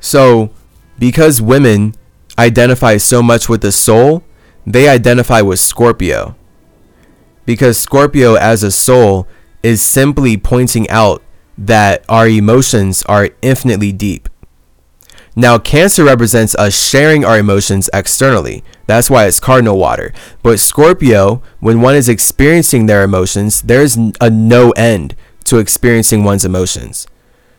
So, 0.00 0.50
because 0.98 1.40
women 1.40 1.94
identify 2.38 2.96
so 2.96 3.22
much 3.22 3.48
with 3.48 3.60
the 3.60 3.72
soul, 3.72 4.24
they 4.66 4.88
identify 4.88 5.40
with 5.40 5.60
Scorpio 5.60 6.34
because 7.46 7.78
Scorpio 7.78 8.34
as 8.34 8.62
a 8.62 8.70
soul 8.70 9.26
is 9.62 9.80
simply 9.80 10.36
pointing 10.36 10.90
out 10.90 11.22
that 11.56 12.04
our 12.08 12.28
emotions 12.28 13.02
are 13.04 13.30
infinitely 13.40 13.92
deep. 13.92 14.28
Now, 15.38 15.58
Cancer 15.58 16.02
represents 16.02 16.54
us 16.54 16.74
sharing 16.74 17.22
our 17.22 17.38
emotions 17.38 17.90
externally. 17.92 18.64
That's 18.86 19.10
why 19.10 19.26
it's 19.26 19.38
cardinal 19.38 19.78
water. 19.78 20.14
But 20.42 20.58
Scorpio, 20.58 21.42
when 21.60 21.82
one 21.82 21.94
is 21.94 22.08
experiencing 22.08 22.86
their 22.86 23.02
emotions, 23.02 23.60
there's 23.60 23.98
a 24.18 24.30
no 24.30 24.70
end 24.70 25.14
to 25.44 25.58
experiencing 25.58 26.24
one's 26.24 26.46
emotions. 26.46 27.06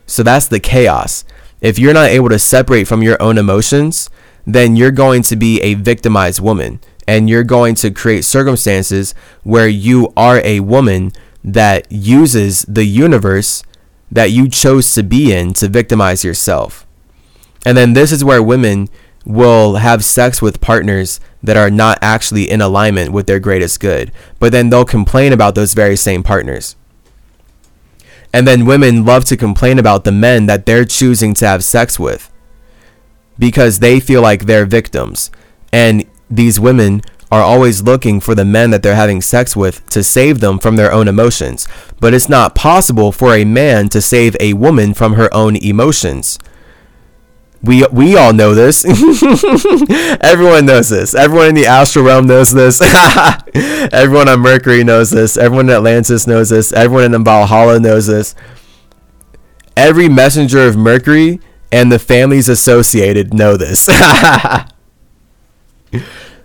So 0.07 0.23
that's 0.23 0.47
the 0.47 0.59
chaos. 0.59 1.23
If 1.61 1.77
you're 1.77 1.93
not 1.93 2.09
able 2.09 2.29
to 2.29 2.39
separate 2.39 2.87
from 2.87 3.03
your 3.03 3.21
own 3.21 3.37
emotions, 3.37 4.09
then 4.47 4.75
you're 4.75 4.89
going 4.89 5.21
to 5.23 5.35
be 5.35 5.61
a 5.61 5.75
victimized 5.75 6.39
woman 6.39 6.79
and 7.07 7.29
you're 7.29 7.43
going 7.43 7.75
to 7.75 7.91
create 7.91 8.25
circumstances 8.25 9.13
where 9.43 9.67
you 9.67 10.11
are 10.17 10.41
a 10.43 10.61
woman 10.61 11.11
that 11.43 11.91
uses 11.91 12.63
the 12.63 12.85
universe 12.85 13.61
that 14.11 14.31
you 14.31 14.49
chose 14.49 14.95
to 14.95 15.03
be 15.03 15.31
in 15.31 15.53
to 15.53 15.67
victimize 15.67 16.23
yourself. 16.23 16.86
And 17.67 17.75
then 17.75 17.91
this 17.91 18.13
is 18.13 18.23
where 18.23 18.41
women 18.41 18.87
will 19.25 19.75
have 19.75 20.05
sex 20.05 20.41
with 20.41 20.61
partners 20.61 21.19
that 21.43 21.57
are 21.57 21.69
not 21.69 21.99
actually 22.01 22.49
in 22.49 22.61
alignment 22.61 23.11
with 23.11 23.27
their 23.27 23.41
greatest 23.41 23.81
good, 23.81 24.09
but 24.39 24.53
then 24.53 24.69
they'll 24.69 24.85
complain 24.85 25.33
about 25.33 25.53
those 25.53 25.73
very 25.73 25.97
same 25.97 26.23
partners. 26.23 26.77
And 28.31 28.47
then 28.47 28.65
women 28.65 29.03
love 29.03 29.25
to 29.25 29.35
complain 29.35 29.79
about 29.79 30.05
the 30.05 30.13
men 30.13 30.45
that 30.45 30.65
they're 30.65 30.85
choosing 30.85 31.33
to 31.33 31.45
have 31.45 31.61
sex 31.61 31.99
with 31.99 32.31
because 33.37 33.79
they 33.79 33.99
feel 33.99 34.21
like 34.21 34.45
they're 34.45 34.65
victims. 34.65 35.29
And 35.73 36.05
these 36.29 36.61
women 36.61 37.01
are 37.29 37.41
always 37.41 37.83
looking 37.83 38.21
for 38.21 38.33
the 38.33 38.45
men 38.45 38.71
that 38.71 38.81
they're 38.81 38.95
having 38.95 39.21
sex 39.21 39.57
with 39.57 39.85
to 39.89 40.05
save 40.05 40.39
them 40.39 40.57
from 40.57 40.77
their 40.77 40.93
own 40.93 41.09
emotions. 41.09 41.67
But 41.99 42.13
it's 42.13 42.29
not 42.29 42.55
possible 42.55 43.11
for 43.11 43.35
a 43.35 43.43
man 43.43 43.89
to 43.89 44.01
save 44.01 44.37
a 44.39 44.53
woman 44.53 44.93
from 44.93 45.15
her 45.15 45.27
own 45.33 45.57
emotions. 45.57 46.39
We, 47.63 47.85
we 47.91 48.15
all 48.15 48.33
know 48.33 48.53
this. 48.53 48.85
Everyone 50.21 50.65
knows 50.65 50.89
this. 50.89 51.15
Everyone 51.15 51.47
in 51.49 51.55
the 51.55 51.65
astral 51.65 52.05
realm 52.05 52.27
knows 52.27 52.53
this. 52.53 52.79
Everyone 53.93 54.29
on 54.29 54.39
Mercury 54.41 54.83
knows 54.83 55.09
this. 55.09 55.37
Everyone 55.37 55.69
in 55.69 55.75
Atlantis 55.75 56.27
knows 56.27 56.49
this. 56.49 56.71
Everyone 56.71 57.13
in 57.13 57.23
Valhalla 57.23 57.79
knows 57.79 58.07
this. 58.07 58.35
Every 59.75 60.07
messenger 60.07 60.67
of 60.67 60.77
Mercury 60.77 61.39
and 61.71 61.91
the 61.91 61.99
families 61.99 62.49
associated 62.49 63.33
know 63.33 63.57
this 63.57 63.87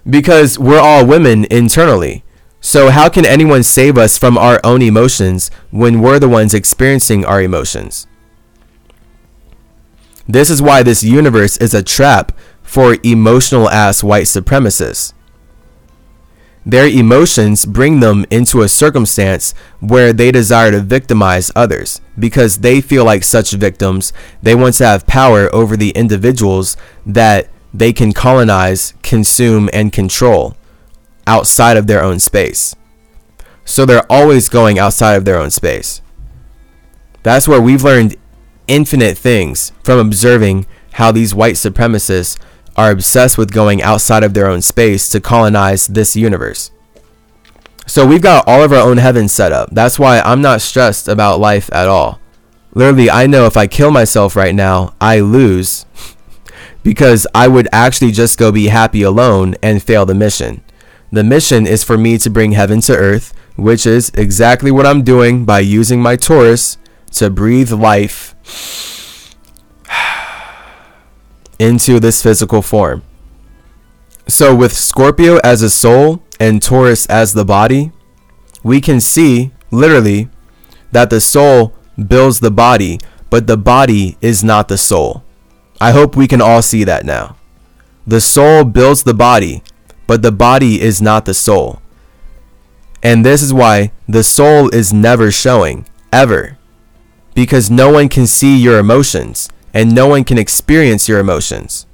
because 0.09 0.59
we're 0.59 0.81
all 0.81 1.07
women 1.07 1.47
internally. 1.51 2.25
So, 2.61 2.91
how 2.91 3.09
can 3.09 3.27
anyone 3.27 3.63
save 3.65 3.99
us 3.99 4.19
from 4.19 4.39
our 4.39 4.61
own 4.63 4.83
emotions 4.83 5.51
when 5.71 6.01
we're 6.01 6.21
the 6.21 6.29
ones 6.29 6.55
experiencing 6.55 7.25
our 7.25 7.43
emotions? 7.43 8.07
This 10.29 10.51
is 10.51 10.63
why 10.63 10.83
this 10.83 11.03
universe 11.03 11.57
is 11.59 11.75
a 11.75 11.83
trap 11.83 12.33
for 12.63 12.97
emotional 13.03 13.69
ass 13.69 14.03
white 14.03 14.25
supremacists. 14.25 15.13
Their 16.65 16.87
emotions 16.87 17.67
bring 17.67 17.99
them 17.99 18.25
into 18.31 18.63
a 18.63 18.69
circumstance 18.69 19.53
where 19.81 20.13
they 20.13 20.31
desire 20.31 20.71
to 20.71 20.81
victimize 20.81 21.51
others 21.57 22.01
because 22.17 22.59
they 22.59 22.81
feel 22.81 23.05
like 23.05 23.25
such 23.25 23.51
victims, 23.51 24.13
they 24.41 24.55
want 24.55 24.77
to 24.77 24.87
have 24.87 25.07
power 25.07 25.53
over 25.53 25.77
the 25.77 25.91
individuals 25.91 26.77
that 27.05 27.49
they 27.75 27.93
can 27.93 28.13
colonize, 28.13 28.95
consume, 29.03 29.69
and 29.73 29.93
control 29.93 30.57
outside 31.27 31.77
of 31.77 31.89
their 31.89 32.03
own 32.03 32.21
space. 32.21 32.77
So 33.65 33.85
they're 33.85 34.11
always 34.11 34.49
going 34.49 34.79
outside 34.79 35.15
of 35.15 35.25
their 35.25 35.39
own 35.39 35.51
space. 35.51 36.01
That's 37.25 37.49
where 37.49 37.61
we've 37.61 37.85
learned 37.85 38.17
infinite 38.69 39.19
things 39.19 39.73
from 39.83 39.99
observing 39.99 40.67
how 40.93 41.13
these 41.13 41.35
white 41.35 41.55
supremacists 41.55 42.39
are 42.77 42.91
obsessed 42.91 43.37
with 43.37 43.53
going 43.53 43.83
outside 43.83 44.25
of 44.25 44.35
their 44.35 44.47
own 44.47 44.63
space 44.63 45.09
to 45.11 45.21
colonize 45.21 45.87
this 45.87 46.17
universe. 46.17 46.71
So 47.87 48.07
we've 48.07 48.23
got 48.23 48.47
all 48.47 48.63
of 48.63 48.73
our 48.73 48.89
own 48.89 48.99
heavens 48.99 49.33
set 49.33 49.53
up. 49.53 49.71
That's 49.73 49.99
why 49.99 50.21
I'm 50.21 50.41
not 50.41 50.61
stressed 50.61 51.09
about 51.09 51.41
life 51.41 51.71
at 51.73 51.89
all. 51.89 52.21
Literally, 52.75 53.11
I 53.11 53.27
know 53.27 53.45
if 53.47 53.57
I 53.57 53.67
kill 53.67 53.91
myself 53.91 54.35
right 54.35 54.55
now, 54.55 54.95
I 55.01 55.21
lose 55.21 55.85
because 56.83 57.27
I 57.35 57.49
would 57.49 57.69
actually 57.73 58.13
just 58.13 58.39
go 58.39 58.51
be 58.51 58.69
happy 58.69 59.03
alone 59.03 59.57
and 59.63 59.83
fail 59.83 60.07
the 60.07 60.15
mission. 60.15 60.63
The 61.11 61.25
mission 61.25 61.67
is 61.67 61.85
for 61.85 61.99
me 61.99 62.17
to 62.19 62.31
bring 62.31 62.53
heaven 62.53 62.81
to 62.83 62.97
earth, 62.97 63.35
which 63.57 63.85
is 63.85 64.11
exactly 64.15 64.71
what 64.71 64.87
I'm 64.87 65.03
doing 65.03 65.45
by 65.45 65.61
using 65.61 66.01
my 66.01 66.17
Taurus 66.17 66.79
to 67.13 67.31
breathe 67.31 67.73
life 67.73 68.35
into 71.59 72.01
this 72.01 72.23
physical 72.23 72.63
form. 72.63 73.03
So, 74.29 74.55
with 74.55 74.73
Scorpio 74.73 75.39
as 75.45 75.63
a 75.63 75.71
soul 75.71 76.23
and 76.39 76.63
Taurus 76.63 77.07
as 77.07 77.35
the 77.35 77.45
body, 77.45 77.93
we 78.63 78.81
can 78.81 79.01
see 79.01 79.53
literally 79.71 80.29
that 80.93 81.11
the 81.11 81.21
soul 81.21 81.75
builds 82.09 82.41
the 82.41 82.51
body, 82.51 82.99
but 83.31 83.47
the 83.47 83.57
body 83.57 84.17
is 84.21 84.45
not 84.45 84.69
the 84.69 84.79
soul. 84.79 85.25
I 85.81 85.91
hope 85.91 86.17
we 86.17 86.29
can 86.29 86.41
all 86.41 86.63
see 86.63 86.85
that 86.85 87.05
now. 87.05 87.37
The 88.07 88.21
soul 88.21 88.65
builds 88.65 89.03
the 89.03 89.15
body, 89.15 89.63
but 90.07 90.23
the 90.23 90.33
body 90.33 90.81
is 90.81 91.03
not 91.03 91.25
the 91.25 91.35
soul. 91.35 91.81
And 93.03 93.25
this 93.27 93.43
is 93.43 93.53
why 93.53 93.93
the 94.09 94.23
soul 94.23 94.69
is 94.69 94.93
never 94.93 95.31
showing, 95.31 95.87
ever. 96.13 96.59
Because 97.35 97.71
no 97.71 97.91
one 97.91 98.09
can 98.09 98.27
see 98.27 98.57
your 98.57 98.79
emotions, 98.79 99.49
and 99.73 99.95
no 99.95 100.07
one 100.07 100.25
can 100.25 100.39
experience 100.39 101.09
your 101.09 101.19
emotions. 101.19 101.87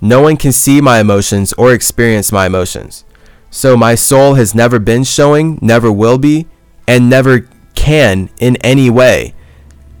No 0.00 0.20
one 0.20 0.36
can 0.36 0.52
see 0.52 0.80
my 0.80 0.98
emotions 0.98 1.52
or 1.52 1.72
experience 1.72 2.32
my 2.32 2.46
emotions. 2.46 3.04
So 3.50 3.76
my 3.76 3.94
soul 3.94 4.34
has 4.34 4.54
never 4.54 4.78
been 4.78 5.04
showing, 5.04 5.58
never 5.62 5.92
will 5.92 6.18
be, 6.18 6.46
and 6.88 7.08
never 7.08 7.48
can 7.74 8.30
in 8.38 8.56
any 8.56 8.90
way. 8.90 9.34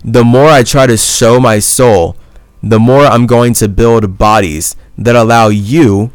The 0.04 0.24
more 0.24 0.48
I 0.48 0.64
try 0.64 0.86
to 0.86 0.96
show 0.96 1.38
my 1.38 1.60
soul, 1.60 2.16
the 2.62 2.80
more 2.80 3.04
I'm 3.04 3.26
going 3.26 3.52
to 3.54 3.68
build 3.68 4.18
bodies 4.18 4.74
that 4.98 5.14
allow 5.14 5.48
you 5.48 6.10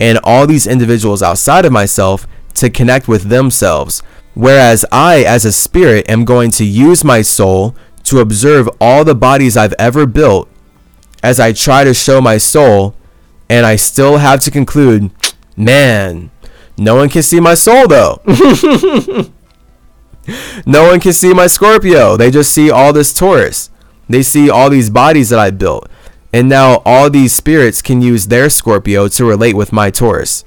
and 0.00 0.18
all 0.22 0.46
these 0.46 0.66
individuals 0.66 1.22
outside 1.22 1.64
of 1.64 1.72
myself 1.72 2.26
to 2.54 2.70
connect 2.70 3.08
with 3.08 3.24
themselves. 3.28 4.02
Whereas 4.34 4.84
I, 4.92 5.22
as 5.24 5.44
a 5.44 5.52
spirit, 5.52 6.08
am 6.08 6.24
going 6.24 6.50
to 6.52 6.64
use 6.64 7.04
my 7.04 7.22
soul 7.22 7.74
to 8.04 8.20
observe 8.20 8.68
all 8.80 9.04
the 9.04 9.14
bodies 9.14 9.56
I've 9.56 9.74
ever 9.78 10.06
built 10.06 10.48
as 11.22 11.40
I 11.40 11.52
try 11.52 11.84
to 11.84 11.94
show 11.94 12.20
my 12.20 12.36
soul, 12.36 12.94
and 13.48 13.64
I 13.64 13.76
still 13.76 14.18
have 14.18 14.40
to 14.40 14.50
conclude, 14.50 15.10
man, 15.56 16.30
no 16.76 16.96
one 16.96 17.08
can 17.08 17.22
see 17.22 17.40
my 17.40 17.54
soul 17.54 17.88
though. 17.88 18.20
no 20.66 20.88
one 20.88 21.00
can 21.00 21.12
see 21.12 21.32
my 21.32 21.46
Scorpio. 21.46 22.16
They 22.16 22.30
just 22.30 22.52
see 22.52 22.70
all 22.70 22.92
this 22.92 23.14
Taurus. 23.14 23.70
They 24.08 24.22
see 24.22 24.50
all 24.50 24.68
these 24.70 24.90
bodies 24.90 25.30
that 25.30 25.38
I 25.38 25.50
built. 25.50 25.88
And 26.32 26.48
now 26.48 26.82
all 26.84 27.08
these 27.10 27.32
spirits 27.32 27.80
can 27.80 28.02
use 28.02 28.26
their 28.26 28.50
Scorpio 28.50 29.08
to 29.08 29.24
relate 29.24 29.54
with 29.54 29.72
my 29.72 29.90
Taurus. 29.90 30.44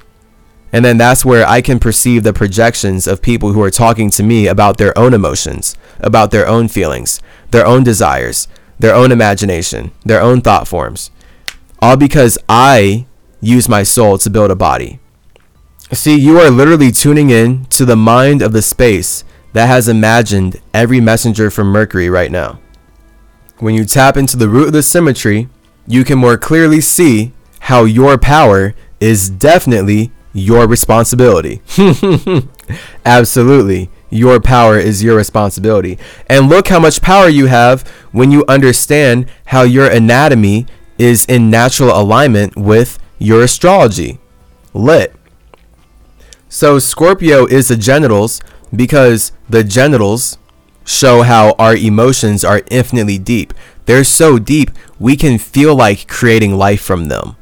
And 0.74 0.84
then 0.84 0.98
that's 0.98 1.24
where 1.24 1.48
I 1.48 1.62
can 1.62 1.80
perceive 1.80 2.24
the 2.24 2.34
projections 2.34 3.08
of 3.08 3.22
people 3.22 3.54
who 3.54 3.64
are 3.64 3.72
talking 3.72 4.10
to 4.12 4.24
me 4.24 4.48
about 4.48 4.78
their 4.78 4.96
own 4.98 5.14
emotions, 5.14 5.78
about 6.00 6.32
their 6.32 6.46
own 6.46 6.68
feelings, 6.68 7.22
their 7.52 7.66
own 7.66 7.84
desires, 7.84 8.48
their 8.80 8.94
own 8.94 9.12
imagination, 9.12 9.92
their 10.06 10.22
own 10.22 10.42
thought 10.42 10.68
forms. 10.68 11.12
All 11.80 11.96
because 11.98 12.38
I 12.50 13.06
use 13.42 13.70
my 13.70 13.84
soul 13.84 14.18
to 14.18 14.30
build 14.30 14.52
a 14.52 14.56
body. 14.56 15.00
See, 15.92 16.18
you 16.18 16.40
are 16.40 16.50
literally 16.50 16.92
tuning 16.92 17.30
in 17.30 17.66
to 17.66 17.86
the 17.86 17.96
mind 17.96 18.42
of 18.42 18.52
the 18.52 18.62
space 18.62 19.24
that 19.54 19.68
has 19.68 19.88
imagined 19.88 20.62
every 20.74 21.00
messenger 21.00 21.50
from 21.50 21.68
Mercury 21.68 22.10
right 22.10 22.32
now. 22.32 22.60
When 23.60 23.74
you 23.74 23.86
tap 23.86 24.18
into 24.18 24.38
the 24.38 24.50
root 24.50 24.68
of 24.68 24.74
the 24.74 24.84
symmetry, 24.84 25.50
you 25.88 26.04
can 26.04 26.20
more 26.20 26.38
clearly 26.38 26.82
see 26.82 27.32
how 27.62 27.86
your 27.86 28.18
power 28.18 28.76
is 29.00 29.30
definitely 29.30 30.12
your 30.34 30.68
responsibility. 30.68 31.62
Absolutely. 33.06 33.90
Your 34.10 34.40
power 34.40 34.78
is 34.78 35.04
your 35.04 35.18
responsibility. 35.18 35.98
And 36.28 36.50
look 36.50 36.70
how 36.70 36.80
much 36.80 37.02
power 37.02 37.28
you 37.28 37.48
have 37.48 37.88
when 38.12 38.32
you 38.32 38.46
understand 38.48 39.30
how 39.48 39.64
your 39.64 39.90
anatomy 39.90 40.66
is 40.98 41.26
in 41.26 41.50
natural 41.50 42.00
alignment 42.00 42.56
with 42.56 43.00
your 43.20 43.44
astrology. 43.44 44.20
Lit. 44.74 45.14
So 46.50 46.80
Scorpio 46.80 47.46
is 47.46 47.68
the 47.68 47.76
genitals 47.76 48.42
because 48.74 49.32
the 49.50 49.64
genitals 49.64 50.38
show 50.86 51.24
how 51.24 51.54
our 51.60 51.76
emotions 51.76 52.46
are 52.46 52.64
infinitely 52.72 53.18
deep. 53.18 53.54
They're 53.86 54.04
so 54.04 54.40
deep, 54.40 54.72
we 55.00 55.16
can 55.16 55.38
feel 55.38 55.76
like 55.76 56.08
creating 56.08 56.58
life 56.58 56.82
from 56.82 57.08
them. 57.10 57.36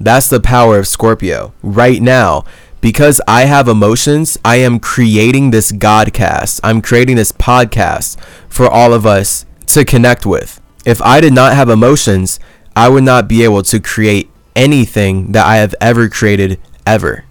That's 0.00 0.28
the 0.28 0.40
power 0.40 0.78
of 0.78 0.86
Scorpio. 0.86 1.52
Right 1.62 2.00
now, 2.00 2.44
because 2.80 3.20
I 3.26 3.44
have 3.44 3.68
emotions, 3.68 4.38
I 4.44 4.56
am 4.56 4.78
creating 4.78 5.50
this 5.50 5.72
Godcast. 5.72 6.60
I'm 6.62 6.80
creating 6.80 7.16
this 7.16 7.32
podcast 7.32 8.18
for 8.48 8.68
all 8.68 8.92
of 8.92 9.06
us 9.06 9.46
to 9.68 9.84
connect 9.84 10.24
with. 10.24 10.60
If 10.84 11.02
I 11.02 11.20
did 11.20 11.32
not 11.32 11.54
have 11.54 11.68
emotions, 11.68 12.38
I 12.76 12.88
would 12.88 13.04
not 13.04 13.28
be 13.28 13.42
able 13.42 13.62
to 13.64 13.80
create 13.80 14.30
anything 14.54 15.32
that 15.32 15.46
I 15.46 15.56
have 15.56 15.74
ever 15.80 16.08
created 16.08 16.60
ever. 16.86 17.24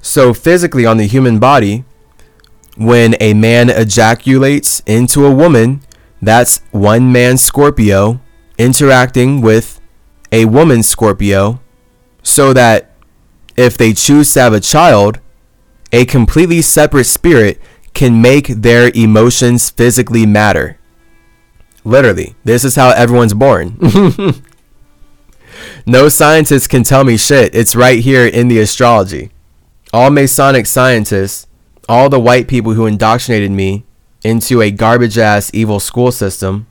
So, 0.00 0.34
physically, 0.34 0.84
on 0.84 0.96
the 0.96 1.06
human 1.06 1.38
body, 1.38 1.84
when 2.76 3.14
a 3.20 3.34
man 3.34 3.70
ejaculates 3.70 4.80
into 4.86 5.26
a 5.26 5.34
woman, 5.34 5.82
that's 6.20 6.60
one 6.70 7.12
man 7.12 7.36
Scorpio 7.36 8.20
interacting 8.58 9.40
with 9.40 9.80
a 10.30 10.46
woman 10.46 10.82
Scorpio 10.82 11.60
so 12.22 12.52
that 12.52 12.91
if 13.56 13.76
they 13.76 13.92
choose 13.92 14.32
to 14.34 14.40
have 14.40 14.52
a 14.52 14.60
child, 14.60 15.20
a 15.92 16.04
completely 16.04 16.62
separate 16.62 17.04
spirit 17.04 17.60
can 17.94 18.22
make 18.22 18.46
their 18.48 18.90
emotions 18.94 19.70
physically 19.70 20.24
matter. 20.24 20.78
Literally, 21.84 22.34
this 22.44 22.64
is 22.64 22.76
how 22.76 22.90
everyone's 22.90 23.34
born. 23.34 23.76
no 25.86 26.08
scientist 26.08 26.70
can 26.70 26.82
tell 26.82 27.04
me 27.04 27.16
shit. 27.16 27.54
It's 27.54 27.74
right 27.74 27.98
here 27.98 28.26
in 28.26 28.48
the 28.48 28.60
astrology. 28.60 29.30
All 29.92 30.10
Masonic 30.10 30.66
scientists, 30.66 31.46
all 31.88 32.08
the 32.08 32.20
white 32.20 32.48
people 32.48 32.72
who 32.72 32.86
indoctrinated 32.86 33.50
me 33.50 33.84
into 34.24 34.62
a 34.62 34.70
garbage 34.70 35.18
ass 35.18 35.50
evil 35.52 35.80
school 35.80 36.12
system, 36.12 36.66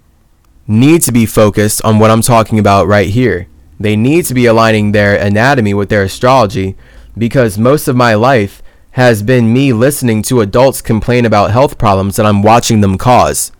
need 0.65 1.01
to 1.03 1.11
be 1.11 1.25
focused 1.25 1.83
on 1.83 1.99
what 1.99 2.09
I'm 2.09 2.21
talking 2.21 2.57
about 2.57 2.87
right 2.87 3.09
here. 3.09 3.47
They 3.81 3.95
need 3.95 4.25
to 4.25 4.33
be 4.33 4.45
aligning 4.45 4.91
their 4.91 5.15
anatomy 5.15 5.73
with 5.73 5.89
their 5.89 6.03
astrology 6.03 6.75
because 7.17 7.57
most 7.57 7.87
of 7.87 7.95
my 7.95 8.13
life 8.13 8.61
has 8.91 9.23
been 9.23 9.53
me 9.53 9.73
listening 9.73 10.21
to 10.23 10.41
adults 10.41 10.81
complain 10.81 11.25
about 11.25 11.51
health 11.51 11.77
problems 11.77 12.15
that 12.15 12.25
I'm 12.25 12.41
watching 12.41 12.81
them 12.81 12.97
cause. 12.97 13.51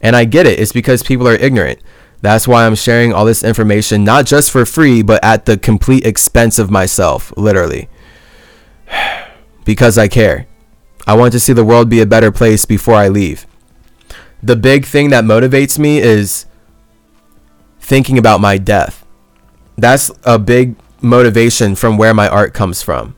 And 0.00 0.16
I 0.16 0.24
get 0.24 0.46
it, 0.46 0.58
it's 0.58 0.72
because 0.72 1.02
people 1.02 1.28
are 1.28 1.34
ignorant. 1.34 1.80
That's 2.20 2.48
why 2.48 2.66
I'm 2.66 2.74
sharing 2.74 3.12
all 3.12 3.24
this 3.24 3.44
information, 3.44 4.02
not 4.02 4.26
just 4.26 4.50
for 4.50 4.66
free, 4.66 5.02
but 5.02 5.22
at 5.22 5.46
the 5.46 5.56
complete 5.56 6.04
expense 6.04 6.58
of 6.58 6.70
myself, 6.70 7.32
literally. 7.36 7.88
because 9.64 9.98
I 9.98 10.08
care. 10.08 10.46
I 11.06 11.14
want 11.14 11.32
to 11.32 11.40
see 11.40 11.52
the 11.52 11.64
world 11.64 11.88
be 11.88 12.00
a 12.00 12.06
better 12.06 12.32
place 12.32 12.64
before 12.64 12.94
I 12.94 13.08
leave. 13.08 13.46
The 14.42 14.56
big 14.56 14.84
thing 14.84 15.10
that 15.10 15.24
motivates 15.24 15.78
me 15.78 15.98
is 15.98 16.46
thinking 17.80 18.18
about 18.18 18.40
my 18.40 18.58
death. 18.58 18.97
That's 19.78 20.10
a 20.24 20.38
big 20.38 20.74
motivation 21.00 21.76
from 21.76 21.96
where 21.96 22.12
my 22.12 22.28
art 22.28 22.52
comes 22.52 22.82
from. 22.82 23.14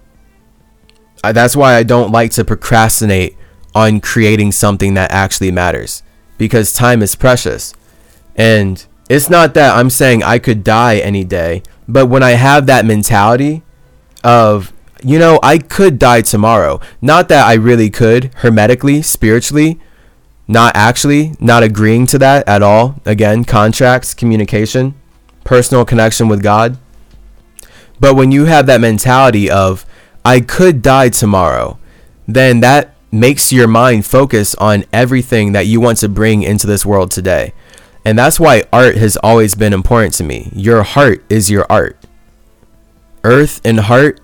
I, 1.25 1.33
that's 1.33 1.57
why 1.57 1.75
I 1.75 1.83
don't 1.83 2.13
like 2.13 2.31
to 2.33 2.45
procrastinate 2.45 3.37
on 3.75 4.01
creating 4.01 4.53
something 4.53 4.95
that 4.95 5.11
actually 5.11 5.51
matters 5.51 6.03
because 6.37 6.73
time 6.73 7.03
is 7.03 7.17
precious. 7.17 7.73
And 8.37 8.85
it's 9.09 9.31
not 9.31 9.55
that 9.55 9.75
I'm 9.75 9.91
saying 9.91 10.23
I 10.23 10.39
could 10.39 10.63
die 10.63 10.99
any 10.99 11.25
day, 11.25 11.63
but 11.89 12.07
when 12.07 12.23
I 12.23 12.33
have 12.33 12.67
that 12.67 12.85
mentality 12.85 13.63
of, 14.23 14.73
you 15.03 15.19
know, 15.19 15.41
I 15.43 15.59
could 15.59 15.99
die 15.99 16.21
tomorrow, 16.21 16.79
not 17.01 17.29
that 17.29 17.47
I 17.47 17.55
really 17.55 17.89
could 17.89 18.35
hermetically, 18.37 19.01
spiritually, 19.03 19.81
not 20.47 20.77
actually, 20.77 21.33
not 21.41 21.63
agreeing 21.63 22.07
to 22.09 22.19
that 22.19 22.47
at 22.49 22.63
all. 22.63 23.01
Again, 23.07 23.45
contracts, 23.45 24.15
communication, 24.15 25.00
personal 25.45 25.85
connection 25.85 26.29
with 26.29 26.43
God. 26.43 26.79
But 27.99 28.17
when 28.17 28.33
you 28.33 28.47
have 28.47 28.67
that 28.67 28.81
mentality 28.81 29.51
of, 29.51 29.85
I 30.25 30.41
could 30.41 30.83
die 30.83 31.09
tomorrow, 31.11 31.79
then 32.27 32.61
that 32.61 32.95
makes 33.13 33.53
your 33.53 33.67
mind 33.67 34.07
focus 34.07 34.55
on 34.57 34.85
everything 34.93 35.53
that 35.53 35.67
you 35.67 35.81
want 35.81 35.99
to 35.99 36.09
bring 36.09 36.43
into 36.43 36.67
this 36.67 36.87
world 36.87 37.11
today. 37.11 37.53
And 38.05 38.19
that's 38.19 38.41
why 38.41 38.65
art 38.73 38.97
has 38.97 39.17
always 39.23 39.55
been 39.55 39.73
important 39.73 40.15
to 40.15 40.25
me. 40.25 40.51
Your 40.55 40.83
heart 40.83 41.23
is 41.29 41.51
your 41.51 41.67
art. 41.69 41.97
Earth 43.25 43.61
and 43.65 43.81
heart 43.81 44.21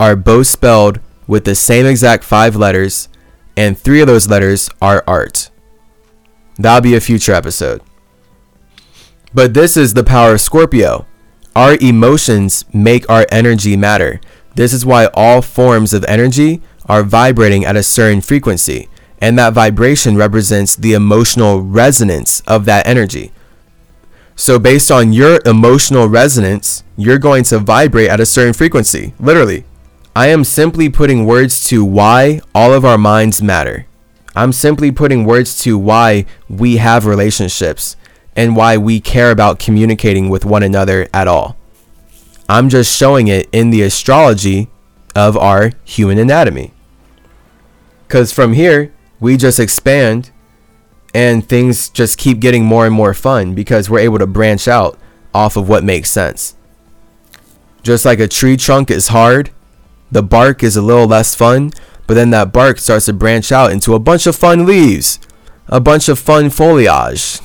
are 0.00 0.16
both 0.16 0.46
spelled 0.46 1.00
with 1.26 1.44
the 1.44 1.54
same 1.54 1.84
exact 1.84 2.24
five 2.24 2.56
letters, 2.56 3.08
and 3.56 3.78
three 3.78 4.00
of 4.00 4.06
those 4.06 4.28
letters 4.28 4.70
are 4.80 5.04
art. 5.06 5.50
That'll 6.56 6.80
be 6.80 6.94
a 6.94 7.00
future 7.00 7.32
episode. 7.32 7.82
But 9.34 9.54
this 9.54 9.76
is 9.76 9.94
the 9.94 10.04
power 10.04 10.32
of 10.34 10.40
Scorpio. 10.40 11.06
Our 11.54 11.76
emotions 11.80 12.64
make 12.72 13.08
our 13.10 13.26
energy 13.30 13.76
matter. 13.76 14.20
This 14.54 14.72
is 14.72 14.86
why 14.86 15.08
all 15.14 15.42
forms 15.42 15.92
of 15.92 16.04
energy 16.04 16.62
are 16.86 17.02
vibrating 17.02 17.64
at 17.64 17.76
a 17.76 17.82
certain 17.82 18.20
frequency, 18.20 18.88
and 19.20 19.38
that 19.38 19.52
vibration 19.52 20.16
represents 20.16 20.74
the 20.74 20.94
emotional 20.94 21.60
resonance 21.60 22.40
of 22.46 22.64
that 22.64 22.86
energy. 22.86 23.32
So, 24.34 24.58
based 24.58 24.90
on 24.90 25.12
your 25.12 25.40
emotional 25.44 26.08
resonance, 26.08 26.84
you're 26.96 27.18
going 27.18 27.44
to 27.44 27.58
vibrate 27.58 28.08
at 28.08 28.20
a 28.20 28.26
certain 28.26 28.54
frequency. 28.54 29.12
Literally. 29.18 29.64
I 30.16 30.28
am 30.28 30.42
simply 30.42 30.88
putting 30.88 31.26
words 31.26 31.64
to 31.68 31.84
why 31.84 32.40
all 32.54 32.72
of 32.72 32.84
our 32.84 32.98
minds 32.98 33.42
matter. 33.42 33.86
I'm 34.34 34.52
simply 34.52 34.90
putting 34.90 35.24
words 35.24 35.60
to 35.62 35.76
why 35.78 36.24
we 36.48 36.78
have 36.78 37.06
relationships 37.06 37.96
and 38.38 38.54
why 38.54 38.76
we 38.76 39.00
care 39.00 39.32
about 39.32 39.58
communicating 39.58 40.28
with 40.28 40.44
one 40.44 40.62
another 40.62 41.08
at 41.12 41.26
all. 41.26 41.56
I'm 42.48 42.68
just 42.68 42.96
showing 42.96 43.26
it 43.26 43.48
in 43.50 43.70
the 43.70 43.82
astrology 43.82 44.68
of 45.16 45.36
our 45.36 45.72
human 45.84 46.18
anatomy. 46.18 46.72
Because 48.06 48.32
from 48.32 48.52
here, 48.52 48.94
we 49.18 49.36
just 49.36 49.58
expand 49.58 50.30
and 51.12 51.48
things 51.48 51.88
just 51.88 52.16
keep 52.16 52.38
getting 52.38 52.64
more 52.64 52.86
and 52.86 52.94
more 52.94 53.12
fun 53.12 53.56
because 53.56 53.90
we're 53.90 53.98
able 53.98 54.18
to 54.18 54.26
branch 54.26 54.68
out 54.68 54.96
off 55.34 55.56
of 55.56 55.68
what 55.68 55.82
makes 55.82 56.08
sense. 56.08 56.54
Just 57.82 58.04
like 58.04 58.20
a 58.20 58.28
tree 58.28 58.56
trunk 58.56 58.88
is 58.88 59.08
hard, 59.08 59.50
the 60.12 60.22
bark 60.22 60.62
is 60.62 60.76
a 60.76 60.82
little 60.82 61.08
less 61.08 61.34
fun, 61.34 61.72
but 62.06 62.14
then 62.14 62.30
that 62.30 62.52
bark 62.52 62.78
starts 62.78 63.06
to 63.06 63.12
branch 63.12 63.50
out 63.50 63.72
into 63.72 63.94
a 63.94 63.98
bunch 63.98 64.28
of 64.28 64.36
fun 64.36 64.64
leaves, 64.64 65.18
a 65.66 65.80
bunch 65.80 66.08
of 66.08 66.20
fun 66.20 66.50
foliage, 66.50 67.40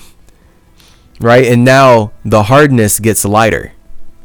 right? 1.20 1.46
And 1.46 1.64
now 1.64 2.12
the 2.24 2.44
hardness 2.44 3.00
gets 3.00 3.26
lighter. 3.26 3.74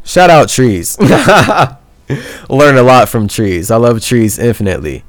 Shout 0.04 0.30
out 0.30 0.48
trees. 0.48 0.98
Learn 2.48 2.76
a 2.76 2.82
lot 2.82 3.08
from 3.08 3.28
trees. 3.28 3.70
I 3.70 3.76
love 3.76 4.02
trees 4.02 4.38
infinitely. 4.38 5.04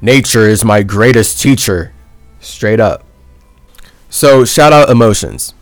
Nature 0.00 0.46
is 0.48 0.64
my 0.64 0.82
greatest 0.82 1.40
teacher. 1.40 1.92
Straight 2.40 2.80
up. 2.80 3.04
So, 4.10 4.44
shout 4.44 4.72
out 4.72 4.90
emotions. 4.90 5.54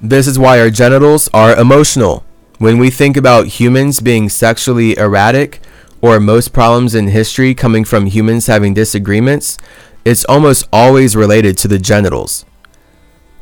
This 0.00 0.26
is 0.26 0.38
why 0.38 0.58
our 0.58 0.70
genitals 0.70 1.28
are 1.34 1.54
emotional. 1.54 2.24
When 2.58 2.78
we 2.78 2.88
think 2.90 3.16
about 3.16 3.46
humans 3.60 4.00
being 4.00 4.28
sexually 4.28 4.96
erratic, 4.96 5.60
or 6.00 6.20
most 6.20 6.52
problems 6.52 6.94
in 6.94 7.08
history 7.08 7.54
coming 7.54 7.84
from 7.84 8.06
humans 8.06 8.46
having 8.46 8.74
disagreements, 8.74 9.58
it's 10.04 10.24
almost 10.26 10.68
always 10.72 11.16
related 11.16 11.58
to 11.58 11.68
the 11.68 11.78
genitals. 11.78 12.44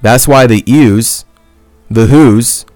That's 0.05 0.29
why 0.29 0.47
the 0.47 0.63
Ews, 0.67 1.25
the 1.91 2.09
Who's, 2.09 2.67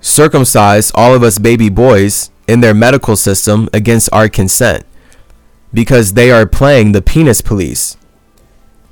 circumcise 0.00 0.92
all 0.94 1.12
of 1.12 1.24
us 1.24 1.40
baby 1.40 1.68
boys 1.68 2.30
in 2.46 2.60
their 2.60 2.72
medical 2.72 3.16
system 3.16 3.68
against 3.72 4.08
our 4.12 4.28
consent 4.28 4.86
because 5.74 6.12
they 6.12 6.30
are 6.30 6.46
playing 6.46 6.92
the 6.92 7.02
penis 7.02 7.40
police. 7.40 7.96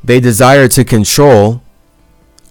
They 0.03 0.19
desire 0.19 0.67
to 0.67 0.83
control 0.83 1.63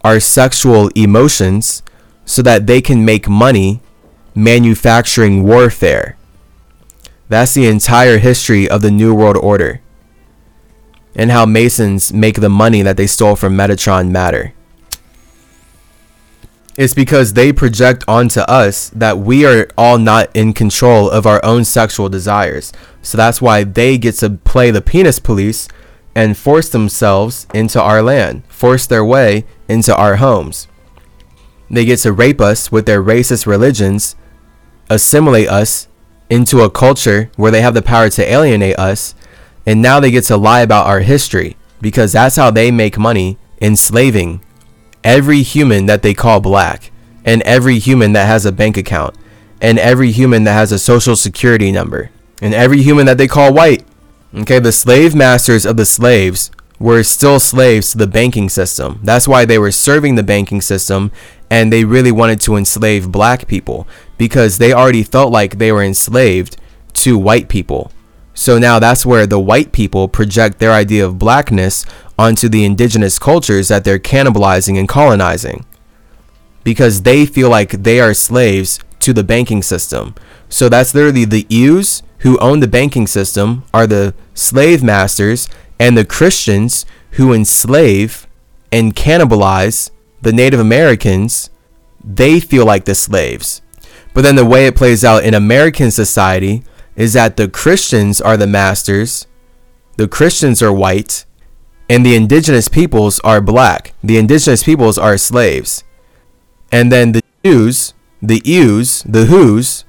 our 0.05 0.21
sexual 0.21 0.87
emotions 0.95 1.83
so 2.23 2.41
that 2.41 2.65
they 2.65 2.79
can 2.79 3.03
make 3.03 3.27
money 3.27 3.81
manufacturing 4.35 5.43
warfare. 5.43 6.15
That's 7.27 7.53
the 7.53 7.67
entire 7.67 8.19
history 8.19 8.69
of 8.69 8.81
the 8.81 8.89
New 8.89 9.13
World 9.13 9.35
Order 9.35 9.81
and 11.13 11.29
how 11.29 11.45
Masons 11.45 12.13
make 12.13 12.39
the 12.39 12.47
money 12.47 12.81
that 12.83 12.95
they 12.95 13.07
stole 13.07 13.35
from 13.35 13.57
Metatron 13.57 14.11
matter. 14.11 14.53
It's 16.77 16.93
because 16.93 17.33
they 17.33 17.53
project 17.53 18.03
onto 18.07 18.41
us 18.41 18.89
that 18.89 19.17
we 19.17 19.45
are 19.45 19.69
all 19.77 19.97
not 19.97 20.29
in 20.35 20.51
control 20.51 21.09
of 21.09 21.25
our 21.25 21.43
own 21.45 21.63
sexual 21.63 22.09
desires. 22.09 22.73
So 23.01 23.17
that's 23.17 23.41
why 23.41 23.63
they 23.63 23.97
get 23.97 24.15
to 24.15 24.31
play 24.31 24.71
the 24.71 24.81
penis 24.81 25.19
police 25.19 25.69
and 26.13 26.37
force 26.37 26.67
themselves 26.69 27.47
into 27.53 27.81
our 27.81 28.01
land, 28.01 28.43
force 28.47 28.87
their 28.87 29.05
way 29.05 29.45
into 29.69 29.95
our 29.95 30.17
homes. 30.17 30.67
They 31.69 31.85
get 31.85 31.99
to 31.99 32.11
rape 32.11 32.41
us 32.41 32.71
with 32.71 32.85
their 32.85 33.01
racist 33.01 33.45
religions, 33.45 34.15
assimilate 34.89 35.47
us 35.47 35.87
into 36.29 36.61
a 36.61 36.69
culture 36.69 37.31
where 37.37 37.51
they 37.51 37.61
have 37.61 37.73
the 37.73 37.81
power 37.81 38.09
to 38.09 38.31
alienate 38.31 38.77
us, 38.77 39.15
and 39.65 39.81
now 39.81 39.99
they 39.99 40.11
get 40.11 40.25
to 40.25 40.37
lie 40.37 40.61
about 40.61 40.87
our 40.87 40.99
history 40.99 41.55
because 41.81 42.13
that's 42.13 42.35
how 42.35 42.51
they 42.51 42.69
make 42.69 42.97
money 42.97 43.37
enslaving 43.61 44.41
every 45.05 45.43
human 45.43 45.85
that 45.85 46.01
they 46.01 46.13
call 46.13 46.41
black, 46.41 46.91
and 47.23 47.41
every 47.43 47.79
human 47.79 48.11
that 48.13 48.27
has 48.27 48.45
a 48.45 48.51
bank 48.51 48.75
account, 48.75 49.15
and 49.61 49.79
every 49.79 50.11
human 50.11 50.43
that 50.43 50.53
has 50.53 50.73
a 50.73 50.79
social 50.79 51.15
security 51.15 51.71
number, 51.71 52.09
and 52.41 52.53
every 52.53 52.81
human 52.81 53.05
that 53.05 53.17
they 53.17 53.27
call 53.27 53.53
white. 53.53 53.85
Okay, 54.33 54.59
the 54.59 54.73
slave 54.73 55.15
masters 55.15 55.65
of 55.65 55.77
the 55.77 55.85
slaves 55.85 56.51
were 56.77 57.03
still 57.03 57.39
slaves 57.39 57.91
to 57.91 57.97
the 57.97 58.07
banking 58.07 58.49
system. 58.49 58.99
That's 59.01 59.29
why 59.29 59.45
they 59.45 59.57
were 59.57 59.71
serving 59.71 60.15
the 60.15 60.23
banking 60.23 60.59
system 60.59 61.11
and 61.49 61.71
they 61.71 61.85
really 61.85 62.11
wanted 62.11 62.41
to 62.41 62.57
enslave 62.57 63.11
black 63.11 63.47
people 63.47 63.87
because 64.17 64.57
they 64.57 64.73
already 64.73 65.03
felt 65.03 65.31
like 65.31 65.57
they 65.57 65.71
were 65.71 65.83
enslaved 65.83 66.57
to 66.93 67.17
white 67.17 67.47
people. 67.47 67.91
So 68.35 68.59
now 68.59 68.79
that's 68.79 69.05
where 69.05 69.25
the 69.25 69.39
white 69.39 69.71
people 69.71 70.07
project 70.07 70.59
their 70.59 70.73
idea 70.73 71.05
of 71.05 71.17
blackness 71.17 71.85
onto 72.19 72.47
the 72.49 72.65
indigenous 72.65 73.17
cultures 73.17 73.69
that 73.69 73.83
they're 73.83 73.97
cannibalizing 73.97 74.77
and 74.77 74.87
colonizing 74.87 75.65
because 76.63 77.03
they 77.03 77.25
feel 77.25 77.49
like 77.49 77.71
they 77.71 77.99
are 77.99 78.13
slaves 78.13 78.79
to 78.99 79.13
the 79.13 79.23
banking 79.23 79.63
system. 79.63 80.13
So 80.49 80.67
that's 80.67 80.93
literally 80.93 81.25
the 81.25 81.47
Ews 81.49 82.03
who 82.19 82.37
own 82.39 82.59
the 82.59 82.67
banking 82.67 83.07
system 83.07 83.63
are 83.73 83.87
the 83.87 84.13
slave 84.33 84.83
masters 84.83 85.47
and 85.79 85.97
the 85.97 86.05
Christians 86.05 86.85
who 87.11 87.33
enslave 87.33 88.27
and 88.71 88.95
cannibalize 88.95 89.91
the 90.21 90.33
Native 90.33 90.59
Americans. 90.59 91.49
They 92.03 92.39
feel 92.39 92.65
like 92.65 92.85
the 92.85 92.95
slaves. 92.95 93.61
But 94.13 94.21
then 94.21 94.35
the 94.35 94.45
way 94.45 94.65
it 94.65 94.75
plays 94.75 95.05
out 95.05 95.23
in 95.23 95.33
American 95.33 95.91
society 95.91 96.63
is 96.95 97.13
that 97.13 97.37
the 97.37 97.47
Christians 97.47 98.21
are 98.21 98.37
the 98.37 98.47
masters, 98.47 99.27
the 99.97 100.07
Christians 100.07 100.61
are 100.61 100.73
white, 100.73 101.25
and 101.89 102.05
the 102.05 102.15
indigenous 102.15 102.67
peoples 102.67 103.19
are 103.21 103.41
black. 103.41 103.93
The 104.03 104.17
indigenous 104.17 104.63
peoples 104.63 104.97
are 104.97 105.17
slaves. 105.17 105.83
And 106.71 106.91
then 106.91 107.11
the 107.11 107.21
Jews, 107.43 107.93
the 108.21 108.41
Ews, 108.43 109.03
the 109.03 109.25
Who's, 109.25 109.85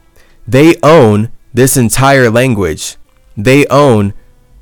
they 0.47 0.77
own 0.83 1.31
this 1.55 1.77
entire 1.77 2.31
language. 2.31 2.97
They 3.37 3.67
own 3.67 4.13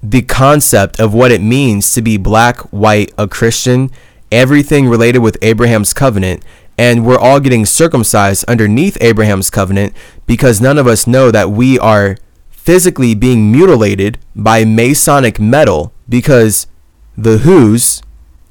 the 0.02 0.22
concept 0.22 1.00
of 1.00 1.12
what 1.14 1.32
it 1.32 1.40
means 1.40 1.92
to 1.94 2.02
be 2.02 2.16
black, 2.16 2.58
white, 2.72 3.12
a 3.18 3.26
Christian, 3.26 3.90
everything 4.30 4.86
related 4.86 5.18
with 5.18 5.38
Abraham's 5.42 5.92
covenant. 5.92 6.42
And 6.76 7.06
we're 7.06 7.18
all 7.18 7.40
getting 7.40 7.66
circumcised 7.66 8.44
underneath 8.46 8.96
Abraham's 9.00 9.50
covenant 9.50 9.94
because 10.26 10.60
none 10.60 10.78
of 10.78 10.86
us 10.86 11.06
know 11.06 11.30
that 11.30 11.50
we 11.50 11.78
are 11.78 12.16
physically 12.64 13.14
being 13.14 13.52
mutilated 13.52 14.18
by 14.34 14.64
Masonic 14.64 15.38
metal 15.38 15.92
because 16.08 16.66
the 17.14 17.38
Who's 17.38 18.02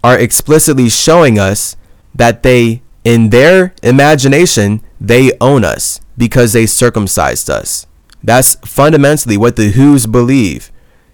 are 0.03 0.19
explicitly 0.19 0.87
showing 0.87 1.39
us 1.39 1.75
that 2.13 2.43
they, 2.43 2.83
in 3.03 3.31
their 3.31 3.73
imagination, 3.81 4.81
they 5.01 5.31
own 5.41 5.65
us 5.65 5.99
because 6.15 6.53
they 6.53 6.67
circumcised 6.67 7.49
us. 7.49 7.87
That's 8.23 8.53
fundamentally 8.63 9.35
what 9.35 9.55
the 9.55 9.71
Who's 9.71 10.05
believe. 10.05 10.71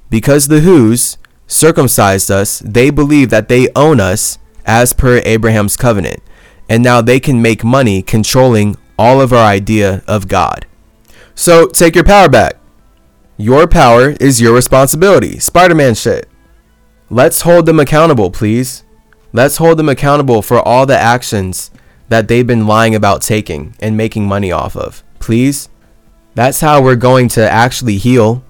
Because 0.10 0.50
the 0.50 0.60
Who's 0.60 1.18
circumcised 1.48 2.30
us, 2.30 2.60
they 2.60 2.90
believe 2.90 3.30
that 3.30 3.48
they 3.48 3.70
own 3.78 4.02
us 4.02 4.40
as 4.66 4.92
per 4.92 5.22
Abraham's 5.24 5.78
covenant. 5.78 6.22
And 6.68 6.84
now 6.84 7.02
they 7.02 7.22
can 7.22 7.42
make 7.42 7.64
money 7.64 8.02
controlling 8.02 8.76
all 8.98 9.22
of 9.22 9.32
our 9.32 9.46
idea 9.46 10.04
of 10.06 10.28
God. 10.28 10.66
So 11.34 11.68
take 11.68 11.96
your 11.96 12.04
power 12.04 12.28
back. 12.28 12.59
Your 13.42 13.68
power 13.68 14.18
is 14.20 14.42
your 14.42 14.54
responsibility. 14.54 15.40
Spider 15.40 15.74
Man 15.74 15.96
shit. 15.96 16.28
Let's 17.10 17.44
hold 17.44 17.68
them 17.68 17.80
accountable, 17.80 18.32
please. 18.32 18.84
Let's 19.32 19.56
hold 19.56 19.80
them 19.80 19.88
accountable 19.88 20.42
for 20.42 20.60
all 20.60 20.86
the 20.86 20.98
actions 20.98 21.72
that 22.10 22.28
they've 22.28 22.46
been 22.46 22.68
lying 22.68 22.94
about 22.94 23.22
taking 23.22 23.76
and 23.80 23.96
making 23.96 24.28
money 24.28 24.52
off 24.52 24.76
of. 24.76 25.06
Please. 25.20 25.70
That's 26.36 26.60
how 26.60 26.82
we're 26.82 26.98
going 26.98 27.30
to 27.30 27.50
actually 27.50 27.96
heal 27.96 28.44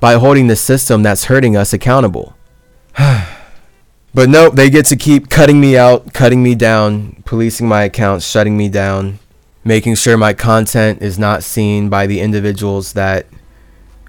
by 0.00 0.14
holding 0.14 0.48
the 0.48 0.56
system 0.56 1.04
that's 1.04 1.26
hurting 1.26 1.56
us 1.56 1.72
accountable. 1.72 2.36
but 2.98 4.28
nope, 4.28 4.56
they 4.56 4.70
get 4.70 4.86
to 4.86 4.96
keep 4.96 5.30
cutting 5.30 5.60
me 5.60 5.78
out, 5.78 6.12
cutting 6.12 6.42
me 6.42 6.56
down, 6.56 7.22
policing 7.24 7.68
my 7.68 7.84
accounts, 7.84 8.26
shutting 8.26 8.56
me 8.56 8.68
down, 8.70 9.20
making 9.62 9.94
sure 9.94 10.16
my 10.16 10.34
content 10.34 11.00
is 11.00 11.16
not 11.16 11.44
seen 11.44 11.88
by 11.88 12.08
the 12.08 12.18
individuals 12.18 12.94
that 12.94 13.26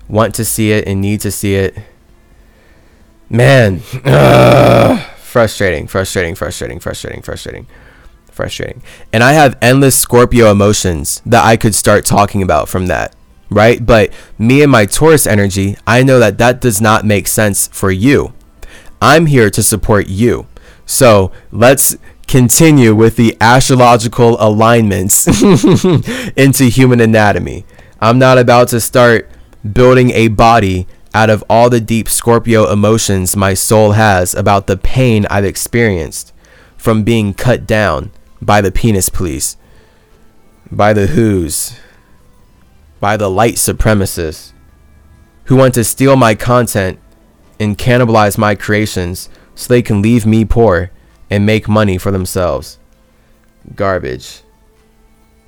want 0.07 0.35
to 0.35 0.45
see 0.45 0.71
it 0.71 0.87
and 0.87 1.01
need 1.01 1.21
to 1.21 1.31
see 1.31 1.55
it 1.55 1.77
Man, 3.29 3.79
frustrating, 5.17 5.87
frustrating, 5.87 6.33
frustrating, 6.33 6.79
frustrating, 6.79 7.21
frustrating, 7.21 7.67
frustrating. 8.31 8.81
And 9.11 9.21
I 9.21 9.33
have 9.33 9.57
endless 9.61 9.97
Scorpio 9.97 10.49
emotions 10.49 11.21
that 11.25 11.43
I 11.43 11.57
could 11.57 11.75
start 11.75 12.05
talking 12.05 12.41
about 12.41 12.69
from 12.69 12.87
that, 12.87 13.13
right? 13.49 13.85
But 13.85 14.13
me 14.37 14.61
and 14.61 14.71
my 14.71 14.85
Taurus 14.85 15.27
energy, 15.27 15.75
I 15.85 16.03
know 16.03 16.19
that 16.19 16.37
that 16.37 16.61
does 16.61 16.79
not 16.79 17.05
make 17.05 17.27
sense 17.27 17.67
for 17.67 17.91
you. 17.91 18.33
I'm 19.01 19.25
here 19.25 19.49
to 19.49 19.61
support 19.61 20.07
you. 20.07 20.47
So 20.85 21.33
let's 21.51 21.97
continue 22.27 22.95
with 22.95 23.17
the 23.17 23.35
astrological 23.41 24.37
alignments 24.39 25.27
into 26.37 26.65
human 26.65 27.01
anatomy. 27.01 27.65
I'm 27.99 28.19
not 28.19 28.37
about 28.37 28.69
to 28.69 28.79
start 28.79 29.29
building 29.73 30.11
a 30.11 30.27
body 30.27 30.87
out 31.13 31.29
of 31.29 31.43
all 31.49 31.69
the 31.69 31.81
deep 31.81 32.07
Scorpio 32.07 32.71
emotions 32.71 33.35
my 33.35 33.53
soul 33.53 33.93
has 33.93 34.33
about 34.35 34.67
the 34.67 34.77
pain 34.77 35.25
I've 35.29 35.45
experienced 35.45 36.33
from 36.77 37.03
being 37.03 37.33
cut 37.33 37.65
down 37.65 38.11
by 38.41 38.61
the 38.61 38.71
penis 38.71 39.09
police, 39.09 39.57
by 40.71 40.93
the 40.93 41.07
Who's, 41.07 41.77
by 42.99 43.17
the 43.17 43.29
light 43.29 43.55
supremacists 43.55 44.53
who 45.45 45.55
want 45.55 45.73
to 45.75 45.83
steal 45.83 46.15
my 46.15 46.35
content 46.35 46.99
and 47.59 47.77
cannibalize 47.77 48.37
my 48.37 48.53
creations 48.53 49.29
so 49.55 49.67
they 49.67 49.81
can 49.81 50.01
leave 50.01 50.25
me 50.25 50.45
poor 50.45 50.91
and 51.29 51.45
make 51.45 51.67
money 51.67 51.97
for 51.97 52.11
themselves. 52.11 52.77
Garbage. 53.75 54.41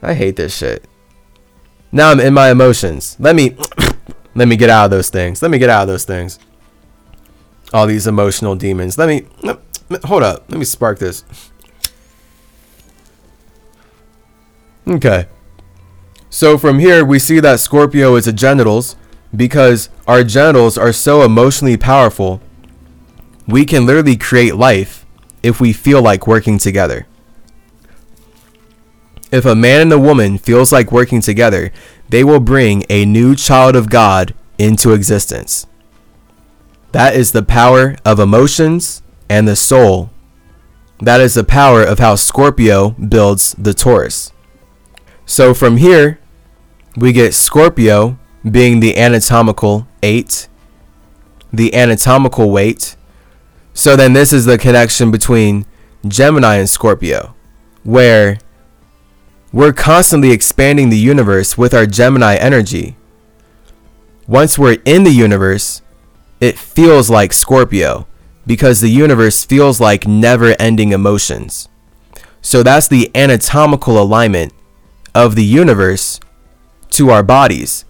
I 0.01 0.13
hate 0.13 0.35
this 0.35 0.55
shit. 0.55 0.85
Now 1.91 2.11
I'm 2.11 2.19
in 2.19 2.33
my 2.33 2.49
emotions. 2.49 3.15
Let 3.19 3.35
me 3.35 3.57
let 4.35 4.47
me 4.47 4.55
get 4.55 4.69
out 4.69 4.85
of 4.85 4.91
those 4.91 5.09
things. 5.09 5.41
Let 5.41 5.51
me 5.51 5.57
get 5.57 5.69
out 5.69 5.83
of 5.83 5.87
those 5.87 6.05
things. 6.05 6.39
All 7.73 7.87
these 7.87 8.07
emotional 8.07 8.55
demons. 8.55 8.97
Let 8.97 9.07
me 9.07 9.25
hold 10.03 10.23
up. 10.23 10.45
Let 10.49 10.57
me 10.57 10.65
spark 10.65 10.99
this. 10.99 11.23
Okay. 14.87 15.27
So 16.29 16.57
from 16.57 16.79
here 16.79 17.03
we 17.03 17.19
see 17.19 17.39
that 17.39 17.59
Scorpio 17.59 18.15
is 18.15 18.27
a 18.27 18.33
genitals 18.33 18.95
because 19.35 19.89
our 20.07 20.23
genitals 20.23 20.77
are 20.77 20.93
so 20.93 21.23
emotionally 21.23 21.77
powerful. 21.77 22.41
We 23.47 23.65
can 23.65 23.85
literally 23.85 24.17
create 24.17 24.55
life 24.55 25.05
if 25.41 25.59
we 25.59 25.73
feel 25.73 26.01
like 26.01 26.27
working 26.27 26.57
together. 26.57 27.07
If 29.31 29.45
a 29.45 29.55
man 29.55 29.81
and 29.81 29.93
a 29.93 29.99
woman 29.99 30.39
feels 30.39 30.71
like 30.71 30.91
working 30.91 31.21
together, 31.21 31.71
they 32.09 32.23
will 32.23 32.39
bring 32.39 32.83
a 32.89 33.05
new 33.05 33.35
child 33.35 33.75
of 33.75 33.89
God 33.89 34.33
into 34.57 34.93
existence. 34.93 35.67
That 36.91 37.15
is 37.15 37.31
the 37.31 37.43
power 37.43 37.95
of 38.03 38.19
emotions 38.19 39.01
and 39.29 39.47
the 39.47 39.55
soul. 39.55 40.09
That 40.99 41.21
is 41.21 41.35
the 41.35 41.43
power 41.43 41.83
of 41.83 41.99
how 41.99 42.15
Scorpio 42.15 42.91
builds 42.91 43.55
the 43.57 43.73
Taurus. 43.73 44.33
So 45.25 45.53
from 45.53 45.77
here, 45.77 46.19
we 46.97 47.13
get 47.13 47.33
Scorpio 47.33 48.17
being 48.49 48.79
the 48.79 48.97
anatomical 48.97 49.87
8, 50.01 50.47
the 51.53 51.73
anatomical 51.73 52.49
weight. 52.49 52.95
So 53.73 53.95
then 53.95 54.13
this 54.13 54.33
is 54.33 54.45
the 54.45 54.57
connection 54.57 55.11
between 55.11 55.65
Gemini 56.07 56.55
and 56.55 56.69
Scorpio, 56.69 57.35
where 57.83 58.39
we're 59.51 59.73
constantly 59.73 60.31
expanding 60.31 60.89
the 60.89 60.97
universe 60.97 61.57
with 61.57 61.73
our 61.73 61.85
Gemini 61.85 62.35
energy. 62.35 62.95
Once 64.27 64.59
we're 64.59 64.77
in 64.85 65.03
the 65.03 65.11
universe, 65.11 65.81
it 66.39 66.57
feels 66.57 67.09
like 67.09 67.33
Scorpio 67.33 68.05
because 68.45 68.79
the 68.79 68.89
universe 68.89 69.43
feels 69.43 69.81
like 69.81 70.07
never 70.07 70.55
ending 70.59 70.91
emotions. 70.91 71.67
So 72.41 72.63
that's 72.63 72.87
the 72.87 73.11
anatomical 73.15 74.01
alignment 74.01 74.53
of 75.13 75.35
the 75.35 75.43
universe 75.43 76.19
to 76.91 77.09
our 77.09 77.23
bodies. 77.23 77.85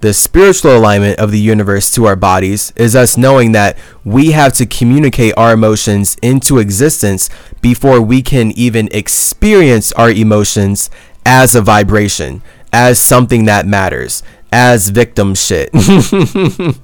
The 0.00 0.14
spiritual 0.14 0.76
alignment 0.76 1.18
of 1.18 1.32
the 1.32 1.40
universe 1.40 1.90
to 1.94 2.06
our 2.06 2.14
bodies 2.14 2.72
is 2.76 2.94
us 2.94 3.16
knowing 3.16 3.50
that 3.52 3.76
we 4.04 4.30
have 4.30 4.52
to 4.54 4.66
communicate 4.66 5.34
our 5.36 5.52
emotions 5.52 6.16
into 6.22 6.58
existence 6.58 7.28
before 7.60 8.00
we 8.00 8.22
can 8.22 8.52
even 8.52 8.88
experience 8.92 9.90
our 9.92 10.10
emotions 10.10 10.88
as 11.26 11.56
a 11.56 11.60
vibration, 11.60 12.42
as 12.72 13.00
something 13.00 13.44
that 13.46 13.66
matters, 13.66 14.22
as 14.52 14.90
victim 14.90 15.34
shit, 15.34 15.70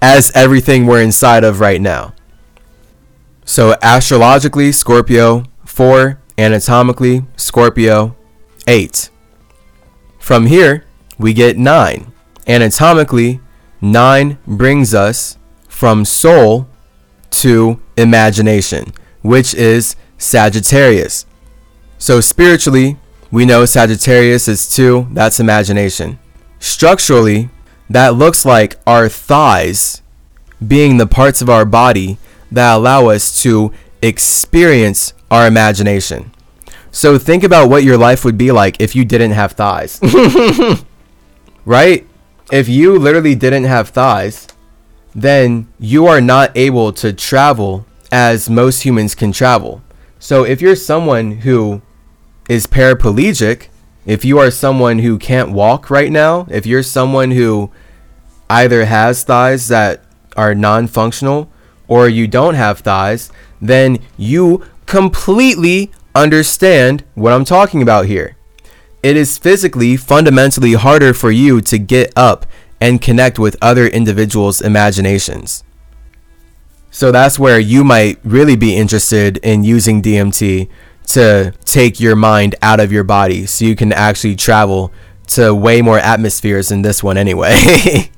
as 0.00 0.32
everything 0.34 0.86
we're 0.86 1.02
inside 1.02 1.44
of 1.44 1.60
right 1.60 1.80
now. 1.82 2.14
So, 3.44 3.76
astrologically, 3.82 4.72
Scorpio 4.72 5.44
4, 5.66 6.18
anatomically, 6.38 7.26
Scorpio 7.36 8.16
8. 8.66 9.10
From 10.18 10.46
here, 10.46 10.83
we 11.18 11.32
get 11.32 11.56
9. 11.56 12.12
Anatomically, 12.46 13.40
9 13.80 14.38
brings 14.46 14.94
us 14.94 15.38
from 15.68 16.04
soul 16.04 16.68
to 17.30 17.80
imagination, 17.96 18.92
which 19.22 19.54
is 19.54 19.96
Sagittarius. 20.18 21.26
So, 21.98 22.20
spiritually, 22.20 22.96
we 23.30 23.44
know 23.44 23.64
Sagittarius 23.64 24.48
is 24.48 24.72
2, 24.74 25.08
that's 25.12 25.40
imagination. 25.40 26.18
Structurally, 26.58 27.50
that 27.90 28.14
looks 28.14 28.44
like 28.44 28.76
our 28.86 29.08
thighs 29.08 30.02
being 30.66 30.96
the 30.96 31.06
parts 31.06 31.42
of 31.42 31.50
our 31.50 31.64
body 31.64 32.18
that 32.50 32.74
allow 32.74 33.08
us 33.08 33.42
to 33.42 33.72
experience 34.02 35.12
our 35.30 35.46
imagination. 35.46 36.32
So 36.90 37.18
think 37.18 37.42
about 37.42 37.68
what 37.68 37.82
your 37.82 37.98
life 37.98 38.24
would 38.24 38.38
be 38.38 38.52
like 38.52 38.80
if 38.80 38.94
you 38.94 39.04
didn't 39.04 39.32
have 39.32 39.52
thighs. 39.52 40.00
right? 41.64 42.06
If 42.52 42.68
you 42.68 42.98
literally 42.98 43.34
didn't 43.34 43.64
have 43.64 43.88
thighs, 43.88 44.48
then 45.14 45.68
you 45.78 46.06
are 46.06 46.20
not 46.20 46.56
able 46.56 46.92
to 46.92 47.12
travel 47.12 47.86
as 48.12 48.50
most 48.50 48.82
humans 48.82 49.14
can 49.14 49.32
travel. 49.32 49.82
So 50.18 50.44
if 50.44 50.60
you're 50.60 50.76
someone 50.76 51.38
who 51.38 51.82
is 52.48 52.66
paraplegic, 52.66 53.68
if 54.06 54.24
you 54.24 54.38
are 54.38 54.50
someone 54.50 54.98
who 54.98 55.18
can't 55.18 55.52
walk 55.52 55.90
right 55.90 56.12
now, 56.12 56.46
if 56.50 56.66
you're 56.66 56.82
someone 56.82 57.30
who 57.30 57.70
either 58.50 58.84
has 58.84 59.24
thighs 59.24 59.68
that 59.68 60.02
are 60.36 60.54
non 60.54 60.86
functional 60.86 61.50
or 61.88 62.08
you 62.08 62.26
don't 62.26 62.54
have 62.54 62.80
thighs, 62.80 63.30
then 63.60 63.98
you 64.16 64.64
completely 64.86 65.90
understand 66.14 67.04
what 67.14 67.32
I'm 67.32 67.44
talking 67.44 67.82
about 67.82 68.06
here 68.06 68.36
it 69.04 69.18
is 69.18 69.36
physically 69.36 69.98
fundamentally 69.98 70.72
harder 70.72 71.12
for 71.12 71.30
you 71.30 71.60
to 71.60 71.78
get 71.78 72.10
up 72.16 72.46
and 72.80 73.02
connect 73.02 73.38
with 73.38 73.54
other 73.60 73.86
individuals' 73.86 74.62
imaginations. 74.62 75.62
So 76.90 77.12
that's 77.12 77.38
where 77.38 77.58
you 77.58 77.84
might 77.84 78.18
really 78.24 78.56
be 78.56 78.74
interested 78.74 79.36
in 79.42 79.62
using 79.62 80.00
DMT 80.00 80.70
to 81.08 81.52
take 81.66 82.00
your 82.00 82.16
mind 82.16 82.54
out 82.62 82.80
of 82.80 82.90
your 82.90 83.04
body 83.04 83.44
so 83.44 83.66
you 83.66 83.76
can 83.76 83.92
actually 83.92 84.36
travel 84.36 84.90
to 85.26 85.54
way 85.54 85.82
more 85.82 85.98
atmospheres 85.98 86.70
than 86.70 86.80
this 86.80 87.02
one 87.02 87.18
anyway. 87.18 88.10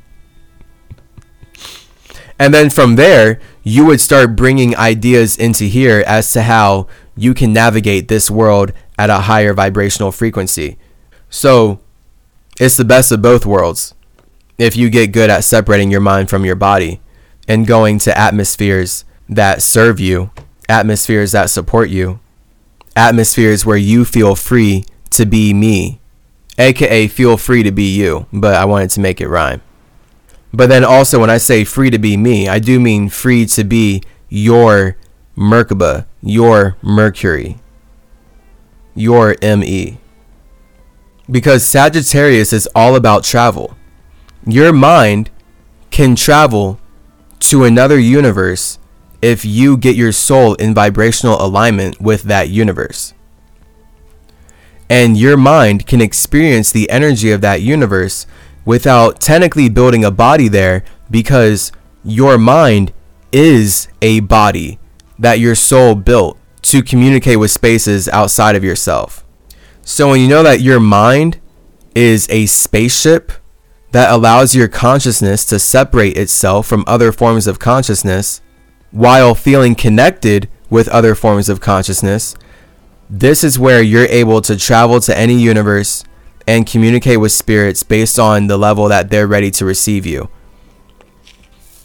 and 2.38 2.54
then 2.54 2.70
from 2.70 2.94
there, 2.94 3.40
you 3.64 3.84
would 3.86 4.00
start 4.00 4.36
bringing 4.36 4.76
ideas 4.76 5.36
into 5.36 5.64
here 5.64 6.04
as 6.06 6.32
to 6.34 6.42
how 6.42 6.86
you 7.16 7.34
can 7.34 7.52
navigate 7.52 8.08
this 8.08 8.30
world 8.30 8.72
at 8.98 9.10
a 9.10 9.20
higher 9.20 9.54
vibrational 9.54 10.12
frequency. 10.12 10.78
So 11.30 11.80
it's 12.60 12.76
the 12.76 12.84
best 12.84 13.10
of 13.10 13.22
both 13.22 13.44
worlds 13.46 13.94
if 14.58 14.76
you 14.76 14.88
get 14.90 15.12
good 15.12 15.30
at 15.30 15.44
separating 15.44 15.90
your 15.90 16.00
mind 16.00 16.30
from 16.30 16.44
your 16.44 16.54
body 16.54 17.00
and 17.48 17.66
going 17.66 17.98
to 18.00 18.18
atmospheres 18.18 19.04
that 19.28 19.62
serve 19.62 20.00
you, 20.00 20.30
atmospheres 20.68 21.32
that 21.32 21.50
support 21.50 21.90
you, 21.90 22.20
atmospheres 22.94 23.66
where 23.66 23.76
you 23.76 24.04
feel 24.04 24.34
free 24.34 24.84
to 25.10 25.26
be 25.26 25.52
me, 25.52 26.00
aka 26.58 27.06
feel 27.08 27.36
free 27.36 27.62
to 27.62 27.70
be 27.70 27.94
you, 27.94 28.26
but 28.32 28.54
I 28.54 28.64
wanted 28.64 28.90
to 28.90 29.00
make 29.00 29.20
it 29.20 29.28
rhyme. 29.28 29.62
But 30.52 30.68
then 30.68 30.84
also, 30.84 31.20
when 31.20 31.28
I 31.28 31.36
say 31.36 31.64
free 31.64 31.90
to 31.90 31.98
be 31.98 32.16
me, 32.16 32.48
I 32.48 32.58
do 32.58 32.80
mean 32.80 33.10
free 33.10 33.44
to 33.46 33.64
be 33.64 34.02
your 34.28 34.96
Merkaba, 35.36 36.06
your 36.22 36.76
Mercury, 36.82 37.58
your 38.94 39.36
ME. 39.42 39.98
Because 41.30 41.64
Sagittarius 41.64 42.52
is 42.52 42.68
all 42.74 42.96
about 42.96 43.22
travel. 43.22 43.76
Your 44.46 44.72
mind 44.72 45.30
can 45.90 46.16
travel 46.16 46.80
to 47.40 47.64
another 47.64 47.98
universe 47.98 48.78
if 49.20 49.44
you 49.44 49.76
get 49.76 49.94
your 49.96 50.12
soul 50.12 50.54
in 50.54 50.72
vibrational 50.72 51.40
alignment 51.42 52.00
with 52.00 52.22
that 52.22 52.48
universe. 52.48 53.12
And 54.88 55.18
your 55.18 55.36
mind 55.36 55.86
can 55.86 56.00
experience 56.00 56.70
the 56.70 56.88
energy 56.88 57.30
of 57.30 57.40
that 57.42 57.60
universe 57.60 58.26
without 58.64 59.20
technically 59.20 59.68
building 59.68 60.04
a 60.04 60.10
body 60.10 60.48
there 60.48 60.84
because 61.10 61.72
your 62.04 62.38
mind 62.38 62.92
is 63.32 63.88
a 64.00 64.20
body 64.20 64.78
that 65.18 65.38
your 65.38 65.54
soul 65.54 65.94
built 65.94 66.38
to 66.62 66.82
communicate 66.82 67.38
with 67.38 67.50
spaces 67.50 68.08
outside 68.08 68.56
of 68.56 68.64
yourself. 68.64 69.24
So 69.82 70.10
when 70.10 70.20
you 70.20 70.28
know 70.28 70.42
that 70.42 70.60
your 70.60 70.80
mind 70.80 71.40
is 71.94 72.28
a 72.28 72.46
spaceship 72.46 73.32
that 73.92 74.10
allows 74.10 74.54
your 74.54 74.68
consciousness 74.68 75.44
to 75.46 75.58
separate 75.58 76.16
itself 76.16 76.66
from 76.66 76.84
other 76.86 77.12
forms 77.12 77.46
of 77.46 77.58
consciousness 77.58 78.40
while 78.90 79.34
feeling 79.34 79.74
connected 79.74 80.48
with 80.68 80.88
other 80.88 81.14
forms 81.14 81.48
of 81.48 81.60
consciousness, 81.60 82.34
this 83.08 83.44
is 83.44 83.58
where 83.58 83.80
you're 83.80 84.06
able 84.06 84.40
to 84.42 84.56
travel 84.56 85.00
to 85.00 85.16
any 85.16 85.40
universe 85.40 86.04
and 86.46 86.66
communicate 86.66 87.20
with 87.20 87.32
spirits 87.32 87.82
based 87.82 88.18
on 88.18 88.46
the 88.46 88.56
level 88.56 88.88
that 88.88 89.10
they're 89.10 89.26
ready 89.26 89.50
to 89.52 89.64
receive 89.64 90.04
you. 90.04 90.28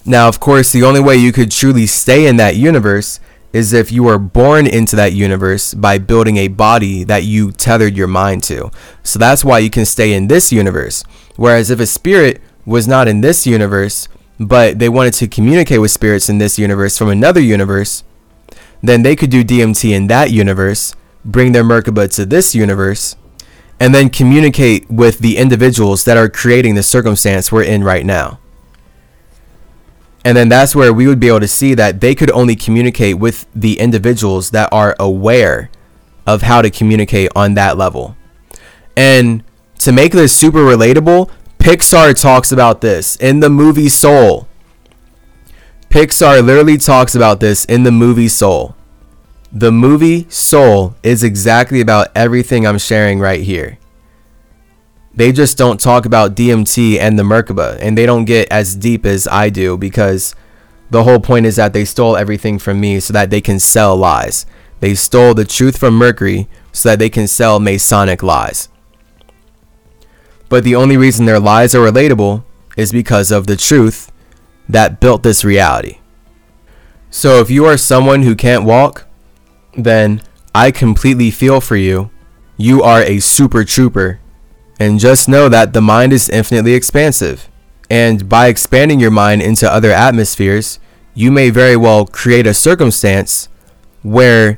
Now, 0.05 0.27
of 0.27 0.39
course, 0.39 0.71
the 0.71 0.83
only 0.83 0.99
way 0.99 1.15
you 1.15 1.31
could 1.31 1.51
truly 1.51 1.85
stay 1.85 2.27
in 2.27 2.37
that 2.37 2.55
universe 2.55 3.19
is 3.53 3.73
if 3.73 3.91
you 3.91 4.03
were 4.03 4.17
born 4.17 4.65
into 4.65 4.95
that 4.95 5.13
universe 5.13 5.73
by 5.73 5.97
building 5.97 6.37
a 6.37 6.47
body 6.47 7.03
that 7.03 7.23
you 7.23 7.51
tethered 7.51 7.95
your 7.95 8.07
mind 8.07 8.43
to. 8.43 8.71
So 9.03 9.19
that's 9.19 9.43
why 9.43 9.59
you 9.59 9.69
can 9.69 9.85
stay 9.85 10.13
in 10.13 10.27
this 10.27 10.51
universe. 10.51 11.03
Whereas 11.35 11.69
if 11.69 11.79
a 11.79 11.85
spirit 11.85 12.41
was 12.65 12.87
not 12.87 13.07
in 13.07 13.21
this 13.21 13.45
universe, 13.45 14.07
but 14.39 14.79
they 14.79 14.89
wanted 14.89 15.13
to 15.15 15.27
communicate 15.27 15.81
with 15.81 15.91
spirits 15.91 16.29
in 16.29 16.37
this 16.37 16.57
universe 16.57 16.97
from 16.97 17.09
another 17.09 17.41
universe, 17.41 18.03
then 18.81 19.03
they 19.03 19.15
could 19.15 19.29
do 19.29 19.43
DMT 19.43 19.91
in 19.91 20.07
that 20.07 20.31
universe, 20.31 20.95
bring 21.23 21.51
their 21.51 21.63
Merkaba 21.63 22.13
to 22.15 22.25
this 22.25 22.55
universe, 22.55 23.15
and 23.79 23.93
then 23.93 24.09
communicate 24.09 24.89
with 24.89 25.19
the 25.19 25.37
individuals 25.37 26.05
that 26.05 26.17
are 26.17 26.29
creating 26.29 26.75
the 26.75 26.83
circumstance 26.83 27.51
we're 27.51 27.63
in 27.63 27.83
right 27.83 28.05
now. 28.05 28.39
And 30.23 30.37
then 30.37 30.49
that's 30.49 30.75
where 30.75 30.93
we 30.93 31.07
would 31.07 31.19
be 31.19 31.29
able 31.29 31.39
to 31.39 31.47
see 31.47 31.73
that 31.73 31.99
they 31.99 32.13
could 32.13 32.31
only 32.31 32.55
communicate 32.55 33.17
with 33.17 33.47
the 33.55 33.79
individuals 33.79 34.51
that 34.51 34.69
are 34.71 34.95
aware 34.99 35.71
of 36.27 36.43
how 36.43 36.61
to 36.61 36.69
communicate 36.69 37.31
on 37.35 37.55
that 37.55 37.77
level. 37.77 38.15
And 38.95 39.43
to 39.79 39.91
make 39.91 40.11
this 40.11 40.35
super 40.35 40.59
relatable, 40.59 41.31
Pixar 41.57 42.19
talks 42.19 42.51
about 42.51 42.81
this 42.81 43.15
in 43.15 43.39
the 43.39 43.49
movie 43.49 43.89
Soul. 43.89 44.47
Pixar 45.89 46.43
literally 46.45 46.77
talks 46.77 47.15
about 47.15 47.39
this 47.39 47.65
in 47.65 47.83
the 47.83 47.91
movie 47.91 48.27
Soul. 48.27 48.75
The 49.51 49.71
movie 49.71 50.29
Soul 50.29 50.95
is 51.03 51.23
exactly 51.23 51.81
about 51.81 52.07
everything 52.15 52.65
I'm 52.65 52.77
sharing 52.77 53.19
right 53.19 53.41
here. 53.41 53.77
They 55.13 55.31
just 55.31 55.57
don't 55.57 55.79
talk 55.79 56.05
about 56.05 56.35
DMT 56.35 56.97
and 56.97 57.19
the 57.19 57.23
Merkaba, 57.23 57.77
and 57.81 57.97
they 57.97 58.05
don't 58.05 58.25
get 58.25 58.47
as 58.51 58.75
deep 58.75 59.05
as 59.05 59.27
I 59.27 59.49
do 59.49 59.77
because 59.77 60.35
the 60.89 61.03
whole 61.03 61.19
point 61.19 61.45
is 61.45 61.57
that 61.57 61.73
they 61.73 61.85
stole 61.85 62.15
everything 62.15 62.59
from 62.59 62.79
me 62.79 62.99
so 62.99 63.11
that 63.13 63.29
they 63.29 63.41
can 63.41 63.59
sell 63.59 63.95
lies. 63.95 64.45
They 64.79 64.95
stole 64.95 65.33
the 65.33 65.45
truth 65.45 65.77
from 65.77 65.95
Mercury 65.95 66.47
so 66.71 66.89
that 66.89 66.99
they 66.99 67.09
can 67.09 67.27
sell 67.27 67.59
Masonic 67.59 68.23
lies. 68.23 68.69
But 70.49 70.63
the 70.63 70.75
only 70.75 70.97
reason 70.97 71.25
their 71.25 71.39
lies 71.39 71.75
are 71.75 71.91
relatable 71.91 72.43
is 72.77 72.91
because 72.91 73.31
of 73.31 73.47
the 73.47 73.55
truth 73.57 74.11
that 74.67 74.99
built 74.99 75.23
this 75.23 75.43
reality. 75.43 75.99
So 77.09 77.39
if 77.39 77.49
you 77.49 77.65
are 77.65 77.77
someone 77.77 78.23
who 78.23 78.35
can't 78.35 78.63
walk, 78.63 79.07
then 79.77 80.21
I 80.55 80.71
completely 80.71 81.31
feel 81.31 81.61
for 81.61 81.75
you. 81.75 82.09
You 82.57 82.81
are 82.83 83.01
a 83.01 83.19
super 83.19 83.63
trooper 83.63 84.19
and 84.81 84.99
just 84.99 85.29
know 85.29 85.47
that 85.47 85.73
the 85.73 85.81
mind 85.81 86.11
is 86.11 86.27
infinitely 86.27 86.73
expansive. 86.73 87.47
And 87.87 88.27
by 88.27 88.47
expanding 88.47 88.99
your 88.99 89.11
mind 89.11 89.43
into 89.43 89.71
other 89.71 89.91
atmospheres, 89.91 90.79
you 91.13 91.31
may 91.31 91.51
very 91.51 91.77
well 91.77 92.07
create 92.07 92.47
a 92.47 92.53
circumstance 92.55 93.47
where 94.01 94.57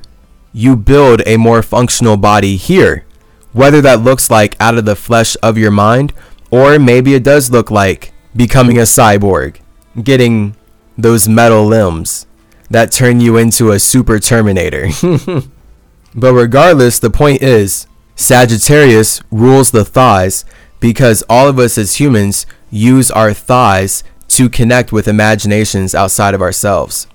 you 0.54 0.78
build 0.78 1.22
a 1.26 1.36
more 1.36 1.62
functional 1.62 2.16
body 2.16 2.56
here. 2.56 3.06
Whether 3.52 3.82
that 3.82 4.00
looks 4.00 4.30
like 4.30 4.56
out 4.62 4.78
of 4.78 4.86
the 4.86 4.96
flesh 4.96 5.36
of 5.44 5.58
your 5.58 5.72
mind, 5.72 6.14
or 6.50 6.80
maybe 6.80 7.16
it 7.16 7.24
does 7.24 7.52
look 7.52 7.70
like 7.70 8.14
becoming 8.34 8.78
a 8.78 8.84
cyborg, 8.84 9.58
getting 10.02 10.56
those 10.98 11.28
metal 11.28 11.66
limbs 11.66 12.28
that 12.70 12.94
turn 12.94 13.20
you 13.20 13.36
into 13.36 13.72
a 13.72 13.80
super 13.80 14.20
Terminator. 14.20 14.88
but 16.16 16.34
regardless, 16.34 17.00
the 17.00 17.10
point 17.10 17.42
is 17.42 17.88
Sagittarius 18.16 19.22
rules 19.32 19.72
the 19.72 19.86
thighs 19.86 20.46
because 20.80 21.24
all 21.30 21.48
of 21.48 21.60
us 21.60 21.78
as 21.78 22.00
humans 22.00 22.46
use 22.70 23.10
our 23.12 23.34
thighs 23.34 24.04
to 24.28 24.50
connect 24.50 24.92
with 24.92 25.08
imaginations 25.08 25.96
outside 25.96 26.34
of 26.34 26.42
ourselves. 26.42 27.08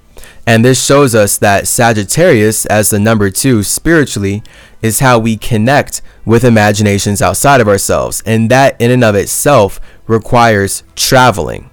And 0.46 0.64
this 0.64 0.82
shows 0.82 1.14
us 1.14 1.36
that 1.38 1.68
Sagittarius, 1.68 2.64
as 2.66 2.90
the 2.90 2.98
number 2.98 3.28
two 3.28 3.62
spiritually, 3.62 4.42
is 4.80 5.00
how 5.00 5.18
we 5.18 5.36
connect 5.36 6.00
with 6.24 6.44
imaginations 6.44 7.20
outside 7.20 7.60
of 7.60 7.68
ourselves. 7.68 8.22
And 8.24 8.50
that, 8.50 8.80
in 8.80 8.90
and 8.90 9.04
of 9.04 9.14
itself, 9.14 9.80
requires 10.06 10.84
traveling. 10.96 11.70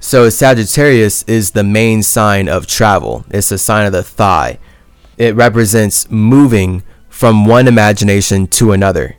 So, 0.00 0.28
Sagittarius 0.28 1.22
is 1.24 1.52
the 1.52 1.62
main 1.62 2.02
sign 2.02 2.48
of 2.48 2.66
travel, 2.66 3.24
it's 3.30 3.52
a 3.52 3.58
sign 3.58 3.86
of 3.86 3.92
the 3.92 4.02
thigh. 4.02 4.58
It 5.16 5.36
represents 5.36 6.10
moving 6.10 6.82
from 7.20 7.44
one 7.44 7.68
imagination 7.68 8.46
to 8.46 8.72
another. 8.72 9.14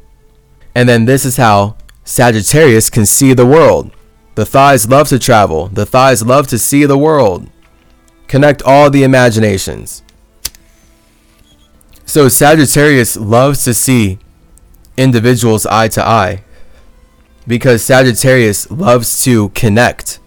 And 0.73 0.89
then 0.89 1.05
this 1.05 1.23
is 1.23 1.37
how 1.37 1.75
Sagittarius 2.03 2.89
can 2.89 3.05
see 3.05 3.33
the 3.35 3.45
world. 3.45 3.91
The 4.33 4.43
thighs 4.43 4.89
love 4.89 5.07
to 5.09 5.19
travel, 5.19 5.67
the 5.67 5.85
thighs 5.85 6.25
love 6.25 6.47
to 6.47 6.57
see 6.57 6.85
the 6.85 6.97
world. 6.97 7.47
Connect 8.27 8.63
all 8.63 8.89
the 8.89 9.03
imaginations. 9.03 10.01
So 12.03 12.27
Sagittarius 12.27 13.17
loves 13.17 13.63
to 13.65 13.73
see 13.75 14.17
individuals 14.97 15.67
eye 15.67 15.89
to 15.89 16.03
eye 16.03 16.43
because 17.45 17.83
Sagittarius 17.83 18.71
loves 18.71 19.23
to 19.25 19.49
connect 19.49 20.17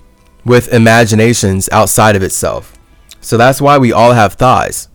with 0.45 0.73
imaginations 0.73 1.69
outside 1.73 2.15
of 2.15 2.23
itself. 2.23 2.79
So 3.21 3.37
that's 3.37 3.61
why 3.61 3.79
we 3.79 3.91
all 3.91 4.13
have 4.13 4.35
thighs 4.35 4.87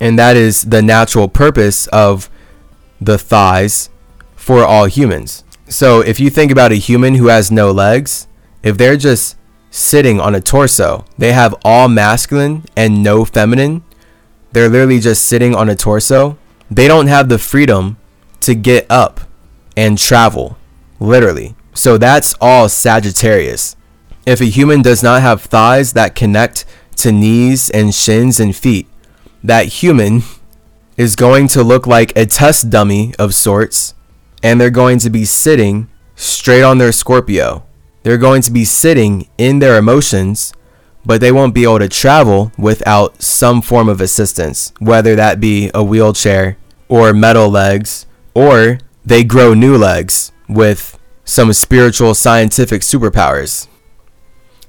and 0.00 0.18
that 0.18 0.36
is 0.36 0.62
the 0.62 0.82
natural 0.82 1.28
purpose 1.28 1.86
of 1.88 2.28
the 3.00 3.18
thighs 3.18 3.90
for 4.34 4.64
all 4.64 4.86
humans. 4.86 5.44
So 5.68 6.00
if 6.00 6.20
you 6.20 6.30
think 6.30 6.50
about 6.50 6.72
a 6.72 6.76
human 6.76 7.14
who 7.14 7.28
has 7.28 7.50
no 7.50 7.70
legs, 7.70 8.26
if 8.62 8.76
they're 8.76 8.96
just 8.96 9.36
sitting 9.70 10.20
on 10.20 10.34
a 10.34 10.40
torso, 10.40 11.04
they 11.18 11.32
have 11.32 11.54
all 11.64 11.88
masculine 11.88 12.64
and 12.76 13.02
no 13.02 13.24
feminine, 13.24 13.82
they're 14.52 14.68
literally 14.68 15.00
just 15.00 15.24
sitting 15.24 15.54
on 15.54 15.68
a 15.68 15.74
torso, 15.74 16.38
they 16.70 16.86
don't 16.86 17.08
have 17.08 17.28
the 17.28 17.38
freedom 17.38 17.96
to 18.40 18.54
get 18.54 18.86
up 18.90 19.20
and 19.76 19.98
travel, 19.98 20.56
literally. 21.00 21.56
So 21.72 21.98
that's 21.98 22.34
all 22.40 22.68
Sagittarius. 22.68 23.76
If 24.26 24.40
a 24.40 24.46
human 24.46 24.80
does 24.82 25.02
not 25.02 25.22
have 25.22 25.42
thighs 25.42 25.92
that 25.94 26.14
connect 26.14 26.64
to 26.96 27.10
knees 27.10 27.68
and 27.70 27.94
shins 27.94 28.38
and 28.38 28.54
feet, 28.54 28.86
that 29.44 29.66
human 29.66 30.22
is 30.96 31.14
going 31.14 31.46
to 31.48 31.62
look 31.62 31.86
like 31.86 32.16
a 32.16 32.24
test 32.24 32.70
dummy 32.70 33.14
of 33.18 33.34
sorts, 33.34 33.94
and 34.42 34.58
they're 34.58 34.70
going 34.70 34.98
to 34.98 35.10
be 35.10 35.24
sitting 35.24 35.86
straight 36.16 36.62
on 36.62 36.78
their 36.78 36.92
Scorpio. 36.92 37.64
They're 38.02 38.18
going 38.18 38.42
to 38.42 38.50
be 38.50 38.64
sitting 38.64 39.28
in 39.36 39.58
their 39.58 39.76
emotions, 39.76 40.54
but 41.04 41.20
they 41.20 41.30
won't 41.30 41.54
be 41.54 41.64
able 41.64 41.80
to 41.80 41.88
travel 41.88 42.52
without 42.56 43.22
some 43.22 43.60
form 43.60 43.88
of 43.88 44.00
assistance, 44.00 44.72
whether 44.78 45.14
that 45.14 45.40
be 45.40 45.70
a 45.74 45.84
wheelchair 45.84 46.56
or 46.88 47.12
metal 47.12 47.48
legs, 47.50 48.06
or 48.34 48.78
they 49.04 49.24
grow 49.24 49.52
new 49.52 49.76
legs 49.76 50.32
with 50.48 50.98
some 51.24 51.52
spiritual 51.52 52.14
scientific 52.14 52.80
superpowers. 52.80 53.68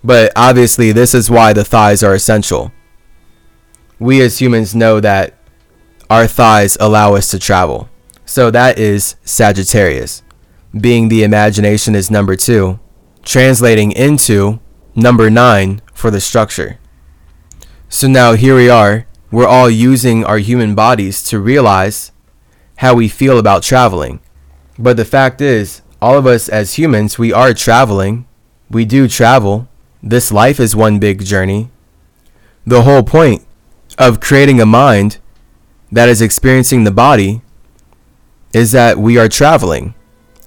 But 0.04 0.32
obviously, 0.36 0.92
this 0.92 1.14
is 1.14 1.30
why 1.30 1.54
the 1.54 1.66
thighs 1.66 2.04
are 2.04 2.14
essential 2.14 2.72
we 4.00 4.22
as 4.22 4.40
humans 4.40 4.76
know 4.76 5.00
that 5.00 5.34
our 6.10 6.28
thighs 6.28 6.78
allow 6.80 7.16
us 7.16 7.30
to 7.32 7.40
travel. 7.40 7.90
So 8.26 8.52
that 8.52 8.78
is 8.78 9.16
Sagittarius. 9.24 10.24
Being 10.80 11.08
the 11.08 11.24
imagination 11.24 11.96
is 11.96 12.12
number 12.12 12.36
two, 12.36 12.80
translating 13.24 13.92
into 13.92 14.60
number 14.96 15.30
nine 15.30 15.82
for 15.94 16.12
the 16.12 16.20
structure. 16.20 16.80
So 17.90 18.08
now 18.08 18.34
here 18.34 18.56
we 18.56 18.70
are, 18.70 19.08
we're 19.32 19.48
all 19.48 19.70
using 19.70 20.24
our 20.26 20.38
human 20.38 20.76
bodies 20.76 21.24
to 21.24 21.40
realize 21.40 22.12
how 22.78 22.94
we 22.94 23.08
feel 23.08 23.40
about 23.40 23.64
traveling. 23.64 24.20
But 24.78 24.98
the 24.98 25.06
fact 25.06 25.40
is, 25.40 25.82
all 26.02 26.18
of 26.18 26.28
us 26.28 26.50
as 26.50 26.74
humans, 26.74 27.18
we 27.18 27.32
are 27.32 27.54
traveling. 27.54 28.28
We 28.70 28.86
do 28.86 29.08
travel. 29.08 29.68
This 30.04 30.32
life 30.32 30.60
is 30.60 30.76
one 30.76 31.00
big 31.00 31.24
journey. 31.24 31.70
The 32.66 32.82
whole 32.82 33.04
point 33.04 33.46
of 33.98 34.20
creating 34.20 34.60
a 34.60 34.66
mind 34.66 35.18
that 35.92 36.10
is 36.10 36.22
experiencing 36.22 36.84
the 36.84 36.92
body 36.92 37.42
is 38.54 38.72
that 38.72 38.98
we 38.98 39.18
are 39.18 39.30
traveling. 39.30 39.94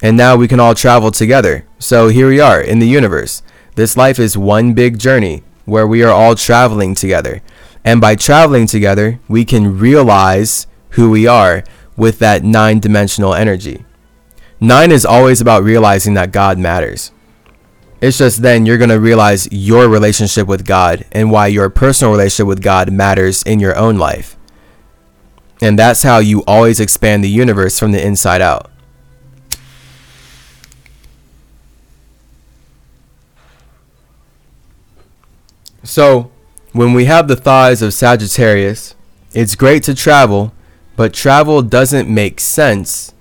And 0.02 0.16
now 0.16 0.36
we 0.36 0.48
can 0.48 0.60
all 0.60 0.74
travel 0.74 1.10
together. 1.10 1.66
So 1.78 2.08
here 2.08 2.28
we 2.28 2.40
are 2.40 2.60
in 2.60 2.78
the 2.78 2.86
universe. 2.86 3.42
This 3.74 3.96
life 3.96 4.18
is 4.18 4.38
one 4.38 4.74
big 4.74 4.98
journey 4.98 5.42
where 5.64 5.86
we 5.86 6.02
are 6.02 6.12
all 6.12 6.34
traveling 6.34 6.94
together. 6.94 7.42
And 7.84 8.00
by 8.00 8.14
traveling 8.14 8.66
together, 8.66 9.20
we 9.28 9.44
can 9.44 9.78
realize 9.78 10.66
who 10.90 11.10
we 11.10 11.26
are 11.26 11.64
with 11.96 12.18
that 12.20 12.42
nine 12.42 12.80
dimensional 12.80 13.34
energy. 13.34 13.84
Nine 14.60 14.90
is 14.90 15.06
always 15.06 15.40
about 15.40 15.62
realizing 15.62 16.14
that 16.14 16.32
God 16.32 16.58
matters. 16.58 17.12
It's 18.00 18.18
just 18.18 18.42
then 18.42 18.64
you're 18.64 18.78
going 18.78 18.90
to 18.90 19.00
realize 19.00 19.48
your 19.50 19.88
relationship 19.88 20.46
with 20.46 20.64
God 20.64 21.04
and 21.10 21.32
why 21.32 21.48
your 21.48 21.68
personal 21.68 22.12
relationship 22.12 22.46
with 22.46 22.62
God 22.62 22.92
matters 22.92 23.42
in 23.42 23.58
your 23.58 23.76
own 23.76 23.98
life. 23.98 24.36
And 25.60 25.76
that's 25.76 26.04
how 26.04 26.18
you 26.18 26.44
always 26.46 26.78
expand 26.78 27.24
the 27.24 27.28
universe 27.28 27.78
from 27.78 27.90
the 27.90 28.04
inside 28.04 28.40
out. 28.40 28.70
So, 35.82 36.30
when 36.72 36.92
we 36.92 37.06
have 37.06 37.26
the 37.26 37.34
thighs 37.34 37.82
of 37.82 37.94
Sagittarius, 37.94 38.94
it's 39.32 39.54
great 39.54 39.82
to 39.84 39.94
travel, 39.94 40.52
but 40.96 41.14
travel 41.14 41.62
doesn't 41.62 42.12
make 42.12 42.40
sense 42.40 43.14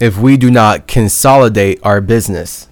if 0.00 0.16
we 0.16 0.36
do 0.36 0.50
not 0.50 0.86
consolidate 0.86 1.80
our 1.82 2.00
business. 2.00 2.68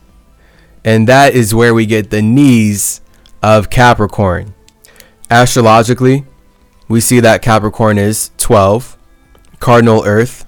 And 0.84 1.08
that 1.08 1.34
is 1.34 1.54
where 1.54 1.74
we 1.74 1.86
get 1.86 2.10
the 2.10 2.22
knees 2.22 3.00
of 3.42 3.70
Capricorn. 3.70 4.54
Astrologically, 5.30 6.24
we 6.88 7.00
see 7.00 7.20
that 7.20 7.42
Capricorn 7.42 7.98
is 7.98 8.30
12, 8.38 8.96
cardinal 9.60 10.02
earth. 10.04 10.44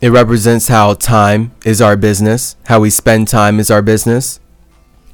It 0.00 0.10
represents 0.10 0.68
how 0.68 0.94
time 0.94 1.52
is 1.64 1.80
our 1.80 1.96
business, 1.96 2.56
how 2.66 2.80
we 2.80 2.90
spend 2.90 3.28
time 3.28 3.58
is 3.58 3.70
our 3.70 3.82
business, 3.82 4.38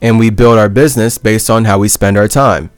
and 0.02 0.18
we 0.18 0.30
build 0.30 0.58
our 0.58 0.68
business 0.68 1.16
based 1.16 1.48
on 1.48 1.64
how 1.64 1.78
we 1.78 1.88
spend 1.88 2.18
our 2.18 2.28
time. 2.28 2.70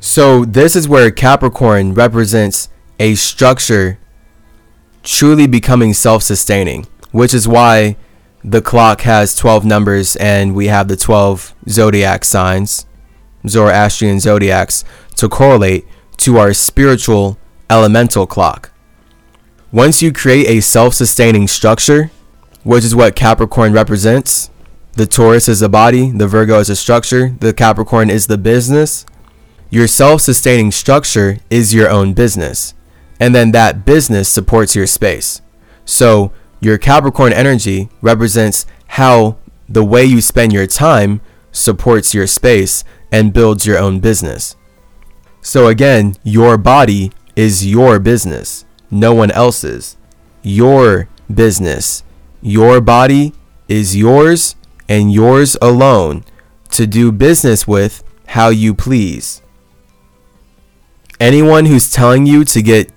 So, 0.00 0.44
this 0.44 0.76
is 0.76 0.88
where 0.88 1.10
Capricorn 1.10 1.92
represents 1.92 2.68
a 2.98 3.14
structure 3.14 3.98
truly 5.02 5.46
becoming 5.46 5.92
self 5.92 6.22
sustaining, 6.22 6.86
which 7.10 7.34
is 7.34 7.46
why 7.46 7.96
the 8.42 8.62
clock 8.62 9.02
has 9.02 9.34
12 9.34 9.64
numbers 9.64 10.16
and 10.16 10.54
we 10.54 10.66
have 10.68 10.88
the 10.88 10.96
12 10.96 11.54
zodiac 11.68 12.24
signs, 12.24 12.86
Zoroastrian 13.46 14.20
zodiacs, 14.20 14.84
to 15.16 15.28
correlate 15.28 15.86
to 16.18 16.38
our 16.38 16.52
spiritual 16.54 17.38
elemental 17.68 18.26
clock. 18.26 18.70
Once 19.72 20.02
you 20.02 20.12
create 20.12 20.48
a 20.48 20.60
self 20.60 20.94
sustaining 20.94 21.46
structure, 21.46 22.10
which 22.62 22.84
is 22.84 22.94
what 22.94 23.14
Capricorn 23.14 23.72
represents, 23.72 24.50
the 24.94 25.06
Taurus 25.06 25.48
is 25.48 25.60
the 25.60 25.68
body, 25.68 26.10
the 26.10 26.26
Virgo 26.26 26.58
is 26.58 26.66
the 26.68 26.76
structure, 26.76 27.30
the 27.40 27.54
Capricorn 27.54 28.10
is 28.10 28.26
the 28.26 28.38
business. 28.38 29.06
Your 29.70 29.86
self 29.86 30.22
sustaining 30.22 30.72
structure 30.72 31.38
is 31.48 31.72
your 31.72 31.88
own 31.88 32.12
business. 32.12 32.74
And 33.20 33.34
then 33.34 33.52
that 33.52 33.84
business 33.84 34.28
supports 34.28 34.74
your 34.74 34.86
space. 34.86 35.42
So 35.84 36.32
your 36.60 36.78
Capricorn 36.78 37.32
energy 37.32 37.88
represents 38.00 38.66
how 38.88 39.38
the 39.68 39.84
way 39.84 40.04
you 40.04 40.20
spend 40.20 40.52
your 40.52 40.66
time 40.66 41.20
supports 41.52 42.14
your 42.14 42.26
space 42.26 42.84
and 43.10 43.32
builds 43.32 43.66
your 43.66 43.78
own 43.78 44.00
business. 44.00 44.56
So 45.40 45.68
again, 45.68 46.16
your 46.22 46.58
body 46.58 47.12
is 47.34 47.66
your 47.66 47.98
business, 47.98 48.64
no 48.90 49.14
one 49.14 49.30
else's. 49.30 49.96
Your 50.42 51.08
business. 51.32 52.02
Your 52.42 52.80
body 52.80 53.34
is 53.68 53.96
yours 53.96 54.56
and 54.88 55.12
yours 55.12 55.56
alone 55.62 56.24
to 56.70 56.86
do 56.86 57.12
business 57.12 57.66
with 57.66 58.02
how 58.28 58.48
you 58.48 58.74
please. 58.74 59.42
Anyone 61.18 61.66
who's 61.66 61.92
telling 61.92 62.26
you 62.26 62.44
to 62.46 62.62
get 62.62 62.90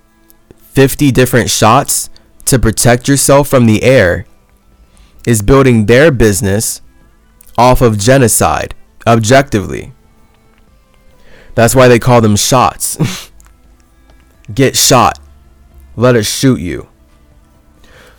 50 0.56 1.10
different 1.12 1.50
shots 1.50 2.08
to 2.54 2.58
protect 2.60 3.08
yourself 3.08 3.48
from 3.48 3.66
the 3.66 3.82
air 3.82 4.26
is 5.26 5.42
building 5.42 5.86
their 5.86 6.12
business 6.12 6.82
off 7.58 7.82
of 7.82 7.98
genocide, 7.98 8.76
objectively. 9.08 9.92
That's 11.56 11.74
why 11.74 11.88
they 11.88 11.98
call 11.98 12.20
them 12.20 12.36
shots. 12.36 12.96
Get 14.54 14.76
shot. 14.76 15.18
Let 15.96 16.14
us 16.14 16.26
shoot 16.26 16.60
you. 16.60 16.88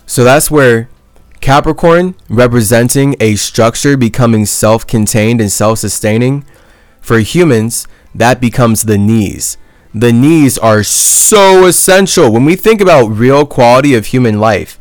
So 0.04 0.22
that's 0.22 0.50
where 0.50 0.90
Capricorn, 1.40 2.14
representing 2.28 3.16
a 3.18 3.36
structure 3.36 3.96
becoming 3.96 4.44
self 4.44 4.86
contained 4.86 5.40
and 5.40 5.50
self 5.50 5.78
sustaining, 5.78 6.44
for 7.00 7.20
humans, 7.20 7.88
that 8.14 8.38
becomes 8.40 8.82
the 8.82 8.98
knees 8.98 9.56
the 9.94 10.12
knees 10.12 10.58
are 10.58 10.82
so 10.82 11.66
essential. 11.66 12.32
When 12.32 12.44
we 12.44 12.56
think 12.56 12.80
about 12.80 13.08
real 13.08 13.46
quality 13.46 13.94
of 13.94 14.06
human 14.06 14.38
life, 14.38 14.78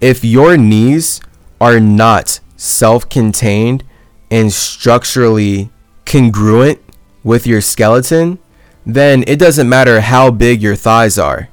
if 0.00 0.24
your 0.24 0.56
knees 0.56 1.20
are 1.60 1.80
not 1.80 2.40
self 2.56 3.08
contained 3.08 3.84
and 4.30 4.52
structurally 4.52 5.70
congruent 6.04 6.80
with 7.22 7.46
your 7.46 7.60
skeleton, 7.60 8.38
then 8.84 9.24
it 9.26 9.38
doesn't 9.38 9.68
matter 9.68 10.00
how 10.00 10.30
big 10.30 10.62
your 10.62 10.76
thighs 10.76 11.18
are. 11.18 11.48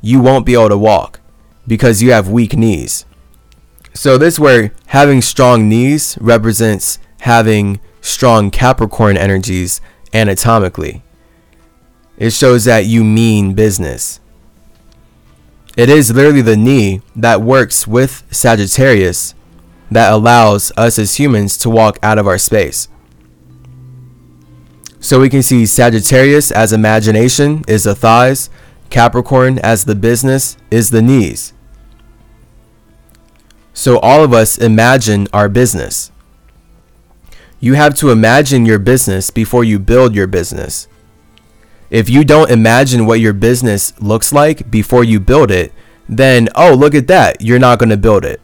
You 0.00 0.20
won't 0.20 0.46
be 0.46 0.54
able 0.54 0.70
to 0.70 0.78
walk 0.78 1.20
because 1.66 2.02
you 2.02 2.12
have 2.12 2.28
weak 2.28 2.56
knees. 2.56 3.04
So, 3.94 4.18
this 4.18 4.40
where 4.40 4.72
having 4.86 5.22
strong 5.22 5.68
knees 5.68 6.18
represents 6.20 6.98
having 7.20 7.80
strong 8.00 8.50
Capricorn 8.50 9.16
energies 9.16 9.80
anatomically. 10.12 11.03
It 12.16 12.32
shows 12.32 12.64
that 12.64 12.86
you 12.86 13.02
mean 13.04 13.54
business. 13.54 14.20
It 15.76 15.88
is 15.88 16.12
literally 16.12 16.42
the 16.42 16.56
knee 16.56 17.02
that 17.16 17.42
works 17.42 17.86
with 17.86 18.22
Sagittarius 18.30 19.34
that 19.90 20.12
allows 20.12 20.72
us 20.76 20.98
as 20.98 21.16
humans 21.16 21.56
to 21.58 21.70
walk 21.70 21.98
out 22.02 22.18
of 22.18 22.26
our 22.26 22.38
space. 22.38 22.88
So 25.00 25.20
we 25.20 25.28
can 25.28 25.42
see 25.42 25.66
Sagittarius 25.66 26.50
as 26.50 26.72
imagination 26.72 27.62
is 27.68 27.84
the 27.84 27.94
thighs, 27.94 28.48
Capricorn 28.88 29.58
as 29.58 29.84
the 29.84 29.94
business 29.94 30.56
is 30.70 30.90
the 30.90 31.02
knees. 31.02 31.52
So 33.72 33.98
all 33.98 34.22
of 34.22 34.32
us 34.32 34.56
imagine 34.56 35.26
our 35.32 35.48
business. 35.48 36.12
You 37.58 37.74
have 37.74 37.94
to 37.96 38.10
imagine 38.10 38.64
your 38.64 38.78
business 38.78 39.30
before 39.30 39.64
you 39.64 39.78
build 39.78 40.14
your 40.14 40.28
business. 40.28 40.86
If 41.94 42.10
you 42.10 42.24
don't 42.24 42.50
imagine 42.50 43.06
what 43.06 43.20
your 43.20 43.32
business 43.32 43.92
looks 44.00 44.32
like 44.32 44.68
before 44.68 45.04
you 45.04 45.20
build 45.20 45.52
it, 45.52 45.72
then, 46.08 46.48
oh, 46.56 46.74
look 46.74 46.92
at 46.92 47.06
that, 47.06 47.40
you're 47.40 47.60
not 47.60 47.78
going 47.78 47.90
to 47.90 47.96
build 47.96 48.24
it. 48.24 48.40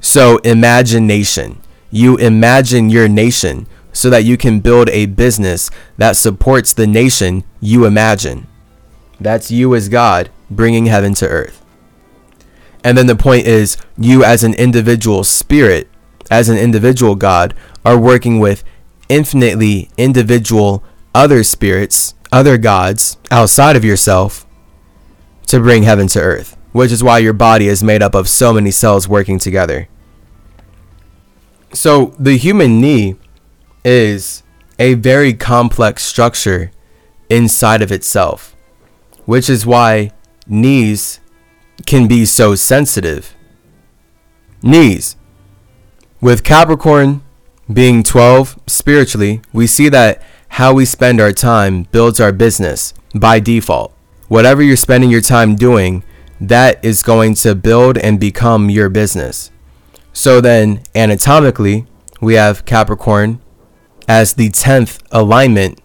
So, 0.00 0.38
imagination. 0.38 1.60
You 1.90 2.16
imagine 2.16 2.88
your 2.88 3.08
nation 3.08 3.66
so 3.92 4.08
that 4.08 4.24
you 4.24 4.38
can 4.38 4.60
build 4.60 4.88
a 4.88 5.04
business 5.04 5.70
that 5.98 6.16
supports 6.16 6.72
the 6.72 6.86
nation 6.86 7.44
you 7.60 7.84
imagine. 7.84 8.46
That's 9.20 9.50
you 9.50 9.74
as 9.74 9.90
God 9.90 10.30
bringing 10.50 10.86
heaven 10.86 11.12
to 11.16 11.28
earth. 11.28 11.62
And 12.82 12.96
then 12.96 13.06
the 13.06 13.16
point 13.16 13.46
is, 13.46 13.76
you 13.98 14.24
as 14.24 14.42
an 14.42 14.54
individual 14.54 15.24
spirit, 15.24 15.90
as 16.30 16.48
an 16.48 16.56
individual 16.56 17.16
God, 17.16 17.52
are 17.84 17.98
working 17.98 18.38
with 18.40 18.64
infinitely 19.10 19.90
individual 19.98 20.82
other 21.14 21.44
spirits 21.44 22.14
other 22.36 22.58
gods 22.58 23.16
outside 23.30 23.76
of 23.76 23.84
yourself 23.84 24.44
to 25.46 25.58
bring 25.58 25.84
heaven 25.84 26.06
to 26.06 26.20
earth, 26.20 26.54
which 26.72 26.92
is 26.92 27.02
why 27.02 27.16
your 27.16 27.32
body 27.32 27.66
is 27.66 27.82
made 27.82 28.02
up 28.02 28.14
of 28.14 28.28
so 28.28 28.52
many 28.52 28.70
cells 28.70 29.08
working 29.08 29.38
together. 29.38 29.88
So, 31.72 32.14
the 32.18 32.36
human 32.36 32.78
knee 32.78 33.16
is 33.86 34.42
a 34.78 34.92
very 34.94 35.32
complex 35.32 36.04
structure 36.04 36.72
inside 37.30 37.80
of 37.80 37.90
itself, 37.90 38.54
which 39.24 39.48
is 39.48 39.64
why 39.64 40.10
knees 40.46 41.20
can 41.86 42.06
be 42.06 42.26
so 42.26 42.54
sensitive. 42.54 43.34
Knees. 44.62 45.16
With 46.20 46.44
Capricorn 46.44 47.22
being 47.72 48.02
12 48.02 48.60
spiritually, 48.66 49.40
we 49.54 49.66
see 49.66 49.88
that 49.88 50.22
how 50.56 50.72
we 50.72 50.86
spend 50.86 51.20
our 51.20 51.32
time 51.32 51.82
builds 51.92 52.18
our 52.18 52.32
business 52.32 52.94
by 53.14 53.38
default. 53.38 53.92
Whatever 54.28 54.62
you're 54.62 54.74
spending 54.74 55.10
your 55.10 55.20
time 55.20 55.54
doing, 55.54 56.02
that 56.40 56.82
is 56.82 57.02
going 57.02 57.34
to 57.34 57.54
build 57.54 57.98
and 57.98 58.18
become 58.18 58.70
your 58.70 58.88
business. 58.88 59.50
So 60.14 60.40
then, 60.40 60.80
anatomically, 60.94 61.84
we 62.22 62.34
have 62.36 62.64
Capricorn 62.64 63.38
as 64.08 64.32
the 64.32 64.48
10th 64.48 65.02
alignment 65.10 65.78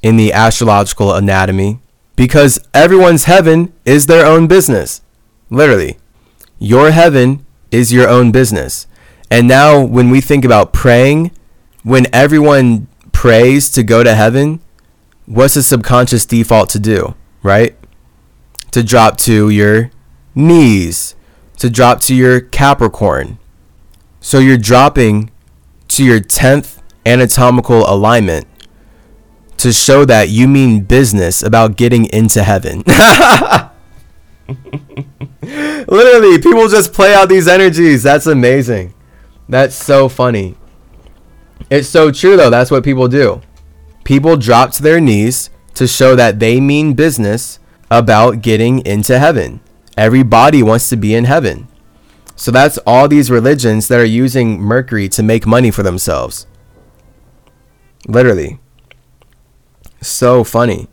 in 0.00 0.16
the 0.16 0.32
astrological 0.32 1.12
anatomy 1.12 1.80
because 2.14 2.60
everyone's 2.72 3.24
heaven 3.24 3.72
is 3.84 4.06
their 4.06 4.24
own 4.24 4.46
business. 4.46 5.00
Literally, 5.50 5.98
your 6.60 6.92
heaven 6.92 7.44
is 7.72 7.92
your 7.92 8.08
own 8.08 8.30
business. 8.30 8.86
And 9.28 9.48
now, 9.48 9.84
when 9.84 10.08
we 10.08 10.20
think 10.20 10.44
about 10.44 10.72
praying, 10.72 11.32
when 11.82 12.06
everyone 12.12 12.86
prays 13.24 13.70
to 13.70 13.82
go 13.82 14.04
to 14.04 14.14
heaven, 14.14 14.60
what's 15.24 15.54
the 15.54 15.62
subconscious 15.62 16.26
default 16.26 16.68
to 16.68 16.78
do, 16.78 17.14
right? 17.42 17.74
To 18.72 18.82
drop 18.82 19.16
to 19.20 19.48
your 19.48 19.90
knees, 20.34 21.14
to 21.56 21.70
drop 21.70 22.02
to 22.02 22.14
your 22.14 22.42
Capricorn. 22.42 23.38
So 24.20 24.40
you're 24.40 24.58
dropping 24.58 25.30
to 25.88 26.04
your 26.04 26.20
10th 26.20 26.82
anatomical 27.06 27.90
alignment 27.90 28.46
to 29.56 29.72
show 29.72 30.04
that 30.04 30.28
you 30.28 30.46
mean 30.46 30.82
business 30.82 31.42
about 31.42 31.78
getting 31.78 32.04
into 32.12 32.42
heaven. 32.42 32.82
Literally, 35.88 36.36
people 36.42 36.68
just 36.68 36.92
play 36.92 37.14
out 37.14 37.30
these 37.30 37.48
energies. 37.48 38.02
That's 38.02 38.26
amazing. 38.26 38.92
That's 39.48 39.74
so 39.74 40.10
funny. 40.10 40.58
It's 41.70 41.88
so 41.88 42.10
true, 42.10 42.36
though. 42.36 42.50
That's 42.50 42.70
what 42.70 42.84
people 42.84 43.08
do. 43.08 43.40
People 44.04 44.36
drop 44.36 44.72
to 44.72 44.82
their 44.82 45.00
knees 45.00 45.50
to 45.74 45.86
show 45.86 46.14
that 46.14 46.38
they 46.38 46.60
mean 46.60 46.94
business 46.94 47.58
about 47.90 48.42
getting 48.42 48.84
into 48.86 49.18
heaven. 49.18 49.60
Everybody 49.96 50.62
wants 50.62 50.88
to 50.90 50.96
be 50.96 51.14
in 51.14 51.24
heaven. 51.24 51.68
So 52.36 52.50
that's 52.50 52.78
all 52.78 53.08
these 53.08 53.30
religions 53.30 53.88
that 53.88 54.00
are 54.00 54.04
using 54.04 54.60
Mercury 54.60 55.08
to 55.10 55.22
make 55.22 55.46
money 55.46 55.70
for 55.70 55.82
themselves. 55.82 56.46
Literally. 58.06 58.58
So 60.00 60.44
funny. 60.44 60.88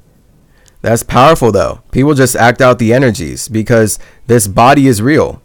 That's 0.82 1.04
powerful 1.04 1.52
though. 1.52 1.82
People 1.92 2.14
just 2.14 2.36
act 2.36 2.62
out 2.62 2.80
the 2.80 2.94
energies 2.94 3.48
because 3.48 4.00
this 4.28 4.48
body 4.48 4.88
is 4.88 5.02
real. 5.02 5.42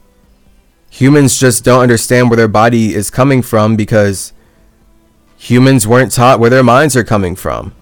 Humans 0.91 1.39
just 1.39 1.65
don't 1.65 1.83
understand 1.83 2.31
where 2.31 2.37
their 2.37 2.49
body 2.49 2.95
is 2.95 3.11
coming 3.11 3.43
from 3.43 3.77
because 3.77 4.33
humans 5.37 5.87
weren't 5.87 6.13
taught 6.13 6.41
where 6.41 6.51
their 6.51 6.63
minds 6.63 6.97
are 6.97 7.05
coming 7.05 7.37
from. 7.37 7.75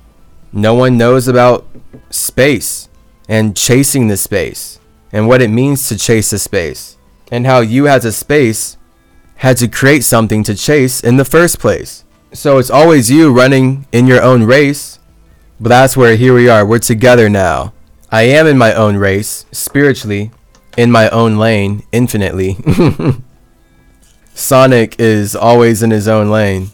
No 0.53 0.75
one 0.75 0.97
knows 0.97 1.29
about 1.29 1.67
space 2.11 2.89
and 3.29 3.57
chasing 3.57 4.09
the 4.09 4.17
space 4.17 4.79
and 5.13 5.27
what 5.27 5.43
it 5.43 5.49
means 5.49 5.89
to 5.89 5.99
chase 5.99 6.33
a 6.33 6.39
space 6.39 6.97
and 7.31 7.47
how 7.47 7.61
you 7.61 7.89
as 7.89 8.05
a 8.05 8.13
space 8.13 8.77
had 9.37 9.57
to 9.57 9.69
create 9.69 10.05
something 10.05 10.43
to 10.45 10.55
chase 10.55 11.03
in 11.03 11.17
the 11.17 11.25
first 11.25 11.59
place. 11.59 12.05
So 12.33 12.59
it's 12.59 12.71
always 12.71 13.11
you 13.11 13.33
running 13.33 13.87
in 13.93 14.07
your 14.07 14.23
own 14.23 14.45
race 14.45 14.99
but 15.61 15.69
that's 15.69 15.97
where 15.97 16.17
here 16.17 16.35
we 16.35 16.49
are. 16.49 16.67
We're 16.67 16.81
together 16.81 17.29
now. 17.31 17.73
I 18.11 18.23
am 18.23 18.47
in 18.47 18.59
my 18.59 18.75
own 18.75 18.97
race, 18.97 19.47
spiritually, 19.53 20.31
in 20.77 20.91
my 20.91 21.09
own 21.11 21.37
lane, 21.37 21.85
infinitely. 21.93 22.57
Sonic 24.35 24.97
is 24.99 25.37
always 25.37 25.83
in 25.83 25.91
his 25.91 26.09
own 26.09 26.31
lane. 26.31 26.71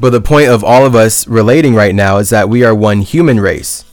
But 0.00 0.10
the 0.10 0.20
point 0.20 0.48
of 0.48 0.62
all 0.62 0.86
of 0.86 0.94
us 0.94 1.26
relating 1.26 1.74
right 1.74 1.94
now 1.94 2.18
is 2.18 2.30
that 2.30 2.48
we 2.48 2.62
are 2.62 2.74
one 2.74 3.00
human 3.00 3.40
race. 3.40 3.84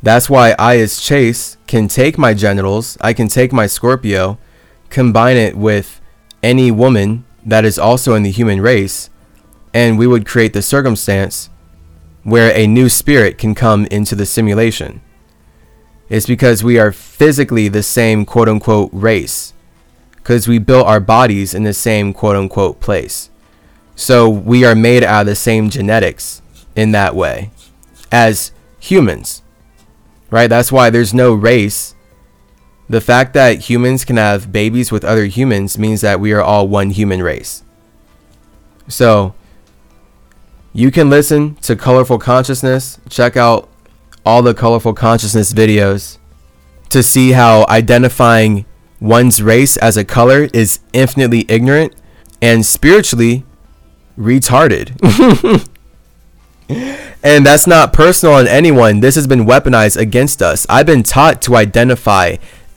That's 0.00 0.30
why 0.30 0.54
I, 0.58 0.78
as 0.78 1.00
Chase, 1.00 1.56
can 1.66 1.88
take 1.88 2.16
my 2.16 2.34
genitals, 2.34 2.96
I 3.00 3.12
can 3.12 3.26
take 3.26 3.52
my 3.52 3.66
Scorpio, 3.66 4.38
combine 4.90 5.36
it 5.36 5.56
with 5.56 6.00
any 6.42 6.70
woman 6.70 7.24
that 7.44 7.64
is 7.64 7.78
also 7.78 8.14
in 8.14 8.22
the 8.22 8.30
human 8.30 8.60
race, 8.60 9.10
and 9.74 9.98
we 9.98 10.06
would 10.06 10.26
create 10.26 10.52
the 10.52 10.62
circumstance 10.62 11.50
where 12.22 12.56
a 12.56 12.66
new 12.66 12.88
spirit 12.88 13.38
can 13.38 13.54
come 13.54 13.86
into 13.86 14.14
the 14.14 14.26
simulation. 14.26 15.00
It's 16.08 16.26
because 16.26 16.62
we 16.62 16.78
are 16.78 16.92
physically 16.92 17.68
the 17.68 17.82
same 17.82 18.24
quote 18.24 18.48
unquote 18.48 18.90
race, 18.92 19.52
because 20.14 20.46
we 20.46 20.58
built 20.58 20.86
our 20.86 21.00
bodies 21.00 21.54
in 21.54 21.64
the 21.64 21.74
same 21.74 22.12
quote 22.12 22.36
unquote 22.36 22.80
place. 22.80 23.30
So 23.98 24.28
we 24.28 24.64
are 24.64 24.76
made 24.76 25.02
out 25.02 25.22
of 25.22 25.26
the 25.26 25.34
same 25.34 25.70
genetics 25.70 26.40
in 26.76 26.92
that 26.92 27.16
way 27.16 27.50
as 28.12 28.52
humans, 28.78 29.42
right? 30.30 30.46
That's 30.46 30.70
why 30.70 30.88
there's 30.88 31.12
no 31.12 31.34
race. 31.34 31.96
The 32.88 33.00
fact 33.00 33.34
that 33.34 33.68
humans 33.68 34.04
can 34.04 34.16
have 34.16 34.52
babies 34.52 34.92
with 34.92 35.04
other 35.04 35.26
humans 35.26 35.78
means 35.78 36.00
that 36.02 36.20
we 36.20 36.32
are 36.32 36.40
all 36.40 36.68
one 36.68 36.90
human 36.90 37.24
race. 37.24 37.64
So 38.86 39.34
you 40.72 40.92
can 40.92 41.10
listen 41.10 41.56
to 41.56 41.74
Colorful 41.74 42.20
Consciousness. 42.20 43.00
Check 43.08 43.36
out 43.36 43.68
all 44.24 44.42
the 44.42 44.54
Colorful 44.54 44.94
Consciousness 44.94 45.52
videos 45.52 46.18
to 46.90 47.02
see 47.02 47.32
how 47.32 47.66
identifying 47.68 48.64
one's 49.00 49.42
race 49.42 49.76
as 49.76 49.96
a 49.96 50.04
color 50.04 50.48
is 50.54 50.78
infinitely 50.92 51.46
ignorant 51.48 51.96
and 52.40 52.64
spiritually 52.64 53.44
retarded. 54.18 54.90
and 57.22 57.46
that's 57.46 57.66
not 57.66 57.92
personal 57.92 58.34
on 58.34 58.46
anyone. 58.48 59.00
This 59.00 59.14
has 59.14 59.26
been 59.26 59.46
weaponized 59.46 59.96
against 59.96 60.42
us. 60.42 60.66
I've 60.68 60.86
been 60.86 61.02
taught 61.02 61.40
to 61.42 61.56
identify 61.56 62.36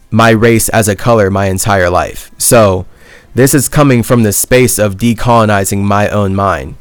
my 0.09 0.29
race 0.29 0.69
as 0.69 0.87
a 0.87 0.95
color 0.95 1.29
my 1.31 1.47
entire 1.47 1.89
life. 1.89 2.31
So, 2.37 2.85
this 3.33 3.53
is 3.53 3.69
coming 3.69 4.03
from 4.03 4.23
the 4.23 4.33
space 4.33 4.77
of 4.77 4.97
decolonizing 4.97 5.79
my 5.79 6.09
own 6.09 6.35
mind. 6.35 6.75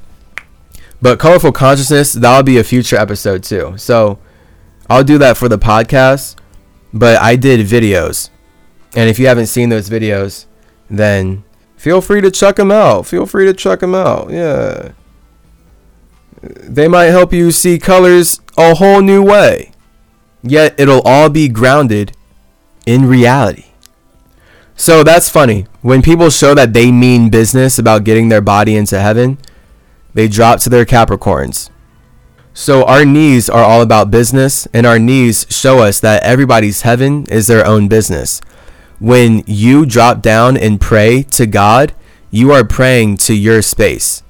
But 1.02 1.18
colorful 1.18 1.52
consciousness 1.52 2.12
that'll 2.12 2.42
be 2.42 2.58
a 2.58 2.64
future 2.64 2.96
episode 2.96 3.42
too. 3.42 3.74
So 3.78 4.18
I'll 4.88 5.04
do 5.04 5.18
that 5.18 5.36
for 5.36 5.48
the 5.48 5.58
podcast. 5.58 6.36
But 6.92 7.18
I 7.22 7.36
did 7.36 7.64
videos, 7.66 8.30
and 8.96 9.08
if 9.08 9.20
you 9.20 9.28
haven't 9.28 9.46
seen 9.46 9.68
those 9.68 9.88
videos, 9.88 10.46
then 10.88 11.44
feel 11.80 12.02
free 12.02 12.20
to 12.20 12.30
check 12.30 12.56
them 12.56 12.70
out. 12.70 13.06
Feel 13.06 13.24
free 13.24 13.46
to 13.46 13.54
check 13.54 13.80
them 13.80 13.94
out. 13.94 14.30
Yeah. 14.30 14.92
They 16.42 16.88
might 16.88 17.06
help 17.06 17.32
you 17.32 17.50
see 17.50 17.78
colors 17.78 18.38
a 18.58 18.74
whole 18.74 19.00
new 19.00 19.22
way. 19.22 19.72
Yet 20.42 20.78
it'll 20.78 21.00
all 21.06 21.30
be 21.30 21.48
grounded 21.48 22.12
in 22.84 23.06
reality. 23.06 23.64
So 24.76 25.02
that's 25.02 25.30
funny. 25.30 25.66
When 25.80 26.02
people 26.02 26.28
show 26.28 26.54
that 26.54 26.74
they 26.74 26.92
mean 26.92 27.30
business 27.30 27.78
about 27.78 28.04
getting 28.04 28.28
their 28.28 28.42
body 28.42 28.76
into 28.76 29.00
heaven, 29.00 29.38
they 30.12 30.28
drop 30.28 30.60
to 30.60 30.68
their 30.68 30.84
Capricorns. 30.84 31.70
So 32.52 32.84
our 32.84 33.06
knees 33.06 33.48
are 33.48 33.64
all 33.64 33.80
about 33.80 34.10
business, 34.10 34.68
and 34.74 34.86
our 34.86 34.98
knees 34.98 35.46
show 35.48 35.78
us 35.78 35.98
that 36.00 36.22
everybody's 36.24 36.82
heaven 36.82 37.26
is 37.30 37.46
their 37.46 37.64
own 37.64 37.88
business. 37.88 38.42
When 39.00 39.42
you 39.46 39.86
drop 39.86 40.22
down 40.22 40.56
and 40.56 40.80
pray 40.80 41.22
to 41.24 41.46
God, 41.46 41.92
you 42.30 42.52
are 42.52 42.64
praying 42.64 43.16
to 43.18 43.34
your 43.34 43.62
space. 43.62 44.22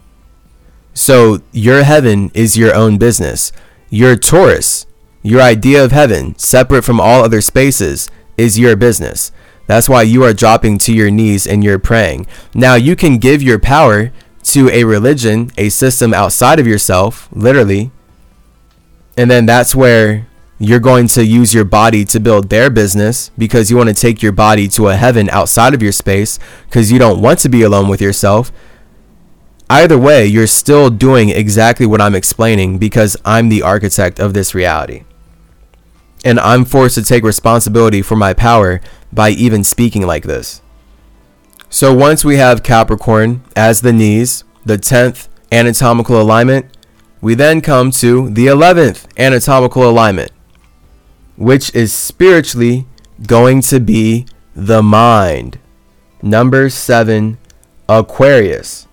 So 0.94 1.42
your 1.52 1.82
heaven 1.82 2.30
is 2.34 2.56
your 2.56 2.74
own 2.74 2.96
business. 2.96 3.52
Your 3.90 4.16
Taurus, 4.16 4.86
your 5.22 5.42
idea 5.42 5.84
of 5.84 5.92
heaven, 5.92 6.38
separate 6.38 6.84
from 6.84 7.00
all 7.00 7.22
other 7.22 7.40
spaces, 7.40 8.08
is 8.38 8.58
your 8.58 8.76
business. 8.76 9.32
That's 9.66 9.88
why 9.88 10.02
you 10.02 10.22
are 10.24 10.32
dropping 10.32 10.78
to 10.78 10.92
your 10.92 11.10
knees 11.10 11.46
and 11.46 11.62
you're 11.62 11.78
praying. 11.78 12.26
Now 12.54 12.74
you 12.74 12.96
can 12.96 13.18
give 13.18 13.42
your 13.42 13.58
power 13.58 14.12
to 14.44 14.68
a 14.70 14.84
religion, 14.84 15.50
a 15.58 15.68
system 15.68 16.14
outside 16.14 16.58
of 16.58 16.66
yourself, 16.66 17.28
literally. 17.32 17.90
And 19.16 19.30
then 19.30 19.46
that's 19.46 19.74
where 19.74 20.26
you're 20.62 20.78
going 20.78 21.08
to 21.08 21.24
use 21.24 21.54
your 21.54 21.64
body 21.64 22.04
to 22.04 22.20
build 22.20 22.50
their 22.50 22.68
business 22.68 23.30
because 23.38 23.70
you 23.70 23.78
want 23.78 23.88
to 23.88 23.94
take 23.94 24.22
your 24.22 24.30
body 24.30 24.68
to 24.68 24.88
a 24.88 24.94
heaven 24.94 25.30
outside 25.30 25.72
of 25.72 25.82
your 25.82 25.90
space 25.90 26.38
because 26.66 26.92
you 26.92 26.98
don't 26.98 27.22
want 27.22 27.38
to 27.38 27.48
be 27.48 27.62
alone 27.62 27.88
with 27.88 28.00
yourself. 28.00 28.52
Either 29.70 29.96
way, 29.96 30.26
you're 30.26 30.46
still 30.46 30.90
doing 30.90 31.30
exactly 31.30 31.86
what 31.86 32.02
I'm 32.02 32.14
explaining 32.14 32.76
because 32.76 33.16
I'm 33.24 33.48
the 33.48 33.62
architect 33.62 34.20
of 34.20 34.34
this 34.34 34.54
reality. 34.54 35.04
And 36.26 36.38
I'm 36.38 36.66
forced 36.66 36.96
to 36.96 37.02
take 37.02 37.24
responsibility 37.24 38.02
for 38.02 38.16
my 38.16 38.34
power 38.34 38.82
by 39.10 39.30
even 39.30 39.64
speaking 39.64 40.06
like 40.06 40.24
this. 40.24 40.60
So 41.70 41.94
once 41.94 42.22
we 42.22 42.36
have 42.36 42.62
Capricorn 42.62 43.42
as 43.56 43.80
the 43.80 43.94
knees, 43.94 44.44
the 44.66 44.76
10th 44.76 45.28
anatomical 45.50 46.20
alignment, 46.20 46.66
we 47.22 47.34
then 47.34 47.62
come 47.62 47.90
to 47.92 48.28
the 48.28 48.46
11th 48.46 49.06
anatomical 49.16 49.88
alignment, 49.88 50.32
which 51.40 51.74
is 51.74 51.90
spiritually 51.90 52.86
going 53.26 53.62
to 53.62 53.80
be 53.80 54.26
the 54.54 54.82
mind. 54.82 55.58
Number 56.20 56.68
7, 56.68 57.38
Aquarius. 57.88 58.86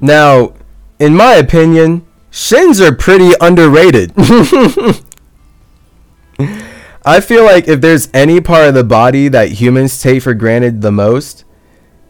Now, 0.00 0.54
in 0.98 1.14
my 1.14 1.34
opinion, 1.34 2.06
shins 2.30 2.80
are 2.80 2.94
pretty 2.94 3.32
underrated. 3.38 4.14
I 7.04 7.20
feel 7.20 7.44
like 7.44 7.68
if 7.68 7.82
there's 7.82 8.08
any 8.14 8.40
part 8.40 8.68
of 8.68 8.74
the 8.74 8.82
body 8.82 9.28
that 9.28 9.60
humans 9.60 10.00
take 10.00 10.22
for 10.22 10.32
granted 10.32 10.80
the 10.80 10.90
most, 10.90 11.44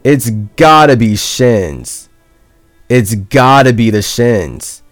it's 0.05 0.31
gotta 0.31 0.97
be 0.97 1.17
shins. 1.17 2.09
It's 2.89 3.17
gotta 3.17 3.73
be 3.73 3.91
the 3.91 4.03
shins. 4.03 4.85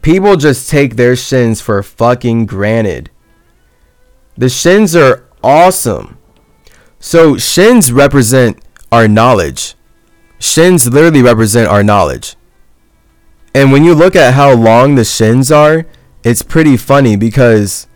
People 0.00 0.36
just 0.36 0.70
take 0.70 0.94
their 0.94 1.16
shins 1.16 1.60
for 1.60 1.82
fucking 1.82 2.46
granted. 2.46 3.10
The 4.36 4.48
shins 4.48 4.96
are 4.96 5.28
awesome. 5.42 6.18
So, 6.98 7.36
shins 7.36 7.92
represent 7.92 8.62
our 8.92 9.08
knowledge. 9.08 9.74
Shins 10.38 10.88
literally 10.88 11.22
represent 11.22 11.68
our 11.68 11.82
knowledge. 11.82 12.36
And 13.54 13.72
when 13.72 13.84
you 13.84 13.94
look 13.94 14.14
at 14.14 14.34
how 14.34 14.52
long 14.52 14.94
the 14.94 15.04
shins 15.04 15.50
are, 15.50 15.86
it's 16.22 16.42
pretty 16.42 16.76
funny 16.76 17.16
because 17.16 17.86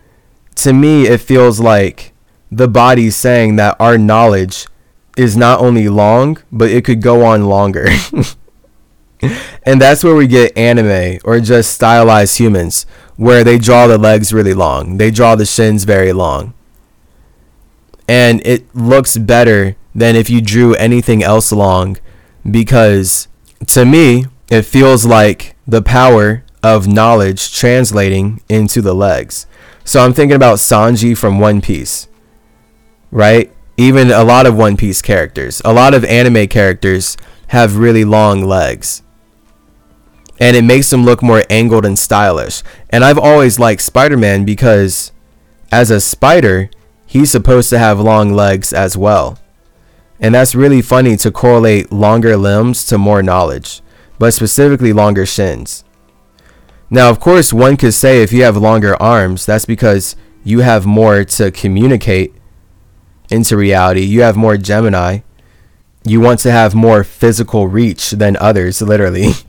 to 0.55 0.73
me 0.73 1.07
it 1.07 1.21
feels 1.21 1.59
like 1.59 2.13
the 2.51 2.67
body 2.67 3.09
saying 3.09 3.55
that 3.57 3.75
our 3.79 3.97
knowledge 3.97 4.67
is 5.17 5.37
not 5.37 5.59
only 5.59 5.87
long, 5.87 6.37
but 6.51 6.69
it 6.69 6.83
could 6.83 7.01
go 7.01 7.25
on 7.25 7.45
longer. 7.45 7.87
and 9.63 9.81
that's 9.81 10.03
where 10.03 10.15
we 10.15 10.27
get 10.27 10.57
anime 10.57 11.19
or 11.23 11.39
just 11.39 11.73
stylized 11.73 12.37
humans, 12.37 12.85
where 13.17 13.43
they 13.43 13.57
draw 13.57 13.87
the 13.87 13.97
legs 13.97 14.33
really 14.33 14.53
long, 14.53 14.97
they 14.97 15.11
draw 15.11 15.35
the 15.35 15.45
shins 15.45 15.83
very 15.83 16.13
long. 16.13 16.53
And 18.07 18.45
it 18.45 18.73
looks 18.75 19.17
better 19.17 19.75
than 19.93 20.15
if 20.15 20.29
you 20.29 20.41
drew 20.41 20.75
anything 20.75 21.23
else 21.23 21.51
long 21.51 21.97
because 22.49 23.27
to 23.67 23.85
me, 23.85 24.25
it 24.49 24.63
feels 24.63 25.05
like 25.05 25.55
the 25.67 25.81
power 25.81 26.43
of 26.61 26.87
knowledge 26.87 27.55
translating 27.55 28.41
into 28.49 28.81
the 28.81 28.93
legs. 28.93 29.47
So 29.83 30.03
I'm 30.03 30.13
thinking 30.13 30.35
about 30.35 30.57
Sanji 30.57 31.17
from 31.17 31.39
One 31.39 31.61
Piece, 31.61 32.07
right? 33.11 33.51
Even 33.77 34.11
a 34.11 34.23
lot 34.23 34.45
of 34.45 34.57
One 34.57 34.77
Piece 34.77 35.01
characters, 35.01 35.61
a 35.63 35.73
lot 35.73 35.93
of 35.93 36.03
anime 36.05 36.47
characters 36.47 37.17
have 37.47 37.77
really 37.77 38.03
long 38.03 38.43
legs. 38.43 39.03
And 40.39 40.55
it 40.55 40.63
makes 40.63 40.91
him 40.91 41.05
look 41.05 41.23
more 41.23 41.43
angled 41.49 41.85
and 41.85 41.97
stylish. 41.97 42.61
And 42.89 43.05
I've 43.05 43.17
always 43.17 43.59
liked 43.59 43.81
Spider 43.81 44.17
Man 44.17 44.43
because 44.43 45.11
as 45.71 45.91
a 45.91 46.01
spider, 46.01 46.69
he's 47.05 47.31
supposed 47.31 47.69
to 47.69 47.79
have 47.79 47.99
long 47.99 48.33
legs 48.33 48.73
as 48.73 48.97
well. 48.97 49.39
And 50.19 50.35
that's 50.35 50.55
really 50.55 50.81
funny 50.81 51.17
to 51.17 51.31
correlate 51.31 51.91
longer 51.91 52.37
limbs 52.37 52.85
to 52.87 52.97
more 52.97 53.21
knowledge, 53.21 53.81
but 54.17 54.33
specifically 54.33 54.93
longer 54.93 55.25
shins. 55.25 55.83
Now, 56.89 57.09
of 57.09 57.19
course, 57.19 57.51
one 57.51 57.77
could 57.77 57.93
say 57.93 58.21
if 58.21 58.31
you 58.31 58.43
have 58.43 58.57
longer 58.57 59.01
arms, 59.01 59.45
that's 59.45 59.65
because 59.65 60.15
you 60.43 60.59
have 60.59 60.85
more 60.85 61.23
to 61.25 61.51
communicate 61.51 62.33
into 63.29 63.57
reality. 63.57 64.01
You 64.01 64.21
have 64.21 64.37
more 64.37 64.57
Gemini. 64.57 65.19
You 66.03 66.21
want 66.21 66.39
to 66.41 66.51
have 66.51 66.75
more 66.75 67.03
physical 67.03 67.67
reach 67.67 68.11
than 68.11 68.37
others, 68.37 68.81
literally. 68.81 69.31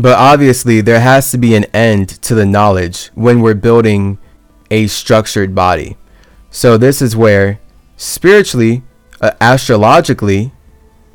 but 0.00 0.18
obviously, 0.18 0.80
there 0.80 1.00
has 1.00 1.30
to 1.30 1.38
be 1.38 1.54
an 1.54 1.64
end 1.74 2.08
to 2.22 2.34
the 2.34 2.46
knowledge 2.46 3.08
when 3.14 3.40
we're 3.40 3.54
building 3.54 4.18
a 4.70 4.86
structured 4.86 5.54
body. 5.54 5.96
So, 6.50 6.76
this 6.76 7.02
is 7.02 7.16
where 7.16 7.60
spiritually, 7.96 8.82
uh, 9.20 9.32
astrologically, 9.40 10.52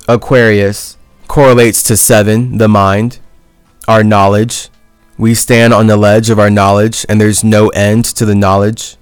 Aquarius 0.07 0.98
correlates 1.28 1.82
to 1.84 1.98
seven, 1.98 2.57
the 2.57 2.68
mind, 2.68 3.20
our 3.88 4.03
knowledge, 4.03 4.70
we 5.18 5.34
stand 5.34 5.74
on 5.74 5.88
the 5.88 5.98
ledge 5.98 6.30
of 6.30 6.40
our 6.40 6.49
knowledge 6.49 7.06
and 7.07 7.20
there's 7.20 7.44
no 7.44 7.70
end 7.70 8.03
to 8.06 8.26
the 8.26 8.36
knowledge. 8.36 8.98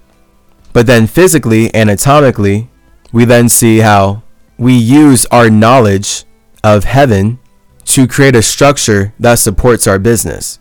But 0.71 0.87
then 0.87 1.07
physically, 1.07 1.73
anatomically, 1.75 2.69
we 3.11 3.25
then 3.25 3.49
see 3.49 3.79
how 3.79 4.23
we 4.57 4.73
use 4.73 5.25
our 5.27 5.49
knowledge 5.49 6.25
of 6.63 6.83
heaven 6.83 7.39
to 7.85 8.07
create 8.07 8.35
a 8.35 8.41
structure 8.41 9.13
that 9.19 9.35
supports 9.35 9.87
our 9.87 9.99
business. 9.99 10.59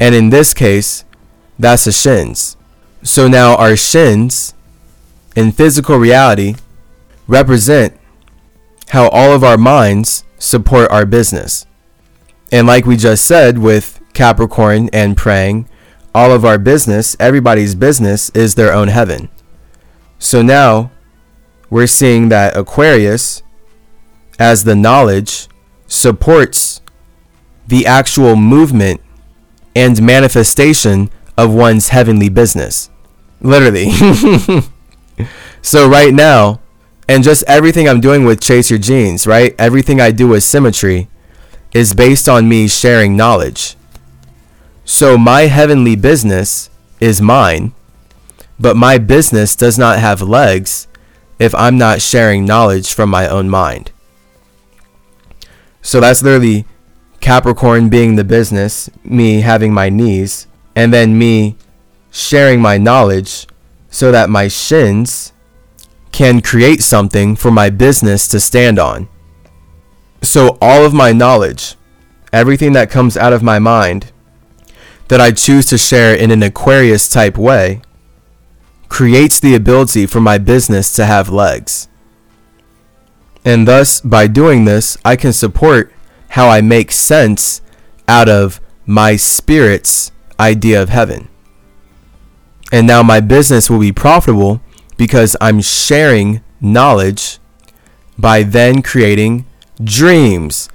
And 0.00 0.14
in 0.14 0.30
this 0.30 0.54
case, 0.54 1.04
that's 1.58 1.84
the 1.84 1.92
shins. 1.92 2.56
So 3.02 3.28
now 3.28 3.56
our 3.56 3.76
shins 3.76 4.54
in 5.34 5.52
physical 5.52 5.96
reality 5.96 6.56
represent 7.26 7.98
how 8.88 9.08
all 9.08 9.32
of 9.32 9.44
our 9.44 9.58
minds 9.58 10.24
support 10.38 10.90
our 10.90 11.06
business. 11.06 11.66
And 12.52 12.66
like 12.66 12.86
we 12.86 12.96
just 12.96 13.24
said 13.24 13.58
with 13.58 14.00
Capricorn 14.12 14.88
and 14.92 15.16
praying, 15.16 15.68
all 16.14 16.32
of 16.32 16.44
our 16.44 16.58
business, 16.58 17.16
everybody's 17.20 17.74
business 17.74 18.30
is 18.30 18.54
their 18.54 18.72
own 18.72 18.88
heaven. 18.88 19.28
So 20.18 20.40
now 20.40 20.90
we're 21.68 21.86
seeing 21.86 22.28
that 22.30 22.56
Aquarius, 22.56 23.42
as 24.38 24.64
the 24.64 24.74
knowledge, 24.74 25.48
supports 25.86 26.80
the 27.66 27.86
actual 27.86 28.36
movement 28.36 29.00
and 29.74 30.00
manifestation 30.00 31.10
of 31.36 31.52
one's 31.52 31.88
heavenly 31.88 32.28
business. 32.28 32.90
Literally. 33.40 33.90
so 35.62 35.88
right 35.88 36.14
now, 36.14 36.60
and 37.08 37.22
just 37.22 37.44
everything 37.46 37.88
I'm 37.88 38.00
doing 38.00 38.24
with 38.24 38.40
Chase 38.40 38.70
Your 38.70 38.78
Genes, 38.78 39.26
right? 39.26 39.54
Everything 39.58 40.00
I 40.00 40.10
do 40.10 40.28
with 40.28 40.42
symmetry 40.42 41.08
is 41.72 41.94
based 41.94 42.28
on 42.28 42.48
me 42.48 42.68
sharing 42.68 43.16
knowledge. 43.16 43.76
So 44.84 45.18
my 45.18 45.42
heavenly 45.42 45.96
business 45.96 46.70
is 47.00 47.20
mine, 47.20 47.72
but 48.58 48.76
my 48.76 48.98
business 48.98 49.54
does 49.54 49.78
not 49.78 49.98
have 49.98 50.22
legs 50.22 50.88
if 51.38 51.54
I'm 51.54 51.76
not 51.76 52.00
sharing 52.00 52.44
knowledge 52.44 52.94
from 52.94 53.10
my 53.10 53.28
own 53.28 53.48
mind. 53.48 53.92
So 55.86 56.00
that's 56.00 56.20
literally 56.20 56.66
Capricorn 57.20 57.88
being 57.88 58.16
the 58.16 58.24
business, 58.24 58.90
me 59.04 59.42
having 59.42 59.72
my 59.72 59.88
knees, 59.88 60.48
and 60.74 60.92
then 60.92 61.16
me 61.16 61.56
sharing 62.10 62.60
my 62.60 62.76
knowledge 62.76 63.46
so 63.88 64.10
that 64.10 64.28
my 64.28 64.48
shins 64.48 65.32
can 66.10 66.40
create 66.40 66.82
something 66.82 67.36
for 67.36 67.52
my 67.52 67.70
business 67.70 68.26
to 68.26 68.40
stand 68.40 68.80
on. 68.80 69.08
So 70.22 70.58
all 70.60 70.84
of 70.84 70.92
my 70.92 71.12
knowledge, 71.12 71.76
everything 72.32 72.72
that 72.72 72.90
comes 72.90 73.16
out 73.16 73.32
of 73.32 73.44
my 73.44 73.60
mind, 73.60 74.10
that 75.06 75.20
I 75.20 75.30
choose 75.30 75.66
to 75.66 75.78
share 75.78 76.16
in 76.16 76.32
an 76.32 76.42
Aquarius 76.42 77.08
type 77.08 77.38
way 77.38 77.80
creates 78.88 79.38
the 79.38 79.54
ability 79.54 80.06
for 80.06 80.20
my 80.20 80.36
business 80.38 80.92
to 80.96 81.04
have 81.06 81.28
legs. 81.28 81.86
And 83.46 83.66
thus, 83.66 84.00
by 84.00 84.26
doing 84.26 84.64
this, 84.64 84.98
I 85.04 85.14
can 85.14 85.32
support 85.32 85.92
how 86.30 86.48
I 86.48 86.60
make 86.60 86.90
sense 86.90 87.62
out 88.08 88.28
of 88.28 88.60
my 88.84 89.14
spirit's 89.14 90.10
idea 90.38 90.82
of 90.82 90.88
heaven. 90.88 91.28
And 92.72 92.88
now 92.88 93.04
my 93.04 93.20
business 93.20 93.70
will 93.70 93.78
be 93.78 93.92
profitable 93.92 94.60
because 94.96 95.36
I'm 95.40 95.60
sharing 95.60 96.42
knowledge 96.60 97.38
by 98.18 98.42
then 98.42 98.82
creating 98.82 99.46
dreams. 99.82 100.68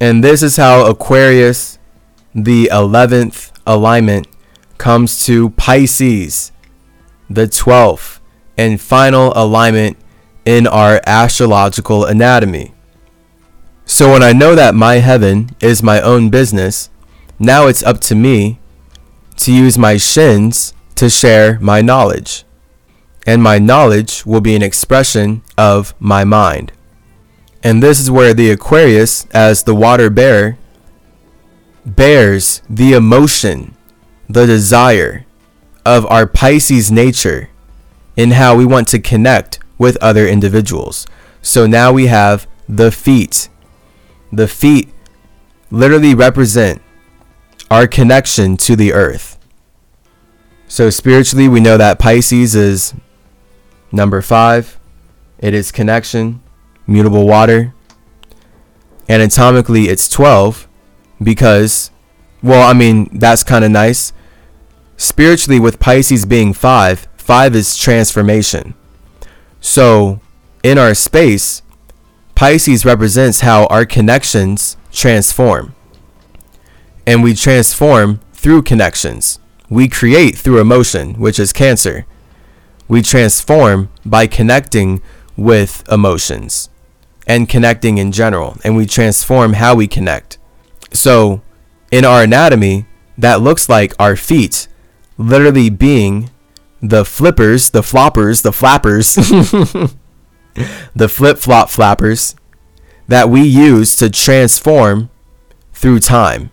And 0.00 0.24
this 0.24 0.42
is 0.42 0.56
how 0.56 0.86
Aquarius 0.86 1.78
the 2.34 2.70
11th 2.72 3.52
alignment 3.66 4.26
comes 4.78 5.26
to 5.26 5.50
Pisces, 5.50 6.52
the 7.28 7.46
12th 7.46 8.20
and 8.56 8.80
final 8.80 9.32
alignment 9.36 9.96
in 10.50 10.66
our 10.66 11.00
astrological 11.06 12.04
anatomy. 12.04 12.74
So 13.84 14.10
when 14.10 14.24
I 14.24 14.32
know 14.32 14.56
that 14.56 14.74
my 14.74 14.96
heaven 14.96 15.50
is 15.60 15.80
my 15.80 16.00
own 16.00 16.28
business, 16.28 16.90
now 17.38 17.68
it's 17.68 17.84
up 17.84 18.00
to 18.08 18.16
me 18.16 18.58
to 19.36 19.52
use 19.52 19.78
my 19.78 19.96
shins 19.96 20.74
to 20.96 21.08
share 21.08 21.60
my 21.60 21.82
knowledge. 21.82 22.42
And 23.24 23.40
my 23.40 23.60
knowledge 23.60 24.26
will 24.26 24.40
be 24.40 24.56
an 24.56 24.62
expression 24.62 25.42
of 25.56 25.94
my 26.00 26.24
mind. 26.24 26.72
And 27.62 27.80
this 27.80 28.00
is 28.00 28.10
where 28.10 28.34
the 28.34 28.50
Aquarius, 28.50 29.26
as 29.26 29.62
the 29.62 29.74
water 29.76 30.10
bearer, 30.10 30.58
bears 31.86 32.60
the 32.68 32.94
emotion, 32.94 33.76
the 34.28 34.46
desire 34.46 35.26
of 35.86 36.04
our 36.06 36.26
Pisces 36.26 36.90
nature 36.90 37.50
in 38.16 38.32
how 38.32 38.56
we 38.56 38.66
want 38.66 38.88
to 38.88 38.98
connect 38.98 39.60
with 39.80 39.96
other 40.02 40.28
individuals. 40.28 41.06
So 41.40 41.66
now 41.66 41.90
we 41.90 42.06
have 42.06 42.46
the 42.68 42.92
feet. 42.92 43.48
The 44.30 44.46
feet 44.46 44.90
literally 45.70 46.14
represent 46.14 46.82
our 47.70 47.86
connection 47.88 48.58
to 48.58 48.76
the 48.76 48.92
earth. 48.92 49.38
So 50.68 50.90
spiritually, 50.90 51.48
we 51.48 51.60
know 51.60 51.78
that 51.78 51.98
Pisces 51.98 52.54
is 52.54 52.92
number 53.90 54.20
five. 54.20 54.78
It 55.38 55.54
is 55.54 55.72
connection, 55.72 56.42
mutable 56.86 57.26
water. 57.26 57.72
Anatomically, 59.08 59.88
it's 59.88 60.10
12 60.10 60.68
because, 61.22 61.90
well, 62.42 62.68
I 62.68 62.74
mean, 62.74 63.08
that's 63.18 63.42
kind 63.42 63.64
of 63.64 63.70
nice. 63.70 64.12
Spiritually, 64.98 65.58
with 65.58 65.80
Pisces 65.80 66.26
being 66.26 66.52
five, 66.52 67.08
five 67.16 67.56
is 67.56 67.78
transformation. 67.78 68.74
So, 69.60 70.20
in 70.62 70.78
our 70.78 70.94
space, 70.94 71.62
Pisces 72.34 72.84
represents 72.84 73.40
how 73.40 73.66
our 73.66 73.84
connections 73.84 74.76
transform. 74.90 75.74
And 77.06 77.22
we 77.22 77.34
transform 77.34 78.20
through 78.32 78.62
connections. 78.62 79.38
We 79.68 79.88
create 79.88 80.36
through 80.38 80.60
emotion, 80.60 81.14
which 81.14 81.38
is 81.38 81.52
Cancer. 81.52 82.06
We 82.88 83.02
transform 83.02 83.90
by 84.04 84.26
connecting 84.26 85.02
with 85.36 85.84
emotions 85.90 86.70
and 87.26 87.48
connecting 87.48 87.98
in 87.98 88.12
general. 88.12 88.56
And 88.64 88.76
we 88.76 88.86
transform 88.86 89.54
how 89.54 89.74
we 89.74 89.86
connect. 89.86 90.38
So, 90.92 91.42
in 91.90 92.04
our 92.04 92.22
anatomy, 92.22 92.86
that 93.18 93.42
looks 93.42 93.68
like 93.68 93.94
our 93.98 94.16
feet 94.16 94.66
literally 95.18 95.68
being 95.68 96.30
the 96.82 97.04
flippers, 97.04 97.70
the 97.70 97.82
floppers, 97.82 98.42
the 98.42 98.52
flappers, 98.52 99.14
the 100.94 101.08
flip 101.08 101.38
flop 101.38 101.70
flappers 101.70 102.34
that 103.08 103.28
we 103.28 103.42
use 103.42 103.96
to 103.96 104.08
transform 104.08 105.10
through 105.72 106.00
time. 106.00 106.50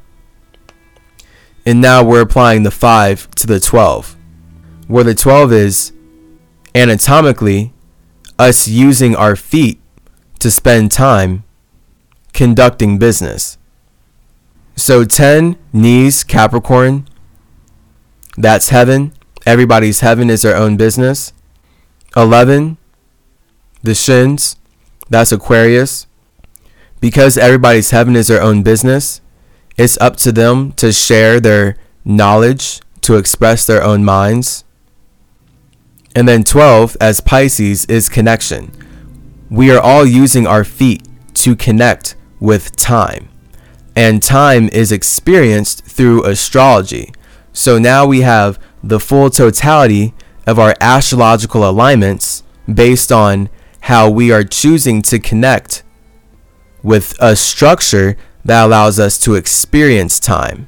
And 1.66 1.82
now 1.82 2.04
we're 2.04 2.22
applying 2.22 2.64
the 2.64 2.72
5 2.72 3.30
to 3.32 3.48
the 3.48 3.60
12, 3.60 4.16
where 4.88 5.04
the 5.04 5.14
12 5.14 5.52
is 5.52 5.92
anatomically 6.74 7.74
us 8.40 8.68
using 8.68 9.16
our 9.16 9.36
feet 9.36 9.82
to 10.40 10.52
spend 10.52 10.92
time 10.92 11.44
conducting 12.34 12.98
business. 12.98 13.58
So 14.76 15.04
10, 15.04 15.58
knees, 15.74 16.24
Capricorn, 16.24 17.08
that's 18.38 18.70
heaven. 18.70 19.14
Everybody's 19.48 20.02
heaven 20.02 20.30
is 20.30 20.42
their 20.42 20.58
own 20.58 20.76
business. 20.76 21.32
11, 22.18 22.76
the 23.82 23.96
shins, 23.96 24.58
that's 25.10 25.32
Aquarius. 25.32 26.06
Because 27.00 27.38
everybody's 27.38 27.92
heaven 27.92 28.18
is 28.18 28.28
their 28.28 28.42
own 28.42 28.62
business, 28.62 29.22
it's 29.78 29.98
up 30.02 30.18
to 30.18 30.34
them 30.34 30.74
to 30.74 30.92
share 30.92 31.40
their 31.40 31.78
knowledge, 32.04 32.82
to 33.04 33.16
express 33.16 33.66
their 33.66 33.82
own 33.82 34.04
minds. 34.04 34.66
And 36.14 36.28
then 36.28 36.44
12, 36.44 36.98
as 37.00 37.22
Pisces, 37.22 37.86
is 37.86 38.10
connection. 38.10 38.74
We 39.50 39.72
are 39.72 39.80
all 39.80 40.06
using 40.06 40.46
our 40.46 40.66
feet 40.66 41.08
to 41.36 41.56
connect 41.56 42.16
with 42.42 42.76
time. 42.76 43.30
And 43.96 44.22
time 44.22 44.68
is 44.74 44.92
experienced 44.92 45.86
through 45.86 46.26
astrology. 46.26 47.14
So 47.54 47.80
now 47.80 48.06
we 48.06 48.22
have 48.22 48.60
the 48.84 49.00
full 49.00 49.30
totality 49.30 50.14
of 50.46 50.60
our 50.60 50.76
astrological 50.80 51.70
alignments 51.70 52.44
based 52.72 53.12
on 53.12 53.50
how 53.82 54.10
we 54.10 54.32
are 54.32 54.44
choosing 54.44 55.02
to 55.02 55.20
connect 55.20 55.84
with 56.84 57.16
a 57.20 57.36
structure 57.36 58.18
that 58.46 58.66
allows 58.66 59.00
us 59.00 59.18
to 59.20 59.36
experience 59.36 60.20
time. 60.20 60.68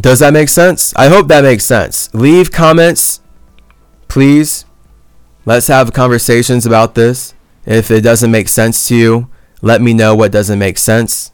Does 0.00 0.20
that 0.20 0.32
make 0.32 0.48
sense? 0.48 0.94
I 0.96 1.08
hope 1.08 1.28
that 1.28 1.42
makes 1.42 1.64
sense. 1.64 2.12
Leave 2.14 2.52
comments, 2.52 3.20
please. 4.06 4.64
Let's 5.44 5.66
have 5.68 5.92
conversations 5.92 6.66
about 6.66 6.94
this. 6.94 7.34
If 7.64 7.90
it 7.90 8.02
doesn't 8.02 8.30
make 8.30 8.48
sense 8.48 8.86
to 8.88 8.96
you, 8.96 9.30
let 9.60 9.80
me 9.80 9.92
know 9.94 10.14
what 10.14 10.30
doesn't 10.30 10.58
make 10.58 10.78
sense 10.78 11.32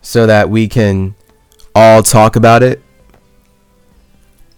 so 0.00 0.26
that 0.26 0.50
we 0.50 0.68
can 0.68 1.14
all 1.74 2.02
talk 2.02 2.36
about 2.36 2.62
it. 2.62 2.81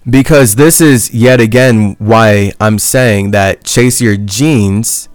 Because 0.08 0.56
this 0.56 0.80
is 0.80 1.12
yet 1.14 1.40
again 1.40 1.96
why 1.98 2.52
I'm 2.60 2.78
saying 2.78 3.30
that 3.30 3.64
chase 3.64 4.00
your 4.00 4.16
genes 4.16 5.08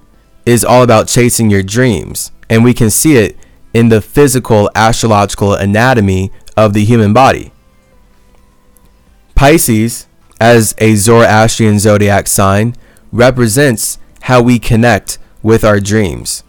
is 0.45 0.65
all 0.65 0.81
about 0.81 1.07
chasing 1.07 1.51
your 1.51 1.61
dreams. 1.61 2.31
And 2.49 2.63
we 2.63 2.73
can 2.73 2.89
see 2.89 3.17
it 3.17 3.37
in 3.73 3.89
the 3.89 4.01
physical 4.01 4.69
astrological 4.73 5.53
anatomy 5.53 6.31
of 6.57 6.73
the 6.73 6.83
human 6.83 7.13
body. 7.13 7.51
Pisces, 9.35 10.07
as 10.41 10.73
a 10.79 10.95
Zoroastrian 10.95 11.79
zodiac 11.79 12.27
sign, 12.27 12.75
represents 13.11 13.99
how 14.23 14.41
we 14.41 14.57
connect 14.57 15.19
with 15.41 15.63
our 15.63 15.79
dreams 15.79 16.43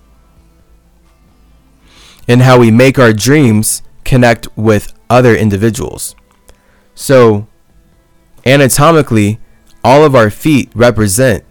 and 2.27 2.43
how 2.43 2.59
we 2.59 2.71
make 2.71 2.99
our 2.99 3.12
dreams 3.12 3.83
connect 4.05 4.49
with 4.57 4.93
other 5.09 5.35
individuals. 5.35 6.15
So, 6.95 7.47
anatomically, 8.47 9.39
all 9.83 10.05
of 10.05 10.15
our 10.15 10.31
feet 10.31 10.71
represent 10.75 11.45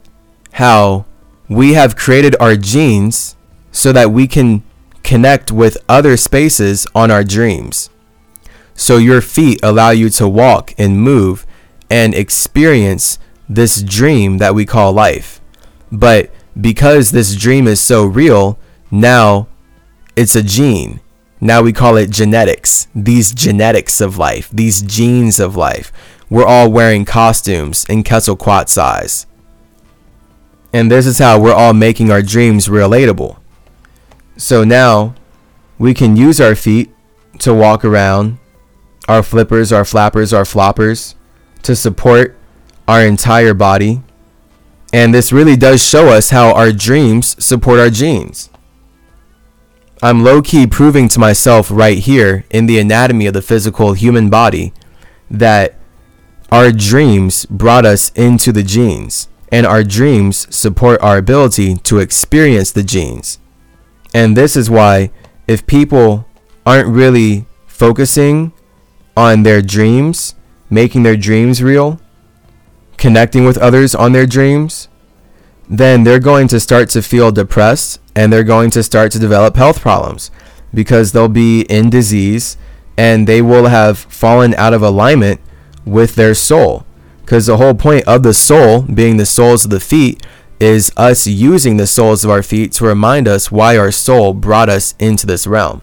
how 0.53 1.05
we 1.47 1.73
have 1.73 1.95
created 1.95 2.35
our 2.39 2.55
genes 2.55 3.35
so 3.71 3.91
that 3.91 4.11
we 4.11 4.27
can 4.27 4.63
connect 5.03 5.51
with 5.51 5.77
other 5.87 6.17
spaces 6.17 6.85
on 6.93 7.09
our 7.09 7.23
dreams. 7.23 7.89
So, 8.75 8.97
your 8.97 9.21
feet 9.21 9.59
allow 9.63 9.89
you 9.89 10.09
to 10.11 10.27
walk 10.27 10.73
and 10.77 11.01
move 11.01 11.45
and 11.89 12.13
experience 12.13 13.19
this 13.47 13.81
dream 13.81 14.37
that 14.37 14.55
we 14.55 14.65
call 14.65 14.93
life. 14.93 15.41
But 15.91 16.31
because 16.59 17.11
this 17.11 17.35
dream 17.35 17.67
is 17.67 17.81
so 17.81 18.05
real, 18.05 18.59
now 18.91 19.47
it's 20.15 20.35
a 20.35 20.43
gene. 20.43 20.99
Now 21.41 21.61
we 21.61 21.73
call 21.73 21.97
it 21.97 22.09
genetics. 22.09 22.87
These 22.93 23.33
genetics 23.33 24.01
of 24.01 24.17
life, 24.17 24.49
these 24.51 24.81
genes 24.81 25.39
of 25.39 25.55
life. 25.55 25.91
We're 26.29 26.45
all 26.45 26.71
wearing 26.71 27.05
costumes 27.05 27.85
in 27.89 28.03
Quetzalcoatl 28.03 28.69
size. 28.69 29.25
And 30.71 30.91
this 30.91 31.07
is 31.07 31.17
how 31.17 31.39
we're 31.39 31.53
all 31.53 31.73
making 31.73 32.11
our 32.11 32.21
dreams 32.21 32.67
relatable. 32.67 33.37
So 34.37 34.63
now 34.63 35.15
we 35.79 35.93
can 35.93 36.15
use 36.15 36.39
our 36.39 36.55
feet 36.55 36.91
to 37.39 37.53
walk 37.53 37.83
around, 37.83 38.37
our 39.07 39.23
flippers, 39.23 39.71
our 39.71 39.83
flappers, 39.83 40.31
our 40.31 40.43
floppers, 40.43 41.15
to 41.63 41.75
support 41.75 42.37
our 42.87 43.01
entire 43.01 43.55
body. 43.55 44.03
And 44.93 45.13
this 45.13 45.31
really 45.31 45.55
does 45.55 45.83
show 45.83 46.09
us 46.09 46.29
how 46.29 46.53
our 46.53 46.71
dreams 46.71 47.43
support 47.43 47.79
our 47.79 47.89
genes. 47.89 48.49
I'm 50.01 50.23
low 50.23 50.41
key 50.41 50.67
proving 50.67 51.09
to 51.09 51.19
myself 51.19 51.69
right 51.71 51.97
here 51.97 52.45
in 52.49 52.67
the 52.67 52.79
anatomy 52.79 53.25
of 53.25 53.33
the 53.33 53.41
physical 53.41 53.93
human 53.93 54.29
body 54.29 54.73
that 55.29 55.75
our 56.51 56.71
dreams 56.71 57.45
brought 57.45 57.85
us 57.85 58.11
into 58.15 58.51
the 58.51 58.63
genes, 58.63 59.27
and 59.51 59.65
our 59.65 59.83
dreams 59.83 60.53
support 60.55 61.01
our 61.01 61.17
ability 61.17 61.75
to 61.75 61.99
experience 61.99 62.71
the 62.71 62.83
genes. 62.83 63.39
And 64.13 64.35
this 64.35 64.55
is 64.55 64.69
why, 64.69 65.11
if 65.47 65.67
people 65.67 66.25
aren't 66.65 66.87
really 66.87 67.45
focusing 67.67 68.51
on 69.15 69.43
their 69.43 69.61
dreams, 69.61 70.35
making 70.69 71.03
their 71.03 71.17
dreams 71.17 71.61
real, 71.61 71.99
connecting 72.97 73.45
with 73.45 73.57
others 73.57 73.93
on 73.93 74.11
their 74.11 74.25
dreams, 74.25 74.87
then 75.69 76.03
they're 76.03 76.19
going 76.19 76.47
to 76.47 76.59
start 76.59 76.89
to 76.89 77.01
feel 77.01 77.31
depressed 77.31 78.01
and 78.15 78.33
they're 78.33 78.43
going 78.43 78.71
to 78.71 78.81
start 78.81 79.11
to 79.11 79.19
develop 79.19 79.55
health 79.55 79.81
problems 79.81 80.31
because 80.73 81.11
they'll 81.11 81.29
be 81.29 81.61
in 81.69 81.89
disease 81.89 82.57
and 82.97 83.27
they 83.27 83.41
will 83.41 83.67
have 83.67 83.97
fallen 83.97 84.53
out 84.55 84.73
of 84.73 84.81
alignment 84.81 85.39
with 85.89 86.15
their 86.15 86.33
soul. 86.33 86.85
Because 87.21 87.45
the 87.45 87.57
whole 87.57 87.73
point 87.73 88.07
of 88.07 88.23
the 88.23 88.33
soul, 88.33 88.81
being 88.81 89.17
the 89.17 89.25
soles 89.25 89.65
of 89.65 89.71
the 89.71 89.79
feet, 89.79 90.25
is 90.59 90.91
us 90.97 91.27
using 91.27 91.77
the 91.77 91.87
soles 91.87 92.23
of 92.23 92.31
our 92.31 92.43
feet 92.43 92.71
to 92.73 92.85
remind 92.85 93.27
us 93.27 93.51
why 93.51 93.77
our 93.77 93.91
soul 93.91 94.33
brought 94.33 94.69
us 94.69 94.95
into 94.99 95.25
this 95.25 95.47
realm. 95.47 95.81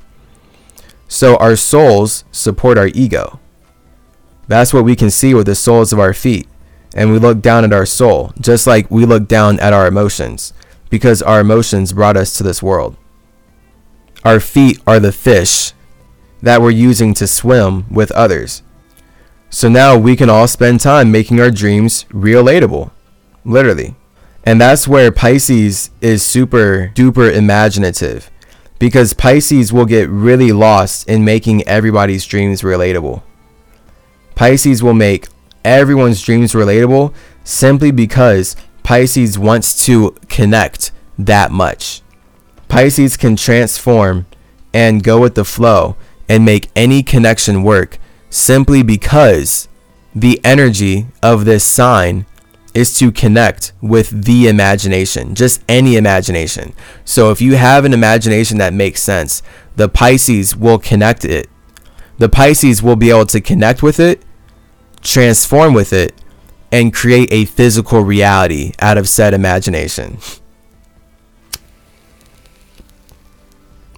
So 1.08 1.36
our 1.36 1.56
souls 1.56 2.24
support 2.32 2.78
our 2.78 2.88
ego. 2.88 3.38
That's 4.48 4.74
what 4.74 4.84
we 4.84 4.96
can 4.96 5.10
see 5.10 5.34
with 5.34 5.46
the 5.46 5.54
soles 5.54 5.92
of 5.92 6.00
our 6.00 6.12
feet 6.12 6.48
and 6.96 7.12
we 7.12 7.18
look 7.18 7.42
down 7.42 7.62
at 7.62 7.74
our 7.74 7.84
soul, 7.84 8.32
just 8.40 8.66
like 8.66 8.90
we 8.90 9.04
look 9.04 9.28
down 9.28 9.60
at 9.60 9.74
our 9.74 9.86
emotions, 9.86 10.54
because 10.88 11.20
our 11.20 11.40
emotions 11.40 11.92
brought 11.92 12.16
us 12.16 12.36
to 12.36 12.42
this 12.42 12.62
world. 12.62 12.96
Our 14.24 14.40
feet 14.40 14.80
are 14.86 14.98
the 14.98 15.12
fish 15.12 15.72
that 16.40 16.62
we're 16.62 16.70
using 16.70 17.12
to 17.14 17.26
swim 17.26 17.84
with 17.92 18.10
others. 18.12 18.62
So 19.56 19.70
now 19.70 19.96
we 19.96 20.16
can 20.16 20.28
all 20.28 20.46
spend 20.46 20.80
time 20.80 21.10
making 21.10 21.40
our 21.40 21.50
dreams 21.50 22.04
relatable, 22.10 22.90
literally. 23.42 23.94
And 24.44 24.60
that's 24.60 24.86
where 24.86 25.10
Pisces 25.10 25.88
is 26.02 26.22
super 26.22 26.92
duper 26.94 27.32
imaginative 27.32 28.30
because 28.78 29.14
Pisces 29.14 29.72
will 29.72 29.86
get 29.86 30.10
really 30.10 30.52
lost 30.52 31.08
in 31.08 31.24
making 31.24 31.66
everybody's 31.66 32.26
dreams 32.26 32.60
relatable. 32.60 33.22
Pisces 34.34 34.82
will 34.82 34.92
make 34.92 35.26
everyone's 35.64 36.20
dreams 36.20 36.52
relatable 36.52 37.14
simply 37.42 37.90
because 37.90 38.56
Pisces 38.82 39.38
wants 39.38 39.86
to 39.86 40.14
connect 40.28 40.92
that 41.18 41.50
much. 41.50 42.02
Pisces 42.68 43.16
can 43.16 43.36
transform 43.36 44.26
and 44.74 45.02
go 45.02 45.18
with 45.18 45.34
the 45.34 45.46
flow 45.46 45.96
and 46.28 46.44
make 46.44 46.68
any 46.76 47.02
connection 47.02 47.62
work 47.62 47.98
simply 48.36 48.82
because 48.82 49.68
the 50.14 50.40
energy 50.44 51.06
of 51.22 51.44
this 51.44 51.64
sign 51.64 52.26
is 52.74 52.96
to 52.98 53.10
connect 53.10 53.72
with 53.80 54.24
the 54.24 54.48
imagination, 54.48 55.34
just 55.34 55.62
any 55.68 55.96
imagination. 55.96 56.74
So 57.04 57.30
if 57.30 57.40
you 57.40 57.56
have 57.56 57.84
an 57.84 57.94
imagination 57.94 58.58
that 58.58 58.74
makes 58.74 59.02
sense, 59.02 59.42
the 59.76 59.88
Pisces 59.88 60.54
will 60.54 60.78
connect 60.78 61.24
it. 61.24 61.48
The 62.18 62.28
Pisces 62.28 62.82
will 62.82 62.96
be 62.96 63.10
able 63.10 63.26
to 63.26 63.40
connect 63.40 63.82
with 63.82 63.98
it 63.98 64.22
transform 65.06 65.72
with 65.72 65.92
it, 65.92 66.14
and 66.72 66.92
create 66.92 67.32
a 67.32 67.44
physical 67.44 68.02
reality 68.02 68.72
out 68.80 68.98
of 68.98 69.08
said 69.08 69.32
imagination. 69.32 70.18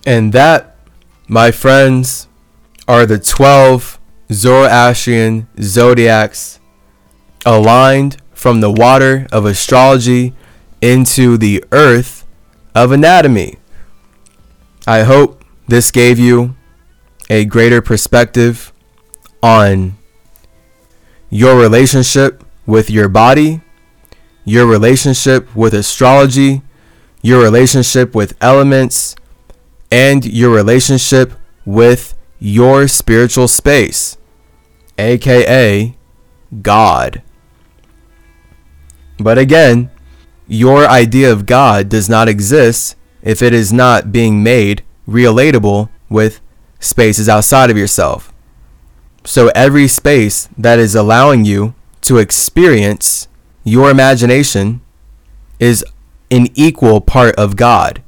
And 0.06 0.32
that, 0.32 0.77
my 1.27 1.51
friends, 1.51 2.28
are 2.86 3.06
the 3.06 3.19
12 3.19 3.97
Zoroastrian 4.30 5.48
zodiacs 5.60 6.60
aligned 7.46 8.18
from 8.32 8.60
the 8.60 8.70
water 8.70 9.26
of 9.32 9.46
astrology 9.46 10.34
into 10.80 11.36
the 11.36 11.64
earth 11.72 12.26
of 12.74 12.92
anatomy. 12.92 13.59
I 14.86 15.02
hope 15.02 15.44
this 15.66 15.90
gave 15.90 16.18
you 16.18 16.55
a 17.30 17.44
greater 17.44 17.82
perspective 17.82 18.72
on 19.42 19.96
your 21.30 21.59
relationship 21.59 22.44
with 22.66 22.90
your 22.90 23.09
body, 23.09 23.60
your 24.44 24.66
relationship 24.66 25.55
with 25.55 25.74
astrology, 25.74 26.62
your 27.22 27.42
relationship 27.42 28.14
with 28.14 28.36
elements, 28.40 29.16
and 29.90 30.24
your 30.24 30.50
relationship 30.50 31.32
with 31.64 32.14
your 32.39 32.89
spiritual 32.89 33.48
space, 33.48 34.16
aka 34.98 35.94
God. 36.62 37.23
But 39.19 39.39
again, 39.39 39.90
your 40.47 40.86
idea 40.89 41.31
of 41.32 41.47
God 41.47 41.89
does 41.89 42.09
not 42.09 42.28
exist 42.28 42.97
if 43.23 43.43
it 43.43 43.52
is 43.52 43.73
not 43.73 44.12
being 44.12 44.43
made 44.43 44.82
relatable 45.06 45.89
with 46.09 46.40
spaces 46.81 47.28
outside 47.28 47.70
of 47.70 47.77
yourself. 47.77 48.32
So 49.24 49.51
every 49.55 49.89
space 49.89 50.48
that 50.56 50.78
is 50.78 50.94
allowing 50.94 51.44
you 51.44 51.74
to 52.02 52.19
experience 52.19 53.28
your 53.65 53.90
imagination 53.90 54.81
is 55.59 55.85
an 56.31 56.48
equal 56.55 57.01
part 57.01 57.35
of 57.36 57.56
God. 57.56 58.02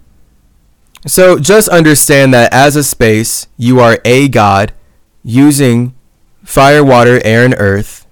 So 1.06 1.38
just 1.38 1.68
understand 1.68 2.34
that 2.34 2.52
as 2.52 2.76
a 2.76 2.84
space, 2.84 3.48
you 3.56 3.80
are 3.80 3.98
a 4.04 4.28
God 4.28 4.72
using 5.22 5.94
fire, 6.44 6.84
water, 6.84 7.20
air, 7.24 7.44
and 7.44 7.54
earth 7.56 8.06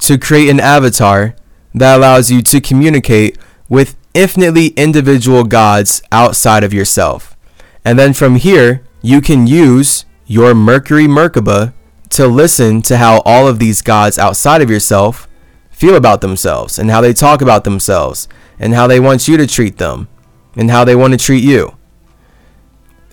to 0.00 0.16
create 0.16 0.48
an 0.48 0.60
avatar 0.60 1.36
that 1.74 1.96
allows 1.96 2.30
you 2.30 2.40
to 2.42 2.60
communicate 2.60 3.36
with 3.68 3.96
infinitely 4.14 4.68
individual 4.68 5.44
gods 5.44 6.02
outside 6.10 6.64
of 6.64 6.72
yourself. 6.72 7.36
And 7.84 7.98
then 7.98 8.14
from 8.14 8.36
here, 8.36 8.84
you 9.02 9.20
can 9.20 9.46
use 9.46 10.04
your 10.26 10.54
Mercury 10.54 11.06
Merkaba 11.06 11.72
to 12.10 12.26
listen 12.26 12.82
to 12.82 12.96
how 12.96 13.20
all 13.24 13.46
of 13.46 13.58
these 13.58 13.82
gods 13.82 14.18
outside 14.18 14.62
of 14.62 14.70
yourself 14.70 15.28
feel 15.70 15.94
about 15.94 16.20
themselves 16.20 16.78
and 16.78 16.90
how 16.90 17.00
they 17.00 17.12
talk 17.12 17.40
about 17.40 17.64
themselves 17.64 18.28
and 18.58 18.74
how 18.74 18.86
they 18.86 18.98
want 18.98 19.28
you 19.28 19.36
to 19.36 19.46
treat 19.46 19.78
them 19.78 20.08
and 20.56 20.70
how 20.70 20.84
they 20.84 20.96
want 20.96 21.12
to 21.12 21.18
treat 21.18 21.44
you. 21.44 21.77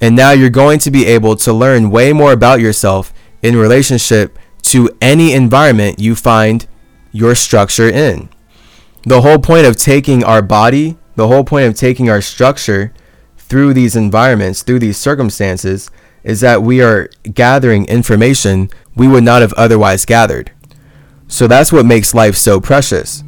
And 0.02 0.16
now 0.16 0.32
you're 0.32 0.50
going 0.50 0.80
to 0.80 0.92
be 0.92 1.06
able 1.06 1.36
to 1.38 1.54
learn 1.54 1.90
way 1.90 2.14
more 2.14 2.34
about 2.34 2.60
yourself 2.60 3.14
in 3.42 3.56
relationship 3.56 4.38
to 4.64 4.90
any 5.02 5.34
environment 5.34 6.00
you 6.00 6.16
find 6.16 6.68
your 7.12 7.36
structure 7.36 7.88
in. 7.88 8.30
The 9.04 9.22
whole 9.22 9.40
point 9.40 9.66
of 9.66 9.78
taking 9.78 10.24
our 10.24 10.42
body, 10.42 10.98
the 11.16 11.28
whole 11.28 11.44
point 11.44 11.68
of 11.68 11.76
taking 11.76 12.10
our 12.10 12.22
structure 12.22 12.94
through 13.38 13.74
these 13.74 13.96
environments, 13.96 14.64
through 14.64 14.80
these 14.80 14.98
circumstances, 14.98 15.90
is 16.24 16.42
that 16.42 16.64
we 16.64 16.82
are 16.82 17.10
gathering 17.34 17.86
information 17.86 18.70
we 18.96 19.08
would 19.08 19.24
not 19.24 19.42
have 19.42 19.54
otherwise 19.54 20.06
gathered. 20.06 20.52
So 21.28 21.48
that's 21.48 21.72
what 21.72 21.86
makes 21.86 22.14
life 22.14 22.36
so 22.36 22.60
precious. 22.60 23.24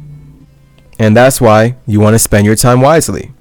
And 0.98 1.16
that's 1.16 1.40
why 1.40 1.76
you 1.86 2.00
want 2.00 2.14
to 2.14 2.18
spend 2.18 2.44
your 2.44 2.56
time 2.56 2.80
wisely. 2.80 3.32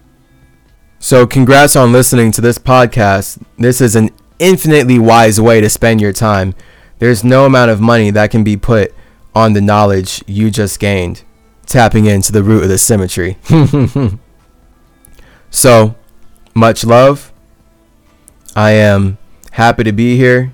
So, 0.99 1.27
congrats 1.27 1.75
on 1.75 1.91
listening 1.91 2.31
to 2.33 2.41
this 2.41 2.57
podcast. 2.57 3.41
This 3.57 3.81
is 3.81 3.95
an 3.95 4.09
infinitely 4.39 4.97
wise 4.97 5.39
way 5.39 5.61
to 5.61 5.69
spend 5.69 6.01
your 6.01 6.11
time. 6.11 6.55
There's 6.97 7.23
no 7.23 7.45
amount 7.45 7.69
of 7.69 7.79
money 7.79 8.09
that 8.09 8.31
can 8.31 8.43
be 8.43 8.57
put 8.57 8.93
on 9.35 9.53
the 9.53 9.61
knowledge 9.61 10.23
you 10.25 10.49
just 10.49 10.79
gained, 10.79 11.23
tapping 11.67 12.05
into 12.05 12.31
the 12.31 12.41
root 12.41 12.63
of 12.63 12.69
the 12.69 12.79
symmetry. 12.79 13.37
so, 15.51 15.95
much 16.55 16.83
love. 16.83 17.31
I 18.55 18.71
am 18.71 19.19
happy 19.51 19.83
to 19.83 19.91
be 19.91 20.17
here, 20.17 20.51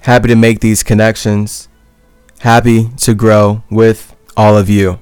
happy 0.00 0.28
to 0.28 0.34
make 0.34 0.60
these 0.60 0.82
connections, 0.82 1.68
happy 2.38 2.88
to 2.98 3.14
grow 3.14 3.62
with 3.70 4.16
all 4.34 4.56
of 4.56 4.70
you. 4.70 4.98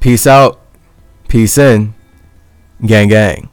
Peace 0.00 0.26
out, 0.26 0.58
peace 1.28 1.58
in, 1.58 1.94
gang 2.84 3.08
gang. 3.08 3.48